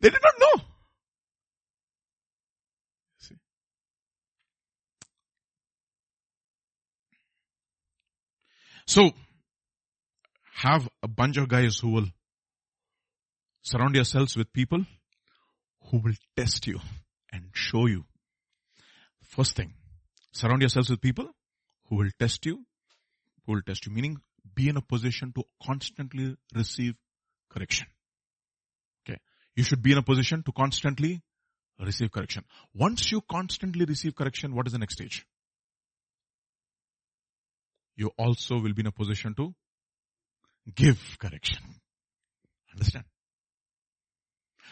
they 0.00 0.10
did 0.10 0.18
not 0.22 0.34
know. 0.38 0.62
See? 3.18 3.36
So, 8.90 9.12
have 10.52 10.88
a 11.00 11.06
bunch 11.06 11.36
of 11.36 11.48
guys 11.48 11.78
who 11.78 11.90
will 11.90 12.06
surround 13.62 13.94
yourselves 13.94 14.36
with 14.36 14.52
people 14.52 14.84
who 15.84 15.98
will 15.98 16.16
test 16.36 16.66
you 16.66 16.80
and 17.32 17.44
show 17.52 17.86
you. 17.86 18.04
First 19.22 19.54
thing, 19.54 19.74
surround 20.32 20.62
yourselves 20.62 20.90
with 20.90 21.00
people 21.00 21.28
who 21.88 21.98
will 21.98 22.10
test 22.18 22.44
you, 22.46 22.64
who 23.46 23.52
will 23.52 23.62
test 23.62 23.86
you, 23.86 23.92
meaning 23.92 24.16
be 24.56 24.68
in 24.68 24.76
a 24.76 24.82
position 24.82 25.32
to 25.36 25.44
constantly 25.64 26.34
receive 26.52 26.94
correction. 27.48 27.86
Okay. 29.08 29.20
You 29.54 29.62
should 29.62 29.82
be 29.82 29.92
in 29.92 29.98
a 29.98 30.02
position 30.02 30.42
to 30.42 30.50
constantly 30.50 31.22
receive 31.78 32.10
correction. 32.10 32.44
Once 32.74 33.12
you 33.12 33.20
constantly 33.30 33.84
receive 33.84 34.16
correction, 34.16 34.52
what 34.52 34.66
is 34.66 34.72
the 34.72 34.80
next 34.80 34.94
stage? 34.94 35.24
You 38.00 38.10
also 38.16 38.58
will 38.58 38.72
be 38.72 38.80
in 38.80 38.86
a 38.86 38.92
position 38.92 39.34
to 39.34 39.54
give 40.74 41.18
correction. 41.18 41.58
Understand? 42.72 43.04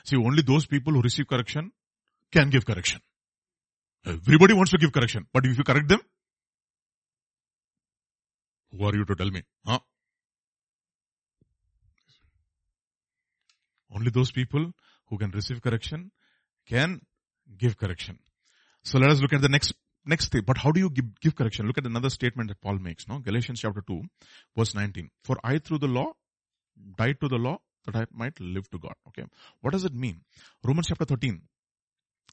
See, 0.04 0.16
only 0.16 0.40
those 0.40 0.64
people 0.64 0.94
who 0.94 1.02
receive 1.02 1.26
correction 1.28 1.70
can 2.32 2.48
give 2.48 2.64
correction. 2.64 3.02
Everybody 4.06 4.54
wants 4.54 4.70
to 4.70 4.78
give 4.78 4.92
correction, 4.92 5.26
but 5.30 5.44
if 5.44 5.58
you 5.58 5.64
correct 5.64 5.88
them, 5.88 6.00
who 8.70 8.86
are 8.86 8.94
you 8.94 9.04
to 9.04 9.14
tell 9.14 9.30
me? 9.30 9.42
Huh? 9.66 9.80
Only 13.94 14.10
those 14.10 14.30
people 14.30 14.72
who 15.08 15.18
can 15.18 15.30
receive 15.32 15.60
correction 15.60 16.12
can 16.66 17.02
give 17.58 17.76
correction. 17.76 18.18
So 18.84 18.98
let 18.98 19.10
us 19.10 19.20
look 19.20 19.34
at 19.34 19.42
the 19.42 19.50
next 19.50 19.74
next 20.08 20.32
thing. 20.32 20.42
But 20.46 20.58
how 20.58 20.72
do 20.72 20.80
you 20.80 20.90
give, 20.90 21.20
give 21.20 21.36
correction? 21.36 21.66
Look 21.66 21.78
at 21.78 21.86
another 21.86 22.10
statement 22.10 22.48
that 22.48 22.60
Paul 22.60 22.78
makes. 22.78 23.06
No, 23.08 23.18
Galatians 23.18 23.60
chapter 23.60 23.82
two, 23.86 24.02
verse 24.56 24.74
nineteen. 24.74 25.10
For 25.24 25.36
I 25.44 25.58
through 25.58 25.78
the 25.78 25.88
law 25.98 26.12
died 26.96 27.20
to 27.20 27.28
the 27.28 27.36
law 27.36 27.58
that 27.86 27.96
I 27.96 28.06
might 28.12 28.40
live 28.40 28.68
to 28.70 28.78
God. 28.78 28.94
Okay, 29.08 29.24
what 29.60 29.72
does 29.72 29.84
it 29.84 29.94
mean? 29.94 30.22
Romans 30.64 30.88
chapter 30.88 31.04
thirteen, 31.04 31.42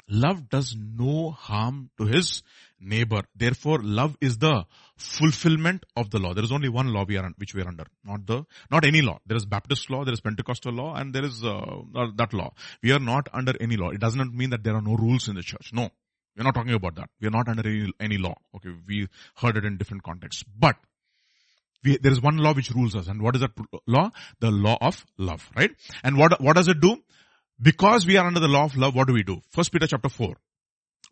Love 0.08 0.50
does 0.50 0.76
no 0.78 1.32
harm 1.32 1.90
to 1.98 2.06
his 2.06 2.44
neighbor. 2.80 3.24
Therefore, 3.36 3.80
love 3.82 4.16
is 4.22 4.38
the 4.38 4.66
fulfillment 4.98 5.84
of 5.96 6.12
the 6.12 6.20
law. 6.20 6.34
There 6.36 6.44
is 6.44 6.52
only 6.52 6.70
one 6.70 6.94
law 6.94 7.06
we 7.08 7.18
are, 7.18 7.28
which 7.38 7.56
we 7.56 7.62
are 7.64 7.68
under. 7.68 7.86
Not 8.04 8.28
the, 8.28 8.46
not 8.70 8.86
any 8.86 9.02
law. 9.02 9.18
There 9.26 9.36
is 9.36 9.46
Baptist 9.46 9.90
law, 9.90 10.04
there 10.04 10.14
is 10.14 10.22
Pentecostal 10.22 10.74
law, 10.74 10.96
and 10.96 11.12
there 11.12 11.26
is 11.26 11.44
uh, 11.44 11.82
that 12.18 12.34
law. 12.34 12.54
We 12.84 12.92
are 12.92 13.00
not 13.00 13.30
under 13.34 13.54
any 13.60 13.78
law. 13.78 13.90
It 13.90 14.00
does 14.00 14.16
not 14.16 14.32
mean 14.32 14.52
that 14.52 14.64
there 14.64 14.76
are 14.76 14.82
no 14.82 14.96
rules 14.96 15.28
in 15.28 15.36
the 15.36 15.42
church. 15.42 15.72
No. 15.74 15.90
We're 16.36 16.44
not 16.44 16.56
talking 16.56 16.74
about 16.74 16.96
that. 16.96 17.10
We 17.22 17.28
are 17.28 17.32
not 17.32 17.48
under 17.48 17.68
any, 17.68 17.92
any 18.00 18.18
law. 18.18 18.36
Okay. 18.56 18.70
We 18.88 19.08
heard 19.36 19.58
it 19.58 19.66
in 19.66 19.78
different 19.78 20.04
contexts. 20.04 20.44
But 20.44 20.76
we, 21.84 21.98
there 21.98 22.12
is 22.12 22.22
one 22.22 22.38
law 22.38 22.54
which 22.54 22.72
rules 22.72 22.96
us. 22.96 23.08
And 23.08 23.22
what 23.22 23.36
is 23.36 23.42
that 23.42 23.52
law? 23.88 24.12
The 24.40 24.52
law 24.52 24.78
of 24.82 25.06
love, 25.18 25.50
right? 25.56 25.72
And 26.04 26.18
what, 26.18 26.42
what 26.42 26.56
does 26.56 26.68
it 26.68 26.82
do? 26.82 26.98
Because 27.62 28.06
we 28.06 28.18
are 28.18 28.28
under 28.28 28.42
the 28.42 28.50
law 28.50 28.66
of 28.66 28.76
love, 28.76 28.96
what 28.96 29.08
do 29.08 29.14
we 29.14 29.24
do? 29.24 29.40
First 29.52 29.72
Peter 29.72 29.88
chapter 29.88 30.10
4, 30.10 30.36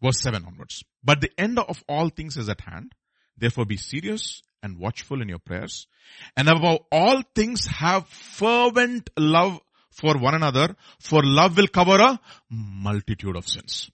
verse 0.01 0.19
7 0.19 0.43
onwards. 0.45 0.83
But 1.03 1.21
the 1.21 1.29
end 1.37 1.57
of 1.57 1.81
all 1.87 2.09
things 2.09 2.35
is 2.35 2.49
at 2.49 2.59
hand. 2.59 2.91
Therefore 3.37 3.65
be 3.65 3.77
serious 3.77 4.41
and 4.61 4.77
watchful 4.77 5.21
in 5.21 5.29
your 5.29 5.39
prayers. 5.39 5.87
And 6.35 6.49
above 6.49 6.79
all 6.91 7.21
things 7.33 7.65
have 7.65 8.07
fervent 8.07 9.09
love 9.17 9.59
for 9.89 10.17
one 10.17 10.35
another, 10.35 10.75
for 10.99 11.21
love 11.23 11.55
will 11.55 11.67
cover 11.67 11.95
a 11.95 12.19
multitude 12.49 13.35
of 13.35 13.47
sins. 13.47 13.89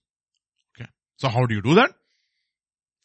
So 1.19 1.27
how 1.29 1.45
do 1.45 1.53
you 1.53 1.61
do 1.61 1.75
that? 1.75 1.91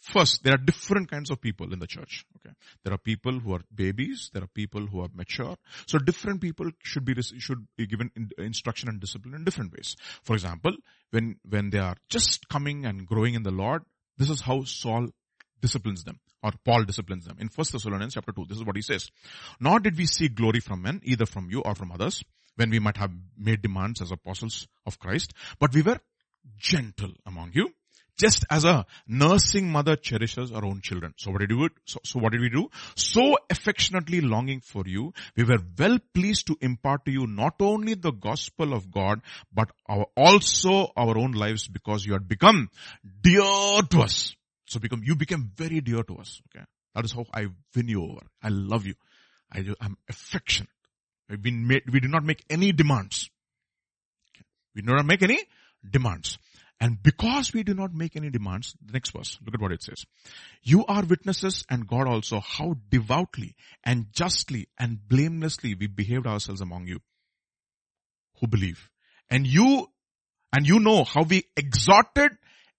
First, 0.01 0.45
there 0.45 0.55
are 0.55 0.59
different 0.59 1.11
kinds 1.11 1.31
of 1.31 1.41
people 1.41 1.73
in 1.73 1.78
the 1.78 1.86
church. 1.86 2.27
Okay. 2.36 2.55
There 2.85 2.93
are 2.93 2.99
people 2.99 3.41
who 3.41 3.55
are 3.55 3.62
babies. 3.74 4.31
There 4.35 4.43
are 4.43 4.53
people 4.55 4.86
who 4.86 5.01
are 5.01 5.09
mature. 5.15 5.57
So 5.86 5.99
different 5.99 6.43
people 6.43 6.70
should 6.82 7.07
be, 7.07 7.15
should 7.23 7.66
be 7.77 7.86
given 7.86 8.11
instruction 8.36 8.91
and 8.91 9.01
discipline 9.01 9.35
in 9.35 9.45
different 9.45 9.73
ways. 9.73 9.97
For 10.23 10.35
example, 10.35 10.73
when, 11.11 11.36
when 11.49 11.70
they 11.70 11.78
are 11.78 11.97
just 12.11 12.49
coming 12.49 12.85
and 12.85 13.07
growing 13.07 13.35
in 13.35 13.45
the 13.45 13.51
Lord, 13.51 13.82
this 14.19 14.28
is 14.28 14.43
how 14.43 14.65
Saul 14.65 15.09
disciplines 15.62 16.05
them 16.05 16.20
or 16.43 16.53
Paul 16.66 16.85
disciplines 16.85 17.24
them. 17.24 17.39
In 17.41 17.49
1 17.49 17.66
Thessalonians 17.73 18.12
chapter 18.12 18.32
2, 18.32 18.45
this 18.47 18.59
is 18.59 18.65
what 18.65 18.77
he 18.77 18.82
says. 18.82 19.11
Nor 19.59 19.81
did 19.81 19.97
we 19.97 20.05
seek 20.05 20.35
glory 20.35 20.61
from 20.61 20.82
men, 20.82 21.01
either 21.03 21.24
from 21.24 21.49
you 21.51 21.62
or 21.62 21.74
from 21.74 21.91
others, 21.91 22.23
when 22.57 22.69
we 22.69 22.78
might 22.78 22.99
have 22.99 23.11
made 23.39 23.62
demands 23.62 24.03
as 24.03 24.12
apostles 24.12 24.69
of 24.85 24.99
Christ, 24.99 25.32
but 25.59 25.73
we 25.74 25.81
were 25.81 25.99
gentle 26.59 27.12
among 27.24 27.53
you 27.55 27.70
just 28.16 28.45
as 28.51 28.65
a 28.65 28.86
nursing 29.07 29.70
mother 29.70 29.97
cherishes 29.97 30.51
her 30.51 30.65
own 30.65 30.81
children. 30.81 31.15
So 31.16 31.31
what 31.31 31.41
did 31.41 31.51
we 31.51 31.66
do? 31.69 31.74
So, 31.85 32.01
so 32.05 32.19
what 32.20 32.32
did 32.32 32.41
we 32.41 32.49
do? 32.49 32.70
So 32.95 33.36
affectionately 33.51 34.20
longing 34.20 34.61
for 34.61 34.85
you, 34.86 35.12
we 35.36 35.45
were 35.45 35.59
well 35.78 35.99
pleased 36.15 36.47
to 36.49 36.57
impart 36.61 37.05
to 37.07 37.12
you 37.12 37.27
not 37.27 37.55
only 37.61 37.95
the 37.95 38.12
gospel 38.12 38.73
of 38.73 38.91
God, 38.91 39.20
but 39.53 39.70
our, 39.89 40.07
also 40.16 40.93
our 40.97 41.19
own 41.19 41.32
lives 41.32 41.69
because 41.69 42.05
you 42.05 42.12
had 42.12 42.28
become 42.28 42.70
dear 43.23 43.43
to 43.43 44.01
us. 44.03 44.35
So 44.66 44.78
become, 44.81 45.03
you 45.05 45.16
became 45.16 45.51
very 45.57 45.81
dear 45.81 46.03
to 46.03 46.16
us. 46.16 46.41
Okay. 46.55 46.65
That 46.95 47.05
is 47.05 47.12
how 47.12 47.27
I 47.35 47.47
win 47.74 47.89
you 47.89 48.05
over. 48.05 48.20
I 48.43 48.49
love 48.49 48.86
you. 48.86 48.95
I, 49.53 49.65
am 49.81 49.97
affectionate. 50.09 50.69
We, 51.28 51.51
made, 51.51 51.82
we 51.93 52.01
did 52.01 52.11
not 52.11 52.24
make 52.24 52.45
any 52.49 52.73
demands. 52.73 53.31
Okay. 54.35 54.45
We 54.74 54.82
did 54.82 54.91
not 54.91 55.07
make 55.07 55.23
any 55.23 55.41
demands. 55.89 56.39
And 56.81 57.03
because 57.03 57.53
we 57.53 57.63
do 57.63 57.73
not 57.73 57.95
make 57.95 58.17
any 58.17 58.31
demands, 58.31 58.75
the 58.85 58.93
next 58.93 59.13
verse, 59.13 59.39
look 59.45 59.55
at 59.55 59.61
what 59.61 59.73
it 59.73 59.83
says. 59.83 60.05
You 60.63 60.85
are 60.87 61.05
witnesses 61.05 61.65
and 61.71 61.87
God 61.87 62.09
also 62.09 62.41
how 62.41 62.77
devoutly 62.91 63.55
and 63.85 64.07
justly 64.13 64.69
and 64.79 64.99
blamelessly 65.09 65.75
we 65.75 65.87
behaved 65.87 66.27
ourselves 66.27 66.61
among 66.61 66.87
you 66.87 67.01
who 68.41 68.49
believe. 68.49 68.91
And 69.31 69.47
you, 69.47 69.89
and 70.53 70.67
you 70.67 70.81
know 70.81 71.05
how 71.05 71.23
we 71.23 71.45
exhorted 71.57 72.33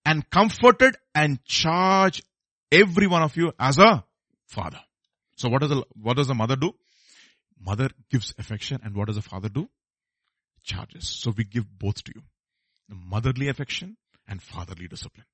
and 0.06 0.30
comforted 0.30 0.96
and 1.16 1.44
charged 1.46 2.24
every 2.72 3.08
one 3.08 3.24
of 3.24 3.36
you 3.38 3.54
as 3.60 3.80
a 3.80 4.04
father. 4.48 4.82
So 5.38 5.50
what 5.50 5.62
does 5.62 5.70
the, 5.70 5.84
what 5.96 6.18
does 6.18 6.28
the 6.28 6.36
mother 6.36 6.56
do? 6.56 6.74
Mother 7.60 7.90
gives 8.12 8.34
affection 8.38 8.82
and 8.84 8.96
what 8.96 9.08
does 9.08 9.16
the 9.16 9.22
father 9.22 9.50
do? 9.50 9.70
Charges. 10.64 11.08
So 11.08 11.34
we 11.36 11.46
give 11.46 11.66
both 11.80 12.04
to 12.04 12.12
you 12.14 12.22
motherly 12.90 13.48
affection 13.48 13.98
and 14.28 14.41
fatherly 14.41 14.88
discipline. 14.88 15.26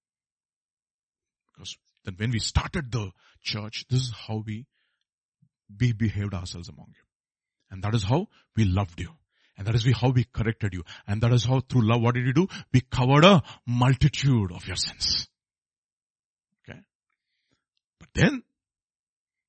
Because 1.54 1.78
then 2.06 2.16
when 2.18 2.32
we 2.32 2.40
started 2.40 2.92
the 2.92 3.12
church, 3.42 3.86
this 3.90 4.02
is 4.02 4.14
how 4.28 4.44
we, 4.46 4.66
we 5.80 5.94
behaved 5.94 6.34
ourselves 6.34 6.70
among 6.70 6.88
you. 6.90 7.04
And 7.70 7.84
that 7.84 7.96
is 7.96 8.04
how 8.04 8.28
we 8.56 8.66
loved 8.66 9.00
you. 9.00 9.10
And 9.58 9.68
that 9.68 9.76
is 9.76 9.86
how 9.96 10.10
we 10.10 10.24
corrected 10.24 10.74
you. 10.74 10.84
And 11.08 11.22
that 11.22 11.32
is 11.32 11.46
how 11.46 11.60
through 11.60 11.88
love, 11.88 12.02
what 12.02 12.16
did 12.16 12.26
you 12.26 12.34
do? 12.34 12.48
We 12.74 12.82
covered 12.82 13.24
a 13.26 13.44
multitude 13.68 14.52
of 14.52 14.66
your 14.66 14.76
sins. 14.76 15.28
Okay. 16.64 16.80
But 18.00 18.10
then, 18.14 18.44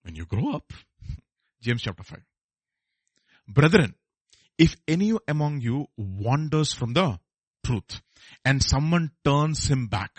when 0.03 0.15
you 0.15 0.27
grow 0.27 0.53
up, 0.55 0.73
James 1.63 1.83
chapter 1.83 2.03
5. 2.03 2.19
Brethren, 3.49 3.95
if 4.59 4.77
any 4.87 5.13
among 5.27 5.61
you 5.61 5.87
wanders 5.97 6.73
from 6.73 6.93
the 6.93 7.19
truth 7.65 8.01
and 8.45 8.63
someone 8.63 9.11
turns 9.25 9.69
him 9.69 9.87
back, 9.87 10.11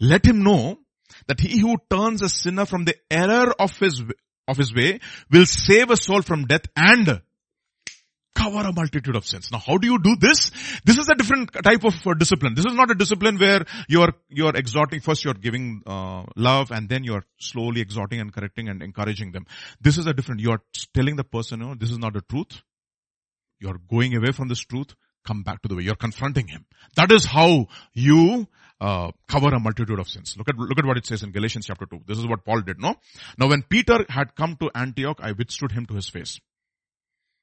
let 0.00 0.24
him 0.24 0.42
know 0.42 0.78
that 1.26 1.40
he 1.40 1.58
who 1.60 1.76
turns 1.90 2.22
a 2.22 2.28
sinner 2.28 2.66
from 2.66 2.84
the 2.84 2.96
error 3.10 3.52
of 3.58 3.76
his, 3.78 4.02
of 4.46 4.56
his 4.56 4.74
way 4.74 5.00
will 5.30 5.46
save 5.46 5.90
a 5.90 5.96
soul 5.96 6.22
from 6.22 6.46
death 6.46 6.66
and 6.76 7.20
cover 8.34 8.68
a 8.68 8.72
multitude 8.72 9.16
of 9.16 9.26
sins. 9.26 9.50
Now 9.50 9.58
how 9.58 9.78
do 9.78 9.88
you 9.88 9.98
do 9.98 10.14
this? 10.20 10.50
This 10.84 10.98
is 10.98 11.08
a 11.08 11.14
different 11.14 11.52
type 11.64 11.84
of 11.84 11.94
uh, 12.06 12.14
discipline. 12.14 12.54
This 12.54 12.66
is 12.66 12.74
not 12.74 12.90
a 12.90 12.94
discipline 12.94 13.38
where 13.38 13.64
you're, 13.88 14.12
you're 14.28 14.54
exhorting, 14.54 15.00
first 15.00 15.24
you're 15.24 15.34
giving 15.34 15.82
uh, 15.86 16.24
love 16.36 16.70
and 16.70 16.88
then 16.88 17.02
you're 17.02 17.24
slowly 17.38 17.80
exhorting 17.80 18.20
and 18.20 18.32
correcting 18.32 18.68
and 18.68 18.82
encouraging 18.82 19.32
them. 19.32 19.46
This 19.80 19.96
is 19.96 20.06
a 20.06 20.12
different, 20.12 20.40
you're 20.40 20.60
telling 20.92 21.16
the 21.16 21.24
person, 21.24 21.60
you 21.60 21.66
know, 21.66 21.74
this 21.74 21.90
is 21.90 21.98
not 21.98 22.12
the 22.12 22.20
truth. 22.20 22.60
You're 23.58 23.80
going 23.88 24.14
away 24.14 24.32
from 24.32 24.48
this 24.48 24.60
truth, 24.60 24.94
come 25.26 25.42
back 25.42 25.62
to 25.62 25.68
the 25.68 25.76
way. 25.76 25.82
You're 25.82 25.96
confronting 25.96 26.48
him. 26.48 26.64
That 26.96 27.12
is 27.12 27.24
how 27.24 27.66
you 27.92 28.46
uh, 28.80 29.10
cover 29.28 29.48
a 29.48 29.60
multitude 29.60 29.98
of 29.98 30.08
sins. 30.08 30.34
Look 30.38 30.48
at 30.48 30.56
look 30.56 30.78
at 30.78 30.86
what 30.86 30.96
it 30.96 31.06
says 31.06 31.22
in 31.22 31.32
Galatians 31.32 31.66
chapter 31.66 31.86
two. 31.86 32.00
This 32.06 32.18
is 32.18 32.26
what 32.26 32.44
Paul 32.44 32.60
did. 32.62 32.80
No, 32.80 32.94
now 33.38 33.48
when 33.48 33.62
Peter 33.62 34.04
had 34.08 34.34
come 34.34 34.56
to 34.56 34.70
Antioch, 34.74 35.18
I 35.22 35.32
withstood 35.32 35.72
him 35.72 35.86
to 35.86 35.94
his 35.94 36.08
face 36.08 36.40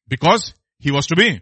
because 0.07 0.53
he 0.79 0.91
was 0.91 1.07
to 1.07 1.15
be 1.15 1.41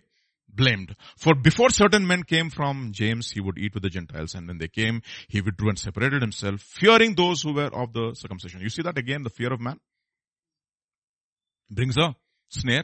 blamed. 0.53 0.95
For 1.17 1.33
before 1.35 1.69
certain 1.69 2.05
men 2.05 2.23
came 2.23 2.49
from 2.49 2.91
James, 2.93 3.31
he 3.31 3.41
would 3.41 3.57
eat 3.57 3.73
with 3.73 3.83
the 3.83 3.89
Gentiles. 3.89 4.35
And 4.35 4.47
when 4.47 4.57
they 4.57 4.67
came, 4.67 5.01
he 5.27 5.41
withdrew 5.41 5.69
and 5.69 5.79
separated 5.79 6.21
himself, 6.21 6.61
fearing 6.61 7.15
those 7.15 7.41
who 7.41 7.53
were 7.53 7.73
of 7.73 7.93
the 7.93 8.13
circumcision. 8.15 8.61
You 8.61 8.69
see 8.69 8.81
that 8.83 8.97
again, 8.97 9.23
the 9.23 9.29
fear 9.29 9.53
of 9.53 9.59
man? 9.59 9.79
Brings 11.69 11.97
a 11.97 12.15
snare. 12.49 12.83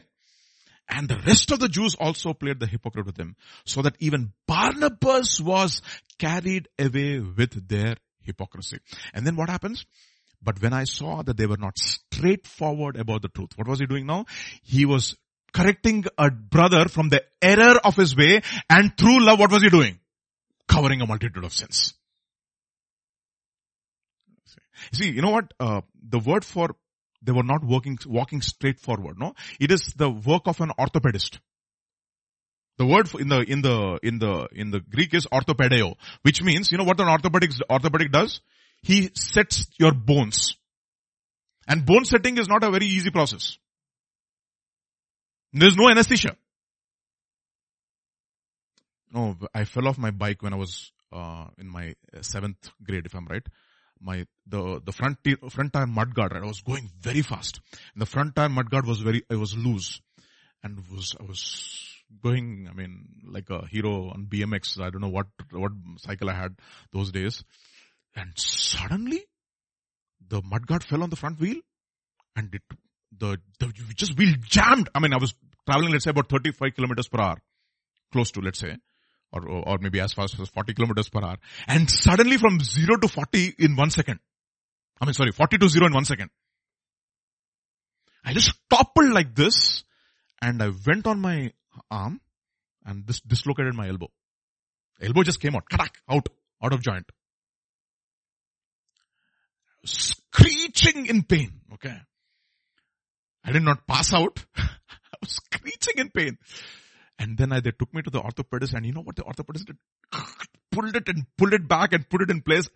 And 0.88 1.08
the 1.08 1.18
rest 1.26 1.50
of 1.50 1.60
the 1.60 1.68
Jews 1.68 1.94
also 1.94 2.32
played 2.32 2.60
the 2.60 2.66
hypocrite 2.66 3.06
with 3.06 3.18
him, 3.18 3.36
so 3.64 3.82
that 3.82 3.96
even 3.98 4.32
Barnabas 4.46 5.40
was 5.40 5.82
carried 6.18 6.68
away 6.78 7.20
with 7.20 7.68
their 7.68 7.96
hypocrisy. 8.22 8.78
And 9.12 9.26
then 9.26 9.36
what 9.36 9.50
happens? 9.50 9.84
But 10.42 10.62
when 10.62 10.72
I 10.72 10.84
saw 10.84 11.22
that 11.22 11.36
they 11.36 11.46
were 11.46 11.56
not 11.58 11.78
straightforward 11.78 12.96
about 12.96 13.22
the 13.22 13.28
truth, 13.28 13.50
what 13.56 13.68
was 13.68 13.80
he 13.80 13.86
doing 13.86 14.06
now? 14.06 14.26
He 14.62 14.86
was 14.86 15.16
correcting 15.52 16.04
a 16.16 16.30
brother 16.30 16.88
from 16.88 17.08
the 17.08 17.24
error 17.42 17.78
of 17.84 17.96
his 17.96 18.16
way 18.16 18.42
and 18.70 18.96
through 18.96 19.24
love, 19.24 19.38
what 19.38 19.50
was 19.50 19.62
he 19.62 19.68
doing? 19.68 19.98
Covering 20.68 21.00
a 21.00 21.06
multitude 21.06 21.44
of 21.44 21.52
sins. 21.52 21.94
See, 24.92 25.10
you 25.10 25.22
know 25.22 25.30
what? 25.30 25.52
Uh, 25.58 25.80
the 26.08 26.20
word 26.20 26.44
for 26.44 26.76
they 27.22 27.32
were 27.32 27.42
not 27.42 27.64
working, 27.64 27.98
walking 28.06 28.40
straight 28.40 28.80
forward. 28.80 29.18
No, 29.18 29.34
it 29.60 29.70
is 29.70 29.94
the 29.96 30.10
work 30.10 30.42
of 30.46 30.60
an 30.60 30.70
orthopedist. 30.78 31.38
The 32.78 32.86
word 32.86 33.12
in 33.18 33.28
the 33.28 33.40
in 33.40 33.60
the 33.60 33.98
in 34.02 34.18
the 34.20 34.48
in 34.52 34.70
the 34.70 34.80
Greek 34.80 35.12
is 35.12 35.26
orthopedeo, 35.26 35.96
which 36.22 36.42
means 36.42 36.70
you 36.70 36.78
know 36.78 36.84
what 36.84 37.00
an 37.00 37.08
orthopedic 37.08 37.50
orthopedic 37.68 38.12
does. 38.12 38.40
He 38.82 39.10
sets 39.14 39.66
your 39.78 39.92
bones, 39.92 40.54
and 41.66 41.84
bone 41.84 42.04
setting 42.04 42.38
is 42.38 42.48
not 42.48 42.62
a 42.62 42.70
very 42.70 42.86
easy 42.86 43.10
process. 43.10 43.58
There's 45.52 45.76
no 45.76 45.88
anesthesia. 45.90 46.36
No, 49.12 49.36
I 49.52 49.64
fell 49.64 49.88
off 49.88 49.98
my 49.98 50.12
bike 50.12 50.42
when 50.42 50.52
I 50.52 50.56
was 50.56 50.92
uh, 51.12 51.46
in 51.56 51.66
my 51.66 51.94
seventh 52.20 52.70
grade, 52.84 53.06
if 53.06 53.14
I'm 53.14 53.26
right 53.26 53.42
my 54.00 54.26
the 54.46 54.80
the 54.84 54.92
front 54.92 55.18
front 55.50 55.72
tire 55.72 55.86
mudguard. 55.86 56.32
Right? 56.32 56.42
I 56.42 56.46
was 56.46 56.62
going 56.62 56.90
very 57.00 57.22
fast. 57.22 57.60
And 57.94 58.02
the 58.02 58.06
front 58.06 58.34
tire 58.34 58.48
mudguard 58.48 58.86
was 58.86 59.00
very 59.00 59.22
I 59.30 59.36
was 59.36 59.56
loose, 59.56 60.00
and 60.62 60.78
was 60.90 61.14
I 61.20 61.24
was 61.24 61.84
going. 62.22 62.68
I 62.70 62.74
mean, 62.74 63.08
like 63.26 63.50
a 63.50 63.66
hero 63.66 64.10
on 64.10 64.26
BMX. 64.26 64.80
I 64.80 64.90
don't 64.90 65.00
know 65.00 65.08
what 65.08 65.26
what 65.50 65.72
cycle 65.98 66.30
I 66.30 66.34
had 66.34 66.56
those 66.92 67.10
days, 67.12 67.44
and 68.14 68.32
suddenly 68.36 69.24
the 70.26 70.42
mudguard 70.42 70.84
fell 70.84 71.02
on 71.02 71.10
the 71.10 71.16
front 71.16 71.40
wheel, 71.40 71.60
and 72.36 72.54
it 72.54 72.62
the 73.16 73.38
the 73.58 73.72
just 73.94 74.16
wheel 74.16 74.34
jammed. 74.40 74.88
I 74.94 75.00
mean, 75.00 75.12
I 75.12 75.18
was 75.18 75.34
traveling 75.68 75.92
let's 75.92 76.04
say 76.04 76.10
about 76.10 76.28
35 76.28 76.74
kilometers 76.74 77.08
per 77.08 77.20
hour, 77.20 77.38
close 78.12 78.30
to 78.32 78.40
let's 78.40 78.58
say, 78.58 78.76
or, 79.32 79.46
or 79.48 79.78
maybe 79.78 80.00
as 80.00 80.12
fast 80.12 80.38
as 80.40 80.48
40 80.48 80.74
kilometers 80.74 81.08
per 81.08 81.22
hour. 81.22 81.36
And 81.66 81.90
suddenly 81.90 82.38
from 82.38 82.60
0 82.60 82.96
to 82.98 83.08
40 83.08 83.54
in 83.58 83.76
one 83.76 83.90
second. 83.90 84.20
I 85.00 85.04
mean, 85.04 85.14
sorry, 85.14 85.32
40 85.32 85.58
to 85.58 85.68
0 85.68 85.86
in 85.86 85.92
one 85.92 86.04
second. 86.04 86.30
I 88.24 88.32
just 88.32 88.52
toppled 88.68 89.12
like 89.12 89.34
this 89.34 89.84
and 90.40 90.62
I 90.62 90.70
went 90.86 91.06
on 91.06 91.20
my 91.20 91.52
arm 91.90 92.20
and 92.84 93.06
this 93.06 93.20
dislocated 93.20 93.74
my 93.74 93.88
elbow. 93.88 94.08
Elbow 95.00 95.22
just 95.22 95.40
came 95.40 95.54
out, 95.54 95.64
crack, 95.70 95.98
out, 96.10 96.28
out 96.62 96.72
of 96.72 96.82
joint. 96.82 97.06
Screeching 99.84 101.06
in 101.06 101.22
pain, 101.22 101.60
okay. 101.74 101.96
I 103.44 103.52
did 103.52 103.62
not 103.62 103.86
pass 103.86 104.12
out. 104.12 104.44
I 104.56 105.16
was 105.22 105.30
screeching 105.30 105.98
in 105.98 106.10
pain. 106.10 106.38
And 107.18 107.36
then 107.36 107.52
I, 107.52 107.60
they 107.60 107.72
took 107.72 107.92
me 107.92 108.02
to 108.02 108.10
the 108.10 108.20
orthopedist 108.20 108.74
and 108.74 108.86
you 108.86 108.92
know 108.92 109.02
what 109.02 109.16
the 109.16 109.22
orthopedist 109.22 109.66
did? 109.66 109.76
Pulled 110.70 110.94
it 110.94 111.08
and 111.08 111.26
pulled 111.36 111.54
it 111.54 111.66
back 111.66 111.92
and 111.92 112.08
put 112.08 112.22
it 112.22 112.30
in 112.30 112.42
place. 112.42 112.68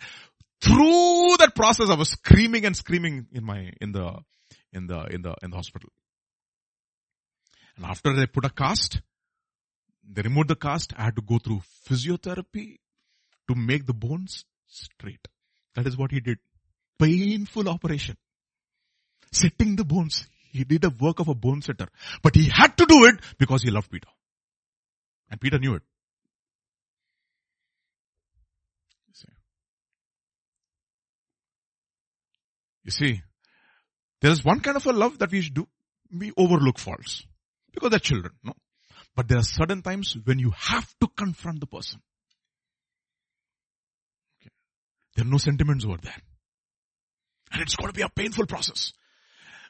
Through 0.61 1.37
that 1.39 1.53
process, 1.55 1.91
I 1.91 1.95
was 1.95 2.11
screaming 2.11 2.65
and 2.65 2.77
screaming 2.77 3.27
in 3.33 3.45
my, 3.45 3.73
in 3.81 3.93
the, 3.93 4.19
in 4.73 4.87
the, 4.87 5.05
in 5.07 5.23
the, 5.23 5.35
in 5.43 5.51
the 5.51 5.57
hospital. 5.57 5.91
And 7.77 7.87
after 7.87 8.15
they 8.15 8.27
put 8.27 8.45
a 8.45 8.51
cast, 8.51 9.01
they 10.09 10.23
removed 10.23 10.49
the 10.49 10.57
cast, 10.57 10.93
I 10.97 11.05
had 11.05 11.17
to 11.17 11.23
go 11.23 11.39
through 11.39 11.63
physiotherapy 11.89 12.79
to 13.49 13.55
make 13.55 13.87
the 13.87 13.95
bones 13.95 14.45
straight. 14.67 15.27
That 15.75 15.87
is 15.87 15.97
what 15.97 16.11
he 16.11 16.21
did. 16.21 16.39
Painful 16.99 17.69
operation. 17.69 18.17
Setting 19.31 19.77
the 19.77 19.85
bones. 19.85 20.27
He 20.51 20.65
did 20.65 20.83
the 20.83 20.91
work 20.91 21.19
of 21.21 21.29
a 21.29 21.35
bone 21.35 21.63
setter. 21.63 21.89
But 22.23 22.35
he 22.35 22.51
had 22.53 22.77
to 22.77 22.87
do 22.87 23.07
it 23.07 23.21
because 23.39 23.63
he 23.63 23.71
loved 23.71 23.91
Peter. 23.91 24.09
And 25.33 25.41
Peter 25.41 25.59
knew 25.59 25.75
it. 25.75 25.83
You 32.85 32.91
see, 32.91 33.23
there 34.21 34.33
is 34.33 34.45
one 34.45 34.61
kind 34.61 34.77
of 34.77 34.85
a 34.87 34.93
love 34.93 35.19
that 35.21 35.31
we 35.31 35.41
should 35.41 35.55
do. 35.55 35.69
We 36.13 36.33
overlook 36.37 36.79
faults. 36.79 37.25
Because 37.73 37.91
they're 37.91 37.99
children, 37.99 38.35
no? 38.43 38.53
But 39.15 39.29
there 39.29 39.39
are 39.39 39.45
certain 39.45 39.83
times 39.83 40.17
when 40.25 40.39
you 40.39 40.53
have 40.57 40.93
to 41.01 41.09
confront 41.17 41.61
the 41.61 41.67
person. 41.67 42.01
Okay. 44.41 44.51
There 45.15 45.25
are 45.25 45.29
no 45.29 45.39
sentiments 45.39 45.85
over 45.85 45.99
there. 46.03 46.21
And 47.53 47.63
it's 47.63 47.77
going 47.77 47.89
to 47.89 47.95
be 47.95 48.03
a 48.03 48.09
painful 48.09 48.47
process. 48.47 48.93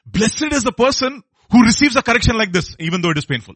Blessed 0.05 0.51
is 0.51 0.63
the 0.63 0.71
person 0.73 1.23
who 1.51 1.63
receives 1.63 1.95
a 1.95 2.01
correction 2.01 2.35
like 2.35 2.51
this, 2.51 2.75
even 2.79 3.01
though 3.01 3.11
it 3.11 3.17
is 3.17 3.25
painful. 3.25 3.53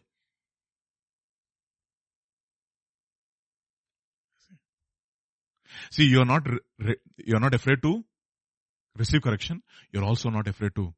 See, 5.90 6.04
you're 6.04 6.24
not, 6.24 6.46
you're 7.16 7.40
not 7.40 7.54
afraid 7.54 7.82
to 7.82 8.04
receive 8.96 9.22
correction. 9.22 9.62
You're 9.92 10.04
also 10.04 10.30
not 10.30 10.48
afraid 10.48 10.74
to 10.76 10.92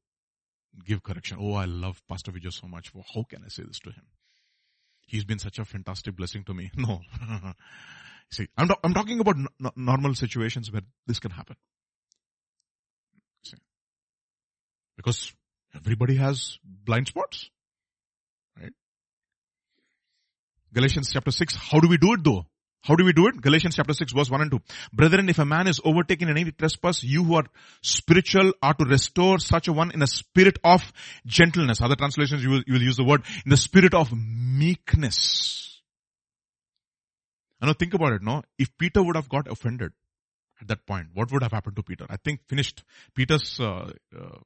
give 0.84 1.02
correction. 1.02 1.38
Oh, 1.40 1.54
I 1.54 1.66
love 1.66 2.02
Pastor 2.08 2.32
Vijay 2.32 2.52
so 2.52 2.66
much. 2.66 2.94
Well, 2.94 3.04
how 3.14 3.24
can 3.24 3.44
I 3.44 3.48
say 3.48 3.62
this 3.64 3.78
to 3.80 3.90
him? 3.90 4.04
He's 5.06 5.24
been 5.24 5.38
such 5.38 5.58
a 5.58 5.64
fantastic 5.64 6.16
blessing 6.16 6.44
to 6.44 6.54
me. 6.54 6.70
No. 6.76 7.00
See, 8.32 8.46
I'm, 8.56 8.68
I'm 8.84 8.94
talking 8.94 9.18
about 9.18 9.36
n- 9.36 9.72
normal 9.74 10.14
situations 10.14 10.70
where 10.70 10.82
this 11.04 11.18
can 11.18 11.32
happen. 11.32 11.56
See? 13.42 13.56
Because 14.96 15.32
everybody 15.74 16.14
has 16.14 16.58
blind 16.64 17.08
spots. 17.08 17.50
Right? 18.60 18.72
Galatians 20.72 21.10
chapter 21.12 21.32
6, 21.32 21.56
how 21.56 21.80
do 21.80 21.88
we 21.88 21.98
do 21.98 22.12
it 22.12 22.22
though? 22.22 22.46
How 22.82 22.94
do 22.94 23.04
we 23.04 23.12
do 23.12 23.26
it? 23.26 23.40
Galatians 23.40 23.76
chapter 23.76 23.92
6 23.92 24.12
verse 24.12 24.30
1 24.30 24.40
and 24.40 24.50
2. 24.50 24.60
Brethren, 24.92 25.28
if 25.28 25.38
a 25.38 25.44
man 25.44 25.66
is 25.66 25.80
overtaken 25.84 26.28
in 26.28 26.38
any 26.38 26.50
trespass, 26.50 27.04
you 27.04 27.24
who 27.24 27.34
are 27.34 27.44
spiritual 27.82 28.52
are 28.62 28.72
to 28.74 28.84
restore 28.84 29.38
such 29.38 29.68
a 29.68 29.72
one 29.72 29.90
in 29.90 30.00
a 30.02 30.06
spirit 30.06 30.58
of 30.64 30.92
gentleness. 31.26 31.82
Other 31.82 31.96
translations 31.96 32.42
you 32.42 32.50
will, 32.50 32.62
you 32.66 32.74
will 32.74 32.82
use 32.82 32.96
the 32.96 33.04
word 33.04 33.22
in 33.44 33.50
the 33.50 33.56
spirit 33.58 33.92
of 33.92 34.10
meekness. 34.12 35.82
I 37.60 37.66
know, 37.66 37.74
think 37.74 37.92
about 37.92 38.14
it, 38.14 38.22
no? 38.22 38.42
If 38.58 38.76
Peter 38.78 39.02
would 39.02 39.16
have 39.16 39.28
got 39.28 39.46
offended 39.46 39.92
at 40.62 40.68
that 40.68 40.86
point, 40.86 41.08
what 41.12 41.30
would 41.30 41.42
have 41.42 41.52
happened 41.52 41.76
to 41.76 41.82
Peter? 41.82 42.06
I 42.08 42.16
think 42.16 42.40
finished. 42.48 42.82
Peter's, 43.14 43.60
uh, 43.60 43.92
uh, 44.18 44.38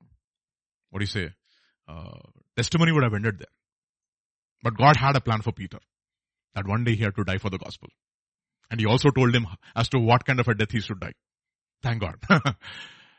what 0.90 0.98
do 0.98 1.02
you 1.02 1.06
say? 1.06 1.30
Uh, 1.86 2.18
testimony 2.56 2.90
would 2.90 3.04
have 3.04 3.14
ended 3.14 3.38
there. 3.38 3.46
But 4.64 4.76
God 4.76 4.96
had 4.96 5.14
a 5.14 5.20
plan 5.20 5.42
for 5.42 5.52
Peter. 5.52 5.78
that 6.54 6.66
one 6.66 6.84
day 6.84 6.94
he 6.94 7.02
had 7.02 7.14
to 7.16 7.24
die 7.24 7.38
for 7.38 7.50
the 7.50 7.58
gospel. 7.58 7.88
And 8.70 8.80
he 8.80 8.86
also 8.86 9.10
told 9.10 9.34
him 9.34 9.46
as 9.76 9.88
to 9.90 9.98
what 9.98 10.24
kind 10.24 10.40
of 10.40 10.48
a 10.48 10.54
death 10.54 10.72
he 10.72 10.80
should 10.80 11.00
die. 11.00 11.12
Thank 11.82 12.00
God. 12.00 12.16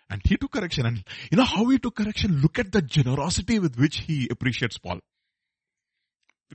and 0.10 0.22
he 0.26 0.38
took 0.38 0.52
correction. 0.52 0.86
And 0.86 1.04
you 1.32 1.38
know 1.38 1.44
how 1.44 1.66
he 1.66 1.80
took 1.80 1.96
correction? 1.96 2.42
Look 2.42 2.60
at 2.60 2.72
the 2.72 2.82
generosity 2.82 3.60
with 3.60 3.78
which 3.78 4.00
he 4.00 4.28
appreciates 4.30 4.78
Paul. 4.78 5.00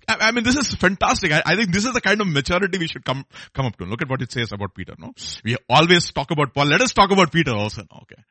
I, 0.08 0.30
mean, 0.32 0.44
this 0.44 0.56
is 0.56 0.72
fantastic. 0.74 1.32
I, 1.32 1.42
I, 1.44 1.56
think 1.56 1.72
this 1.72 1.84
is 1.84 1.92
the 1.92 2.00
kind 2.00 2.20
of 2.20 2.28
maturity 2.28 2.78
we 2.78 2.86
should 2.86 3.04
come, 3.04 3.24
come 3.52 3.66
up 3.66 3.76
to. 3.78 3.84
Look 3.84 4.02
at 4.02 4.08
what 4.08 4.22
it 4.22 4.30
says 4.30 4.52
about 4.52 4.74
Peter, 4.74 4.94
no? 4.98 5.12
We 5.44 5.56
always 5.68 6.10
talk 6.12 6.30
about 6.30 6.54
Paul. 6.54 6.66
Let 6.66 6.80
us 6.80 6.92
talk 6.92 7.10
about 7.10 7.32
Peter 7.32 7.52
also? 7.52 7.82
Okay. 7.82 8.22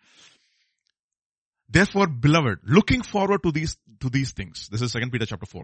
Therefore, 1.69 2.07
beloved, 2.07 2.59
looking 2.63 3.01
forward 3.01 3.43
to 3.43 3.51
these, 3.51 3.77
to 3.99 4.09
these 4.09 4.31
things. 4.31 4.69
This 4.71 4.81
is 4.81 4.93
2 4.93 5.09
Peter 5.11 5.25
chapter 5.25 5.45
4. 5.45 5.63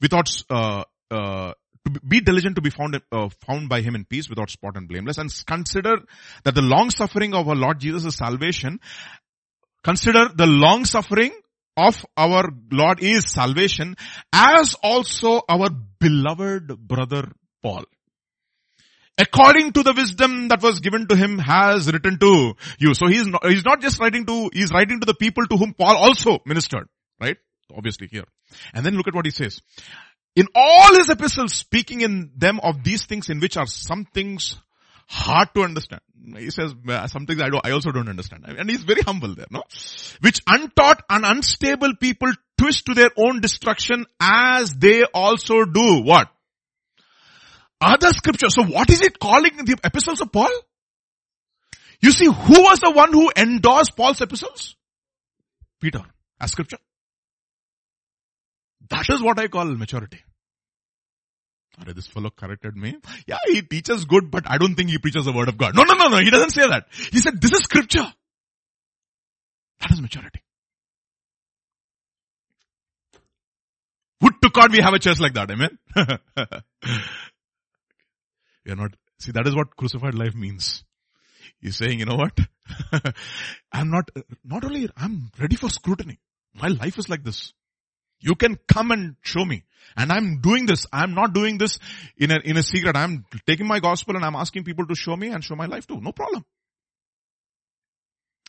Without, 0.00 0.28
uh, 0.50 0.84
uh, 1.10 1.52
be 2.06 2.20
diligent 2.20 2.56
to 2.56 2.62
be 2.62 2.70
found, 2.70 3.00
uh, 3.10 3.28
found 3.46 3.68
by 3.68 3.80
him 3.80 3.94
in 3.94 4.04
peace 4.04 4.28
without 4.28 4.50
spot 4.50 4.76
and 4.76 4.88
blameless 4.88 5.18
and 5.18 5.30
consider 5.46 5.96
that 6.44 6.54
the 6.54 6.62
long 6.62 6.90
suffering 6.90 7.34
of 7.34 7.48
our 7.48 7.56
Lord 7.56 7.80
Jesus' 7.80 8.04
is 8.04 8.16
salvation, 8.16 8.80
consider 9.82 10.28
the 10.34 10.46
long 10.46 10.84
suffering 10.84 11.32
of 11.76 12.04
our 12.16 12.50
Lord 12.70 13.02
is 13.02 13.30
salvation 13.30 13.96
as 14.32 14.74
also 14.82 15.40
our 15.48 15.70
beloved 15.98 16.86
brother 16.86 17.32
Paul. 17.62 17.84
According 19.18 19.72
to 19.72 19.82
the 19.82 19.92
wisdom 19.92 20.48
that 20.48 20.62
was 20.62 20.80
given 20.80 21.06
to 21.08 21.16
him 21.16 21.38
has 21.38 21.92
written 21.92 22.18
to 22.18 22.54
you. 22.78 22.94
So 22.94 23.06
he's 23.08 23.26
not, 23.26 23.44
he's 23.46 23.64
not 23.64 23.80
just 23.80 24.00
writing 24.00 24.24
to, 24.26 24.50
he's 24.52 24.72
writing 24.72 25.00
to 25.00 25.06
the 25.06 25.14
people 25.14 25.46
to 25.46 25.56
whom 25.56 25.74
Paul 25.74 25.96
also 25.96 26.38
ministered. 26.46 26.88
Right? 27.20 27.36
Obviously 27.74 28.08
here. 28.10 28.24
And 28.74 28.84
then 28.84 28.94
look 28.94 29.08
at 29.08 29.14
what 29.14 29.26
he 29.26 29.30
says. 29.30 29.60
In 30.34 30.46
all 30.54 30.94
his 30.94 31.10
epistles, 31.10 31.54
speaking 31.54 32.00
in 32.00 32.30
them 32.36 32.58
of 32.60 32.82
these 32.82 33.04
things 33.06 33.28
in 33.28 33.40
which 33.40 33.56
are 33.56 33.66
some 33.66 34.06
things 34.06 34.58
hard 35.06 35.48
to 35.54 35.62
understand. 35.62 36.00
He 36.38 36.50
says 36.50 36.72
some 37.06 37.26
things 37.26 37.42
I, 37.42 37.50
do, 37.50 37.60
I 37.62 37.72
also 37.72 37.90
don't 37.90 38.08
understand. 38.08 38.44
And 38.46 38.70
he's 38.70 38.84
very 38.84 39.02
humble 39.02 39.34
there, 39.34 39.46
no? 39.50 39.62
Which 40.20 40.40
untaught 40.46 41.02
and 41.10 41.24
unstable 41.26 41.96
people 41.96 42.32
twist 42.56 42.86
to 42.86 42.94
their 42.94 43.10
own 43.16 43.40
destruction 43.40 44.06
as 44.20 44.72
they 44.72 45.02
also 45.02 45.64
do. 45.64 46.02
What? 46.02 46.28
Other 47.80 48.12
scriptures. 48.12 48.54
So 48.54 48.64
what 48.64 48.88
is 48.88 49.00
it 49.00 49.18
calling 49.18 49.56
the 49.56 49.76
epistles 49.84 50.20
of 50.20 50.32
Paul? 50.32 50.50
You 52.00 52.12
see, 52.12 52.26
who 52.26 52.62
was 52.62 52.80
the 52.80 52.92
one 52.92 53.12
who 53.12 53.30
endorsed 53.36 53.96
Paul's 53.96 54.20
epistles? 54.20 54.76
Peter, 55.80 56.02
as 56.40 56.52
scripture. 56.52 56.78
That 58.92 59.08
is 59.08 59.22
what 59.22 59.38
I 59.38 59.48
call 59.48 59.64
maturity. 59.64 60.20
This 61.86 62.06
fellow 62.06 62.28
corrected 62.30 62.76
me. 62.76 62.96
Yeah, 63.26 63.38
he 63.46 63.62
teaches 63.62 64.04
good, 64.04 64.30
but 64.30 64.44
I 64.46 64.58
don't 64.58 64.74
think 64.74 64.90
he 64.90 64.98
preaches 64.98 65.24
the 65.24 65.32
word 65.32 65.48
of 65.48 65.56
God. 65.56 65.74
No, 65.74 65.82
no, 65.84 65.94
no, 65.94 66.08
no. 66.08 66.18
He 66.18 66.30
doesn't 66.30 66.50
say 66.50 66.68
that. 66.68 66.86
He 67.10 67.18
said, 67.18 67.40
this 67.40 67.52
is 67.52 67.60
scripture. 67.60 68.12
That 69.80 69.90
is 69.90 70.00
maturity. 70.00 70.40
Would 74.20 74.34
to 74.42 74.50
God 74.50 74.70
we 74.70 74.82
have 74.82 74.92
a 74.92 74.98
church 74.98 75.18
like 75.18 75.32
that. 75.34 75.50
Amen. 75.50 75.78
we 78.64 78.72
are 78.72 78.76
not, 78.76 78.94
see 79.18 79.32
that 79.32 79.46
is 79.46 79.56
what 79.56 79.74
crucified 79.74 80.14
life 80.14 80.34
means. 80.34 80.84
He's 81.60 81.76
saying, 81.76 81.98
you 81.98 82.04
know 82.04 82.16
what? 82.16 82.38
I'm 83.72 83.90
not, 83.90 84.10
not 84.44 84.64
only, 84.64 84.90
I'm 84.96 85.30
ready 85.40 85.56
for 85.56 85.70
scrutiny. 85.70 86.20
My 86.54 86.68
life 86.68 86.98
is 86.98 87.08
like 87.08 87.24
this. 87.24 87.54
You 88.22 88.34
can 88.34 88.58
come 88.66 88.90
and 88.90 89.16
show 89.22 89.44
me. 89.44 89.64
And 89.96 90.10
I'm 90.10 90.40
doing 90.40 90.66
this. 90.66 90.86
I'm 90.92 91.14
not 91.14 91.34
doing 91.34 91.58
this 91.58 91.78
in 92.16 92.30
a, 92.30 92.38
in 92.38 92.56
a 92.56 92.62
secret. 92.62 92.96
I'm 92.96 93.26
taking 93.46 93.66
my 93.66 93.80
gospel 93.80 94.16
and 94.16 94.24
I'm 94.24 94.36
asking 94.36 94.64
people 94.64 94.86
to 94.86 94.94
show 94.94 95.16
me 95.16 95.28
and 95.28 95.44
show 95.44 95.56
my 95.56 95.66
life 95.66 95.86
too. 95.86 96.00
No 96.00 96.12
problem. 96.12 96.44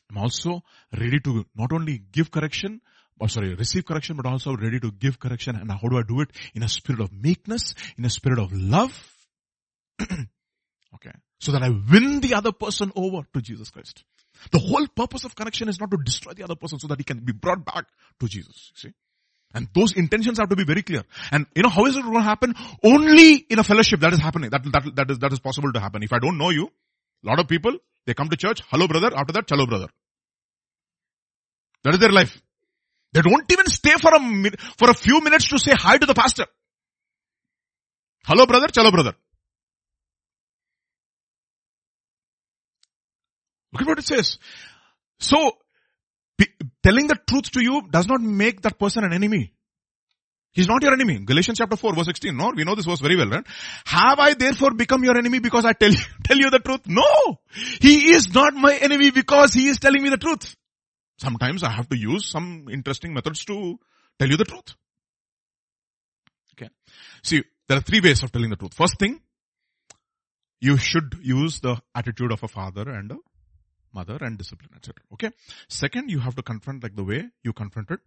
I'm 0.10 0.18
also 0.18 0.64
ready 0.98 1.20
to 1.22 1.46
not 1.56 1.74
only 1.74 2.02
give 2.12 2.30
correction, 2.30 2.82
or 3.20 3.28
sorry, 3.30 3.56
receive 3.56 3.86
correction, 3.86 4.16
but 4.16 4.26
also 4.26 4.56
ready 4.56 4.80
to 4.80 4.92
give 4.92 5.20
correction. 5.20 5.56
And 5.56 5.72
how 5.72 5.88
do 5.90 5.98
I 5.98 6.04
do 6.04 6.22
it? 6.22 6.30
In 6.54 6.64
a 6.64 6.70
spirit 6.70 7.02
of 7.02 7.12
meekness, 7.12 7.74
in 7.98 8.06
a 8.06 8.10
spirit 8.10 8.40
of 8.40 8.54
love. 8.54 8.94
okay. 10.02 11.12
So 11.40 11.52
that 11.52 11.64
I 11.64 11.70
win 11.70 12.22
the 12.22 12.36
other 12.36 12.52
person 12.52 12.92
over 12.96 13.24
to 13.34 13.42
Jesus 13.42 13.70
Christ. 13.70 14.04
The 14.52 14.60
whole 14.60 14.88
purpose 14.88 15.24
of 15.24 15.36
correction 15.36 15.68
is 15.68 15.80
not 15.80 15.92
to 15.92 15.98
destroy 15.98 16.34
the 16.34 16.44
other 16.44 16.56
person 16.56 16.80
so 16.80 16.88
that 16.88 17.00
he 17.00 17.04
can 17.04 17.20
be 17.20 17.34
brought 17.34 17.66
back 17.66 17.86
to 18.20 18.28
Jesus. 18.28 18.72
See? 18.76 18.94
And 19.54 19.68
those 19.76 19.94
intentions 19.94 20.40
have 20.40 20.50
to 20.50 20.56
be 20.56 20.64
very 20.64 20.82
clear. 20.82 21.04
And 21.32 21.46
you 21.56 21.64
know, 21.64 21.70
how 21.70 21.86
is 21.86 21.96
it 21.96 22.02
going 22.02 22.16
to 22.16 22.22
happen? 22.22 22.56
Only 22.84 23.36
in 23.36 23.60
a 23.60 23.64
fellowship 23.64 24.00
that 24.00 24.14
is 24.14 24.20
happening. 24.20 24.50
That, 24.50 24.64
that, 24.64 24.96
that 24.96 25.12
is, 25.12 25.20
that 25.20 25.32
is 25.32 25.40
possible 25.40 25.72
to 25.74 25.80
happen. 25.80 26.02
If 26.02 26.12
I 26.12 26.20
don't 26.20 26.38
know 26.38 26.50
you, 26.50 26.70
a 27.24 27.28
lot 27.28 27.40
of 27.40 27.48
people, 27.48 27.78
they 28.06 28.14
come 28.14 28.30
to 28.30 28.38
church, 28.38 28.62
hello 28.70 28.88
brother, 28.88 29.12
after 29.16 29.34
that, 29.34 29.48
chalo 29.48 29.68
brother. 29.68 29.88
That 31.84 31.94
is 31.94 32.00
their 32.00 32.12
life. 32.12 32.42
They 33.14 33.22
don't 33.22 33.52
even 33.52 33.68
stay 33.68 33.94
for 34.02 34.12
a, 34.14 34.52
for 34.78 34.90
a 34.90 34.94
few 34.94 35.22
minutes 35.22 35.48
to 35.50 35.60
say 35.60 35.74
hi 35.74 35.98
to 35.98 36.06
the 36.06 36.14
pastor. 36.14 36.46
Hello 38.26 38.46
brother, 38.46 38.68
chalo 38.68 38.92
brother. 38.92 39.14
Look 43.72 43.82
at 43.82 43.88
what 43.88 44.00
it 44.00 44.08
says. 44.08 44.38
So, 45.20 45.58
telling 46.84 47.08
the 47.08 47.18
truth 47.28 47.52
to 47.52 47.64
you 47.64 47.82
does 47.90 48.08
not 48.08 48.22
make 48.22 48.62
that 48.62 48.78
person 48.78 49.04
an 49.04 49.14
enemy. 49.14 49.54
He's 50.52 50.68
not 50.68 50.84
your 50.84 50.94
enemy. 50.94 51.18
Galatians 51.20 51.58
chapter 51.58 51.76
4 51.76 51.96
verse 51.96 52.06
16. 52.06 52.38
No, 52.38 52.52
we 52.56 52.64
know 52.64 52.76
this 52.76 52.86
verse 52.86 53.00
very 53.00 53.16
well, 53.16 53.28
right? 53.28 53.46
Have 53.86 54.20
I 54.20 54.36
therefore 54.36 54.72
become 54.76 55.04
your 55.04 55.18
enemy 55.18 55.40
because 55.40 55.66
I 55.66 55.74
tell 55.74 55.92
you, 55.92 56.00
tell 56.24 56.38
you 56.38 56.52
the 56.52 56.60
truth? 56.60 56.82
No! 56.86 57.40
He 57.82 58.14
is 58.14 58.34
not 58.34 58.54
my 58.54 58.76
enemy 58.76 59.10
because 59.10 59.54
he 59.54 59.68
is 59.68 59.80
telling 59.80 60.04
me 60.04 60.10
the 60.10 60.18
truth. 60.18 60.56
Sometimes 61.18 61.64
I 61.64 61.72
have 61.72 61.90
to 61.90 61.98
use 61.98 62.30
some 62.30 62.68
interesting 62.72 63.14
methods 63.14 63.46
to 63.46 63.80
tell 64.20 64.30
you 64.30 64.38
the 64.38 64.46
truth. 64.46 64.76
Okay. 66.54 66.70
See, 67.24 67.44
there 67.68 67.78
are 67.78 67.82
three 67.82 68.02
ways 68.02 68.22
of 68.22 68.32
telling 68.32 68.52
the 68.52 68.56
truth. 68.56 68.76
First 68.76 69.00
thing, 69.00 69.20
you 70.62 70.78
should 70.78 71.18
use 71.22 71.62
the 71.62 71.82
attitude 71.96 72.32
of 72.32 72.44
a 72.44 72.48
father 72.48 72.90
and 72.90 73.12
a 73.12 73.16
mother 73.94 74.18
and 74.22 74.38
discipline, 74.38 74.72
etc. 74.76 74.96
Okay. 75.14 75.32
Second, 75.68 76.10
you 76.10 76.20
have 76.20 76.36
to 76.36 76.44
confront 76.44 76.84
like 76.84 76.96
the 76.96 77.04
way 77.04 77.30
you 77.44 77.54
confronted 77.54 78.00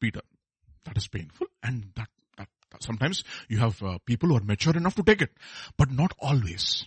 Peter. 0.00 0.20
That 0.84 0.96
is 0.96 1.08
painful 1.08 1.48
and 1.62 1.90
that, 1.96 2.08
that, 2.36 2.48
that 2.70 2.82
sometimes 2.82 3.24
you 3.48 3.58
have 3.58 3.82
uh, 3.82 3.98
people 4.06 4.28
who 4.28 4.36
are 4.36 4.44
mature 4.44 4.76
enough 4.76 4.94
to 4.96 5.02
take 5.02 5.22
it, 5.22 5.30
but 5.76 5.90
not 5.90 6.12
always. 6.20 6.86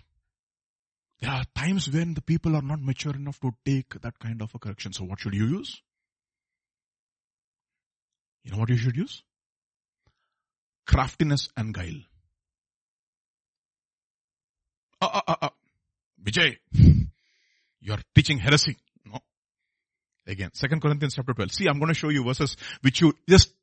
There 1.20 1.32
are 1.32 1.44
times 1.54 1.90
when 1.90 2.14
the 2.14 2.22
people 2.22 2.56
are 2.56 2.62
not 2.62 2.82
mature 2.82 3.14
enough 3.14 3.40
to 3.42 3.52
take 3.66 4.00
that 4.02 4.18
kind 4.20 4.42
of 4.42 4.56
a 4.56 4.60
correction. 4.60 4.94
So 4.94 5.04
what 5.04 5.20
should 5.20 5.34
you 5.34 5.48
use? 5.48 5.82
You 8.44 8.52
know 8.52 8.58
what 8.60 8.70
you 8.70 8.78
should 8.78 8.96
use? 8.96 9.22
Craftiness 10.88 11.50
and 11.58 11.74
guile. 11.74 12.02
Uh, 15.02 15.10
uh, 15.14 15.22
uh, 15.28 15.36
uh. 15.42 15.50
Vijay, 16.24 16.58
you 17.82 17.94
are 17.94 18.00
teaching 18.16 18.38
heresy. 18.38 18.78
No. 19.06 19.20
Again, 20.28 20.52
Second 20.54 20.82
Corinthians 20.82 21.16
chapter 21.16 21.34
12. 21.34 21.52
See, 21.52 21.68
I'm 21.68 21.80
going 21.80 21.90
to 21.90 21.94
show 21.94 22.10
you 22.10 22.24
verses 22.24 22.56
which 22.82 23.02
you 23.02 23.14
just, 23.28 23.54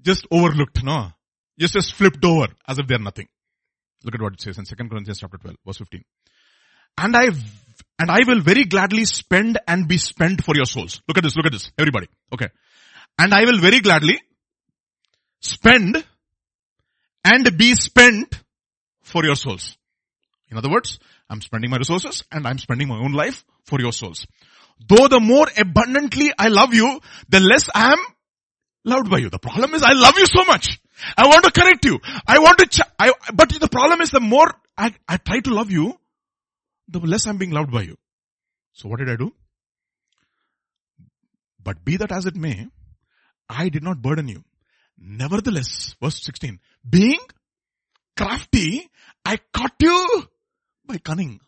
just 0.00 0.26
overlooked. 0.30 0.82
No. 0.82 1.08
Just, 1.58 1.74
just 1.74 1.94
flipped 1.94 2.24
over 2.24 2.46
as 2.66 2.78
if 2.78 2.86
they're 2.86 2.98
nothing. 2.98 3.28
Look 4.04 4.14
at 4.14 4.22
what 4.22 4.34
it 4.34 4.40
says 4.40 4.58
in 4.58 4.64
Second 4.64 4.90
Corinthians 4.90 5.18
chapter 5.18 5.38
12, 5.38 5.56
verse 5.66 5.78
15. 5.78 6.04
And 6.98 7.16
I, 7.16 7.26
and 7.98 8.10
I 8.10 8.20
will 8.26 8.40
very 8.40 8.64
gladly 8.64 9.04
spend 9.04 9.58
and 9.66 9.88
be 9.88 9.98
spent 9.98 10.44
for 10.44 10.54
your 10.54 10.66
souls. 10.66 11.00
Look 11.08 11.18
at 11.18 11.24
this, 11.24 11.36
look 11.36 11.46
at 11.46 11.52
this, 11.52 11.70
everybody. 11.78 12.08
Okay. 12.32 12.48
And 13.18 13.34
I 13.34 13.44
will 13.44 13.58
very 13.58 13.80
gladly 13.80 14.20
spend 15.40 16.04
and 17.24 17.58
be 17.58 17.74
spent 17.74 18.42
for 19.02 19.24
your 19.24 19.34
souls. 19.34 19.76
In 20.50 20.56
other 20.56 20.70
words, 20.70 20.98
I'm 21.28 21.40
spending 21.40 21.70
my 21.70 21.76
resources 21.76 22.24
and 22.32 22.46
I'm 22.46 22.58
spending 22.58 22.88
my 22.88 22.98
own 22.98 23.12
life 23.12 23.44
for 23.68 23.80
your 23.80 23.92
souls. 23.92 24.26
Though 24.88 25.08
the 25.08 25.20
more 25.20 25.46
abundantly 25.56 26.32
I 26.38 26.48
love 26.48 26.74
you, 26.74 27.00
the 27.28 27.40
less 27.40 27.68
I 27.74 27.92
am 27.92 27.98
loved 28.84 29.10
by 29.10 29.18
you. 29.18 29.30
The 29.30 29.38
problem 29.38 29.74
is 29.74 29.82
I 29.82 29.92
love 29.92 30.18
you 30.18 30.26
so 30.26 30.44
much. 30.44 30.80
I 31.16 31.26
want 31.26 31.44
to 31.44 31.52
correct 31.52 31.84
you. 31.84 32.00
I 32.26 32.38
want 32.38 32.58
to, 32.58 32.66
ch- 32.66 32.88
I, 32.98 33.12
but 33.34 33.50
the 33.50 33.68
problem 33.68 34.00
is 34.00 34.10
the 34.10 34.20
more 34.20 34.52
I, 34.76 34.94
I 35.06 35.16
try 35.18 35.40
to 35.40 35.54
love 35.54 35.70
you, 35.70 35.98
the 36.88 37.00
less 37.00 37.26
I'm 37.26 37.38
being 37.38 37.50
loved 37.50 37.70
by 37.70 37.82
you. 37.82 37.96
So 38.72 38.88
what 38.88 38.98
did 38.98 39.10
I 39.10 39.16
do? 39.16 39.32
But 41.62 41.84
be 41.84 41.96
that 41.98 42.12
as 42.12 42.26
it 42.26 42.36
may, 42.36 42.66
I 43.48 43.68
did 43.68 43.82
not 43.82 44.00
burden 44.00 44.28
you. 44.28 44.44
Nevertheless, 44.98 45.94
verse 46.02 46.22
16, 46.22 46.58
being 46.88 47.20
crafty, 48.16 48.88
I 49.24 49.38
caught 49.52 49.74
you 49.80 50.28
by 50.86 50.98
cunning. 50.98 51.40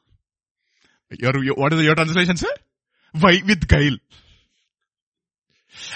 Your, 1.19 1.43
your, 1.43 1.55
what 1.55 1.73
is 1.73 1.83
your 1.83 1.95
translation 1.95 2.37
sir? 2.37 2.53
Why 3.19 3.41
with 3.47 3.67
guile? 3.67 3.97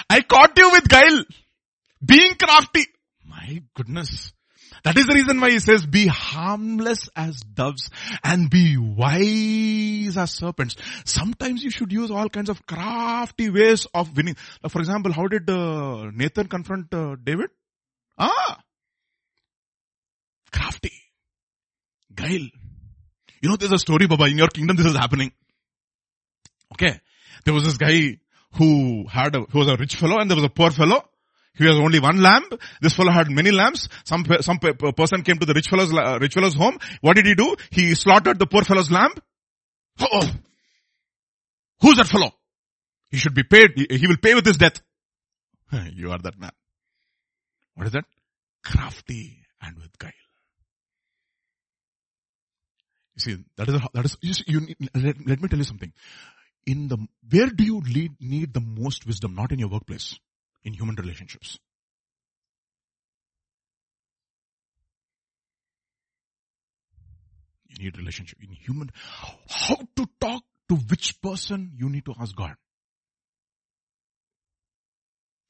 I 0.09 0.21
caught 0.21 0.57
you 0.57 0.71
with 0.71 0.87
guile. 0.87 1.23
Being 2.03 2.35
crafty. 2.35 2.85
My 3.25 3.63
goodness. 3.73 4.33
That 4.83 4.97
is 4.97 5.07
the 5.07 5.15
reason 5.15 5.41
why 5.41 5.49
he 5.49 5.59
says, 5.59 5.85
be 5.85 6.05
harmless 6.05 7.09
as 7.15 7.39
doves 7.39 7.89
and 8.23 8.49
be 8.49 8.77
wise 8.77 10.15
as 10.15 10.31
serpents. 10.31 10.75
Sometimes 11.05 11.63
you 11.63 11.71
should 11.71 11.91
use 11.91 12.11
all 12.11 12.29
kinds 12.29 12.49
of 12.49 12.65
crafty 12.67 13.49
ways 13.49 13.87
of 13.93 14.15
winning. 14.15 14.35
For 14.69 14.79
example, 14.79 15.11
how 15.11 15.27
did 15.27 15.49
uh, 15.49 16.11
Nathan 16.13 16.47
confront 16.47 16.93
uh, 16.93 17.15
David? 17.23 17.49
Ah! 18.17 18.59
Crafty. 20.51 20.91
Guile. 22.13 22.49
You 23.41 23.49
know, 23.49 23.55
there's 23.55 23.71
a 23.71 23.77
story, 23.77 24.07
Baba, 24.07 24.25
in 24.25 24.37
your 24.37 24.47
kingdom 24.47 24.75
this 24.75 24.85
is 24.85 24.95
happening. 24.95 25.31
Okay. 26.73 26.99
There 27.43 27.53
was 27.53 27.63
this 27.63 27.77
guy 27.77 28.17
who 28.53 29.05
had 29.07 29.35
a, 29.35 29.41
who 29.41 29.59
was 29.59 29.67
a 29.67 29.75
rich 29.77 29.95
fellow 29.95 30.19
and 30.19 30.29
there 30.29 30.35
was 30.35 30.45
a 30.45 30.49
poor 30.49 30.71
fellow. 30.71 31.03
He 31.57 31.65
has 31.65 31.75
only 31.75 31.99
one 31.99 32.21
lamb. 32.21 32.43
This 32.81 32.95
fellow 32.95 33.11
had 33.11 33.31
many 33.31 33.51
lambs. 33.51 33.87
Some, 34.03 34.25
some 34.41 34.59
person 34.59 35.21
came 35.23 35.37
to 35.37 35.45
the 35.45 35.53
rich 35.53 35.69
fellow's, 35.69 35.93
uh, 35.93 36.17
rich 36.19 36.33
fellow's 36.33 36.55
home. 36.55 36.77
What 37.01 37.15
did 37.15 37.25
he 37.25 37.35
do? 37.35 37.55
He 37.69 37.95
slaughtered 37.95 38.39
the 38.39 38.45
poor 38.45 38.63
fellow's 38.63 38.91
lamb. 38.91 39.11
Oh, 39.99 40.29
who's 41.81 41.95
that 41.95 42.07
fellow? 42.07 42.31
He 43.09 43.17
should 43.17 43.33
be 43.33 43.43
paid. 43.43 43.71
He 43.89 44.07
will 44.07 44.17
pay 44.17 44.35
with 44.35 44.45
his 44.45 44.57
death. 44.57 44.81
You 45.93 46.11
are 46.11 46.19
that 46.19 46.39
man. 46.39 46.51
What 47.75 47.87
is 47.87 47.93
that? 47.93 48.05
Crafty 48.63 49.45
and 49.61 49.77
with 49.77 49.97
guile. 49.97 50.11
You 53.15 53.21
see, 53.21 53.43
that 53.57 53.69
is, 53.69 53.75
a, 53.75 53.81
that 53.93 54.05
is, 54.05 54.17
you, 54.21 54.33
see, 54.33 54.43
you 54.47 54.59
need, 54.61 54.77
let, 54.93 55.15
let 55.25 55.41
me 55.41 55.47
tell 55.47 55.57
you 55.57 55.63
something. 55.63 55.93
In 56.65 56.87
the, 56.87 56.97
where 57.29 57.47
do 57.47 57.63
you 57.63 57.79
lead, 57.79 58.13
need 58.19 58.53
the 58.53 58.59
most 58.59 59.05
wisdom? 59.05 59.35
Not 59.35 59.51
in 59.51 59.59
your 59.59 59.69
workplace. 59.69 60.19
In 60.63 60.73
human 60.73 60.95
relationships. 60.95 61.59
You 67.69 67.85
need 67.85 67.97
relationship. 67.97 68.39
In 68.41 68.51
human, 68.51 68.91
how 69.47 69.75
to 69.95 70.07
talk 70.19 70.43
to 70.69 70.75
which 70.75 71.21
person 71.21 71.71
you 71.77 71.89
need 71.89 72.05
to 72.05 72.13
ask 72.19 72.35
God. 72.35 72.55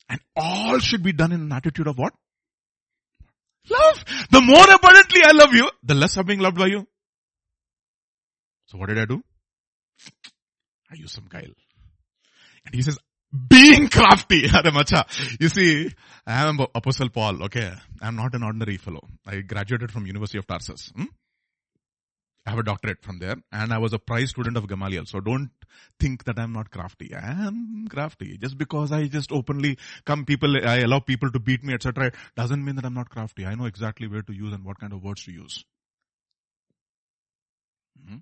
And 0.10 0.20
all 0.36 0.80
should 0.80 1.02
be 1.02 1.14
done 1.14 1.32
in 1.32 1.42
an 1.42 1.52
attitude 1.52 1.88
of 1.88 1.98
what? 1.98 2.14
Love. 3.70 4.06
The 4.30 4.42
more 4.42 4.72
abundantly 4.72 5.22
I 5.26 5.32
love 5.32 5.54
you, 5.54 5.70
the 5.84 5.96
less 5.96 6.18
I'm 6.18 6.26
being 6.26 6.40
loved 6.40 6.58
by 6.58 6.68
you. 6.68 6.88
So 8.76 8.80
what 8.80 8.90
did 8.90 9.00
I 9.00 9.06
do? 9.06 9.22
I 10.92 10.96
used 10.96 11.14
some 11.14 11.28
guile. 11.30 11.56
And 12.66 12.76
he 12.76 12.82
says, 12.82 12.98
being 13.48 13.88
crafty. 13.88 14.50
you 15.40 15.48
see, 15.48 15.90
I 16.28 16.46
am 16.46 16.60
Apostle 16.60 17.08
Paul, 17.10 17.44
okay. 17.44 17.72
I'm 18.02 18.18
not 18.18 18.36
an 18.36 18.44
ordinary 18.44 18.76
fellow. 18.76 19.08
I 19.26 19.38
graduated 19.38 19.92
from 19.92 20.06
University 20.06 20.40
of 20.40 20.46
Tarsus. 20.48 20.92
Hmm? 20.94 21.06
I 22.46 22.50
have 22.50 22.60
a 22.60 22.64
doctorate 22.64 23.02
from 23.02 23.20
there 23.20 23.38
and 23.54 23.72
I 23.72 23.78
was 23.78 23.94
a 23.94 23.98
prize 23.98 24.32
student 24.32 24.58
of 24.58 24.68
Gamaliel. 24.68 25.06
So 25.06 25.22
don't 25.22 25.52
think 25.98 26.26
that 26.26 26.38
I'm 26.38 26.52
not 26.52 26.70
crafty. 26.70 27.16
I 27.16 27.48
am 27.48 27.88
crafty. 27.90 28.38
Just 28.38 28.58
because 28.58 28.92
I 28.92 29.08
just 29.08 29.32
openly 29.32 29.78
come 30.06 30.26
people, 30.26 30.58
I 30.68 30.80
allow 30.80 31.00
people 31.00 31.32
to 31.32 31.40
beat 31.40 31.64
me, 31.64 31.74
etc. 31.74 32.12
doesn't 32.36 32.64
mean 32.64 32.76
that 32.76 32.86
I'm 32.86 32.94
not 32.94 33.10
crafty. 33.10 33.46
I 33.46 33.56
know 33.56 33.66
exactly 33.66 34.10
where 34.10 34.22
to 34.22 34.34
use 34.34 34.54
and 34.54 34.66
what 34.66 34.80
kind 34.82 34.92
of 34.92 35.02
words 35.02 35.24
to 35.24 35.32
use. 35.32 35.64
Mm-hmm. 38.04 38.18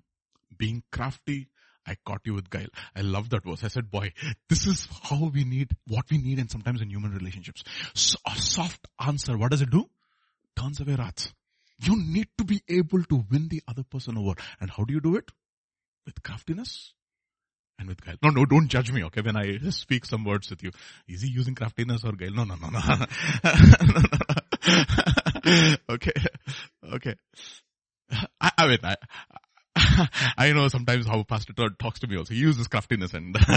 Being 0.56 0.82
crafty, 0.90 1.48
I 1.86 1.96
caught 2.04 2.22
you 2.24 2.34
with 2.34 2.50
guile. 2.50 2.68
I 2.96 3.02
love 3.02 3.30
that 3.30 3.44
verse. 3.44 3.62
I 3.62 3.68
said, 3.68 3.90
boy, 3.90 4.12
this 4.48 4.66
is 4.66 4.88
how 5.02 5.30
we 5.32 5.44
need, 5.44 5.72
what 5.86 6.10
we 6.10 6.18
need 6.18 6.38
and 6.38 6.50
sometimes 6.50 6.80
in 6.80 6.90
human 6.90 7.12
relationships. 7.12 7.62
So 7.94 8.18
a 8.26 8.36
soft 8.36 8.86
answer, 9.04 9.36
what 9.36 9.50
does 9.50 9.62
it 9.62 9.70
do? 9.70 9.88
Turns 10.56 10.80
away 10.80 10.94
wrath. 10.94 11.32
You 11.80 11.96
need 11.96 12.28
to 12.38 12.44
be 12.44 12.62
able 12.68 13.02
to 13.04 13.24
win 13.30 13.48
the 13.48 13.62
other 13.68 13.82
person 13.82 14.16
over. 14.16 14.34
And 14.60 14.70
how 14.70 14.84
do 14.84 14.94
you 14.94 15.00
do 15.00 15.16
it? 15.16 15.30
With 16.06 16.22
craftiness 16.22 16.94
and 17.78 17.88
with 17.88 18.00
guile. 18.04 18.16
No, 18.22 18.30
no, 18.30 18.44
don't 18.44 18.68
judge 18.68 18.92
me, 18.92 19.02
okay, 19.04 19.20
when 19.22 19.36
I 19.36 19.58
speak 19.70 20.04
some 20.06 20.24
words 20.24 20.50
with 20.50 20.62
you. 20.62 20.70
Is 21.08 21.22
he 21.22 21.28
using 21.28 21.54
craftiness 21.54 22.04
or 22.04 22.12
guile? 22.12 22.30
No, 22.30 22.44
no, 22.44 22.54
no, 22.54 22.68
no. 22.68 22.80
okay, 25.94 26.12
okay. 26.94 27.14
I, 28.40 28.52
I 28.58 28.66
mean, 28.68 28.78
I, 28.84 28.96
I 30.38 30.52
know 30.52 30.68
sometimes 30.68 31.06
how 31.06 31.22
Pastor 31.22 31.52
Todd 31.52 31.78
talks 31.78 32.00
to 32.00 32.06
me 32.06 32.16
also. 32.16 32.34
He 32.34 32.40
uses 32.40 32.68
craftiness 32.68 33.14
and 33.14 33.36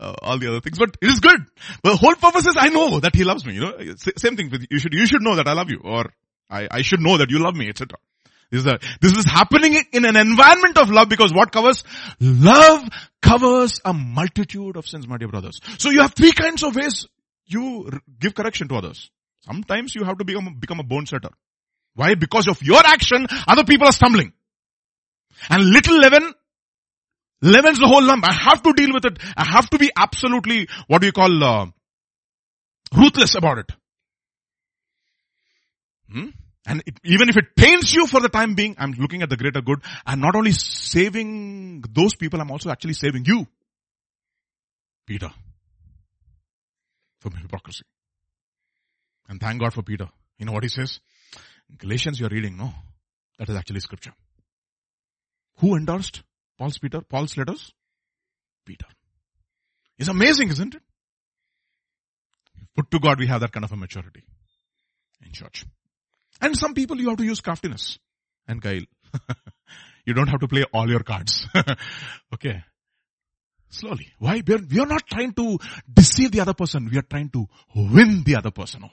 uh, 0.00 0.14
all 0.22 0.38
the 0.38 0.48
other 0.48 0.60
things, 0.60 0.78
but 0.78 0.96
it 1.00 1.08
is 1.08 1.20
good. 1.20 1.40
The 1.82 1.96
whole 1.96 2.14
purpose 2.14 2.46
is 2.46 2.56
I 2.58 2.68
know 2.68 3.00
that 3.00 3.14
he 3.14 3.24
loves 3.24 3.44
me, 3.44 3.54
you 3.54 3.60
know. 3.60 3.94
Same 4.16 4.36
thing 4.36 4.50
with 4.50 4.66
you 4.70 4.78
should, 4.78 4.94
you 4.94 5.06
should 5.06 5.22
know 5.22 5.36
that 5.36 5.48
I 5.48 5.52
love 5.52 5.70
you 5.70 5.80
or 5.84 6.12
I, 6.50 6.68
I 6.70 6.82
should 6.82 7.00
know 7.00 7.18
that 7.18 7.30
you 7.30 7.38
love 7.38 7.56
me, 7.56 7.68
etc. 7.68 7.98
This 8.50 8.60
is, 8.60 8.66
a, 8.66 8.78
this 9.00 9.16
is 9.16 9.24
happening 9.24 9.82
in 9.92 10.04
an 10.04 10.14
environment 10.14 10.76
of 10.76 10.90
love 10.90 11.08
because 11.08 11.32
what 11.32 11.50
covers? 11.50 11.84
Love 12.20 12.86
covers 13.22 13.80
a 13.82 13.94
multitude 13.94 14.76
of 14.76 14.86
sins, 14.86 15.08
my 15.08 15.16
dear 15.16 15.28
brothers. 15.28 15.60
So 15.78 15.88
you 15.88 16.02
have 16.02 16.12
three 16.12 16.32
kinds 16.32 16.62
of 16.62 16.76
ways 16.76 17.06
you 17.46 17.90
give 18.20 18.34
correction 18.34 18.68
to 18.68 18.76
others. 18.76 19.10
Sometimes 19.40 19.94
you 19.94 20.04
have 20.04 20.18
to 20.18 20.24
become, 20.24 20.54
become 20.60 20.80
a 20.80 20.84
bone 20.84 21.06
setter. 21.06 21.30
Why? 21.94 22.14
Because 22.14 22.46
of 22.46 22.62
your 22.62 22.80
action, 22.84 23.26
other 23.48 23.64
people 23.64 23.88
are 23.88 23.92
stumbling. 23.92 24.34
And 25.50 25.64
little 25.64 25.98
leaven 25.98 26.34
leavens 27.40 27.78
the 27.78 27.86
whole 27.86 28.02
lump. 28.02 28.24
I 28.24 28.32
have 28.32 28.62
to 28.62 28.72
deal 28.72 28.92
with 28.92 29.04
it. 29.04 29.18
I 29.36 29.44
have 29.44 29.68
to 29.70 29.78
be 29.78 29.90
absolutely, 29.96 30.68
what 30.86 31.00
do 31.00 31.06
you 31.06 31.12
call, 31.12 31.42
uh, 31.42 31.66
ruthless 32.96 33.34
about 33.34 33.58
it. 33.58 33.72
Hmm? 36.10 36.28
And 36.66 36.82
it, 36.86 37.00
even 37.04 37.28
if 37.28 37.36
it 37.36 37.56
pains 37.56 37.92
you 37.92 38.06
for 38.06 38.20
the 38.20 38.28
time 38.28 38.54
being, 38.54 38.76
I'm 38.78 38.92
looking 38.92 39.22
at 39.22 39.30
the 39.30 39.36
greater 39.36 39.60
good. 39.60 39.80
I'm 40.06 40.20
not 40.20 40.36
only 40.36 40.52
saving 40.52 41.82
those 41.90 42.14
people, 42.14 42.40
I'm 42.40 42.50
also 42.50 42.70
actually 42.70 42.92
saving 42.92 43.24
you. 43.24 43.46
Peter. 45.06 45.30
From 47.20 47.34
hypocrisy. 47.34 47.84
And 49.28 49.40
thank 49.40 49.60
God 49.60 49.72
for 49.72 49.82
Peter. 49.82 50.08
You 50.38 50.46
know 50.46 50.52
what 50.52 50.62
he 50.62 50.68
says? 50.68 51.00
Galatians 51.78 52.20
you're 52.20 52.28
reading, 52.28 52.56
no? 52.56 52.72
That 53.38 53.48
is 53.48 53.56
actually 53.56 53.80
scripture. 53.80 54.12
Who 55.58 55.74
endorsed 55.76 56.22
Paul's 56.58 56.78
Peter, 56.78 57.00
Paul's 57.00 57.36
letters? 57.36 57.72
Peter. 58.64 58.86
It's 59.98 60.08
amazing, 60.08 60.50
isn't 60.50 60.74
it? 60.74 60.82
Put 62.74 62.90
to 62.90 62.98
God, 62.98 63.18
we 63.18 63.26
have 63.26 63.40
that 63.40 63.52
kind 63.52 63.64
of 63.64 63.72
a 63.72 63.76
maturity 63.76 64.24
in 65.24 65.32
church. 65.32 65.64
And 66.40 66.56
some 66.56 66.74
people 66.74 67.00
you 67.00 67.08
have 67.08 67.18
to 67.18 67.24
use 67.24 67.40
craftiness 67.40 67.98
and 68.48 68.60
guile. 68.60 68.86
you 70.06 70.14
don't 70.14 70.28
have 70.28 70.40
to 70.40 70.48
play 70.48 70.64
all 70.72 70.88
your 70.88 71.00
cards. 71.00 71.46
okay. 72.34 72.64
Slowly. 73.68 74.08
Why? 74.18 74.42
We 74.46 74.54
are, 74.54 74.60
we 74.70 74.80
are 74.80 74.86
not 74.86 75.06
trying 75.06 75.32
to 75.34 75.58
deceive 75.92 76.32
the 76.32 76.40
other 76.40 76.54
person. 76.54 76.88
We 76.90 76.98
are 76.98 77.02
trying 77.08 77.30
to 77.30 77.46
win 77.74 78.22
the 78.24 78.36
other 78.36 78.50
person 78.50 78.84
over. 78.84 78.92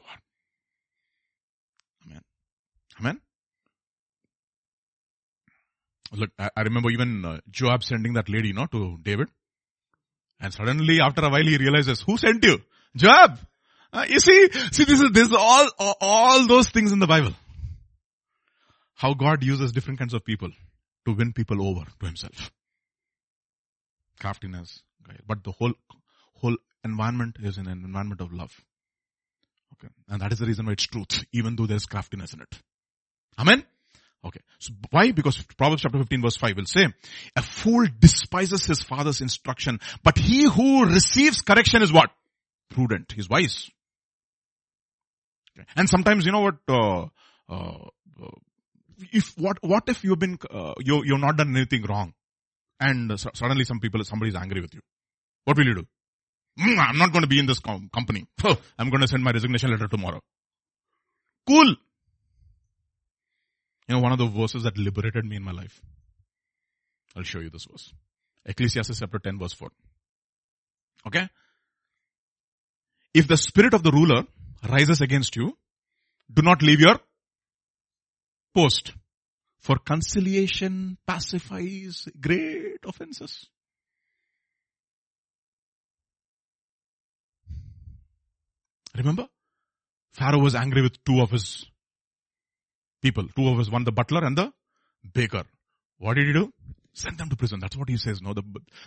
Amen. 2.06 2.22
Amen. 3.00 3.22
Look, 6.12 6.32
I, 6.40 6.50
I 6.56 6.62
remember 6.62 6.90
even 6.90 7.24
uh, 7.24 7.40
Joab 7.50 7.84
sending 7.84 8.14
that 8.14 8.30
lady, 8.30 8.50
you 8.50 8.54
know, 8.54 8.66
to 8.68 8.98
David. 9.02 9.28
And 10.40 10.54
suddenly 10.54 11.02
after 11.02 11.24
a 11.24 11.30
while 11.30 11.44
he 11.44 11.58
realizes, 11.58 12.02
who 12.02 12.18
sent 12.18 12.44
you? 12.44 12.60
Joab. 12.96 13.38
Uh, 13.92 14.06
you 14.08 14.20
see, 14.20 14.50
see 14.72 14.84
this 14.84 15.02
is, 15.02 15.12
this 15.12 15.28
is 15.28 15.34
all, 15.34 15.70
all 16.00 16.48
those 16.48 16.70
things 16.70 16.92
in 16.92 17.00
the 17.00 17.08
Bible. 17.08 17.34
How 18.96 19.14
God 19.14 19.44
uses 19.44 19.72
different 19.72 20.00
kinds 20.00 20.14
of 20.14 20.24
people 20.24 20.50
to 21.06 21.14
win 21.14 21.34
people 21.34 21.66
over 21.66 21.86
to 22.00 22.06
himself. 22.06 22.52
Craftiness, 24.20 24.82
but 25.26 25.44
the 25.44 25.52
whole, 25.52 25.74
whole 26.34 26.58
environment 26.84 27.38
is 27.42 27.58
in 27.58 27.68
an 27.68 27.84
environment 27.84 28.22
of 28.22 28.34
love. 28.34 28.52
Okay. 29.74 29.92
And 30.10 30.22
that 30.22 30.34
is 30.34 30.40
the 30.40 30.46
reason 30.46 30.66
why 30.66 30.74
it's 30.74 30.86
truth, 30.86 31.26
even 31.32 31.56
though 31.56 31.66
there's 31.66 31.86
craftiness 31.86 32.34
in 32.34 32.42
it. 32.42 32.60
Amen? 33.38 33.64
Okay. 34.26 34.42
So 34.60 34.74
why? 34.92 35.12
Because 35.12 35.42
Proverbs 35.58 35.82
chapter 35.82 35.98
15 35.98 36.22
verse 36.22 36.36
5 36.38 36.58
will 36.58 36.66
say, 36.66 36.88
a 37.36 37.42
fool 37.42 37.88
despises 38.00 38.66
his 38.66 38.82
father's 38.82 39.22
instruction, 39.22 39.80
but 40.04 40.18
he 40.18 40.44
who 40.44 40.86
receives 40.86 41.42
correction 41.42 41.82
is 41.82 41.94
what? 41.94 42.12
Prudent. 42.70 43.14
He's 43.16 43.30
wise. 43.30 43.70
And 45.76 45.90
sometimes, 45.90 46.26
you 46.26 46.32
know 46.32 46.42
what, 46.42 46.56
uh, 46.68 47.06
uh, 47.50 47.90
if, 49.12 49.34
what, 49.38 49.58
what 49.62 49.84
if 49.88 50.04
you've 50.04 50.20
been, 50.20 50.38
uh, 50.50 50.74
you, 50.80 51.04
you've 51.06 51.20
not 51.20 51.38
done 51.38 51.56
anything 51.56 51.84
wrong 51.84 52.14
and 52.80 53.20
suddenly 53.20 53.64
some 53.64 53.80
people, 53.80 54.04
somebody 54.04 54.30
is 54.30 54.36
angry 54.36 54.62
with 54.62 54.74
you. 54.74 54.82
What 55.46 55.58
will 55.58 55.66
you 55.66 55.76
do? 55.76 55.88
Mm, 56.60 56.78
I'm 56.78 56.98
not 56.98 57.12
going 57.12 57.24
to 57.24 57.28
be 57.28 57.40
in 57.40 57.46
this 57.46 57.60
com- 57.60 57.90
company. 57.94 58.26
I'm 58.78 58.90
going 58.90 59.02
to 59.02 59.08
send 59.08 59.24
my 59.24 59.32
resignation 59.32 59.72
letter 59.72 59.88
tomorrow. 59.88 60.22
Cool. 61.48 61.76
You 63.90 63.96
know, 63.96 64.02
one 64.02 64.12
of 64.12 64.20
the 64.20 64.28
verses 64.28 64.64
that 64.64 64.78
liberated 64.78 65.26
me 65.26 65.36
in 65.36 65.44
my 65.44 65.52
life. 65.52 65.82
I'll 67.16 67.24
show 67.24 67.40
you 67.40 67.50
this 67.50 67.66
verse. 67.66 67.92
Ecclesiastes 68.46 69.00
chapter 69.00 69.18
10 69.18 69.40
verse 69.40 69.54
4. 69.54 69.70
Okay? 71.08 71.28
If 73.16 73.28
the 73.28 73.36
spirit 73.36 73.74
of 73.74 73.82
the 73.82 73.92
ruler 73.92 74.26
rises 74.70 75.02
against 75.02 75.36
you, 75.36 75.58
do 76.32 76.44
not 76.44 76.62
leave 76.62 76.80
your 76.80 77.00
post. 78.54 78.94
For 79.60 79.78
conciliation 79.78 81.00
pacifies 81.08 82.08
great 82.22 82.86
offenses. 82.86 83.48
Remember? 88.96 89.28
Pharaoh 90.14 90.40
was 90.40 90.54
angry 90.54 90.84
with 90.84 91.04
two 91.04 91.22
of 91.22 91.32
his 91.32 91.66
people. 93.02 93.28
Two 93.36 93.48
of 93.50 93.60
us, 93.60 93.70
one 93.70 93.84
the 93.84 93.92
butler 93.92 94.24
and 94.24 94.38
the 94.38 94.52
baker. 95.14 95.44
What 95.98 96.16
did 96.16 96.28
he 96.28 96.34
do? 96.34 96.52
Send 96.94 97.18
them 97.18 97.30
to 97.30 97.36
prison. 97.36 97.60
That's 97.60 97.78
what 97.78 97.90
he 97.90 97.98
says. 97.98 98.22
No, 98.22 98.34
the, 98.34 98.44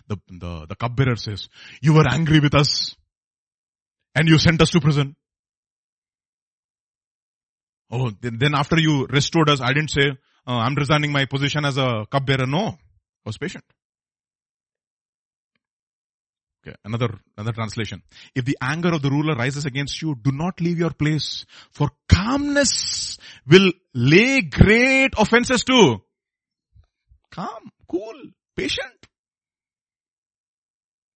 the, 0.09 0.16
the, 0.28 0.66
the 0.66 0.74
cupbearer 0.74 1.16
says, 1.16 1.48
you 1.80 1.94
were 1.94 2.06
angry 2.09 2.40
with 2.40 2.55
us 2.55 2.97
and 4.14 4.28
you 4.28 4.39
sent 4.39 4.60
us 4.60 4.70
to 4.70 4.80
prison. 4.80 5.16
Oh, 7.90 8.10
then 8.20 8.55
after 8.55 8.78
you 8.78 9.06
restored 9.06 9.51
us, 9.51 9.60
I 9.60 9.68
didn't 9.74 9.90
say, 9.90 10.10
uh, 10.47 10.51
I'm 10.51 10.74
resigning 10.74 11.12
my 11.12 11.26
position 11.26 11.64
as 11.64 11.76
a 11.76 12.06
cupbearer. 12.10 12.47
No, 12.47 12.68
I 12.68 12.76
was 13.26 13.36
patient. 13.36 13.64
Okay, 16.64 16.76
another, 16.84 17.18
another 17.36 17.52
translation. 17.52 18.02
If 18.36 18.44
the 18.44 18.56
anger 18.60 18.94
of 18.94 19.02
the 19.02 19.10
ruler 19.10 19.34
rises 19.34 19.66
against 19.66 20.01
you, 20.01 20.14
do 20.14 20.30
not 20.30 20.60
leave 20.60 20.78
your 20.78 20.93
place, 20.93 21.44
for 21.72 21.90
calmness 22.09 23.18
will 23.47 23.72
lay 23.94 24.43
great 24.43 25.14
offenses 25.18 25.64
to. 25.64 25.97
Calm, 27.32 27.70
cool, 27.89 28.14
patient. 28.56 29.09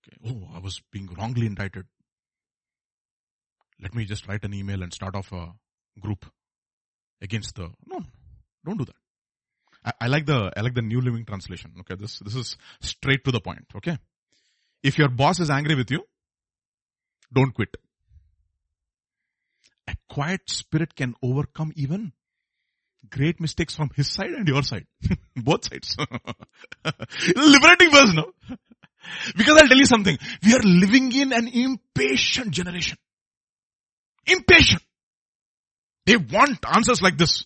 Okay. 0.02 0.35
Oh, 0.35 0.48
I 0.52 0.59
was 0.59 0.82
being 0.90 1.09
wrongly 1.16 1.47
indicted. 1.47 1.85
Let 3.81 3.94
me 3.94 4.05
just 4.05 4.27
write 4.27 4.44
an 4.44 4.55
email 4.55 4.82
and 4.82 4.93
start 4.93 5.14
off 5.14 5.31
a 5.31 5.52
group 6.01 6.27
against 7.20 7.55
the, 7.55 7.70
no, 7.86 8.02
don't 8.64 8.78
do 8.78 8.86
that. 8.86 8.97
I, 9.85 10.06
I 10.06 10.09
like 10.09 10.27
the, 10.27 10.51
I 10.56 10.60
like 10.62 10.74
the 10.74 10.82
New 10.82 11.01
Living 11.01 11.24
Translation. 11.24 11.73
Okay, 11.81 11.94
this, 11.94 12.18
this 12.18 12.35
is 12.35 12.56
straight 12.81 13.23
to 13.24 13.31
the 13.31 13.40
point. 13.40 13.66
Okay. 13.77 13.97
If 14.86 14.98
your 14.98 15.08
boss 15.08 15.40
is 15.40 15.50
angry 15.50 15.74
with 15.74 15.90
you, 15.90 16.04
don't 17.34 17.52
quit. 17.52 17.76
A 19.88 19.96
quiet 20.08 20.42
spirit 20.46 20.94
can 20.94 21.16
overcome 21.20 21.72
even 21.74 22.12
great 23.10 23.40
mistakes 23.40 23.74
from 23.74 23.90
his 23.96 24.08
side 24.12 24.30
and 24.30 24.46
your 24.46 24.62
side. 24.62 24.86
Both 25.36 25.64
sides. 25.70 25.96
Liberating 27.36 27.90
verse, 27.90 28.12
no? 28.14 28.30
Because 29.36 29.60
I'll 29.60 29.68
tell 29.68 29.76
you 29.76 29.86
something. 29.86 30.16
We 30.44 30.54
are 30.54 30.62
living 30.62 31.12
in 31.12 31.32
an 31.32 31.48
impatient 31.48 32.52
generation. 32.52 32.96
Impatient. 34.24 34.82
They 36.04 36.16
want 36.16 36.64
answers 36.64 37.02
like 37.02 37.18
this. 37.18 37.44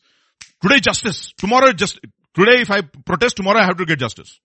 Today 0.60 0.80
justice. 0.80 1.32
Tomorrow 1.38 1.72
just, 1.72 2.00
today 2.34 2.60
if 2.60 2.70
I 2.70 2.82
protest, 2.82 3.36
tomorrow 3.36 3.60
I 3.60 3.64
have 3.64 3.78
to 3.78 3.86
get 3.86 3.98
justice. 3.98 4.38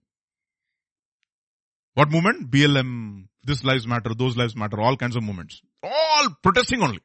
What 1.95 2.11
movement? 2.11 2.51
BLM, 2.51 3.27
this 3.43 3.63
lives 3.63 3.87
matter, 3.87 4.13
those 4.13 4.37
lives 4.37 4.55
matter, 4.55 4.79
all 4.79 4.97
kinds 4.97 5.15
of 5.15 5.23
movements. 5.23 5.61
All 5.81 6.27
protesting 6.43 6.83
only. 6.83 6.99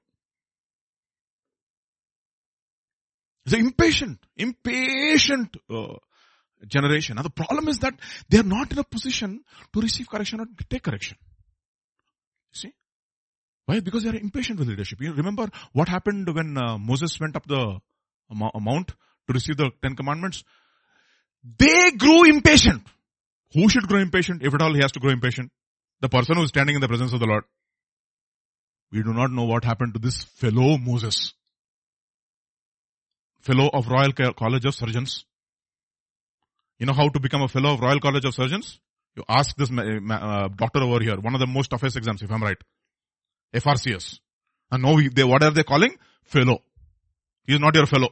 An 3.47 3.61
impatient, 3.61 4.19
impatient 4.37 5.57
uh, 5.69 5.95
generation. 6.67 7.17
Now 7.17 7.23
the 7.23 7.31
problem 7.31 7.69
is 7.69 7.79
that 7.79 7.95
they 8.29 8.39
are 8.39 8.45
not 8.45 8.71
in 8.73 8.79
a 8.79 8.85
position 8.85 9.43
to 9.73 9.81
receive 9.81 10.09
correction 10.09 10.41
or 10.41 10.47
take 10.69 10.83
correction. 10.83 11.17
See? 12.53 12.73
Why? 13.67 13.81
Because 13.81 14.03
they 14.03 14.11
are 14.11 14.17
impatient 14.17 14.59
with 14.59 14.69
leadership. 14.69 15.01
You 15.01 15.13
remember 15.15 15.49
what 15.73 15.89
happened 15.89 16.33
when 16.35 16.57
uh, 16.57 16.79
Moses 16.79 17.19
went 17.19 17.37
up 17.37 17.47
the 17.47 17.81
mount 18.31 18.89
to 18.89 19.33
receive 19.33 19.57
the 19.57 19.71
Ten 19.83 19.95
Commandments? 19.97 20.45
They 21.59 21.93
grew 21.93 22.25
impatient. 22.25 22.83
Who 23.55 23.69
should 23.69 23.89
grow 23.89 24.01
impatient? 24.01 24.43
If 24.43 24.55
at 24.55 24.63
all 24.63 24.75
he 24.75 24.81
has 24.81 24.93
to 24.93 25.01
grow 25.01 25.11
impatient. 25.11 25.51
The 26.01 26.09
person 26.09 26.37
who 26.37 26.43
is 26.43 26.49
standing 26.49 26.77
in 26.77 26.81
the 26.81 26.89
presence 26.89 27.13
of 27.13 27.21
the 27.21 27.27
Lord. 27.27 27.45
We 28.93 29.03
do 29.03 29.13
not 29.13 29.31
know 29.31 29.45
what 29.45 29.65
happened 29.65 29.95
to 29.95 30.01
this 30.01 30.23
fellow 30.25 30.79
Moses. 30.79 31.35
Fellow 33.41 33.71
of 33.73 33.89
Royal 33.89 34.13
College 34.13 34.65
of 34.65 34.75
Surgeons. 34.75 35.25
You 36.79 36.87
know 36.87 36.93
how 36.93 37.09
to 37.09 37.21
become 37.21 37.43
a 37.43 37.49
fellow 37.49 37.75
of 37.75 37.81
Royal 37.81 38.01
College 38.01 38.25
of 38.25 38.35
Surgeons? 38.35 38.81
You 39.17 39.25
ask 39.29 39.57
this 39.57 39.71
uh, 39.71 40.49
doctor 40.57 40.81
over 40.81 41.01
here, 41.01 41.21
one 41.21 41.35
of 41.35 41.41
the 41.41 41.47
most 41.47 41.71
toughest 41.71 41.97
exams, 41.97 42.23
if 42.23 42.31
I'm 42.31 42.43
right. 42.43 42.57
FRCS. 43.55 44.21
And 44.71 44.83
now 44.83 44.97
they, 45.13 45.25
what 45.25 45.43
are 45.43 45.51
they 45.51 45.65
calling? 45.65 45.97
Fellow. 46.25 46.63
He 47.45 47.55
is 47.55 47.61
not 47.61 47.75
your 47.75 47.87
fellow. 47.87 48.11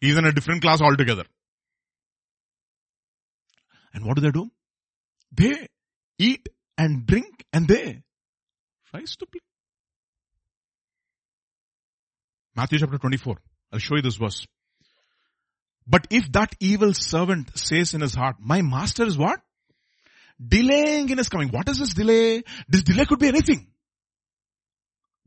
He 0.00 0.10
is 0.10 0.18
in 0.18 0.24
a 0.24 0.32
different 0.32 0.62
class 0.62 0.80
altogether. 0.80 1.24
And 3.92 4.04
what 4.04 4.16
do 4.16 4.22
they 4.22 4.30
do? 4.30 4.50
They 5.32 5.68
eat 6.18 6.48
and 6.78 7.06
drink 7.06 7.44
and 7.52 7.66
they 7.66 8.02
rise 8.92 9.16
to 9.16 9.26
play. 9.26 9.40
Matthew 12.54 12.78
chapter 12.78 12.98
24. 12.98 13.36
I'll 13.72 13.78
show 13.78 13.96
you 13.96 14.02
this 14.02 14.16
verse. 14.16 14.46
But 15.86 16.06
if 16.10 16.30
that 16.32 16.54
evil 16.60 16.94
servant 16.94 17.56
says 17.58 17.94
in 17.94 18.00
his 18.00 18.14
heart, 18.14 18.36
my 18.38 18.62
master 18.62 19.04
is 19.04 19.16
what? 19.16 19.40
Delaying 20.44 21.08
in 21.10 21.18
his 21.18 21.28
coming. 21.28 21.48
What 21.48 21.68
is 21.68 21.78
this 21.78 21.94
delay? 21.94 22.42
This 22.68 22.82
delay 22.82 23.04
could 23.04 23.18
be 23.18 23.28
anything. 23.28 23.66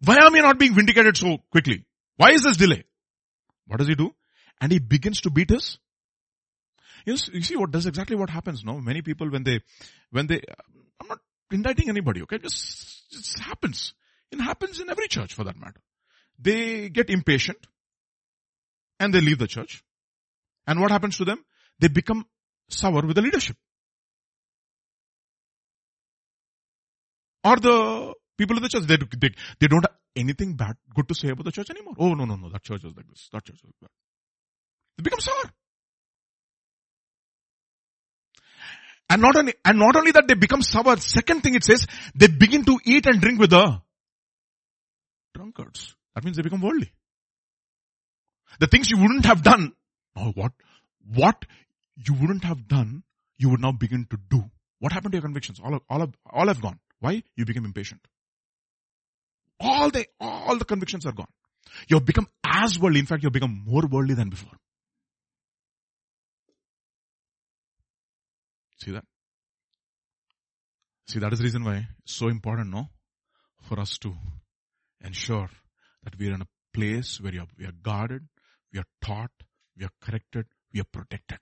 Why 0.04 0.18
am 0.22 0.36
I 0.36 0.40
not 0.40 0.60
being 0.60 0.74
vindicated 0.74 1.18
so 1.18 1.38
quickly? 1.52 1.86
Why 2.18 2.32
is 2.32 2.44
this 2.44 2.58
delay? 2.58 2.84
What 3.68 3.78
does 3.80 3.88
he 3.88 3.96
do? 3.96 4.14
And 4.60 4.72
he 4.72 4.80
begins 4.80 5.22
to 5.22 5.30
beat 5.30 5.50
his 5.50 5.78
you, 7.06 7.18
you 7.34 7.42
see 7.42 7.56
what 7.56 7.72
does 7.72 7.86
exactly 7.86 8.16
what 8.16 8.30
happens 8.30 8.64
no? 8.64 8.80
Many 8.80 9.02
people 9.02 9.30
when 9.30 9.44
they 9.44 9.60
when 10.12 10.28
they 10.28 10.42
i'm 11.02 11.08
not 11.08 11.20
indicting 11.52 11.90
anybody 11.90 12.22
okay? 12.24 12.38
Just 12.38 13.04
it 13.14 13.42
happens. 13.42 13.94
It 14.32 14.42
happens 14.42 14.80
in 14.80 14.90
every 14.90 15.08
church 15.08 15.34
for 15.34 15.44
that 15.44 15.58
matter. 15.58 15.80
They 16.40 16.90
get 16.90 17.10
impatient 17.10 17.58
and 19.00 19.14
they 19.14 19.22
leave 19.22 19.38
the 19.38 19.48
church. 19.48 19.84
And 20.66 20.80
what 20.80 20.92
happens 20.92 21.18
to 21.18 21.26
them? 21.26 21.44
They 21.80 21.88
become 21.88 22.26
sour 22.70 23.06
with 23.06 23.16
the 23.16 23.22
leadership. 23.22 23.58
Or 27.44 27.58
the 27.58 28.14
people 28.38 28.58
in 28.58 28.64
the 28.64 28.70
church 28.70 28.84
they, 28.84 28.98
they, 28.98 29.36
they 29.60 29.68
don't 29.68 29.86
have 29.86 29.98
anything 30.16 30.56
bad 30.56 30.78
good 30.96 31.08
to 31.08 31.16
say 31.16 31.30
about 31.30 31.46
the 31.46 31.52
church 31.52 31.70
anymore. 31.70 31.94
Oh 32.00 32.14
no 32.14 32.26
no 32.26 32.36
no 32.36 32.50
that 32.50 32.64
church 32.64 32.84
was 32.84 32.96
like 32.96 33.08
this 33.08 33.30
that 33.32 33.44
church 33.44 33.60
was 33.64 33.74
like 33.82 33.82
that. 33.82 33.92
They 34.98 35.04
become 35.04 35.20
sour 35.20 35.52
And 39.14 39.22
not 39.22 39.36
only, 39.38 39.54
and 39.64 39.78
not 39.78 39.96
only 39.96 40.10
that 40.12 40.28
they 40.28 40.34
become 40.34 40.64
sour, 40.64 40.98
second 40.98 41.42
thing 41.42 41.54
it 41.54 41.64
says, 41.64 41.86
they 42.16 42.26
begin 42.26 42.66
to 42.66 42.80
eat 42.84 43.06
and 43.06 43.22
drink 43.22 43.40
with 43.40 43.52
the 43.52 43.80
drunkards. 45.36 45.96
That 46.16 46.24
means 46.24 46.36
they 46.36 46.42
become 46.42 46.62
worldly. 46.62 46.92
The 48.60 48.66
things 48.66 48.90
you 48.90 48.98
wouldn't 48.98 49.26
have 49.26 49.44
done, 49.44 49.74
now 50.16 50.32
what, 50.34 50.54
what 51.14 51.46
you 51.96 52.16
wouldn't 52.16 52.44
have 52.44 52.68
done, 52.68 53.04
you 53.38 53.50
would 53.50 53.62
now 53.62 53.72
begin 53.72 54.08
to 54.10 54.18
do. 54.32 54.46
What 54.80 54.94
happened 54.94 55.12
to 55.12 55.18
your 55.18 55.22
convictions? 55.22 55.60
All, 55.64 55.80
all, 55.88 56.12
all 56.32 56.48
have 56.48 56.60
gone. 56.60 56.80
Why? 57.00 57.22
You 57.36 57.46
became 57.46 57.66
impatient. 57.66 58.02
All 59.60 59.92
the, 59.92 60.08
all 60.20 60.58
the 60.58 60.66
convictions 60.66 61.06
are 61.06 61.12
gone. 61.12 61.32
You've 61.88 62.04
become 62.04 62.28
as 62.44 62.80
worldly. 62.80 63.02
In 63.02 63.06
fact, 63.06 63.22
you've 63.22 63.32
become 63.32 63.62
more 63.64 63.86
worldly 63.86 64.16
than 64.16 64.30
before. 64.30 64.54
See 68.78 68.92
that? 68.92 69.06
See, 71.08 71.20
that 71.20 71.34
is 71.34 71.40
the 71.40 71.44
reason 71.44 71.64
why 71.64 71.88
it's 72.04 72.16
so 72.16 72.28
important, 72.28 72.70
no? 72.70 72.90
For 73.62 73.80
us 73.80 73.98
to 74.00 74.14
ensure 75.04 75.50
that 76.04 76.18
we 76.18 76.30
are 76.30 76.34
in 76.34 76.42
a 76.42 76.48
place 76.74 77.20
where 77.22 77.34
we 77.58 77.66
are 77.66 77.72
guarded, 77.82 78.24
we 78.74 78.80
are 78.80 78.86
taught, 79.02 79.32
we 79.78 79.86
are 79.86 79.92
corrected, 80.02 80.46
we 80.74 80.80
are 80.82 80.88
protected. 80.92 81.40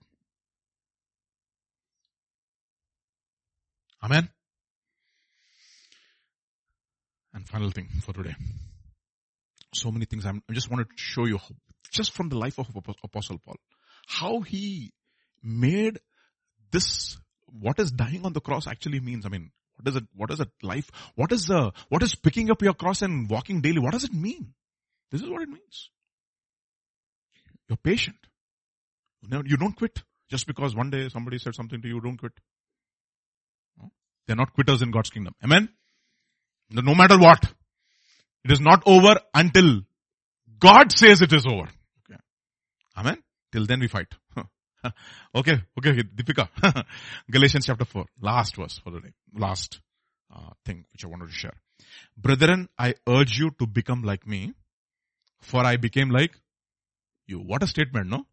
Amen? 4.03 4.29
And 7.33 7.47
final 7.47 7.71
thing 7.71 7.87
for 8.03 8.13
today. 8.13 8.35
So 9.73 9.91
many 9.91 10.05
things. 10.05 10.25
I'm, 10.25 10.41
I 10.49 10.53
just 10.53 10.69
wanted 10.69 10.89
to 10.89 10.95
show 10.97 11.25
you, 11.25 11.39
just 11.91 12.11
from 12.11 12.29
the 12.29 12.37
life 12.37 12.59
of 12.59 12.67
Apostle 13.03 13.39
Paul, 13.45 13.55
how 14.05 14.41
he 14.41 14.91
made 15.41 15.99
this 16.72 17.18
what 17.60 17.80
is 17.80 17.91
dying 17.91 18.26
on 18.26 18.34
the 18.34 18.41
cross 18.41 18.68
actually 18.68 18.99
means? 18.99 19.26
I 19.26 19.30
mean, 19.30 19.52
what 19.76 19.88
is 19.89 19.95
it, 19.95 20.03
what 20.15 20.31
is 20.31 20.39
it 20.39 20.49
life? 20.61 20.89
What 21.15 21.31
is 21.31 21.48
the, 21.48 21.72
what 21.89 22.03
is 22.03 22.15
picking 22.15 22.52
up 22.52 22.61
your 22.61 22.73
cross 22.73 23.02
and 23.02 23.30
walking 23.30 23.61
daily? 23.61 23.80
What 23.80 23.93
does 23.93 24.03
it 24.03 24.14
mean? 24.14 24.53
This 25.11 25.22
is 25.22 25.30
what 25.30 25.41
it 25.41 25.49
means. 25.49 25.89
You're 27.68 27.77
patient. 27.77 28.18
You 29.30 29.57
don't 29.57 29.76
quit. 29.76 30.02
Just 30.30 30.48
because 30.48 30.76
one 30.76 30.89
day 30.89 31.10
somebody 31.10 31.39
said 31.39 31.56
something 31.56 31.81
to 31.81 31.88
you, 31.88 31.99
don't 31.99 32.18
quit. 32.18 32.34
They're 34.27 34.35
not 34.35 34.53
quitters 34.53 34.81
in 34.81 34.91
God's 34.91 35.10
kingdom. 35.10 35.35
Amen? 35.43 35.69
No 36.69 36.95
matter 36.95 37.18
what. 37.18 37.43
It 38.43 38.52
is 38.52 38.61
not 38.61 38.84
over 38.85 39.19
until 39.34 39.81
God 40.60 40.91
says 40.91 41.22
it 41.22 41.34
is 41.34 41.45
over. 41.45 41.68
Okay. 42.10 42.19
Amen. 42.98 43.18
Till 43.52 43.65
then 43.65 43.81
we 43.81 43.88
fight. 43.88 44.07
okay, 45.35 45.61
okay, 45.77 46.03
Deepika. 46.03 46.49
Galatians 47.31 47.65
chapter 47.65 47.85
4, 47.85 48.05
last 48.21 48.55
verse 48.55 48.79
for 48.79 48.91
the 48.91 48.99
day. 49.01 49.13
Last 49.33 49.79
uh, 50.33 50.51
thing 50.65 50.85
which 50.91 51.05
I 51.05 51.07
wanted 51.07 51.27
to 51.27 51.33
share. 51.33 51.53
Brethren, 52.17 52.69
I 52.77 52.95
urge 53.07 53.37
you 53.37 53.51
to 53.59 53.67
become 53.67 54.03
like 54.03 54.27
me, 54.27 54.53
for 55.41 55.65
I 55.65 55.77
became 55.77 56.09
like 56.09 56.33
you. 57.27 57.39
What 57.39 57.63
a 57.63 57.67
statement, 57.67 58.09
no? 58.09 58.25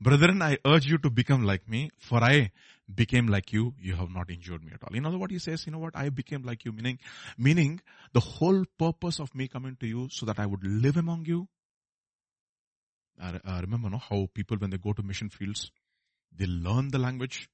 Brethren, 0.00 0.42
I 0.42 0.58
urge 0.66 0.86
you 0.86 0.98
to 0.98 1.10
become 1.10 1.44
like 1.44 1.68
me, 1.68 1.90
for 1.98 2.22
I 2.22 2.50
became 2.92 3.28
like 3.28 3.52
you, 3.52 3.74
you 3.78 3.94
have 3.94 4.10
not 4.10 4.30
injured 4.30 4.64
me 4.64 4.72
at 4.74 4.82
all. 4.82 4.94
You 4.94 5.00
know 5.00 5.16
what 5.16 5.30
he 5.30 5.38
says? 5.38 5.64
You 5.64 5.72
know 5.72 5.78
what? 5.78 5.96
I 5.96 6.08
became 6.08 6.42
like 6.42 6.64
you, 6.64 6.72
meaning, 6.72 6.98
meaning 7.38 7.80
the 8.12 8.20
whole 8.20 8.64
purpose 8.78 9.20
of 9.20 9.34
me 9.34 9.48
coming 9.48 9.76
to 9.80 9.86
you 9.86 10.08
so 10.10 10.26
that 10.26 10.38
I 10.38 10.46
would 10.46 10.64
live 10.64 10.96
among 10.96 11.26
you. 11.26 11.48
I, 13.20 13.38
I 13.44 13.60
remember 13.60 13.90
no, 13.90 13.98
how 13.98 14.28
people 14.34 14.56
when 14.56 14.70
they 14.70 14.78
go 14.78 14.92
to 14.92 15.02
mission 15.02 15.28
fields, 15.28 15.70
they 16.36 16.46
learn 16.46 16.90
the 16.90 16.98
language. 16.98 17.48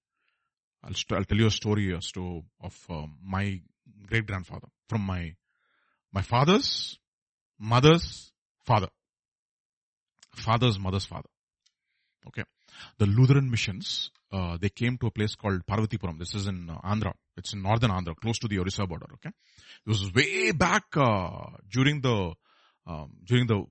I'll, 0.83 0.95
st- 0.95 1.19
I'll 1.19 1.25
tell 1.25 1.39
you 1.39 1.47
a 1.47 1.51
story 1.51 1.95
as 1.97 2.13
to, 2.13 2.45
of 2.61 2.87
uh, 2.89 3.07
my 3.23 3.61
great 4.07 4.27
grandfather 4.27 4.69
from 4.89 5.03
my, 5.03 5.35
my 6.13 6.23
father's 6.23 6.99
mother's 7.59 8.33
father. 8.65 8.89
Father's 10.35 10.79
mother's 10.79 11.05
father. 11.05 11.29
Okay. 12.29 12.45
The 12.99 13.07
Lutheran 13.07 13.51
missions, 13.51 14.11
uh, 14.31 14.57
they 14.61 14.69
came 14.69 14.99
to 14.99 15.07
a 15.07 15.11
place 15.11 15.35
called 15.35 15.67
Parvatipuram. 15.67 16.19
This 16.19 16.35
is 16.35 16.47
in 16.47 16.71
uh, 16.71 16.79
Andhra. 16.85 17.13
It's 17.37 17.53
in 17.55 17.63
northern 17.63 17.91
Andhra, 17.91 18.15
close 18.15 18.39
to 18.41 18.49
the 18.49 18.59
Orissa 18.59 18.87
border. 18.87 19.07
Okay. 19.15 19.31
It 19.31 19.89
was 19.89 20.13
way 20.15 20.53
back, 20.53 20.85
uh, 20.97 21.47
during 21.69 22.01
the, 22.01 22.35
um, 22.87 23.17
during 23.25 23.47
the, 23.47 23.65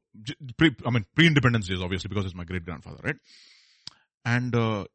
pre, 0.58 0.76
I 0.86 0.90
mean, 0.90 1.06
pre-independence 1.16 1.68
days, 1.68 1.82
obviously, 1.82 2.10
because 2.10 2.26
it's 2.26 2.36
my 2.36 2.44
great 2.44 2.66
grandfather, 2.66 3.00
right? 3.04 3.16
And, 4.26 4.54
uh, 4.56 4.86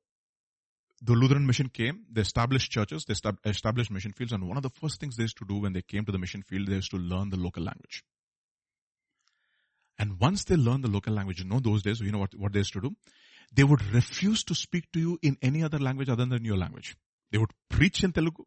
the 1.05 1.15
Lutheran 1.15 1.47
mission 1.47 1.69
came, 1.69 2.05
they 2.11 2.21
established 2.21 2.71
churches, 2.71 3.05
they 3.05 3.15
established 3.51 3.91
mission 3.91 4.13
fields, 4.13 4.33
and 4.33 4.47
one 4.47 4.57
of 4.57 4.63
the 4.63 4.71
first 4.71 5.01
things 5.01 5.17
they 5.17 5.25
used 5.25 5.37
to 5.39 5.45
do 5.45 5.59
when 5.59 5.73
they 5.73 5.83
came 5.83 6.05
to 6.05 6.13
the 6.13 6.19
mission 6.19 6.43
field, 6.43 6.69
they 6.69 6.77
used 6.77 6.93
to 6.93 6.97
learn 6.97 7.31
the 7.31 7.37
local 7.37 7.65
language. 7.65 8.05
And 9.99 10.21
once 10.21 10.45
they 10.45 10.57
learned 10.57 10.85
the 10.85 10.91
local 10.91 11.13
language, 11.13 11.41
you 11.41 11.45
know 11.45 11.59
those 11.59 11.83
days, 11.83 12.01
you 12.01 12.13
know 12.13 12.19
what, 12.19 12.35
what 12.37 12.53
they 12.53 12.61
used 12.61 12.73
to 12.75 12.81
do? 12.81 12.95
They 13.53 13.65
would 13.65 13.83
refuse 13.93 14.45
to 14.45 14.55
speak 14.55 14.91
to 14.93 15.01
you 15.01 15.19
in 15.23 15.37
any 15.43 15.63
other 15.63 15.79
language 15.79 16.09
other 16.09 16.25
than 16.25 16.45
your 16.45 16.57
language. 16.57 16.97
They 17.31 17.39
would 17.39 17.51
preach 17.69 18.05
in 18.05 18.13
Telugu. 18.13 18.45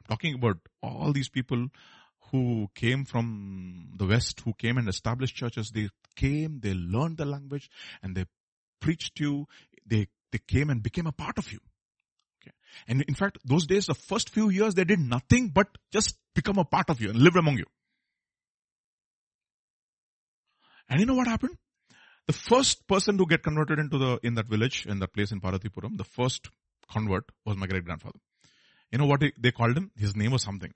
I'm 0.00 0.06
talking 0.08 0.34
about 0.34 0.58
all 0.82 1.12
these 1.12 1.28
people 1.28 1.68
who 2.30 2.68
came 2.74 3.04
from 3.04 3.92
the 3.96 4.06
West, 4.06 4.40
who 4.40 4.52
came 4.52 4.76
and 4.76 4.88
established 4.88 5.36
churches. 5.36 5.70
They 5.70 5.88
came, 6.16 6.60
they 6.60 6.74
learned 6.74 7.16
the 7.16 7.24
language, 7.24 7.70
and 8.02 8.14
they 8.14 8.26
preached 8.80 9.16
to 9.16 9.24
you. 9.24 9.46
They, 9.86 10.08
they 10.32 10.40
came 10.46 10.70
and 10.70 10.82
became 10.82 11.06
a 11.06 11.12
part 11.12 11.38
of 11.38 11.50
you. 11.52 11.60
Okay. 12.44 12.52
And 12.86 13.02
in 13.02 13.14
fact, 13.14 13.38
those 13.44 13.66
days, 13.66 13.86
the 13.86 13.94
first 13.94 14.30
few 14.30 14.50
years, 14.50 14.74
they 14.74 14.84
did 14.84 14.98
nothing 14.98 15.48
but 15.48 15.68
just 15.92 16.16
become 16.34 16.58
a 16.58 16.64
part 16.64 16.90
of 16.90 17.00
you 17.00 17.10
and 17.10 17.18
live 17.18 17.36
among 17.36 17.56
you. 17.56 17.64
And 20.88 21.00
you 21.00 21.06
know 21.06 21.14
what 21.14 21.26
happened? 21.26 21.56
The 22.26 22.32
first 22.32 22.86
person 22.86 23.18
to 23.18 23.26
get 23.26 23.42
converted 23.42 23.78
into 23.78 23.98
the, 23.98 24.18
in 24.22 24.34
that 24.34 24.46
village, 24.46 24.86
in 24.86 24.98
that 25.00 25.12
place 25.12 25.32
in 25.32 25.40
Parvatipuram, 25.40 25.96
the 25.96 26.04
first 26.04 26.48
convert 26.90 27.24
was 27.46 27.56
my 27.56 27.66
great 27.66 27.84
grandfather. 27.84 28.18
You 28.90 28.98
know 28.98 29.06
what 29.06 29.22
they 29.38 29.50
called 29.50 29.76
him? 29.76 29.90
His 29.96 30.14
name 30.14 30.32
was 30.32 30.42
something. 30.42 30.72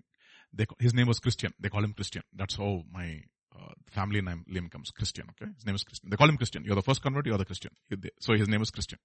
They, 0.52 0.66
his 0.78 0.94
name 0.94 1.06
was 1.06 1.18
Christian. 1.18 1.52
They 1.60 1.68
call 1.68 1.84
him 1.84 1.92
Christian. 1.92 2.22
That's 2.34 2.56
how 2.56 2.82
my 2.90 3.22
uh, 3.54 3.72
family 3.88 4.20
name, 4.20 4.44
name 4.46 4.68
comes. 4.68 4.90
Christian, 4.90 5.26
okay? 5.30 5.50
His 5.54 5.66
name 5.66 5.74
is 5.74 5.84
Christian. 5.84 6.10
They 6.10 6.16
call 6.16 6.28
him 6.28 6.36
Christian. 6.36 6.64
You're 6.64 6.74
the 6.74 6.82
first 6.82 7.02
convert, 7.02 7.26
you're 7.26 7.38
the 7.38 7.44
Christian. 7.44 7.72
So 8.20 8.34
his 8.34 8.48
name 8.48 8.62
is 8.62 8.70
Christian. 8.70 8.98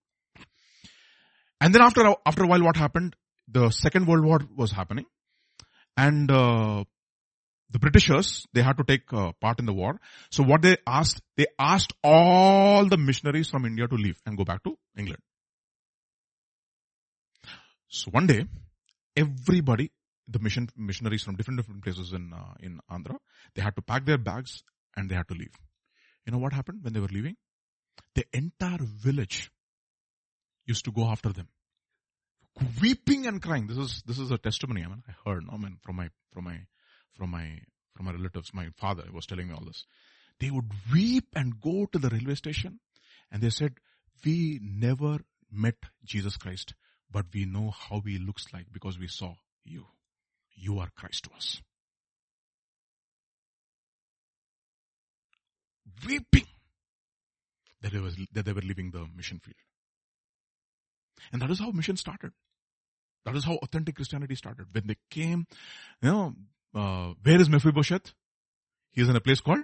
And 1.64 1.74
then 1.74 1.82
after, 1.82 2.14
after 2.26 2.44
a 2.44 2.48
while 2.48 2.64
what 2.64 2.76
happened? 2.76 3.16
The 3.48 3.70
second 3.70 4.06
world 4.06 4.26
war 4.26 4.40
was 4.56 4.72
happening. 4.72 5.06
And, 5.96 6.30
uh, 6.30 6.84
the 7.70 7.80
Britishers, 7.80 8.46
they 8.54 8.62
had 8.62 8.78
to 8.78 8.84
take 8.84 9.12
uh, 9.14 9.32
part 9.42 9.60
in 9.60 9.66
the 9.66 9.74
war. 9.74 10.00
So 10.30 10.44
what 10.44 10.62
they 10.62 10.76
asked, 10.86 11.22
they 11.38 11.48
asked 11.58 11.94
all 12.04 12.86
the 12.86 12.98
missionaries 12.98 13.50
from 13.50 13.66
India 13.66 13.88
to 13.88 13.96
leave 13.96 14.22
and 14.26 14.38
go 14.38 14.44
back 14.44 14.64
to 14.66 14.78
England. 14.98 15.22
So 17.88 18.12
one 18.12 18.28
day, 18.28 18.46
everybody, 19.16 19.92
the 20.28 20.40
mission 20.40 20.70
missionaries 20.76 21.24
from 21.24 21.36
different 21.36 21.60
different 21.60 21.84
places 21.84 22.12
in 22.12 22.34
uh, 22.34 22.54
in 22.60 22.80
Andhra, 22.92 23.18
they 23.56 23.62
had 23.62 23.76
to 23.76 23.82
pack 23.82 24.06
their 24.06 24.18
bags 24.18 24.64
and 24.96 25.10
they 25.10 25.16
had 25.16 25.28
to 25.30 25.34
leave. 25.34 25.56
You 26.26 26.34
know 26.34 26.40
what 26.40 26.54
happened 26.54 26.84
when 26.84 26.94
they 26.94 27.00
were 27.00 27.16
leaving? 27.18 27.38
The 28.16 28.26
entire 28.34 28.80
village 28.82 29.52
used 30.66 30.86
to 30.86 30.92
go 30.92 31.06
after 31.06 31.30
them, 31.30 31.48
weeping 32.82 33.26
and 33.28 33.42
crying. 33.42 33.68
This 33.68 33.78
is 33.78 34.04
this 34.06 34.20
is 34.20 34.32
a 34.32 34.38
testimony. 34.38 34.84
I 34.84 34.88
mean, 34.88 35.04
I 35.08 35.30
heard. 35.30 35.44
I 35.52 35.58
mean, 35.58 35.78
from 35.84 35.96
my 35.96 36.10
from 36.32 36.46
my 36.46 36.60
from 37.16 37.32
my, 37.32 37.60
from 37.96 38.06
my 38.06 38.12
relatives. 38.12 38.54
My 38.54 38.70
father 38.78 39.06
was 39.14 39.26
telling 39.26 39.48
me 39.48 39.54
all 39.54 39.66
this. 39.66 39.86
They 40.40 40.50
would 40.50 40.70
weep 40.92 41.28
and 41.36 41.60
go 41.62 41.86
to 41.92 42.00
the 42.00 42.10
railway 42.10 42.36
station 42.36 42.80
and 43.32 43.42
they 43.42 43.50
said, 43.50 43.74
we 44.26 44.60
never 44.62 45.20
met 45.52 45.76
Jesus 46.04 46.38
Christ, 46.38 46.74
but 47.12 47.26
we 47.34 47.46
know 47.46 47.72
how 47.72 48.02
he 48.06 48.18
looks 48.18 48.46
like 48.54 48.66
because 48.72 48.98
we 48.98 49.08
saw 49.08 49.36
you. 49.64 49.86
You 50.56 50.80
are 50.80 50.90
Christ 50.96 51.26
to 51.26 51.32
us. 51.36 51.62
Weeping 56.08 56.48
that 57.82 57.92
they, 57.92 58.00
was, 58.00 58.18
that 58.32 58.46
they 58.46 58.54
were 58.54 58.62
leaving 58.62 58.92
the 58.92 59.06
mission 59.16 59.40
field. 59.40 59.56
And 61.32 61.42
that 61.42 61.52
is 61.52 61.60
how 61.60 61.72
mission 61.72 61.98
started. 61.98 62.32
That 63.26 63.36
is 63.36 63.46
how 63.46 63.56
authentic 63.56 63.96
Christianity 63.96 64.36
started. 64.36 64.68
When 64.72 64.88
they 64.88 64.98
came, 65.10 65.48
you 66.02 66.10
know, 66.10 66.36
uh, 66.76 67.14
where 67.24 67.40
is 67.40 67.50
Mephibosheth? 67.50 68.14
He 68.92 69.02
is 69.02 69.10
in 69.10 69.16
a 69.16 69.22
place 69.22 69.42
called 69.42 69.64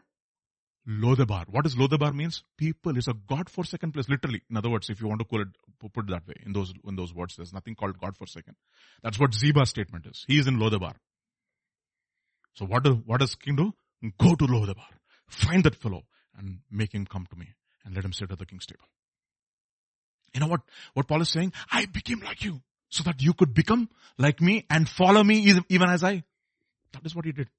Lodabar. 0.87 1.45
What 1.49 1.65
does 1.65 1.75
Lodabar 1.75 2.13
means? 2.13 2.43
People. 2.57 2.97
It's 2.97 3.07
a 3.07 3.13
God-forsaken 3.13 3.91
place, 3.91 4.07
literally. 4.07 4.41
In 4.49 4.57
other 4.57 4.69
words, 4.69 4.89
if 4.89 5.01
you 5.01 5.07
want 5.07 5.19
to 5.19 5.25
call 5.25 5.41
it, 5.41 5.49
put 5.93 6.05
it 6.05 6.11
that 6.11 6.27
way, 6.27 6.35
in 6.45 6.53
those, 6.53 6.73
in 6.87 6.95
those 6.95 7.13
words, 7.13 7.35
there's 7.35 7.53
nothing 7.53 7.75
called 7.75 7.99
God-forsaken. 7.99 8.55
That's 9.03 9.19
what 9.19 9.31
Ziba's 9.31 9.69
statement 9.69 10.05
is. 10.07 10.23
He 10.27 10.39
is 10.39 10.47
in 10.47 10.57
Lodabar. 10.57 10.93
So 12.55 12.65
what, 12.65 12.83
do, 12.83 13.03
what 13.05 13.19
does 13.19 13.35
king 13.35 13.55
do? 13.55 13.73
Go 14.17 14.35
to 14.35 14.45
Lodabar. 14.45 14.87
Find 15.27 15.63
that 15.65 15.75
fellow 15.75 16.05
and 16.37 16.59
make 16.71 16.93
him 16.93 17.05
come 17.05 17.27
to 17.29 17.35
me 17.35 17.49
and 17.85 17.93
let 17.93 18.05
him 18.05 18.13
sit 18.13 18.31
at 18.31 18.39
the 18.39 18.45
king's 18.45 18.65
table. 18.65 18.85
You 20.33 20.39
know 20.41 20.47
what, 20.47 20.61
what 20.93 21.07
Paul 21.07 21.21
is 21.21 21.29
saying? 21.29 21.53
I 21.71 21.85
became 21.85 22.21
like 22.21 22.43
you 22.43 22.61
so 22.89 23.03
that 23.03 23.21
you 23.21 23.33
could 23.33 23.53
become 23.53 23.89
like 24.17 24.41
me 24.41 24.65
and 24.69 24.87
follow 24.87 25.23
me 25.23 25.53
even 25.69 25.89
as 25.89 26.03
I 26.03 26.23
that 26.93 27.05
is 27.05 27.15
what 27.15 27.25
he 27.25 27.31
did. 27.31 27.49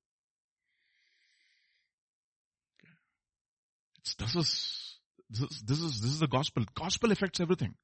It's, 4.01 4.15
this 4.15 4.35
is, 4.35 4.97
this 5.29 5.41
is, 5.41 5.63
this 5.63 5.79
is, 5.79 6.01
this 6.01 6.11
is 6.11 6.21
the 6.21 6.27
gospel. 6.27 6.65
Gospel 6.75 7.13
affects 7.13 7.41
everything. 7.41 7.75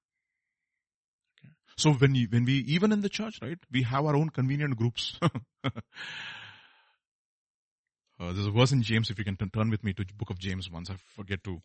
So 1.76 1.92
when 1.92 2.12
we, 2.12 2.26
when 2.26 2.44
we, 2.44 2.54
even 2.54 2.90
in 2.90 3.02
the 3.02 3.08
church, 3.08 3.38
right, 3.42 3.58
we 3.70 3.82
have 3.82 4.06
our 4.06 4.16
own 4.16 4.30
convenient 4.30 4.76
groups. 4.76 5.18
uh, 5.22 5.70
there's 8.18 8.46
a 8.46 8.50
verse 8.50 8.72
in 8.72 8.82
James, 8.82 9.10
if 9.10 9.18
you 9.18 9.24
can 9.24 9.36
t- 9.36 9.46
turn 9.52 9.68
with 9.68 9.84
me 9.84 9.92
to 9.92 10.04
book 10.16 10.30
of 10.30 10.38
James 10.38 10.70
once. 10.70 10.88
I 10.88 10.96
forget 11.14 11.44
to, 11.44 11.60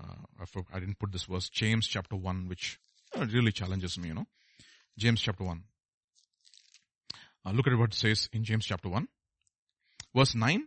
uh, 0.00 0.44
I, 0.72 0.80
didn't 0.80 0.98
put 0.98 1.12
this 1.12 1.24
verse. 1.24 1.48
James 1.48 1.86
chapter 1.86 2.16
1, 2.16 2.48
which 2.48 2.78
really 3.16 3.52
challenges 3.52 3.98
me, 3.98 4.08
you 4.08 4.14
know. 4.14 4.26
James 4.98 5.20
chapter 5.20 5.44
1. 5.44 5.62
Uh, 7.44 7.50
look 7.52 7.66
at 7.66 7.78
what 7.78 7.90
it 7.90 7.94
says 7.94 8.28
in 8.32 8.44
James 8.44 8.66
chapter 8.66 8.88
1, 8.88 9.06
verse 10.14 10.34
9 10.34 10.66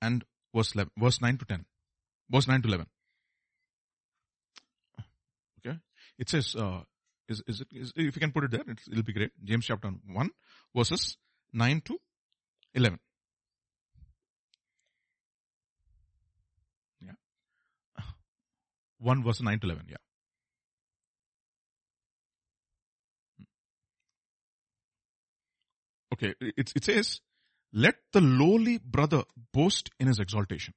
and 0.00 0.24
verse 0.54 0.74
11, 0.74 0.90
verse 0.96 1.20
9 1.20 1.38
to 1.38 1.44
10, 1.44 1.64
verse 2.30 2.48
9 2.48 2.62
to 2.62 2.68
11. 2.68 2.86
Okay. 5.58 5.78
It 6.18 6.30
says, 6.30 6.54
uh, 6.56 6.80
is, 7.28 7.42
is 7.46 7.60
it, 7.60 7.68
is, 7.72 7.92
if 7.96 8.16
you 8.16 8.20
can 8.20 8.32
put 8.32 8.44
it 8.44 8.50
there, 8.52 8.64
it'll 8.90 9.02
be 9.02 9.12
great. 9.12 9.32
James 9.44 9.66
chapter 9.66 9.88
1, 9.88 10.30
verses 10.74 11.16
9 11.52 11.82
to 11.82 11.98
11. 12.74 12.98
1 19.00 19.24
verse 19.24 19.40
9 19.42 19.58
to 19.60 19.66
11, 19.66 19.86
yeah. 19.88 19.96
Hmm. 23.38 23.44
Okay, 26.14 26.34
it, 26.40 26.72
it 26.74 26.84
says, 26.84 27.20
let 27.72 27.96
the 28.12 28.20
lowly 28.20 28.78
brother 28.78 29.24
boast 29.52 29.90
in 29.98 30.06
his 30.06 30.18
exaltation. 30.18 30.74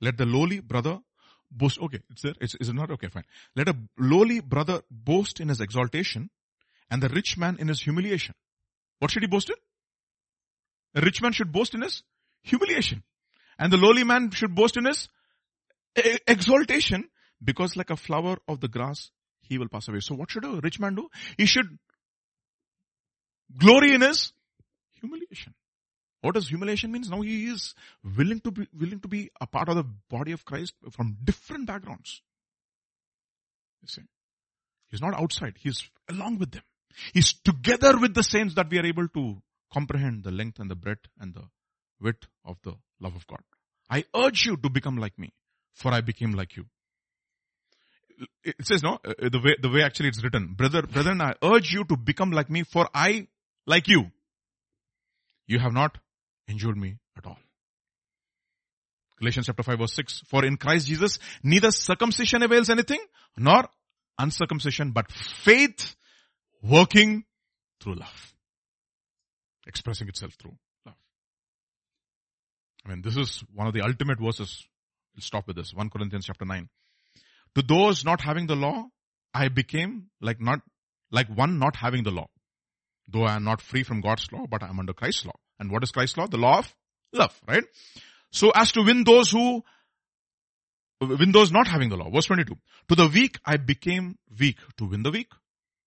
Let 0.00 0.16
the 0.16 0.26
lowly 0.26 0.60
brother 0.60 0.98
boast. 1.50 1.78
Okay, 1.80 2.00
it's 2.10 2.22
there. 2.22 2.34
It's, 2.40 2.54
is 2.56 2.68
it 2.68 2.74
not? 2.74 2.90
Okay, 2.90 3.08
fine. 3.08 3.24
Let 3.54 3.68
a 3.68 3.76
lowly 3.98 4.40
brother 4.40 4.82
boast 4.90 5.40
in 5.40 5.48
his 5.48 5.60
exaltation 5.60 6.30
and 6.90 7.02
the 7.02 7.08
rich 7.08 7.36
man 7.36 7.58
in 7.58 7.68
his 7.68 7.82
humiliation. 7.82 8.34
What 8.98 9.10
should 9.10 9.22
he 9.22 9.28
boast 9.28 9.50
in? 9.50 9.56
A 10.94 11.04
rich 11.04 11.22
man 11.22 11.32
should 11.32 11.52
boast 11.52 11.74
in 11.74 11.82
his 11.82 12.02
humiliation. 12.42 13.02
And 13.58 13.72
the 13.72 13.76
lowly 13.76 14.04
man 14.04 14.30
should 14.30 14.54
boast 14.54 14.76
in 14.76 14.86
his 14.86 15.08
exaltation 16.26 17.09
because 17.42 17.76
like 17.76 17.90
a 17.90 17.96
flower 17.96 18.36
of 18.48 18.60
the 18.60 18.68
grass, 18.68 19.10
he 19.40 19.58
will 19.58 19.68
pass 19.68 19.88
away. 19.88 20.00
So 20.00 20.14
what 20.14 20.30
should 20.30 20.44
a 20.44 20.60
rich 20.62 20.78
man 20.78 20.94
do? 20.94 21.08
He 21.36 21.46
should 21.46 21.78
glory 23.56 23.94
in 23.94 24.02
his 24.02 24.32
humiliation. 25.00 25.54
What 26.20 26.34
does 26.34 26.48
humiliation 26.48 26.92
means? 26.92 27.08
Now 27.08 27.22
he 27.22 27.46
is 27.46 27.74
willing 28.16 28.40
to 28.40 28.50
be, 28.50 28.68
willing 28.78 29.00
to 29.00 29.08
be 29.08 29.30
a 29.40 29.46
part 29.46 29.68
of 29.68 29.76
the 29.76 29.86
body 30.10 30.32
of 30.32 30.44
Christ 30.44 30.74
from 30.90 31.16
different 31.24 31.66
backgrounds. 31.66 32.20
You 33.82 33.88
see. 33.88 34.02
He's 34.90 35.00
not 35.00 35.14
outside. 35.14 35.54
He's 35.58 35.88
along 36.08 36.38
with 36.38 36.50
them. 36.50 36.62
He's 37.14 37.32
together 37.32 37.98
with 37.98 38.14
the 38.14 38.22
saints 38.22 38.54
that 38.56 38.68
we 38.70 38.78
are 38.78 38.84
able 38.84 39.08
to 39.08 39.40
comprehend 39.72 40.24
the 40.24 40.32
length 40.32 40.58
and 40.58 40.70
the 40.70 40.74
breadth 40.74 41.06
and 41.18 41.32
the 41.32 41.44
width 42.00 42.26
of 42.44 42.56
the 42.64 42.74
love 43.00 43.14
of 43.14 43.26
God. 43.26 43.40
I 43.88 44.04
urge 44.14 44.44
you 44.44 44.56
to 44.56 44.68
become 44.68 44.96
like 44.96 45.18
me, 45.18 45.32
for 45.74 45.92
I 45.92 46.00
became 46.00 46.32
like 46.32 46.56
you. 46.56 46.66
It 48.44 48.56
says 48.62 48.82
no, 48.82 48.98
uh, 49.04 49.28
the 49.30 49.40
way, 49.42 49.56
the 49.60 49.70
way 49.70 49.82
actually 49.82 50.08
it's 50.08 50.22
written, 50.22 50.54
brother, 50.54 50.82
brethren, 50.82 51.20
I 51.20 51.34
urge 51.42 51.72
you 51.72 51.84
to 51.84 51.96
become 51.96 52.32
like 52.32 52.50
me, 52.50 52.64
for 52.64 52.88
I, 52.94 53.28
like 53.66 53.88
you, 53.88 54.10
you 55.46 55.58
have 55.58 55.72
not 55.72 55.98
injured 56.48 56.76
me 56.76 56.96
at 57.16 57.26
all. 57.26 57.38
Galatians 59.18 59.46
chapter 59.46 59.62
5 59.62 59.78
verse 59.78 59.94
6. 59.94 60.22
For 60.28 60.44
in 60.44 60.56
Christ 60.56 60.86
Jesus, 60.86 61.18
neither 61.42 61.70
circumcision 61.70 62.42
avails 62.42 62.70
anything, 62.70 63.00
nor 63.36 63.68
uncircumcision, 64.18 64.92
but 64.92 65.10
faith 65.12 65.94
working 66.62 67.24
through 67.80 67.96
love. 67.96 68.34
Expressing 69.66 70.08
itself 70.08 70.34
through 70.40 70.56
love. 70.86 70.94
I 72.84 72.88
mean, 72.88 73.02
this 73.02 73.16
is 73.16 73.44
one 73.54 73.66
of 73.66 73.74
the 73.74 73.82
ultimate 73.82 74.18
verses. 74.18 74.66
We'll 75.14 75.22
stop 75.22 75.46
with 75.46 75.56
this. 75.56 75.74
1 75.74 75.90
Corinthians 75.90 76.26
chapter 76.26 76.46
9. 76.46 76.68
To 77.56 77.62
those 77.62 78.04
not 78.04 78.20
having 78.20 78.46
the 78.46 78.56
law, 78.56 78.86
I 79.34 79.48
became 79.48 80.06
like 80.20 80.40
not, 80.40 80.60
like 81.10 81.28
one 81.28 81.58
not 81.58 81.76
having 81.76 82.04
the 82.04 82.10
law. 82.10 82.26
Though 83.08 83.24
I 83.24 83.36
am 83.36 83.44
not 83.44 83.60
free 83.60 83.82
from 83.82 84.00
God's 84.00 84.30
law, 84.32 84.46
but 84.48 84.62
I 84.62 84.68
am 84.68 84.78
under 84.78 84.92
Christ's 84.92 85.26
law. 85.26 85.34
And 85.58 85.70
what 85.70 85.82
is 85.82 85.90
Christ's 85.90 86.16
law? 86.16 86.26
The 86.26 86.38
law 86.38 86.58
of 86.58 86.74
love, 87.12 87.38
right? 87.46 87.64
So 88.30 88.50
as 88.54 88.72
to 88.72 88.82
win 88.82 89.04
those 89.04 89.30
who, 89.30 89.64
win 91.00 91.32
those 91.32 91.50
not 91.50 91.66
having 91.66 91.88
the 91.88 91.96
law. 91.96 92.10
Verse 92.10 92.26
22. 92.26 92.54
To 92.88 92.94
the 92.94 93.08
weak 93.08 93.38
I 93.44 93.56
became 93.56 94.16
weak 94.38 94.58
to 94.78 94.84
win 94.84 95.02
the 95.02 95.10
weak. 95.10 95.32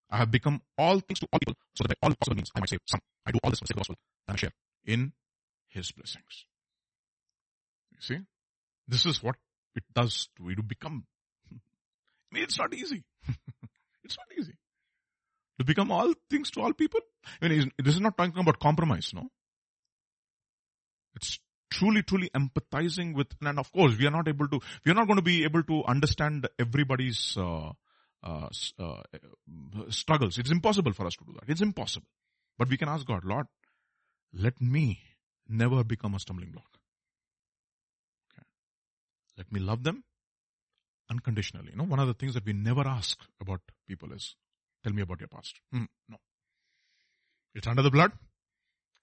I 0.10 0.18
have 0.18 0.32
become 0.32 0.62
all 0.78 1.00
things 1.00 1.20
to 1.22 1.28
all 1.32 1.40
people 1.40 1.56
so 1.76 1.84
that 1.84 2.00
by 2.00 2.08
all 2.08 2.14
possible 2.16 2.36
means 2.36 2.52
I 2.56 2.60
might 2.60 2.70
save 2.70 2.80
some. 2.86 3.00
I 3.26 3.32
do 3.32 3.40
all 3.44 3.50
this 3.50 3.60
for 3.60 3.68
the 3.68 3.74
gospel 3.74 3.96
and 4.28 4.36
I 4.36 4.38
share 4.38 4.52
in 4.86 5.14
his 5.70 5.92
blessings. 5.92 6.46
You 7.92 8.02
see? 8.02 8.20
This 8.88 9.06
is 9.06 9.24
what 9.24 9.36
it 9.76 9.84
does 9.96 10.30
to 10.38 10.50
you 10.50 10.56
to 10.58 10.64
become. 10.64 11.06
It's 12.36 12.58
not 12.58 12.74
easy. 12.74 13.04
it's 14.04 14.18
not 14.18 14.28
easy. 14.38 14.54
To 15.60 15.66
become 15.66 15.92
all 15.92 16.14
things 16.30 16.52
to 16.52 16.62
all 16.62 16.74
people. 16.74 17.00
I 17.42 17.48
mean, 17.48 17.72
this 17.78 17.96
is 17.96 18.02
not 18.02 18.18
talking 18.18 18.40
about 18.40 18.60
compromise, 18.60 19.12
no? 19.14 19.30
It's 21.16 21.40
truly, 21.70 22.02
truly 22.04 22.30
empathizing 22.36 23.14
with, 23.16 23.28
and 23.42 23.60
of 23.60 23.72
course, 23.72 23.98
we 23.98 24.08
are 24.08 24.12
not 24.12 24.28
able 24.28 24.48
to, 24.48 24.60
we 24.86 24.92
are 24.92 24.96
not 24.96 25.08
going 25.08 25.18
to 25.18 25.24
be 25.24 25.44
able 25.44 25.64
to 25.64 25.84
understand 25.86 26.48
everybody's 26.58 27.38
uh, 27.38 27.72
uh, 28.24 28.48
uh, 28.80 29.02
struggles. 29.90 30.38
It's 30.38 30.52
impossible 30.52 30.94
for 30.94 31.06
us 31.06 31.16
to 31.16 31.26
do 31.26 31.34
that. 31.34 31.50
It's 31.50 31.62
impossible. 31.62 32.08
But 32.58 32.70
we 32.70 32.78
can 32.78 32.90
ask 32.90 33.06
God, 33.06 33.24
Lord, 33.24 33.48
let 34.34 34.60
me 34.60 35.00
never 35.48 35.84
become 35.84 36.16
a 36.16 36.20
stumbling 36.20 36.52
block. 36.52 36.80
Okay. 38.34 38.46
Let 39.38 39.52
me 39.52 39.60
love 39.60 39.84
them 39.84 40.04
unconditionally. 41.14 41.72
You 41.72 41.78
know, 41.78 41.86
one 41.86 42.00
of 42.00 42.08
the 42.08 42.14
things 42.14 42.34
that 42.34 42.46
we 42.46 42.54
never 42.54 42.82
ask 42.82 43.18
about 43.40 43.62
people 43.88 44.12
is, 44.14 44.36
tell 44.84 44.94
me 44.94 45.02
about 45.02 45.20
your 45.20 45.30
past. 45.30 45.56
Hmm, 45.72 45.86
no. 46.10 46.18
It's 47.56 47.68
under 47.68 47.84
the 47.84 47.92
blood. 47.92 48.12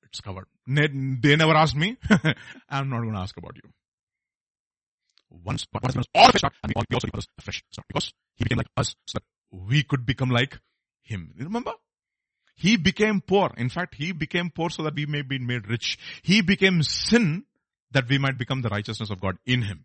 It's 0.05 0.20
covered. 0.20 0.47
They 0.66 1.37
never 1.37 1.55
asked 1.55 1.77
me. 1.77 1.97
I'm 2.69 2.91
not 2.91 3.01
going 3.03 3.15
to 3.15 3.20
ask 3.20 3.37
about 3.37 3.57
you. 3.62 3.70
Once, 5.31 5.65
once 5.73 6.07
all 6.15 6.31
flesh, 6.32 6.43
and 6.65 6.73
we 6.77 6.95
also 6.95 7.07
become 7.07 7.23
flesh. 7.41 7.62
It's 7.69 7.78
not 7.78 7.87
because 7.87 8.12
he 8.35 8.45
became 8.45 8.59
like 8.59 8.66
us, 8.77 8.97
so 9.07 9.19
that 9.19 9.24
we 9.53 9.85
could 9.85 10.05
become 10.05 10.31
like 10.31 10.59
him. 11.03 11.32
Remember? 11.39 11.73
He 12.57 12.77
became 12.77 13.20
poor. 13.20 13.53
In 13.57 13.69
fact, 13.69 13.95
he 13.95 14.11
became 14.11 14.51
poor 14.51 14.70
so 14.70 14.82
that 14.82 14.97
we 14.97 15.07
may 15.07 15.23
be 15.23 15.39
made 15.39 15.69
rich. 15.69 15.99
He 16.23 16.41
became 16.43 16.82
sin 16.82 17.45
that 17.93 18.09
we 18.09 18.19
might 18.19 18.39
become 18.39 18.62
the 18.62 18.69
righteousness 18.69 19.11
of 19.11 19.20
God 19.20 19.37
in 19.47 19.62
him. 19.62 19.85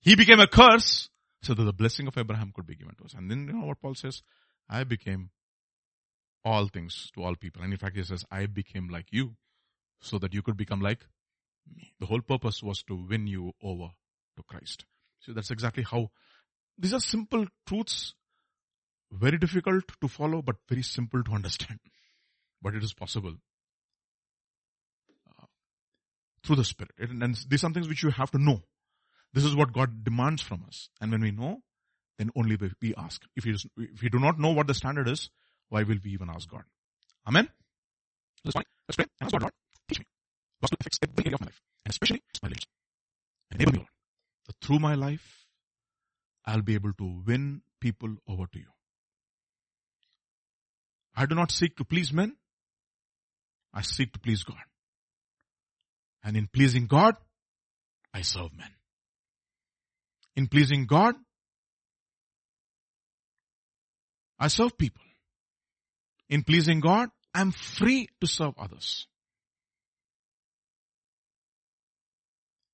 He 0.00 0.14
became 0.16 0.40
a 0.40 0.46
curse 0.46 1.08
so 1.44 1.54
that 1.54 1.64
the 1.64 1.72
blessing 1.72 2.06
of 2.06 2.16
Abraham 2.16 2.52
could 2.54 2.66
be 2.66 2.76
given 2.76 2.94
to 2.96 3.04
us. 3.04 3.14
And 3.14 3.30
then 3.30 3.46
you 3.46 3.52
know 3.52 3.66
what 3.66 3.80
Paul 3.80 3.94
says? 3.94 4.22
I 4.68 4.84
became 4.84 5.30
all 6.44 6.68
things 6.68 7.10
to 7.14 7.22
all 7.22 7.34
people. 7.36 7.62
And 7.62 7.72
in 7.72 7.78
fact, 7.78 7.96
he 7.96 8.02
says, 8.02 8.24
I 8.30 8.46
became 8.46 8.88
like 8.88 9.06
you 9.10 9.36
so 10.00 10.18
that 10.18 10.34
you 10.34 10.42
could 10.42 10.56
become 10.56 10.80
like 10.80 11.06
me. 11.74 11.94
The 12.00 12.06
whole 12.06 12.20
purpose 12.20 12.62
was 12.62 12.82
to 12.84 12.94
win 12.94 13.26
you 13.26 13.52
over 13.62 13.88
to 14.36 14.42
Christ. 14.42 14.84
So 15.20 15.32
that's 15.32 15.50
exactly 15.50 15.82
how 15.82 16.10
these 16.78 16.92
are 16.92 17.00
simple 17.00 17.46
truths, 17.66 18.14
very 19.10 19.38
difficult 19.38 19.84
to 20.00 20.08
follow, 20.08 20.42
but 20.42 20.56
very 20.68 20.82
simple 20.82 21.22
to 21.22 21.32
understand. 21.34 21.80
But 22.60 22.74
it 22.74 22.82
is 22.82 22.94
possible 22.94 23.34
uh, 25.40 25.46
through 26.44 26.56
the 26.56 26.64
Spirit. 26.64 26.92
And, 26.98 27.22
and 27.22 27.38
these 27.48 27.64
are 27.64 27.70
things 27.70 27.88
which 27.88 28.02
you 28.02 28.10
have 28.10 28.30
to 28.32 28.38
know. 28.38 28.62
This 29.34 29.44
is 29.44 29.56
what 29.56 29.72
God 29.72 30.04
demands 30.04 30.40
from 30.40 30.64
us. 30.68 30.88
And 31.00 31.10
when 31.10 31.20
we 31.20 31.32
know, 31.32 31.60
then 32.18 32.30
only 32.36 32.56
we 32.80 32.94
ask. 32.96 33.20
If 33.36 33.44
you, 33.44 33.56
if 33.76 34.02
you 34.02 34.08
do 34.08 34.20
not 34.20 34.38
know 34.38 34.52
what 34.52 34.68
the 34.68 34.74
standard 34.74 35.08
is, 35.08 35.28
why 35.68 35.82
will 35.82 35.98
we 36.04 36.12
even 36.12 36.30
ask 36.30 36.48
God? 36.48 36.62
Amen? 37.26 37.48
Let's 38.44 38.54
pray. 38.54 38.64
Let's 38.88 38.96
pray. 38.96 39.06
ask 39.20 39.32
God, 39.32 39.42
Lord, 39.42 39.52
teach 39.88 39.98
me. 39.98 40.06
Gospel 40.62 40.76
affects 40.80 40.98
every 41.02 41.26
area 41.26 41.34
of 41.34 41.40
my 41.40 41.46
life. 41.46 41.60
And 41.84 41.90
especially 41.90 42.22
my 42.44 42.48
lips. 42.48 42.66
Enable 43.52 43.72
me, 43.72 43.78
Lord. 43.78 43.88
That 44.46 44.56
through 44.64 44.78
my 44.78 44.94
life, 44.94 45.46
I'll 46.46 46.62
be 46.62 46.74
able 46.74 46.92
to 46.92 47.22
win 47.26 47.62
people 47.80 48.16
over 48.28 48.46
to 48.52 48.58
you. 48.58 48.70
I 51.16 51.26
do 51.26 51.34
not 51.34 51.50
seek 51.50 51.76
to 51.78 51.84
please 51.84 52.12
men. 52.12 52.36
I 53.72 53.82
seek 53.82 54.12
to 54.12 54.20
please 54.20 54.44
God. 54.44 54.62
And 56.22 56.36
in 56.36 56.46
pleasing 56.46 56.86
God, 56.86 57.16
I 58.12 58.22
serve 58.22 58.56
men. 58.56 58.70
In 60.36 60.48
pleasing 60.48 60.86
God, 60.86 61.14
I 64.38 64.48
serve 64.48 64.76
people. 64.76 65.02
In 66.28 66.42
pleasing 66.42 66.80
God, 66.80 67.10
I'm 67.32 67.52
free 67.52 68.08
to 68.20 68.26
serve 68.26 68.54
others. 68.58 69.06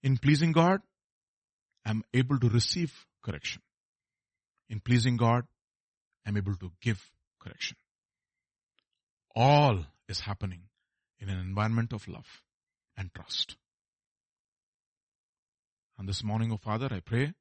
In 0.03 0.17
pleasing 0.17 0.53
God, 0.53 0.81
I'm 1.85 2.03
able 2.15 2.39
to 2.39 2.49
receive 2.49 2.93
correction. 3.23 3.63
In 4.69 4.81
pleasing 4.81 5.17
God, 5.17 5.45
I'm 6.27 6.37
able 6.37 6.55
to 6.57 6.71
give 6.81 7.11
correction. 7.41 7.77
All 9.35 9.85
is 10.09 10.21
happening 10.21 10.63
in 11.19 11.29
an 11.29 11.39
environment 11.39 11.93
of 11.93 12.07
love 12.09 12.27
and 12.97 13.13
trust. 13.15 13.57
And 15.99 16.09
this 16.09 16.25
morning, 16.25 16.51
O 16.51 16.55
oh 16.55 16.57
Father, 16.57 16.89
I 16.91 17.01
pray 17.01 17.35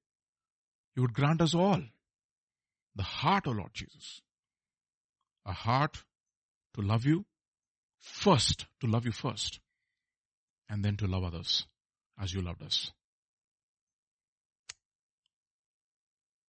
you 0.99 1.03
would 1.03 1.13
grant 1.13 1.41
us 1.41 1.55
all 1.55 1.81
the 2.93 3.03
heart, 3.03 3.47
O 3.47 3.51
Lord 3.51 3.69
Jesus, 3.73 4.21
a 5.45 5.53
heart 5.53 6.03
to 6.73 6.81
love 6.81 7.05
you 7.05 7.23
first, 8.01 8.65
to 8.81 8.87
love 8.87 9.05
you 9.05 9.13
first, 9.13 9.61
and 10.67 10.83
then 10.83 10.97
to 10.97 11.07
love 11.07 11.23
others 11.23 11.65
as 12.21 12.33
you 12.33 12.41
loved 12.41 12.61
us. 12.61 12.91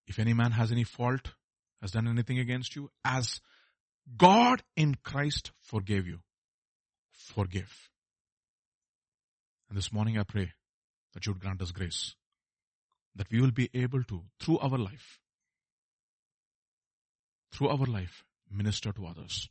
If 0.09 0.19
any 0.19 0.35
man 0.35 0.51
has 0.51 0.73
any 0.73 0.83
fault, 0.83 1.35
has 1.81 1.93
done 1.93 2.09
anything 2.09 2.41
against 2.41 2.75
you, 2.75 2.91
as 3.05 3.41
God 4.17 4.65
in 4.77 4.97
Christ 5.05 5.53
forgave 5.61 6.09
you, 6.09 6.23
forgive. 7.13 7.89
And 9.69 9.79
this 9.79 9.93
morning 9.93 10.19
I 10.19 10.25
pray 10.25 10.51
that 11.15 11.25
you 11.25 11.35
would 11.35 11.41
grant 11.41 11.63
us 11.63 11.71
grace, 11.71 12.17
that 13.15 13.31
we 13.31 13.41
will 13.41 13.51
be 13.51 13.71
able 13.75 14.03
to, 14.05 14.23
through 14.41 14.59
our 14.59 14.79
life, 14.79 15.19
through 17.53 17.69
our 17.69 17.87
life, 17.87 18.25
minister 18.51 18.93
to 18.93 19.07
others. 19.07 19.49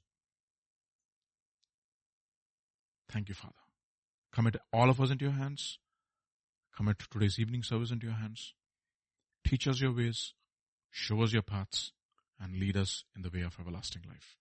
Thank 3.11 3.29
you, 3.29 3.35
Father. 3.35 3.53
Commit 4.31 4.57
all 4.71 4.89
of 4.89 5.01
us 5.01 5.09
into 5.09 5.25
your 5.25 5.33
hands. 5.33 5.79
Commit 6.75 6.99
today's 7.11 7.39
evening 7.39 7.63
service 7.63 7.91
into 7.91 8.07
your 8.07 8.15
hands. 8.15 8.53
Teach 9.45 9.67
us 9.67 9.81
your 9.81 9.93
ways. 9.93 10.33
Show 10.91 11.21
us 11.23 11.33
your 11.33 11.41
paths 11.41 11.91
and 12.39 12.57
lead 12.57 12.77
us 12.77 13.03
in 13.15 13.21
the 13.21 13.29
way 13.29 13.41
of 13.41 13.57
everlasting 13.59 14.03
life. 14.07 14.37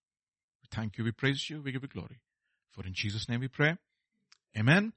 We 0.62 0.68
thank 0.70 0.98
you. 0.98 1.04
We 1.04 1.12
praise 1.12 1.48
you. 1.50 1.62
We 1.62 1.72
give 1.72 1.82
you 1.82 1.88
glory. 1.88 2.20
For 2.70 2.86
in 2.86 2.92
Jesus' 2.92 3.28
name 3.28 3.40
we 3.40 3.48
pray. 3.48 3.76
Amen. 4.56 4.92